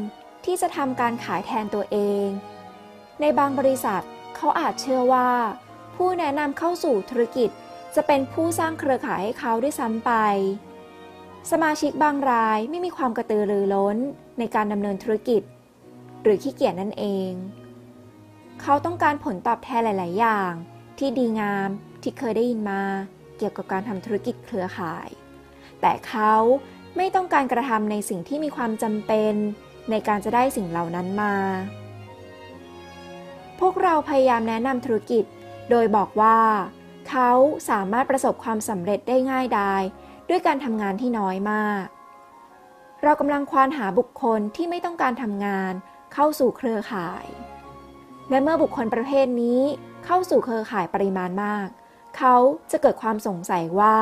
[0.45, 2.27] ที่จะทำการขายแทนตัวเอง
[3.22, 4.03] ในบางบริษัท
[4.35, 5.30] เขาอาจเชื่อว่า
[5.95, 7.49] ผู้แนะนำเข้าสู่ธุรกิจ
[7.95, 10.11] จะเป็นผู้สร้างเครือข่ายให้เขาด้วยซ้ำไป
[11.52, 13.98] สมาชิกบางรายไม่มีความกระตือรือร้น
[14.40, 15.41] ในการดำเนินธุรกิจ
[16.24, 17.32] หรือขี้เกียจนั่นเอง
[18.61, 20.52] เขาต้องการผลตอบแทนหลาย ๆ อย่าง
[20.98, 21.69] ที่ดีงาม
[22.02, 22.82] ที่เคยได้ยินมา
[23.38, 25.10] เกี่ยวกับการทำธุรกิจเครือข่าย
[25.82, 26.34] แต่เขา
[26.98, 29.34] ไม่ต้องการกระทำในสิ่งที่มีความจำเป็น
[29.90, 31.36] ในการจะได้สิ่งเหล่านั้นมา
[33.60, 35.24] พวกเราพยายามแนะนำธุรกิจ
[35.69, 36.40] โดยบอกว่า
[37.10, 37.32] เขา
[37.69, 39.84] สามารถประสบความสำเร็จได้ง่ายดาย
[40.30, 41.86] ด้วยการทำงานที่น้อยมาก
[43.04, 45.74] เรากำลังควานหาบุคคลที่ไม่ต้องการทำงาน
[46.14, 47.26] เข้าสู่เครือข่าย
[48.30, 49.62] และเมื่อบุคคลประเภทนี้
[50.06, 51.68] เข้าสู่เครือข่ายปริมาณมาก
[52.18, 52.36] เขา
[52.72, 53.98] จะเกิดความสงสัยว่า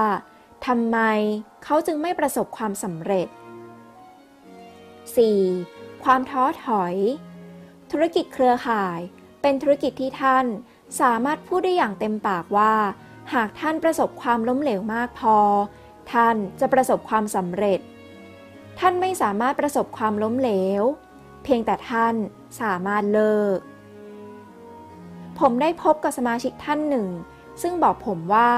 [0.68, 0.98] ทำไม
[1.64, 3.28] เขาจึงไม่ประสบความสำเร็จ
[5.26, 6.04] 4.
[6.04, 6.96] ความท้อถอย
[7.92, 9.00] ธุรกิจเครือข่าย
[9.42, 10.46] เป็นธุรกิจที่ท่าน
[11.02, 12.74] สามารถพูดได้อย่างเต็มปากว่า
[13.34, 15.38] หากท่านประสบความล้มเหลวมากพอ
[16.14, 17.80] ท่านจะประสบความสำเร็จ
[18.80, 20.52] ท่านไม่สามารถประสบความล้มเหล
[20.82, 20.84] ว
[21.44, 22.16] เพียงแต่ท่าน
[22.62, 23.58] สามารถเลิก
[25.40, 27.08] ผมได้พบกับสมาชิกท่านหนึ่ง
[27.62, 28.52] ซึ่งบอกผมว่า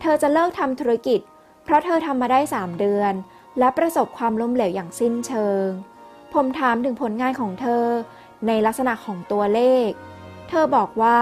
[0.00, 1.20] เธอจะเลิกทำธุรกิจ
[1.64, 3.12] เพราะเธอทำมาได้ 3 เดือน
[3.58, 5.66] และประสบความล้มเหลวอย่างสิ้นเชิง
[6.34, 7.84] ผมถามถึงผลงานของเธอ
[8.46, 9.90] ในลักษณะของตัวเลข
[10.48, 11.20] เธอบอกว่า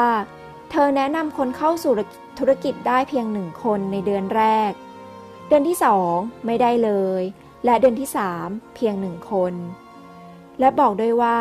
[0.70, 1.93] เธอแนะนำคนเข้าสู่
[2.38, 4.72] ธุรกิจได้เพียงหนึ่งคนในเดือนแรก
[5.48, 6.14] เดือนที่สอง
[6.47, 6.90] ไม่ได้เล
[7.20, 7.23] ย
[7.64, 9.55] และเดือนที่สามเพียงหนึ่งคน
[10.60, 11.39] และบอกด้วยว่า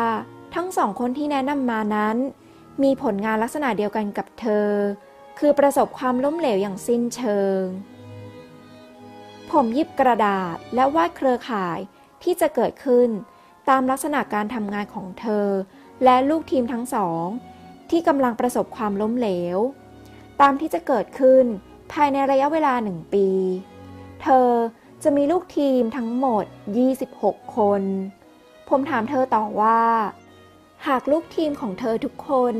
[0.54, 2.16] ทั้งสองคนที่แนะนำมานั้น
[2.82, 4.68] มีผลงานลักษณะเดียวกันกับเธอ
[5.38, 7.62] คือประสบความล้มเหลวอย่างสิ้นเชิง
[9.50, 11.78] ผมยิบกระดาษและวาดเครือข่าย
[12.22, 13.08] ที่จะเกิดขึ้น
[13.68, 15.46] ตามลักษณะการทำงานของเธอ
[16.04, 17.26] และลูกทีมทั้งสอง
[17.90, 19.58] ที่กำลังประสบความล้มเหลว
[20.40, 21.44] ตามที่จะเกิดขึ้น
[21.92, 23.28] ภายในระยะเวลาหนึ่งปี
[24.28, 24.52] เธอ
[25.04, 26.44] จะมีลูกทีมทั้งหมด
[27.00, 27.82] 26 คน
[28.68, 29.82] ผมถามเธอต่อว่า
[30.86, 32.54] หากลูกทีมของเธอทุกคน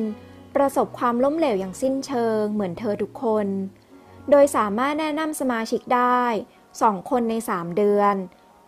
[0.56, 3.46] ประสบความล้มเหลวอย่างสิ้นเชิงเหมือนเธอทุกคน
[4.30, 6.22] โดยสามารถแนะนำสมาชิกได้
[6.82, 8.14] สองคนใน 3 เดือน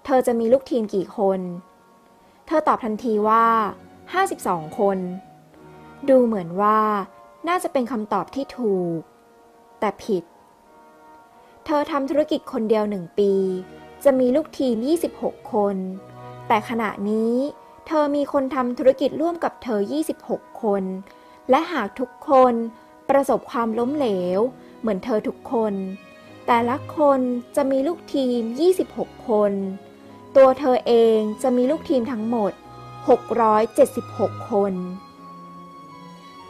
[0.04, 1.40] เธอจะมีลูกทีมกี่คน
[2.46, 3.46] เธอตอบทันทีว่า
[4.12, 4.98] 52 คน
[6.08, 6.80] ดูเหมือนว่า
[7.48, 9.00] น่าจะเป็นคำตอบที่ถูก
[9.80, 10.24] แต่ผิด
[11.70, 13.32] เธอทำธุรกิจคนเดียวหนึ่งปี
[14.04, 14.76] จะมีลูกทีม
[15.14, 15.76] 26 คน
[16.48, 17.34] แต่ขณะนี้
[17.86, 19.80] เธอมีคนทำธุรกิจร่วมกับเธอ
[20.20, 20.82] 26 คน
[21.50, 22.54] และหากทุกคน
[23.10, 24.08] ประสบความล้มเหล
[24.38, 24.40] ว
[24.80, 25.74] เหมือนเธอทุกคน
[26.46, 27.20] แต่ละคน
[27.56, 28.40] จะมีลูกทีม
[28.84, 29.52] 26 คน
[30.36, 32.52] ตัวเธอเองจะมีลูกทีมทั้งหมด
[33.30, 34.72] 676 คน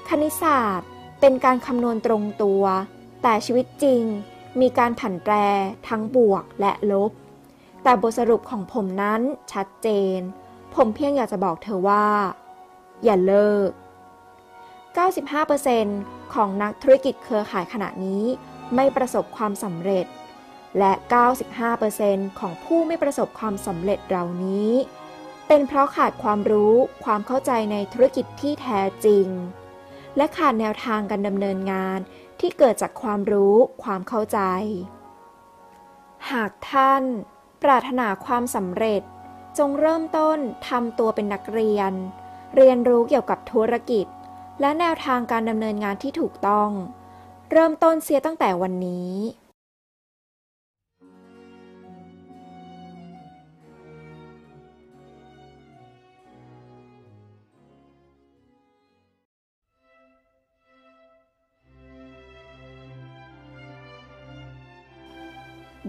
[0.08, 0.90] คณิตศาสตร์
[1.20, 2.62] เป็นการคำนวณตรงตัว
[3.22, 4.04] แต่ชีวิตจริง
[4.60, 5.34] มีการผันแปร
[5.88, 7.12] ทั้งบวกและลบ
[7.82, 9.20] แต่บทสรุปของผมนั้น
[9.52, 10.18] ชัดเจน
[10.74, 12.06] ผมเพียงอยากจะบอกเธอว่า
[13.04, 13.70] อย่าเลิก
[14.82, 18.24] 95%ของนักธุรกิจเครือข่ายขณะนี้
[18.74, 20.06] ไม่ประสบความสำเร็จ
[20.78, 20.92] และ
[21.66, 24.70] 95%ของผู้ไม่ประสบความสำเร็จเหล่านี้
[25.48, 26.74] เป็นเพราะขาดความรู้
[27.04, 29.26] ความเข้าใจในธุรกิจที่แท้จริง
[30.16, 31.98] และขาดแนวทางการดำเนินงาน
[32.40, 34.38] ที่เกิดจากความรู้ความเข้าใจ
[36.30, 37.02] หากท่าน
[37.62, 39.02] ปรารถนาความสำเร็จ
[39.58, 40.38] จงเริ่มต้น
[40.68, 41.92] ทำตัวเป็นนักเรียน
[42.56, 44.06] เรียนรู้เกี่ยวกับธุรกิจ
[44.60, 46.70] และแนวทางการดำเนินงานที่ถูกต้อง
[47.52, 49.12] เริ่มต้นเสียตั้งแต่วันนี้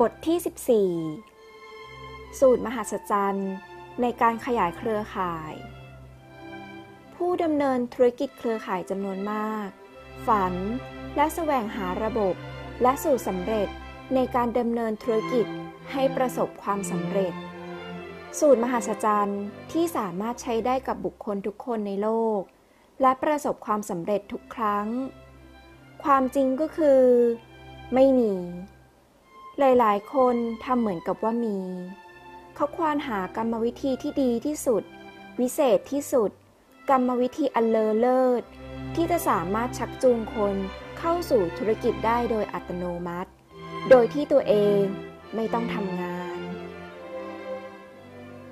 [0.02, 3.52] บทที่ 14 สูตรมหัศจรรย์
[4.02, 5.54] ในการขยายเครือข่าย
[7.16, 9.70] ผู้ดำเนินธุรกิจเครือข่ายจำนวนมาก
[10.28, 10.54] ฝัน
[11.16, 12.36] และแสวงหาระบบ
[12.82, 13.68] และสูตรสำเร็จ
[14.16, 15.46] ในการดำเนินธุรกิจ
[15.92, 17.34] ให้ประสบความสำเร็จ
[18.40, 22.10] สูตรมหัศจรรย์ที่สามารถใช้ได้กับบุคคลทุกคนในโล
[22.40, 22.42] ก
[23.02, 24.88] และประสบความสำเร็จทุกครั้ง
[26.04, 27.02] ความจริงก็คือ
[27.94, 28.34] ไม่มี
[29.60, 31.58] หลายๆ คนทำเหมือนกับว่ามี
[32.56, 34.84] เขาควานหากรรมวิธีที่ดีที่สุด
[35.40, 36.32] วิเศษที่สุด
[36.90, 38.44] กรรมวิธีอันเลอเลิศ
[38.96, 40.56] ที่จะสามารถชักจูงคน
[41.00, 43.32] เข้าสู่ธุรกิจได้โดยอัตโนมัติ
[43.90, 44.82] โดยที่ตัวเอง
[45.36, 46.40] ไม่ต้องทำงาน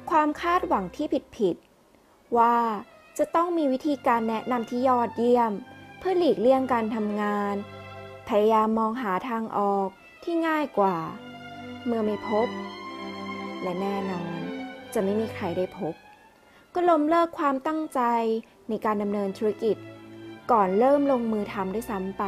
[0.10, 1.08] ความคาดหวังที่
[1.38, 2.58] ผิดๆว่า
[3.18, 5.52] จะต้องมีวิธีการแนะนำที่ยอดเยี่ยม
[6.00, 7.56] เพื่อหลีกเลี่ยงการทำงาน
[8.28, 9.90] พยายามมองหาทางออก
[10.30, 10.98] ที่ง่ายกว่า
[11.86, 12.48] เมื่อไม่พบ
[13.64, 14.34] และแน่นอน
[14.94, 15.94] จะไม่มีใครได้พบ
[16.74, 18.02] ก็ล้มเลิกความตั้งใจ
[18.70, 19.78] ในการดำเนินธุรกิจ
[20.52, 22.24] ก่อนเริ่มลงมือทำด้วยซ้ำไป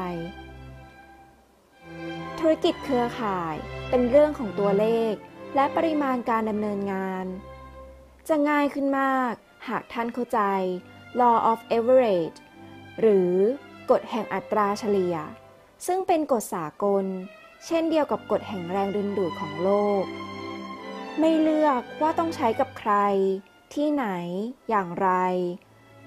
[2.40, 3.56] ธุรกิจเครือข่าย
[3.90, 5.14] เป็นเรื่องของตัวเลข
[5.56, 7.26] และปริมาณการดำเนินงาน
[8.28, 9.34] จะง่ายขึ้นมาก
[9.68, 10.40] หากท่านเข้าใจ
[11.20, 12.38] law of average
[13.02, 13.32] หรือ
[13.92, 15.16] กฎแห่งอัตราเฉลี่ย
[15.88, 17.06] ซึ่งเป็นกฎสากล
[17.65, 19.69] เช่นเดียวกับกฎแห่งแรงดึงดูดของโล
[20.02, 20.03] ก
[21.19, 22.94] ไม่เลือกว่าต้องใช้กับใคร
[23.73, 24.06] ที่ไหน
[24.69, 25.10] อย่างไร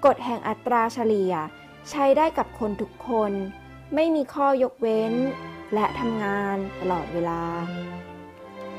[0.04, 1.34] กฎแห่งอัตราเฉลี่ย
[1.90, 3.32] ใช้ได้กับคนทุกคน
[3.94, 5.14] ไม่มีข้อยกเว้น
[5.74, 7.42] และทำงานตลอดเวลา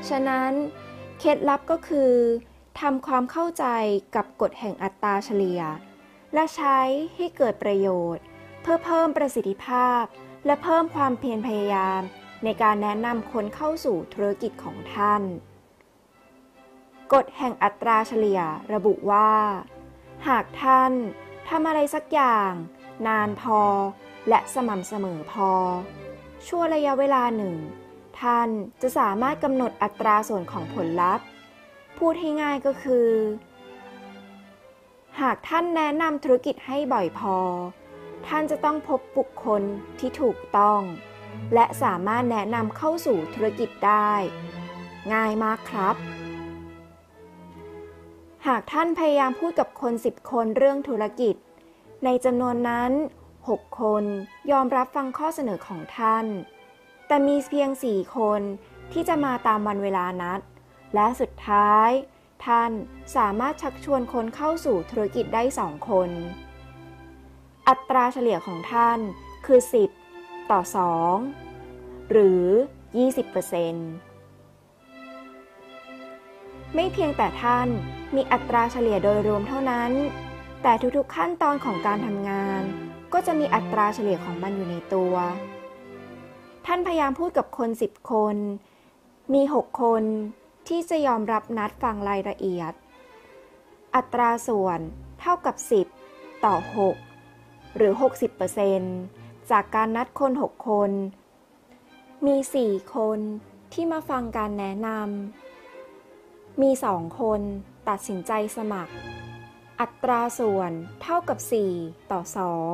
[0.08, 0.52] ฉะนั้น
[1.18, 2.12] เคล็ดลับก็คือ
[2.80, 3.66] ทำความเข้าใจ
[4.14, 5.60] กับกฎแห่งอัตราเฉลี่ย
[6.34, 6.78] และใช้
[7.16, 8.24] ให้เกิดประโยชน์
[8.62, 10.02] เพื่อเพิ่มประสิทธิภาพ
[10.46, 12.02] และเพิ่มความเพียรพยายาม
[12.44, 15.22] ในการแนะนำคนเข้าสู่ธุรกิจของท่าน
[17.12, 18.40] กฎแห่งอัตราเฉลี่ย
[18.74, 19.30] ระบุว่า
[20.28, 20.92] หากท่าน
[21.48, 22.50] ทำอะไรสักอย่าง
[23.06, 23.60] นานพอ
[24.28, 25.50] และสม่ำเสมอพอ
[26.46, 27.54] ชั่วระยะเวลาหนึ่ง
[28.20, 28.48] ท่าน
[28.82, 31.26] จะสามารถกำหนดอัตราส่วนของผลลัพธ์
[31.98, 33.08] พูดให้ง่ายก็คือ
[35.20, 37.36] หากท่านแนะนำธุรกิจให้บ่อยพอ
[38.26, 39.62] ท่านจะต้องพบบุคคล
[39.98, 40.80] ที่ถูกต้อง
[41.54, 44.12] และสามารถแนะนำเข้าสู่ธุรกิจได้
[45.14, 45.96] ง่ายมากครับ
[48.46, 51.34] หากท่านพยายามพูดกับคน 10 คนเรื่องธุรกิจ
[52.04, 52.92] ในจำนวนนั้น
[53.38, 54.04] 6 คน
[54.50, 56.26] ยอมรับฟังข้อเสนอของท่าน
[57.06, 58.40] แต่มีเพียง 4 คน
[58.92, 60.40] ที่จะมาตามวันเวลานัด
[60.94, 61.90] และสุดท้าย
[62.46, 62.70] ท่าน
[63.16, 66.10] สามารถชักชวนคนเข้าสู่ธุรกิจได้ 2 คน
[67.68, 68.98] อัตราเฉลี่ยของท่าน
[69.46, 70.03] คือ 10
[70.50, 70.60] ต่อ
[71.36, 72.44] 2 หรือ
[72.96, 73.24] 20%
[76.74, 77.68] ไม่เพียงแต่ท่าน
[78.14, 79.92] มีอัตราเฉลี่ยโดยรวมเท่านั้น
[80.62, 82.62] แต่ทุกๆขั้นตอนของการทำงาน
[83.12, 85.14] ก็จะมีอัตราเฉลี่ยของมันอยู่ในตัว
[86.66, 88.36] ท่านพยายามพูดกับคน 10 คน
[89.34, 90.02] มี 6 คน
[90.68, 92.72] ที่จะยอมรับนัดฟังรายละเอียด
[93.94, 94.80] อัตราส่วน
[95.20, 95.56] เท่ากับ
[96.00, 96.54] 10 ต่อ
[97.26, 97.92] 6 หรือ
[98.60, 100.90] 60% จากการนัดคน 6 คน
[102.26, 103.18] มี 4 คน
[103.72, 107.40] ที่มาฟังการแนะนำ มี 2 คน
[107.88, 108.94] ตัดสินใจสมัคร
[109.80, 110.72] อัตราส่วน
[111.02, 111.38] เท่ากับ
[111.74, 112.20] 4 ต่อ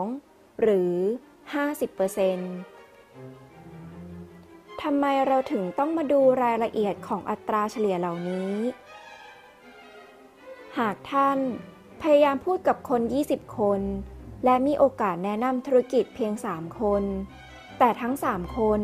[0.04, 0.94] 2 หรือ
[3.06, 8.54] 50%ทำไมเราถึงต้องมาดูรายละเอียดของอัตราเฉลี่ยเหล่านี้
[10.78, 11.38] หากท่าน
[12.02, 13.80] พยายามพูดกับคน 20 คน
[14.44, 17.02] และมีโอกาสแนะนำธุรกิจเพียง 3 คน
[17.78, 18.80] แต่ทั้ง 3 คน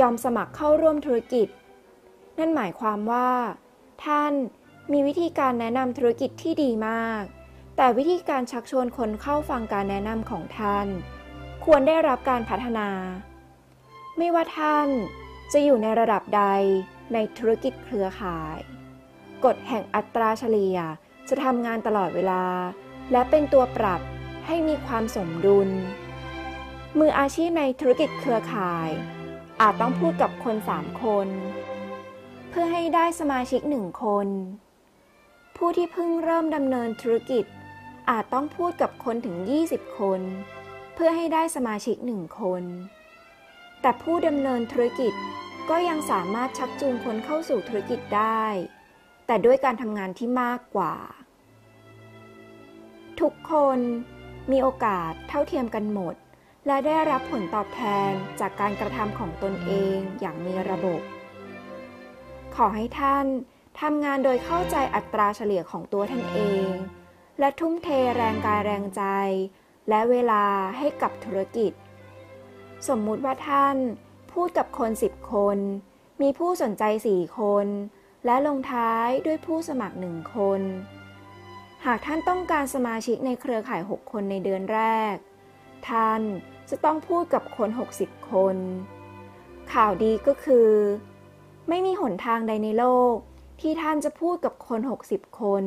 [0.00, 1.48] ยอมสมัครเข้าร่วมธุรกิจ
[2.38, 3.30] นั่นหมายความว่า
[4.04, 4.32] ท่าน
[4.92, 7.22] มีวิธีการแนะนำธุรกิจที่ดีมาก
[7.76, 10.86] แต่วิธีการชักชวนคนเข้าฟังการแนะนำของท่าน
[11.64, 12.88] ควรได้รับการพัฒนา
[14.18, 14.88] ไม่ว่าท่าน
[15.52, 16.44] จะอยู่ในระดับใด
[17.12, 18.58] ในธุรกิจเครือข่าย
[19.44, 20.78] กฎแห่งอัตราเฉลี่ย
[21.28, 22.44] จะทำงานตลอดเวลา
[23.12, 24.00] และเป็นตัวปรับ
[24.46, 25.68] ให้มีความสมดุล
[26.98, 28.90] มืออาชีพในธุรกิจเครือข่าย
[29.60, 31.28] อาจต้องพูดกับคนสามคน
[32.50, 34.28] เพื่อให้ได้สมาชิกหนึ่งคน
[35.56, 37.44] ผู้ที่เพิ่งเริ่มดำเนินธุรกิจ
[38.10, 39.36] อาจต้องพูดกับคนถึง
[39.68, 40.20] 20 คน
[40.94, 42.62] เพื่อให้ได้สมาชิกหนึ่งคน
[43.80, 45.14] แต่ผู้ดำเนินธุรกิจ
[45.70, 48.44] ก็ยังสามารถชักจูงคนเข้าสู่ธุรกิจได้
[49.26, 50.94] แต่ด้วยการทำงานที่มากกว่า
[53.20, 53.78] ทุกคน
[54.50, 56.14] มีโอกาสเท่าเทียมกันหมด
[56.66, 58.10] และได้รับผลตอบแทน
[58.40, 61.00] จากการกระทำของตนเองอย่างมีระบบ
[62.56, 63.26] ขอให้ท่าน
[63.80, 66.70] ทำงานโดยเข้าใจอัตราเฉลี่ยของตัวท่านเอง
[67.38, 69.02] และทุ่มเทแรงกายแรงใจ
[69.88, 70.44] และเวลา
[70.78, 71.72] ให้กับธุรกิจ
[72.88, 73.76] สมมุติว่าท่าน
[74.32, 75.58] พูดกับคนสิบคน
[76.22, 77.66] มีผู้สนใจสี่คน
[78.26, 80.60] และลงท้ายด้วยผู้สมัครหนึ่งคน
[81.90, 84.80] หากท่านต้องการสมาชิกในเครือข่าย 6 คนในเดือนแร
[85.14, 85.16] ก
[85.88, 86.22] ท่าน
[86.70, 87.68] จะต้องพูดกับคน
[87.98, 88.56] 60 คน
[89.72, 90.70] ข่าวดีก็คือ
[91.68, 93.14] ไม่มีหนทางใดในโลก
[93.60, 95.64] ที่ท่านจะพูดกับคน 60 คน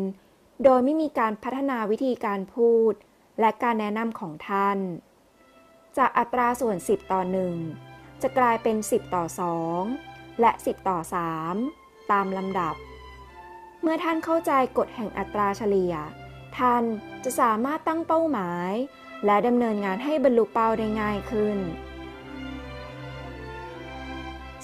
[0.63, 2.93] โดยไม่มีการพัฒนาวิธีการพูด
[3.39, 4.77] และการแนะนำของท่าน
[5.97, 7.21] จากอัตราส่วน 10 ต่อ
[7.71, 9.23] 1 จะกลายเป็น 10 ต่อ
[9.83, 10.97] 2 และ 10 ต่อ
[11.55, 12.75] 3 ตามลำดับ
[13.81, 15.93] เมื่อท่านเข้าใจกฎแห่งอัตราเฉลี่ย
[16.57, 16.83] ท่าน
[17.23, 18.71] จะสามารถตั้งเป้าหมาย
[19.25, 21.57] และดำเนินงานให้บรรลุเป้าได้ง่ายขึ้น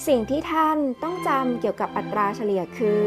[0.06, 3.04] สิ่งที่ท่านต้องจำเกี่ยวกับอัตราเฉลี่ยคือ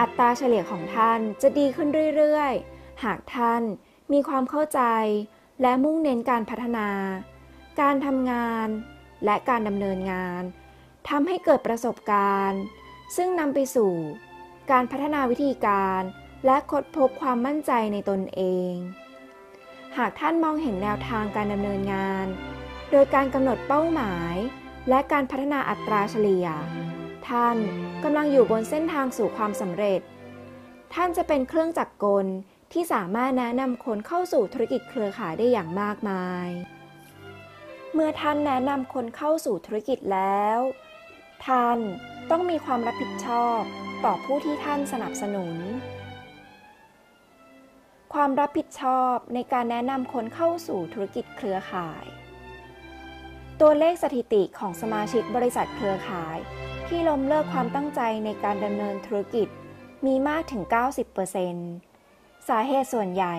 [0.00, 3.62] อัตราเฉลี่ยของท่านจะดีขึ้นเรื่อยๆ หากท่าน
[4.12, 4.80] มีความเข้าใจ
[5.62, 6.88] และมุ่งเน้นการพัฒนา
[7.80, 8.68] การทำงาน
[9.24, 10.42] และการดำเนินงาน
[11.08, 12.60] ทำให้เกิดประสบการณ์
[13.16, 13.92] ซึ่งนำไปสู่
[14.70, 16.02] การพัฒนาวิธีการ
[16.46, 18.72] และค้นพบความมั่นใจในตนเอง
[19.96, 22.26] หากท่านมองเห็นแนวทางการดำเนินงาน
[22.90, 24.34] โดยการกำหนดเป้าหมาย
[24.88, 26.46] และการพัฒนาอัตราเฉลี่ย
[27.28, 27.56] ท่าน
[28.02, 30.00] กำลังอยู่บนเส้นทางสู่ความสำเร็จ
[30.94, 32.26] ท่านจะเป็นเครื่องจักรกล
[32.72, 36.48] ที่สามารถแนะนำคนเข้าสู่ธุรกิจเครือข่ายได้อย่างมากมาย
[37.92, 40.58] เมื่อท่านแนะนำคนเข้าสู่ธุรกิจแล้ว
[41.46, 41.78] ท่าน
[42.30, 43.60] ต้องมีความรับผิดชอบ
[44.04, 45.56] ต่อผู้ที่ท่านสนับสนุน
[48.14, 52.04] ความรับผิดชอบในการแนะนำคนเข้าสู่ธุรกิจเครือข่าย
[53.60, 56.38] ตัวเลขสถิติของสมาชิกบริษัทเครือข่าย
[56.86, 59.48] ที่ล้มเลิกความตั้งใจในการดำเนินธุรกิจ
[60.06, 60.62] มีมากถึง
[61.76, 63.36] 90%สาเหตุส่วนใหญ่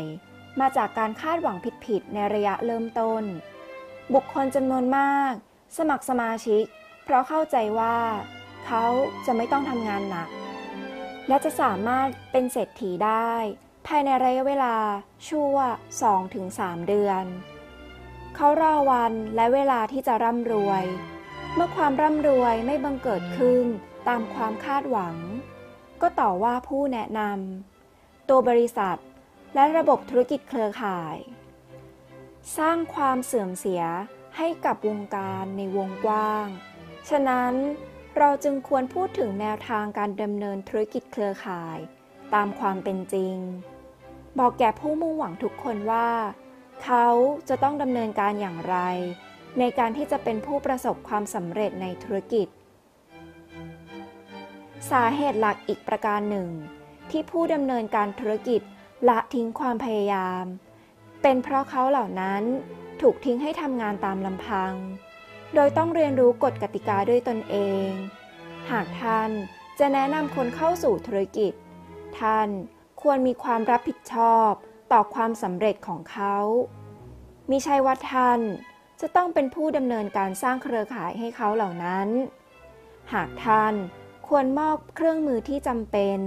[0.59, 3.23] มาจากการคาดหวังผิดๆในระยะเริ่มต้น
[4.14, 5.34] บุคคลจำนวนมาก
[5.77, 6.64] สมัครสมาชิก
[7.03, 7.97] เพราะเข้าใจว่า
[8.68, 8.85] เขา
[9.26, 10.30] จะไม่ต้องทำงานหนัก
[11.27, 13.34] และจะสามารถเป็นเศรษฐีได้
[13.88, 14.76] ภายในระยะเวลา
[15.27, 15.56] ชั่ว
[16.22, 17.26] 2-3 เดือน
[18.35, 20.84] เขารอวันและเวลาที่จะร่ำรวย
[21.56, 23.65] เมื่อความร่ำรวยไม่บังเกิดขึ้น
[24.07, 25.15] ตามความคาดหวัง
[26.02, 28.98] ก็ต่อว่าผู้แนะนำตัวบริษัท
[29.56, 31.18] และระบบธุรกิจเครือข่าย
[32.57, 33.84] สร้างความเสื่อมเสีย
[34.38, 36.48] ให้กับวงการในวงกว้าง
[37.10, 37.53] ฉะนั้น
[38.22, 41.77] เราจึงควรพูดถึงแนวทางการดำเนินธุรกิจเครือข่าย
[42.34, 43.35] ตามความเป็นจริง
[44.39, 46.10] บอกแก่ผู้มุ่งหวังทุกคนว่า
[46.84, 47.07] เขา
[47.49, 48.77] จะต้องดำเนินการอย่างไร
[49.60, 52.48] ในการที่จะเป็นผู้ประสบความสำเร็จในธุรกิจ
[54.91, 56.49] สาเหตุหลักอีกประการหนึ่ง
[57.11, 58.61] ที่ผู้ดำเนินการธุรกิจ
[59.10, 60.44] ละทิ้งความพยายาม
[61.22, 62.44] เป็นเพราะเขาเหล่านั้น
[63.02, 64.73] ถูกทิ้งให้ทำงานตามลำพัง
[65.56, 67.56] โดยต้องเรียนรู้กฎกติกาด้วยตนเอ
[67.86, 67.90] ง
[68.72, 69.30] หากท่าน
[69.80, 71.53] จะแนะนำคนเข้าสู่ธุรกิจ
[72.19, 72.49] ท่าน
[73.02, 74.52] ควรมีความรับผิดชอบ
[74.91, 76.38] ต่อความสำเร็จของเขา
[77.49, 78.40] มิใช่ว่าท่าน
[79.02, 82.07] จะต้องเป็นผู้ดำเนินการสร้างเครือข่ายให้เขาเหล่านั้น
[83.14, 83.74] หากท่าน
[84.28, 86.18] ควรมอบเครื่องมือที่จำเป็น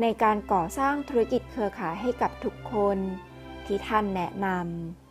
[0.00, 2.98] ในการก่อสร้างธุรกิจเครือข่ายให้กับทุกคน
[3.66, 5.03] ที่ท่านแนะนำ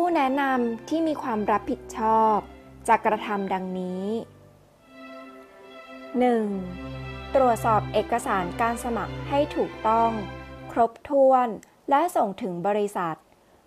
[0.00, 2.36] ผู้แนะนำที่มีความรับผิดชอบ
[2.88, 4.04] จะกระทำดังนี้
[6.52, 7.34] 1.
[7.34, 10.10] ตรวจสอบเอกสารการสมัครให้ถูกต้อง
[10.72, 11.48] ครบถ้วน
[11.90, 13.16] และส่งถึงบริษัท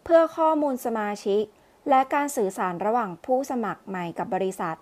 [0.04, 1.44] เพื่อข้อมูลสมาชิก
[1.90, 4.78] และการสื่อสารระหว่างผู้สมัครใหม่กับบริษัท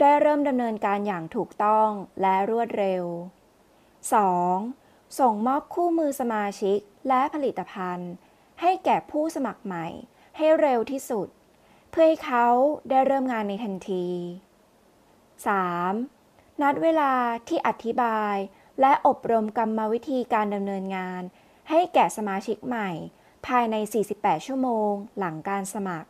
[0.00, 1.88] ได้เริ่มดำเนินการอย่างถูกต้อง
[2.22, 3.04] และรวดเร็ว
[4.32, 5.18] 2.
[5.18, 8.10] ส่งมอบคู่มือสมาชิกและผลิตภัณฑ์
[8.60, 9.88] ให้แก่ผู้สมัครใหม่
[10.38, 11.28] ให้เร็วที่สุด
[11.90, 12.46] เพื่อให้เขา
[12.88, 14.06] ได้เริ่มงานในทันที
[15.68, 16.62] 3.
[16.62, 17.12] นัดเวลา
[17.48, 18.36] ที่อธิบาย
[18.80, 21.22] และอบรมกรรมวิธีการดำเนินงาน
[21.70, 22.90] ให้แก่สมาชิกใหม่
[23.46, 23.76] ภายใน
[24.12, 26.08] 48 ชั่วโมง หลังการสมัคร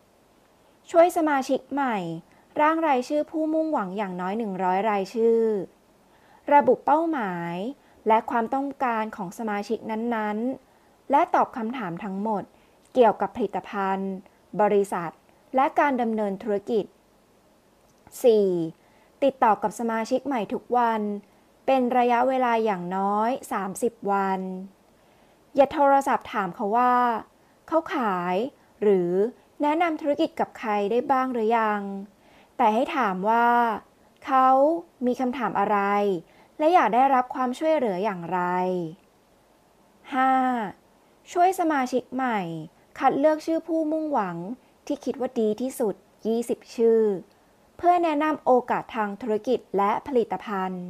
[0.91, 1.97] ช่วยสมาชิกใหม่
[2.61, 5.43] ร่างรายชื่อผู้มุ่งหวังอย่างน้อย 100 รายชื่อ
[6.55, 7.55] ระบุเป้าหมาย
[8.09, 12.45] และความต้องการของสมาชิกนั้นๆ และตอบคำถามทั้งหมด
[12.95, 14.13] เกี่ยวกับผลิตภัณฑ์
[14.61, 15.11] บริษัท
[15.55, 16.85] และการดำเนินธุรกิจ
[18.45, 19.23] 4.
[19.23, 21.01] ติดต่อกับสมาชิกใหม่ทุกวัน
[21.67, 23.31] เป็นระยะเวลาอย่างน้อย
[23.71, 24.41] 30 วัน
[25.57, 26.95] อย่าโทรศัพท์ถามเขาว่า
[27.69, 28.37] เขาขาย
[28.83, 29.11] หรือ
[29.63, 31.83] แนะนำธุรกิจกับใครได้บ้างหรือยัง
[32.57, 33.49] แต่ให้ถามว่า
[34.27, 34.49] เขา
[35.07, 35.79] มีคำถามอะไร
[36.59, 38.41] และอยากได้รับความช่วยเหลืออย่างไร
[40.13, 41.33] 5.
[41.33, 42.41] ช่วยสมาชิกใหม่
[42.99, 44.37] คัดเลือกชื่อผู้มุ่งหวัง
[44.87, 45.95] ที่คิดว่าดีที่สุด
[46.35, 47.03] 20 ชื่อ
[47.77, 50.85] เพื่อแนะนำโอกาสทางธุรกิจและผลิตภัณฑ์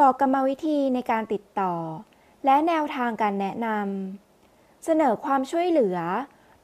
[0.00, 1.74] บอกกรรมวิธีในการติดต่อ
[2.44, 5.98] และแนวทางการแนะนำ เสนอความช่วยเหลือ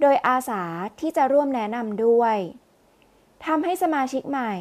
[0.00, 0.62] โดยอาสา
[1.00, 2.36] ที่จะร่วมแนะนำด้วย
[3.46, 4.54] ทำให้สมาชิกใหม่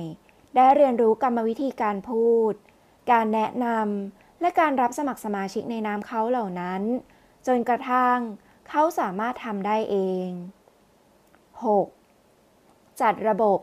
[0.55, 2.53] ได้เรียนรู้กรรมวิธีการพูด
[3.11, 6.81] การแนะนำและการรับสมัครสมาชิกในนามเขาเหล่านั้น
[7.47, 8.19] จนกระทั่ง
[8.69, 9.95] เขาสามารถทำได้เอ
[10.27, 10.29] ง
[12.25, 13.01] 6.
[13.01, 13.59] จัดระบบ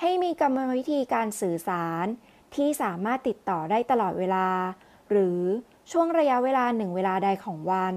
[0.00, 2.06] ให้มีกรรมวิธีการสื่อสาร
[2.54, 4.48] ที่สามารถติดต่อได้ตลอดเวลา
[5.10, 5.40] หรือ
[5.90, 7.94] ช่วงระยะเวลาหนึ่งเวลาใดของวัน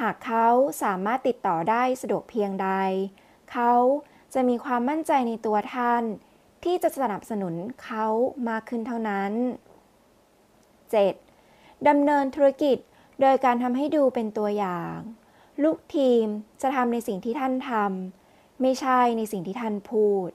[0.00, 0.46] หากเขา
[0.82, 2.70] สามารถติดต่อได้สะดวกเพียงใด
[3.52, 3.72] เขา
[4.34, 6.02] จะมีความมั่นใจในตัวท่าน
[6.64, 8.06] ที่จะสนับสนุนเขา
[8.48, 9.32] มากขึ้นเท่านั้น
[11.00, 11.88] 7.
[11.88, 12.76] ดำเนินธุรกิจ
[13.20, 14.96] โดยการทำให้ดูเป็นตัวอย่าง
[15.64, 16.26] ลูกทีม
[16.62, 20.30] จะทำในสิ่งที่ท่านทำไม่ใช่ในสิ่งที่ท่านพูด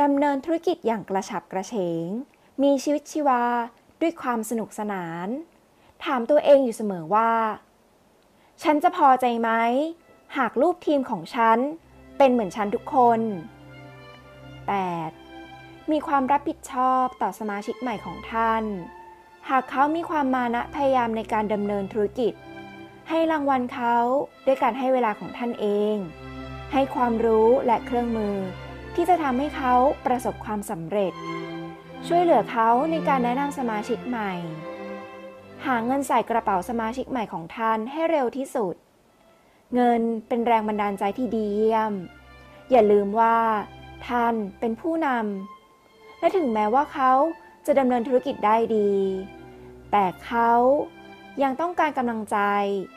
[0.00, 2.06] ดำเนินธุรกิจอย่างกระฉับกระเฉง
[2.62, 3.42] มีชีวิตชีวา
[4.00, 5.28] ด้วยความสนุกสนาน
[6.04, 7.32] ถามตัวเองอยู่เสมอว่า
[8.62, 9.50] ฉันจะพอใจไหม
[10.36, 11.58] หากรูปทีมของฉัน
[12.18, 13.20] เป็นเหมือนฉันทุกคน
[15.14, 15.90] 8.
[15.90, 18.64] มีความรับผิดชอบต่อสมาชิกใหม่ของท่าน
[19.50, 22.32] หากเขามีความมานะพยายามในการดำเนินธุรกิจ
[23.08, 23.96] ให้รางวัลเขา
[24.46, 25.96] ด้วยการให้เวลาของท่านเอง
[26.72, 28.36] ให้ความรู้และเครื่องมือ
[28.94, 29.74] ที่จะทำให้เขา
[30.06, 31.12] ประสบความสำเร็จ
[32.06, 34.32] ช่วยเหลือเขาในการแนะนำสมาชิกใหม่
[35.66, 38.74] หาเงินใส่กระเป๋าสมาชิกใหม่ของท่านให้เร็วที่สุด
[39.74, 41.92] เงินเป็นแรงบันดาลใจที่ดีเยี่ยม
[42.70, 43.38] อย่าลืมว่า
[44.08, 47.12] ท่านเป็นผู้นำและถึงแม้ว่าเขา
[47.66, 48.90] จะดำเนินธุรกิจได้ดี
[49.92, 50.52] แต่เขา
[51.42, 52.38] ยังต้องการกำลังใจ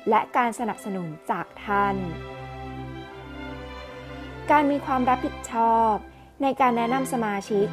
[0.10, 1.96] และการสนับสนุนจากท่าน
[4.52, 5.94] การมีความรับผิดชอบ
[6.42, 7.68] ในการแนะนำสมาชิก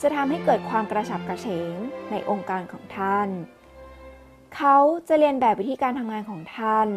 [0.00, 1.74] จะทำให้เกิดความกระฉับกระเฉง
[2.10, 3.28] ในองค์การของท่าน
[4.56, 4.76] เขา
[5.08, 6.88] จะเรียนแบบวิธีการทำงานของท่าน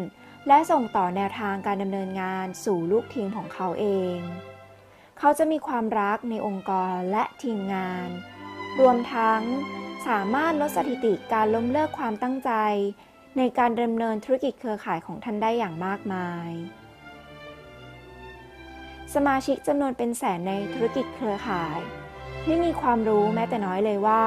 [0.48, 4.18] และส่งต่อแนวทางการดำเนินงานสู่ลูกทีมของเขาเอง
[5.18, 8.08] เขาจะมีความรักในองค์กรและทีมงาน
[8.80, 9.42] รวมทั้ง
[10.06, 12.50] สามารถลดสถิติการล้มเลิกความตั้งใจ
[13.36, 16.50] ในการดำเนินธุรกิจเครือข่ายของท่านได้อย่างมากมาย
[19.14, 21.78] สมาชิกจำนวนเป็นแสนในธุรกิจเครือข่าย
[22.46, 24.26] ไม่มีความรู้แม้แต่น้อยเลยว่า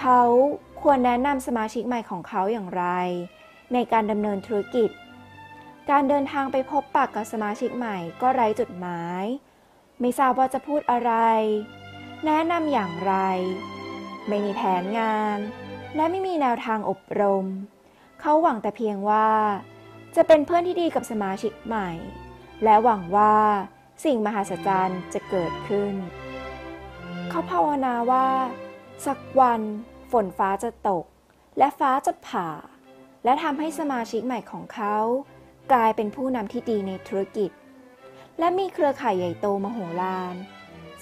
[0.00, 0.20] เขา
[0.82, 2.84] ควรแนะนำสมาชิกใหม่ของเขาอย่างไร
[3.72, 4.90] ในการดำเนินธุรกิจ
[5.90, 9.24] การเดินทางไปพบปากกับสมาชิกใหม่ก็ไร้จุดหมาย
[10.00, 11.12] ไม่ทราบว่าจะพูดอะไร
[12.26, 13.14] แนะนำอย่างไร
[14.28, 15.38] ไม่มีแผนงาน
[15.96, 17.46] และไม่มีแนวทางอบรม
[18.20, 19.28] เขาหวังแต่เพียงว่า
[20.16, 21.90] จะเป็นเพื่อนที่ดีกับสมาชิกใหม่
[22.64, 23.36] และหวังว่า
[24.04, 25.94] สิ่งมหัศจรรย์จะเกิดขึ้น
[27.30, 28.26] เขาภาวนาว่า
[29.06, 29.60] สักวัน
[30.12, 31.04] ฝนฟ้าจะตก
[31.58, 32.50] และฟ้าจะผ่า
[33.24, 34.96] และทำให้สมาชิกใหม่ของเขา
[35.72, 37.50] กลายเป็นผู้นำที่ดีในธุรกิจ
[38.38, 40.34] และมีเครือข่ายใหญ่โตมโหฬาร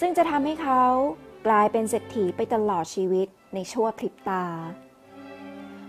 [0.01, 0.85] ซึ่งจะทำให้เขา
[1.47, 4.45] กลายเป็นเศรษฐีไปตลอดชีวิตในชั่วพริบตา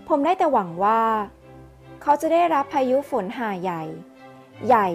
[0.08, 1.02] ผมได้แต่หวังว่า
[2.02, 3.82] เขาจะได้รับพายุฝนหาใหญ่
[4.66, 4.88] ใหญ่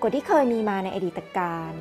[0.00, 1.72] กว่าที่เคยมีมาในอดีตการ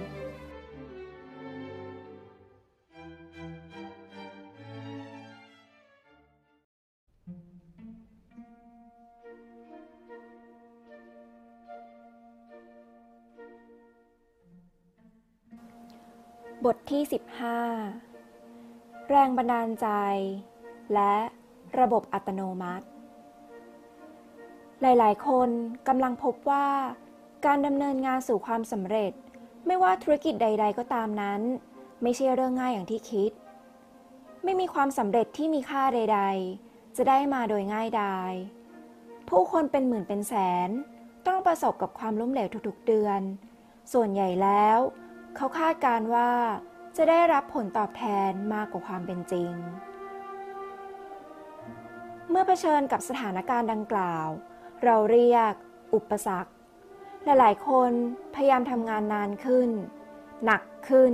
[16.65, 18.10] บทที่ 15
[19.11, 19.87] แรงบันดาลใจ
[20.93, 21.15] และ
[21.79, 22.85] ระบบอัตโนมัติ
[24.81, 25.49] หลายๆ คน
[25.87, 26.67] กำลังพบว่า
[27.45, 29.11] การดำเนินงานสู่ความสำเร็จ
[29.65, 31.41] ไม่ว่าธุรกิจใด ๆ ก็ตามนั้น
[32.01, 33.31] ไม่ใช่เรื่องง่ายอย่างที่คิด
[34.43, 36.21] ไม่มีความสำเร็จที่มีค่าใด
[36.59, 38.33] ๆ จะได้มาโดยง่ายดาย
[39.29, 40.33] ผู้คนเป็นหมื่นเป็นแส
[40.67, 40.69] น
[41.27, 43.21] ต้องประสบกับความล้มเหลวทุกๆเดือน
[43.93, 44.77] ส่วนใหญ่แล้ว
[45.35, 46.31] เขาคาดการว่า
[46.97, 49.51] จะได้รับผลตอบแทนมากกว่าความเป็นจริง
[52.29, 54.27] เมื่อเผชิญกับสถานการณ์ดังกล่าว
[54.83, 55.53] เราเรียก
[55.93, 56.51] อุปสรรค
[57.25, 57.91] หลายๆ คน
[58.35, 59.69] พยายามทำงานนานขึ้น
[60.45, 61.13] หนักขึ้น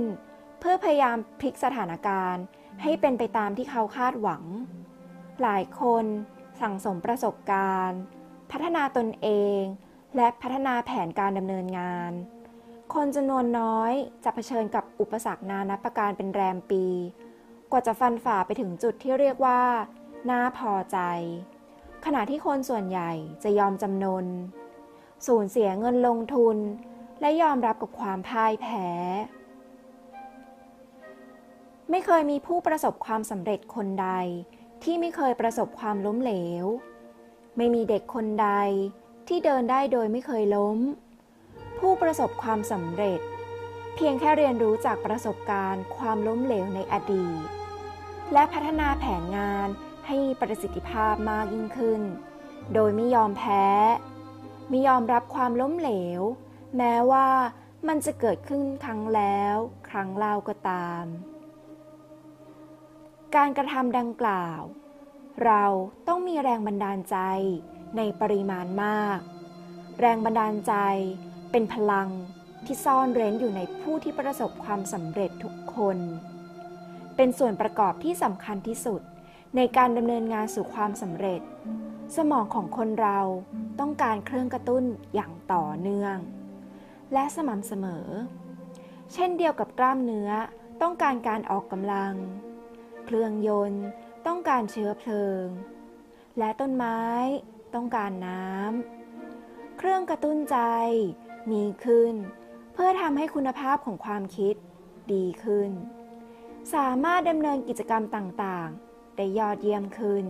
[0.60, 2.44] เพื่อพยายามพลิกสถานการณ์
[2.82, 4.44] ให้เป็นไปตามที่เขาคาดหวัง
[5.42, 6.04] หลายคน
[6.60, 8.00] สั่งสมประสบการณ์
[8.50, 9.28] พัฒนาตนเอ
[9.60, 9.62] ง
[10.16, 12.12] และพัฒนาแผนการดำเนินงาน
[12.94, 13.92] คนจำนวนน้อย
[14.24, 16.84] จะเผชิญกับอุปสรรคนานับประการเป็นแรมปี
[17.70, 19.60] กว่าจะฟันฝ่าไปถึงจุดที่เรียกว่า
[20.30, 20.98] น่าพอใจ
[22.04, 24.26] ขณะที่คนส่วนใหญ่จะยอมจำนน
[25.26, 26.56] สูญเสียเงินลงทุน
[27.20, 28.88] และยอมรับกับความพ่ายแพ้
[31.90, 34.10] ไม่เคยมีผู้ประสบความสำเร็จคนใด
[34.82, 36.64] ที่ไม่เคยประสบความล้มเหลว
[37.56, 38.50] ไม่มีเด็กคนใด
[39.28, 40.78] ที่เดินได้โดยไม่เคยล้ม
[41.80, 43.20] ผู้ประสบความสำเร็จ
[43.94, 47.40] เพียงแค่เรียนรู้จากประสบการณ์ ความล้มเหลวในอดีต
[48.32, 49.68] และพัฒนาแผนงาน
[50.06, 52.02] ให้มีประสิทธิภาพมากยิ่งขึ้น
[52.74, 53.66] โดยไม่ยอมแพ้
[54.68, 56.22] ไม่ยอมรับความล้มเหลว
[56.76, 57.28] แม้ว่า
[57.88, 59.56] มันจะเกิดขึ้นครั้งแล้ว
[59.88, 61.04] ครั้งเล่าก็ตาม
[63.34, 64.60] การกระทำดังกล่าว
[65.44, 65.64] เรา
[66.08, 67.18] ต้องมีแรงบันดาลใจ
[67.96, 69.18] ในปริมาณมาก
[70.00, 70.74] แรงบันดาลใจ
[71.50, 72.08] เป็นพลัง
[72.66, 75.98] ที่ซ่อนเร้นอยู่ในผู้ที่ประสบความสำเร็จทุกคน
[77.16, 79.00] เป็นส่วนประกอบที่สำคัญที่สุด
[79.56, 81.40] ในการดำเนินงานสู่ความสำเร็จ
[82.16, 83.20] สมองของคนเรา
[83.80, 86.16] ต้องการเครื่องกระตุ้นอย่างต่อเนื่อง
[87.12, 88.06] และสม่ำเสมอ
[89.12, 90.30] เช่นเดียวกับกล้ามเนื้อ
[90.82, 92.14] ต้องการการออกกำลัง
[93.06, 93.84] เครื่องยนต์
[94.26, 95.46] ต้องการเชื้อเพลิง
[96.38, 97.00] และต้นไม้
[97.74, 100.58] ต้องการน้ำ เครื่องกระตุ้นใจ
[101.52, 102.14] มีขึ้น
[102.72, 104.54] เพื่อทำให้คุณภาพของความคิด
[105.12, 105.70] ดีขึ้น
[106.74, 110.24] สามารถดำเนินกิจกรรมต่างๆ ได้ยอดเยี่ยมขึ้น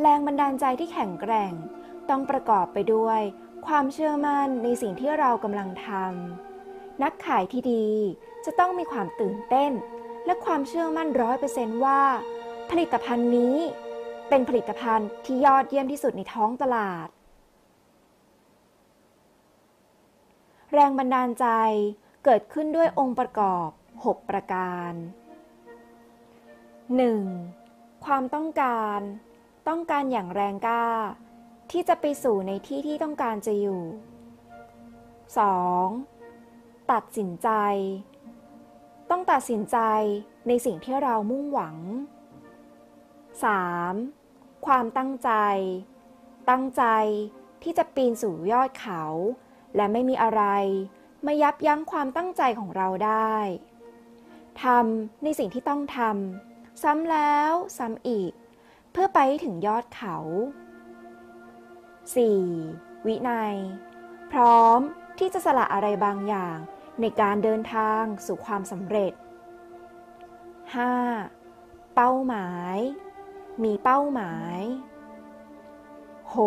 [0.00, 1.52] แรงบันดาลใจที่แข็งแกร่ง
[2.08, 3.20] ต้องประกอบไปด้วย
[3.66, 7.86] ความเชื่อมั่นในสิ่งที่เรากำลังทำนักขายที่ดี
[8.44, 9.72] จะต้องมีความตื่นเต้น
[10.26, 12.02] และความเชื่อมั่นร้อยเปอร์เซนต์ว่า
[12.70, 13.56] ผลิตภัณฑ์นี้
[14.28, 17.08] เป็นผลิตภัณฑ์ที่ยอดเยี่ยมที่สุดในท้องตลาด
[20.74, 21.46] แรงบันดาลใจ
[22.24, 24.92] เกิดขึ้นด้วยองค์ประกอบ 6 ประการ
[27.28, 28.04] 1.
[28.04, 29.00] ความต้องการ
[29.68, 30.86] ต้องการอย่างแรงกล้า
[31.70, 33.82] ที่จะไปสู่ในที่ที่ต้องการจะอยู่
[35.76, 36.90] 2.
[36.92, 37.50] ตัดสินใจ
[39.10, 39.78] ต้องตัดสินใจ
[40.48, 41.76] ในสิ่งที่เรามุ่งหวัง
[43.80, 44.66] 3.
[44.66, 45.30] ความตั้งใจ
[46.50, 46.84] ตั้งใจ
[47.62, 49.04] ที่จะปีนสู่ยอดเขา
[49.76, 50.42] และไม่มีอะไร
[51.26, 53.34] มายับยั้งความตั้งใจของเราได้
[54.62, 58.32] ทำในสิ่งที่ต้องทำซ้ำแล้วซ้ำอีก
[58.92, 60.16] เพื่อไปถึงยอดเขา
[62.22, 63.06] 4.
[63.06, 63.56] วินัย
[64.32, 64.80] พร้อม
[65.18, 66.58] ที่จะสละอะไรบางอย่าง
[67.00, 69.12] ในการเดินทางสู่ความสำเร็จ
[70.74, 71.94] 5.
[71.94, 72.76] เป้าหมาย
[73.64, 74.60] มีเป้าหมาย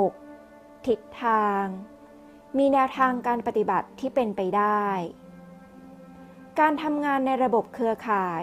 [0.10, 0.88] 6.
[0.88, 1.66] ทิศทาง
[2.58, 4.86] มีแนวทางการปฏิบัติที่เป็นไปได้
[6.60, 8.42] การทำงานในระบบเครือข่าย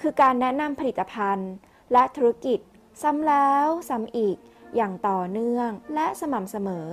[0.00, 1.52] คือการแนะนำผลิตภัณฑ์
[1.92, 2.60] และธุรกิจ
[3.02, 4.36] ซ้ำแล้วซ้ำอีก
[4.76, 6.88] อย่างต่อเนื่องและสม่ำเสมอ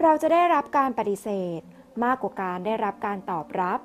[0.00, 1.28] เราจะได้รับการปฏิเส
[1.58, 1.60] ธ
[2.04, 3.80] มากกว่าการได้รับการตอบรับ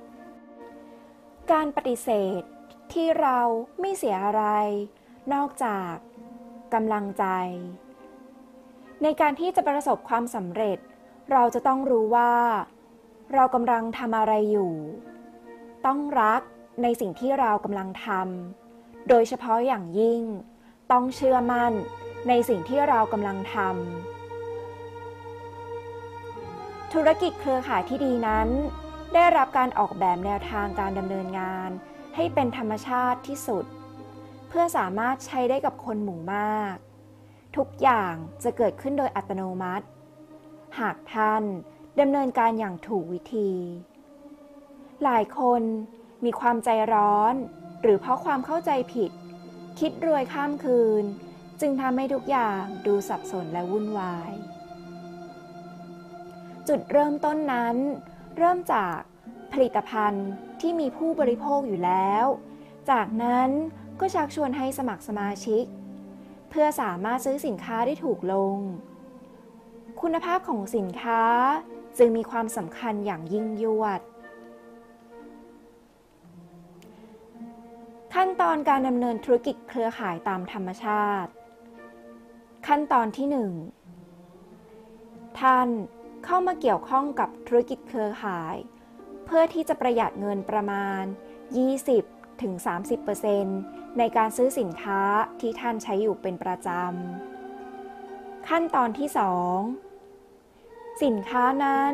[1.52, 2.10] การปฏิเส
[2.40, 2.42] ธ
[2.94, 3.40] ที่เรา
[3.80, 4.44] ไม่เสียอะไร
[5.34, 5.94] นอกจาก
[6.74, 7.26] กำลังใจ
[9.04, 10.78] ในการที่จะประสบความสำเร็จ
[11.32, 12.34] เราจะต้องรู้ว่า
[13.34, 14.74] เรากำลังทำอะไรอยู่
[15.86, 16.42] ต้องรัก
[16.84, 20.22] ในสิ่งที่เรากำลังทำโดยเฉพาะอย่างยิ่ง
[20.92, 21.74] ต้องเชื่อมั่น
[22.28, 25.24] ในสิ่งที่เรากำลังทำ
[26.94, 28.48] ธุรกิจเครือข่ายที่ดีนั้น
[29.14, 31.70] ได้รับการออกแบบแนวทางการดำเนินงาน
[32.16, 33.66] ให้เป็นธรรมชาติที่สุด
[34.48, 36.76] เพื่อสามารถใช้ได้กับคนหมู่มาก
[37.58, 39.86] ทุกอย่างจะเกิดขึ้นโดยอัตโนมัติ
[40.80, 41.44] หากท่าน
[42.00, 43.52] ดำเนินการอย่างถูกวิธี
[45.04, 45.62] หลายคน
[46.26, 47.34] มีความใจร้อน
[47.82, 49.12] หรือเพราะความเข้าใจผิด
[49.80, 51.04] คิดรวยข้ามคืน
[51.62, 54.32] จึงทำให้ทุกอย่างดูสับสนและวุ่นวาย
[56.68, 57.76] จุดเริ่มต้นนั้น
[58.38, 58.98] เริ่มจาก
[59.54, 60.28] ผลิตภัณฑ์
[60.62, 62.26] ที่มีผู้บริโภคอยู่แล้ว
[62.92, 63.50] จากนั้น
[64.00, 65.64] ก็ชักชวนให้สมัครสมาชิก
[66.50, 68.58] เพื่อสามารถซื้อสินค้าได้ถูกลง
[70.02, 71.24] คุณภาพของสินค้า
[71.98, 74.02] จึงมีความสำคัญอย่างยิ่งยวด
[78.14, 81.32] ขั้นตอนการดำเนินธุรกิจเครือข่ายตามธรรมชาติ
[82.68, 83.28] ขั้นตอนที่
[84.12, 85.70] 1 ท่าน
[86.26, 88.56] เข้ามาเกี่ยวข้องกับธุรกิจเครือข่าย
[89.26, 91.04] เพื่อที่จะประหยัดเงินประมาณ
[91.88, 92.54] 20-30%ถึง
[93.26, 95.02] 30%ในการซื้อสินค้า
[95.40, 99.89] ที่ท่านใช้อยู่เป็นประจำ ขั้นตอนที่ 2
[101.04, 101.94] สินค้านั้น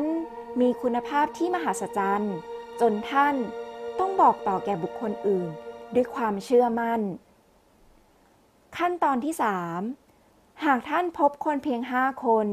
[0.60, 2.34] มีคุณภาพที่มหัศจรรย์
[2.80, 3.34] จนท่าน
[3.98, 5.48] ต้องบอกต่อแก่บุคคลอื่น
[5.94, 7.00] ด้วยความเชื่อมั่น
[8.76, 9.34] ขั้นตอนที่
[9.98, 12.46] 3 หากท่านพบคนเพียง 5 คน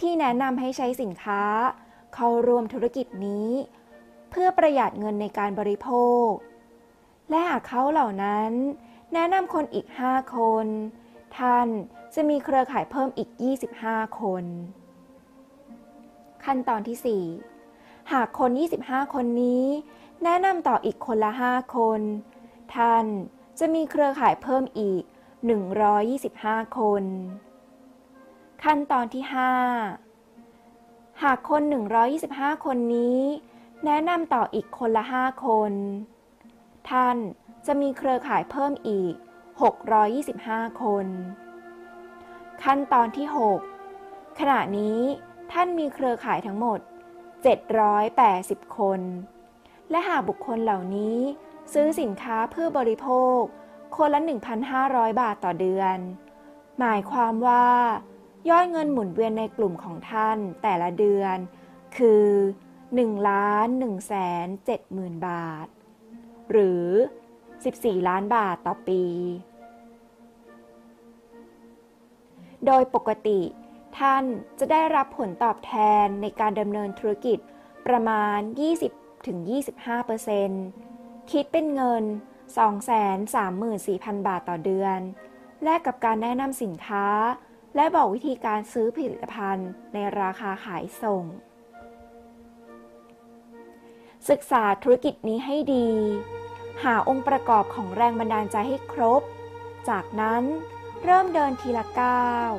[0.00, 1.42] ที่แนะนำให้ใช้สินค้า
[2.14, 3.48] เข้าร่วมธุรกิจนี้
[4.30, 5.88] เพื่อประหยัดเงินในการบริโภ
[6.26, 6.28] ค
[7.30, 8.52] และหากเขาเหล่านั้น
[9.12, 10.66] แนะนำคนอีก 5 คน
[11.38, 11.68] ท่าน
[12.14, 13.28] จะมีเครือข่ายเพิ่มอีก
[13.74, 14.44] 25 คน
[16.44, 17.24] ขั้นตอนที่
[17.66, 18.50] 4 หากคน
[18.82, 19.64] 25 คนนี้
[20.24, 22.00] แนะนำต่ออีกคนละ 5 คน
[22.74, 23.04] ท่าน
[23.58, 25.02] จะมีเครือข่ายเพิ่มอีก
[25.90, 27.04] 125 คน
[28.64, 29.22] ขั้นตอนที่
[30.22, 31.62] 5 หากคน
[32.14, 33.20] 125 คนนี้
[33.84, 35.72] แนะนำต่ออีกคนละ 5 คน
[36.90, 37.16] ท่าน
[37.66, 39.14] จะมีเครือข่ายเพิ่มอีก
[39.96, 41.06] 625 คน
[42.64, 43.26] ขั้นตอนที่
[43.82, 45.00] 6 ขณะนี้
[45.52, 46.80] ท่านมีเครือข่ายทั้งหมด
[47.58, 49.00] 780 คน
[49.90, 51.18] และหากบุคคลเหล่านี้
[51.72, 53.08] ซื้อสินค้าเพื่อบริโภ
[53.38, 53.40] ค
[53.96, 54.20] คนละ
[54.70, 55.96] 1,500 บาทต่อเดือน
[56.80, 57.68] หมายความว่า
[58.48, 61.36] ยอดเงินหมุนเวียนในกลุ่มของท่านแต่ละเดือน
[61.96, 62.26] คือ
[62.74, 64.14] 1ล้าน1แส
[64.44, 65.66] น7หมื่นบาท
[66.50, 66.84] หรือ
[67.44, 69.02] 14 ล้านบาทต่อปี
[72.66, 73.40] โดยปกติ
[73.98, 74.24] ท่าน
[74.58, 75.72] จะได้รับผลตอบแท
[76.04, 77.38] นในการดำเนินธุรกิจ
[77.86, 78.38] ประมาณ
[80.44, 82.04] 20-25%คิดเป็นเงิน
[83.34, 84.98] 234,000 บาทต่อเดือน
[85.62, 87.06] แลกกับการแนะนำสินค้า
[87.74, 91.24] และบอกวิธีการซื้อผลิตภัณฑ์ในราคาขายส่ง
[94.28, 95.88] ศึกษาธุรกิจนี้ให้ดี
[96.82, 99.22] หาองค์ประกอบของแรงบันดาลใจให้ครบ
[99.88, 100.42] จากนั้น
[101.04, 102.52] เริ่มเดินทีละก้าว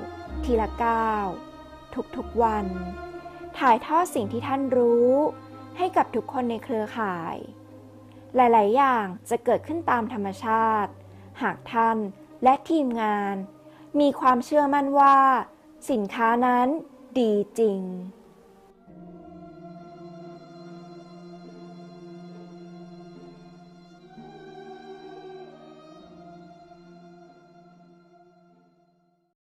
[0.44, 1.28] ทีละก้าว
[2.16, 2.66] ทุกๆวัน
[3.58, 5.12] ถ่ายทอดสิ่งที่ท่านรู้
[5.78, 7.36] ให้กับทุกคนในเครือข่าย
[8.36, 10.92] หลาย ๆ อย่างจะเกิดขึ้นตามธรรมชาติ
[11.42, 11.98] หากท่าน
[12.44, 13.36] และทีมงาน
[14.00, 15.18] มีความเชื่อมั่นว่า
[15.92, 16.68] สินค้านั้น
[17.20, 17.80] ดีจริง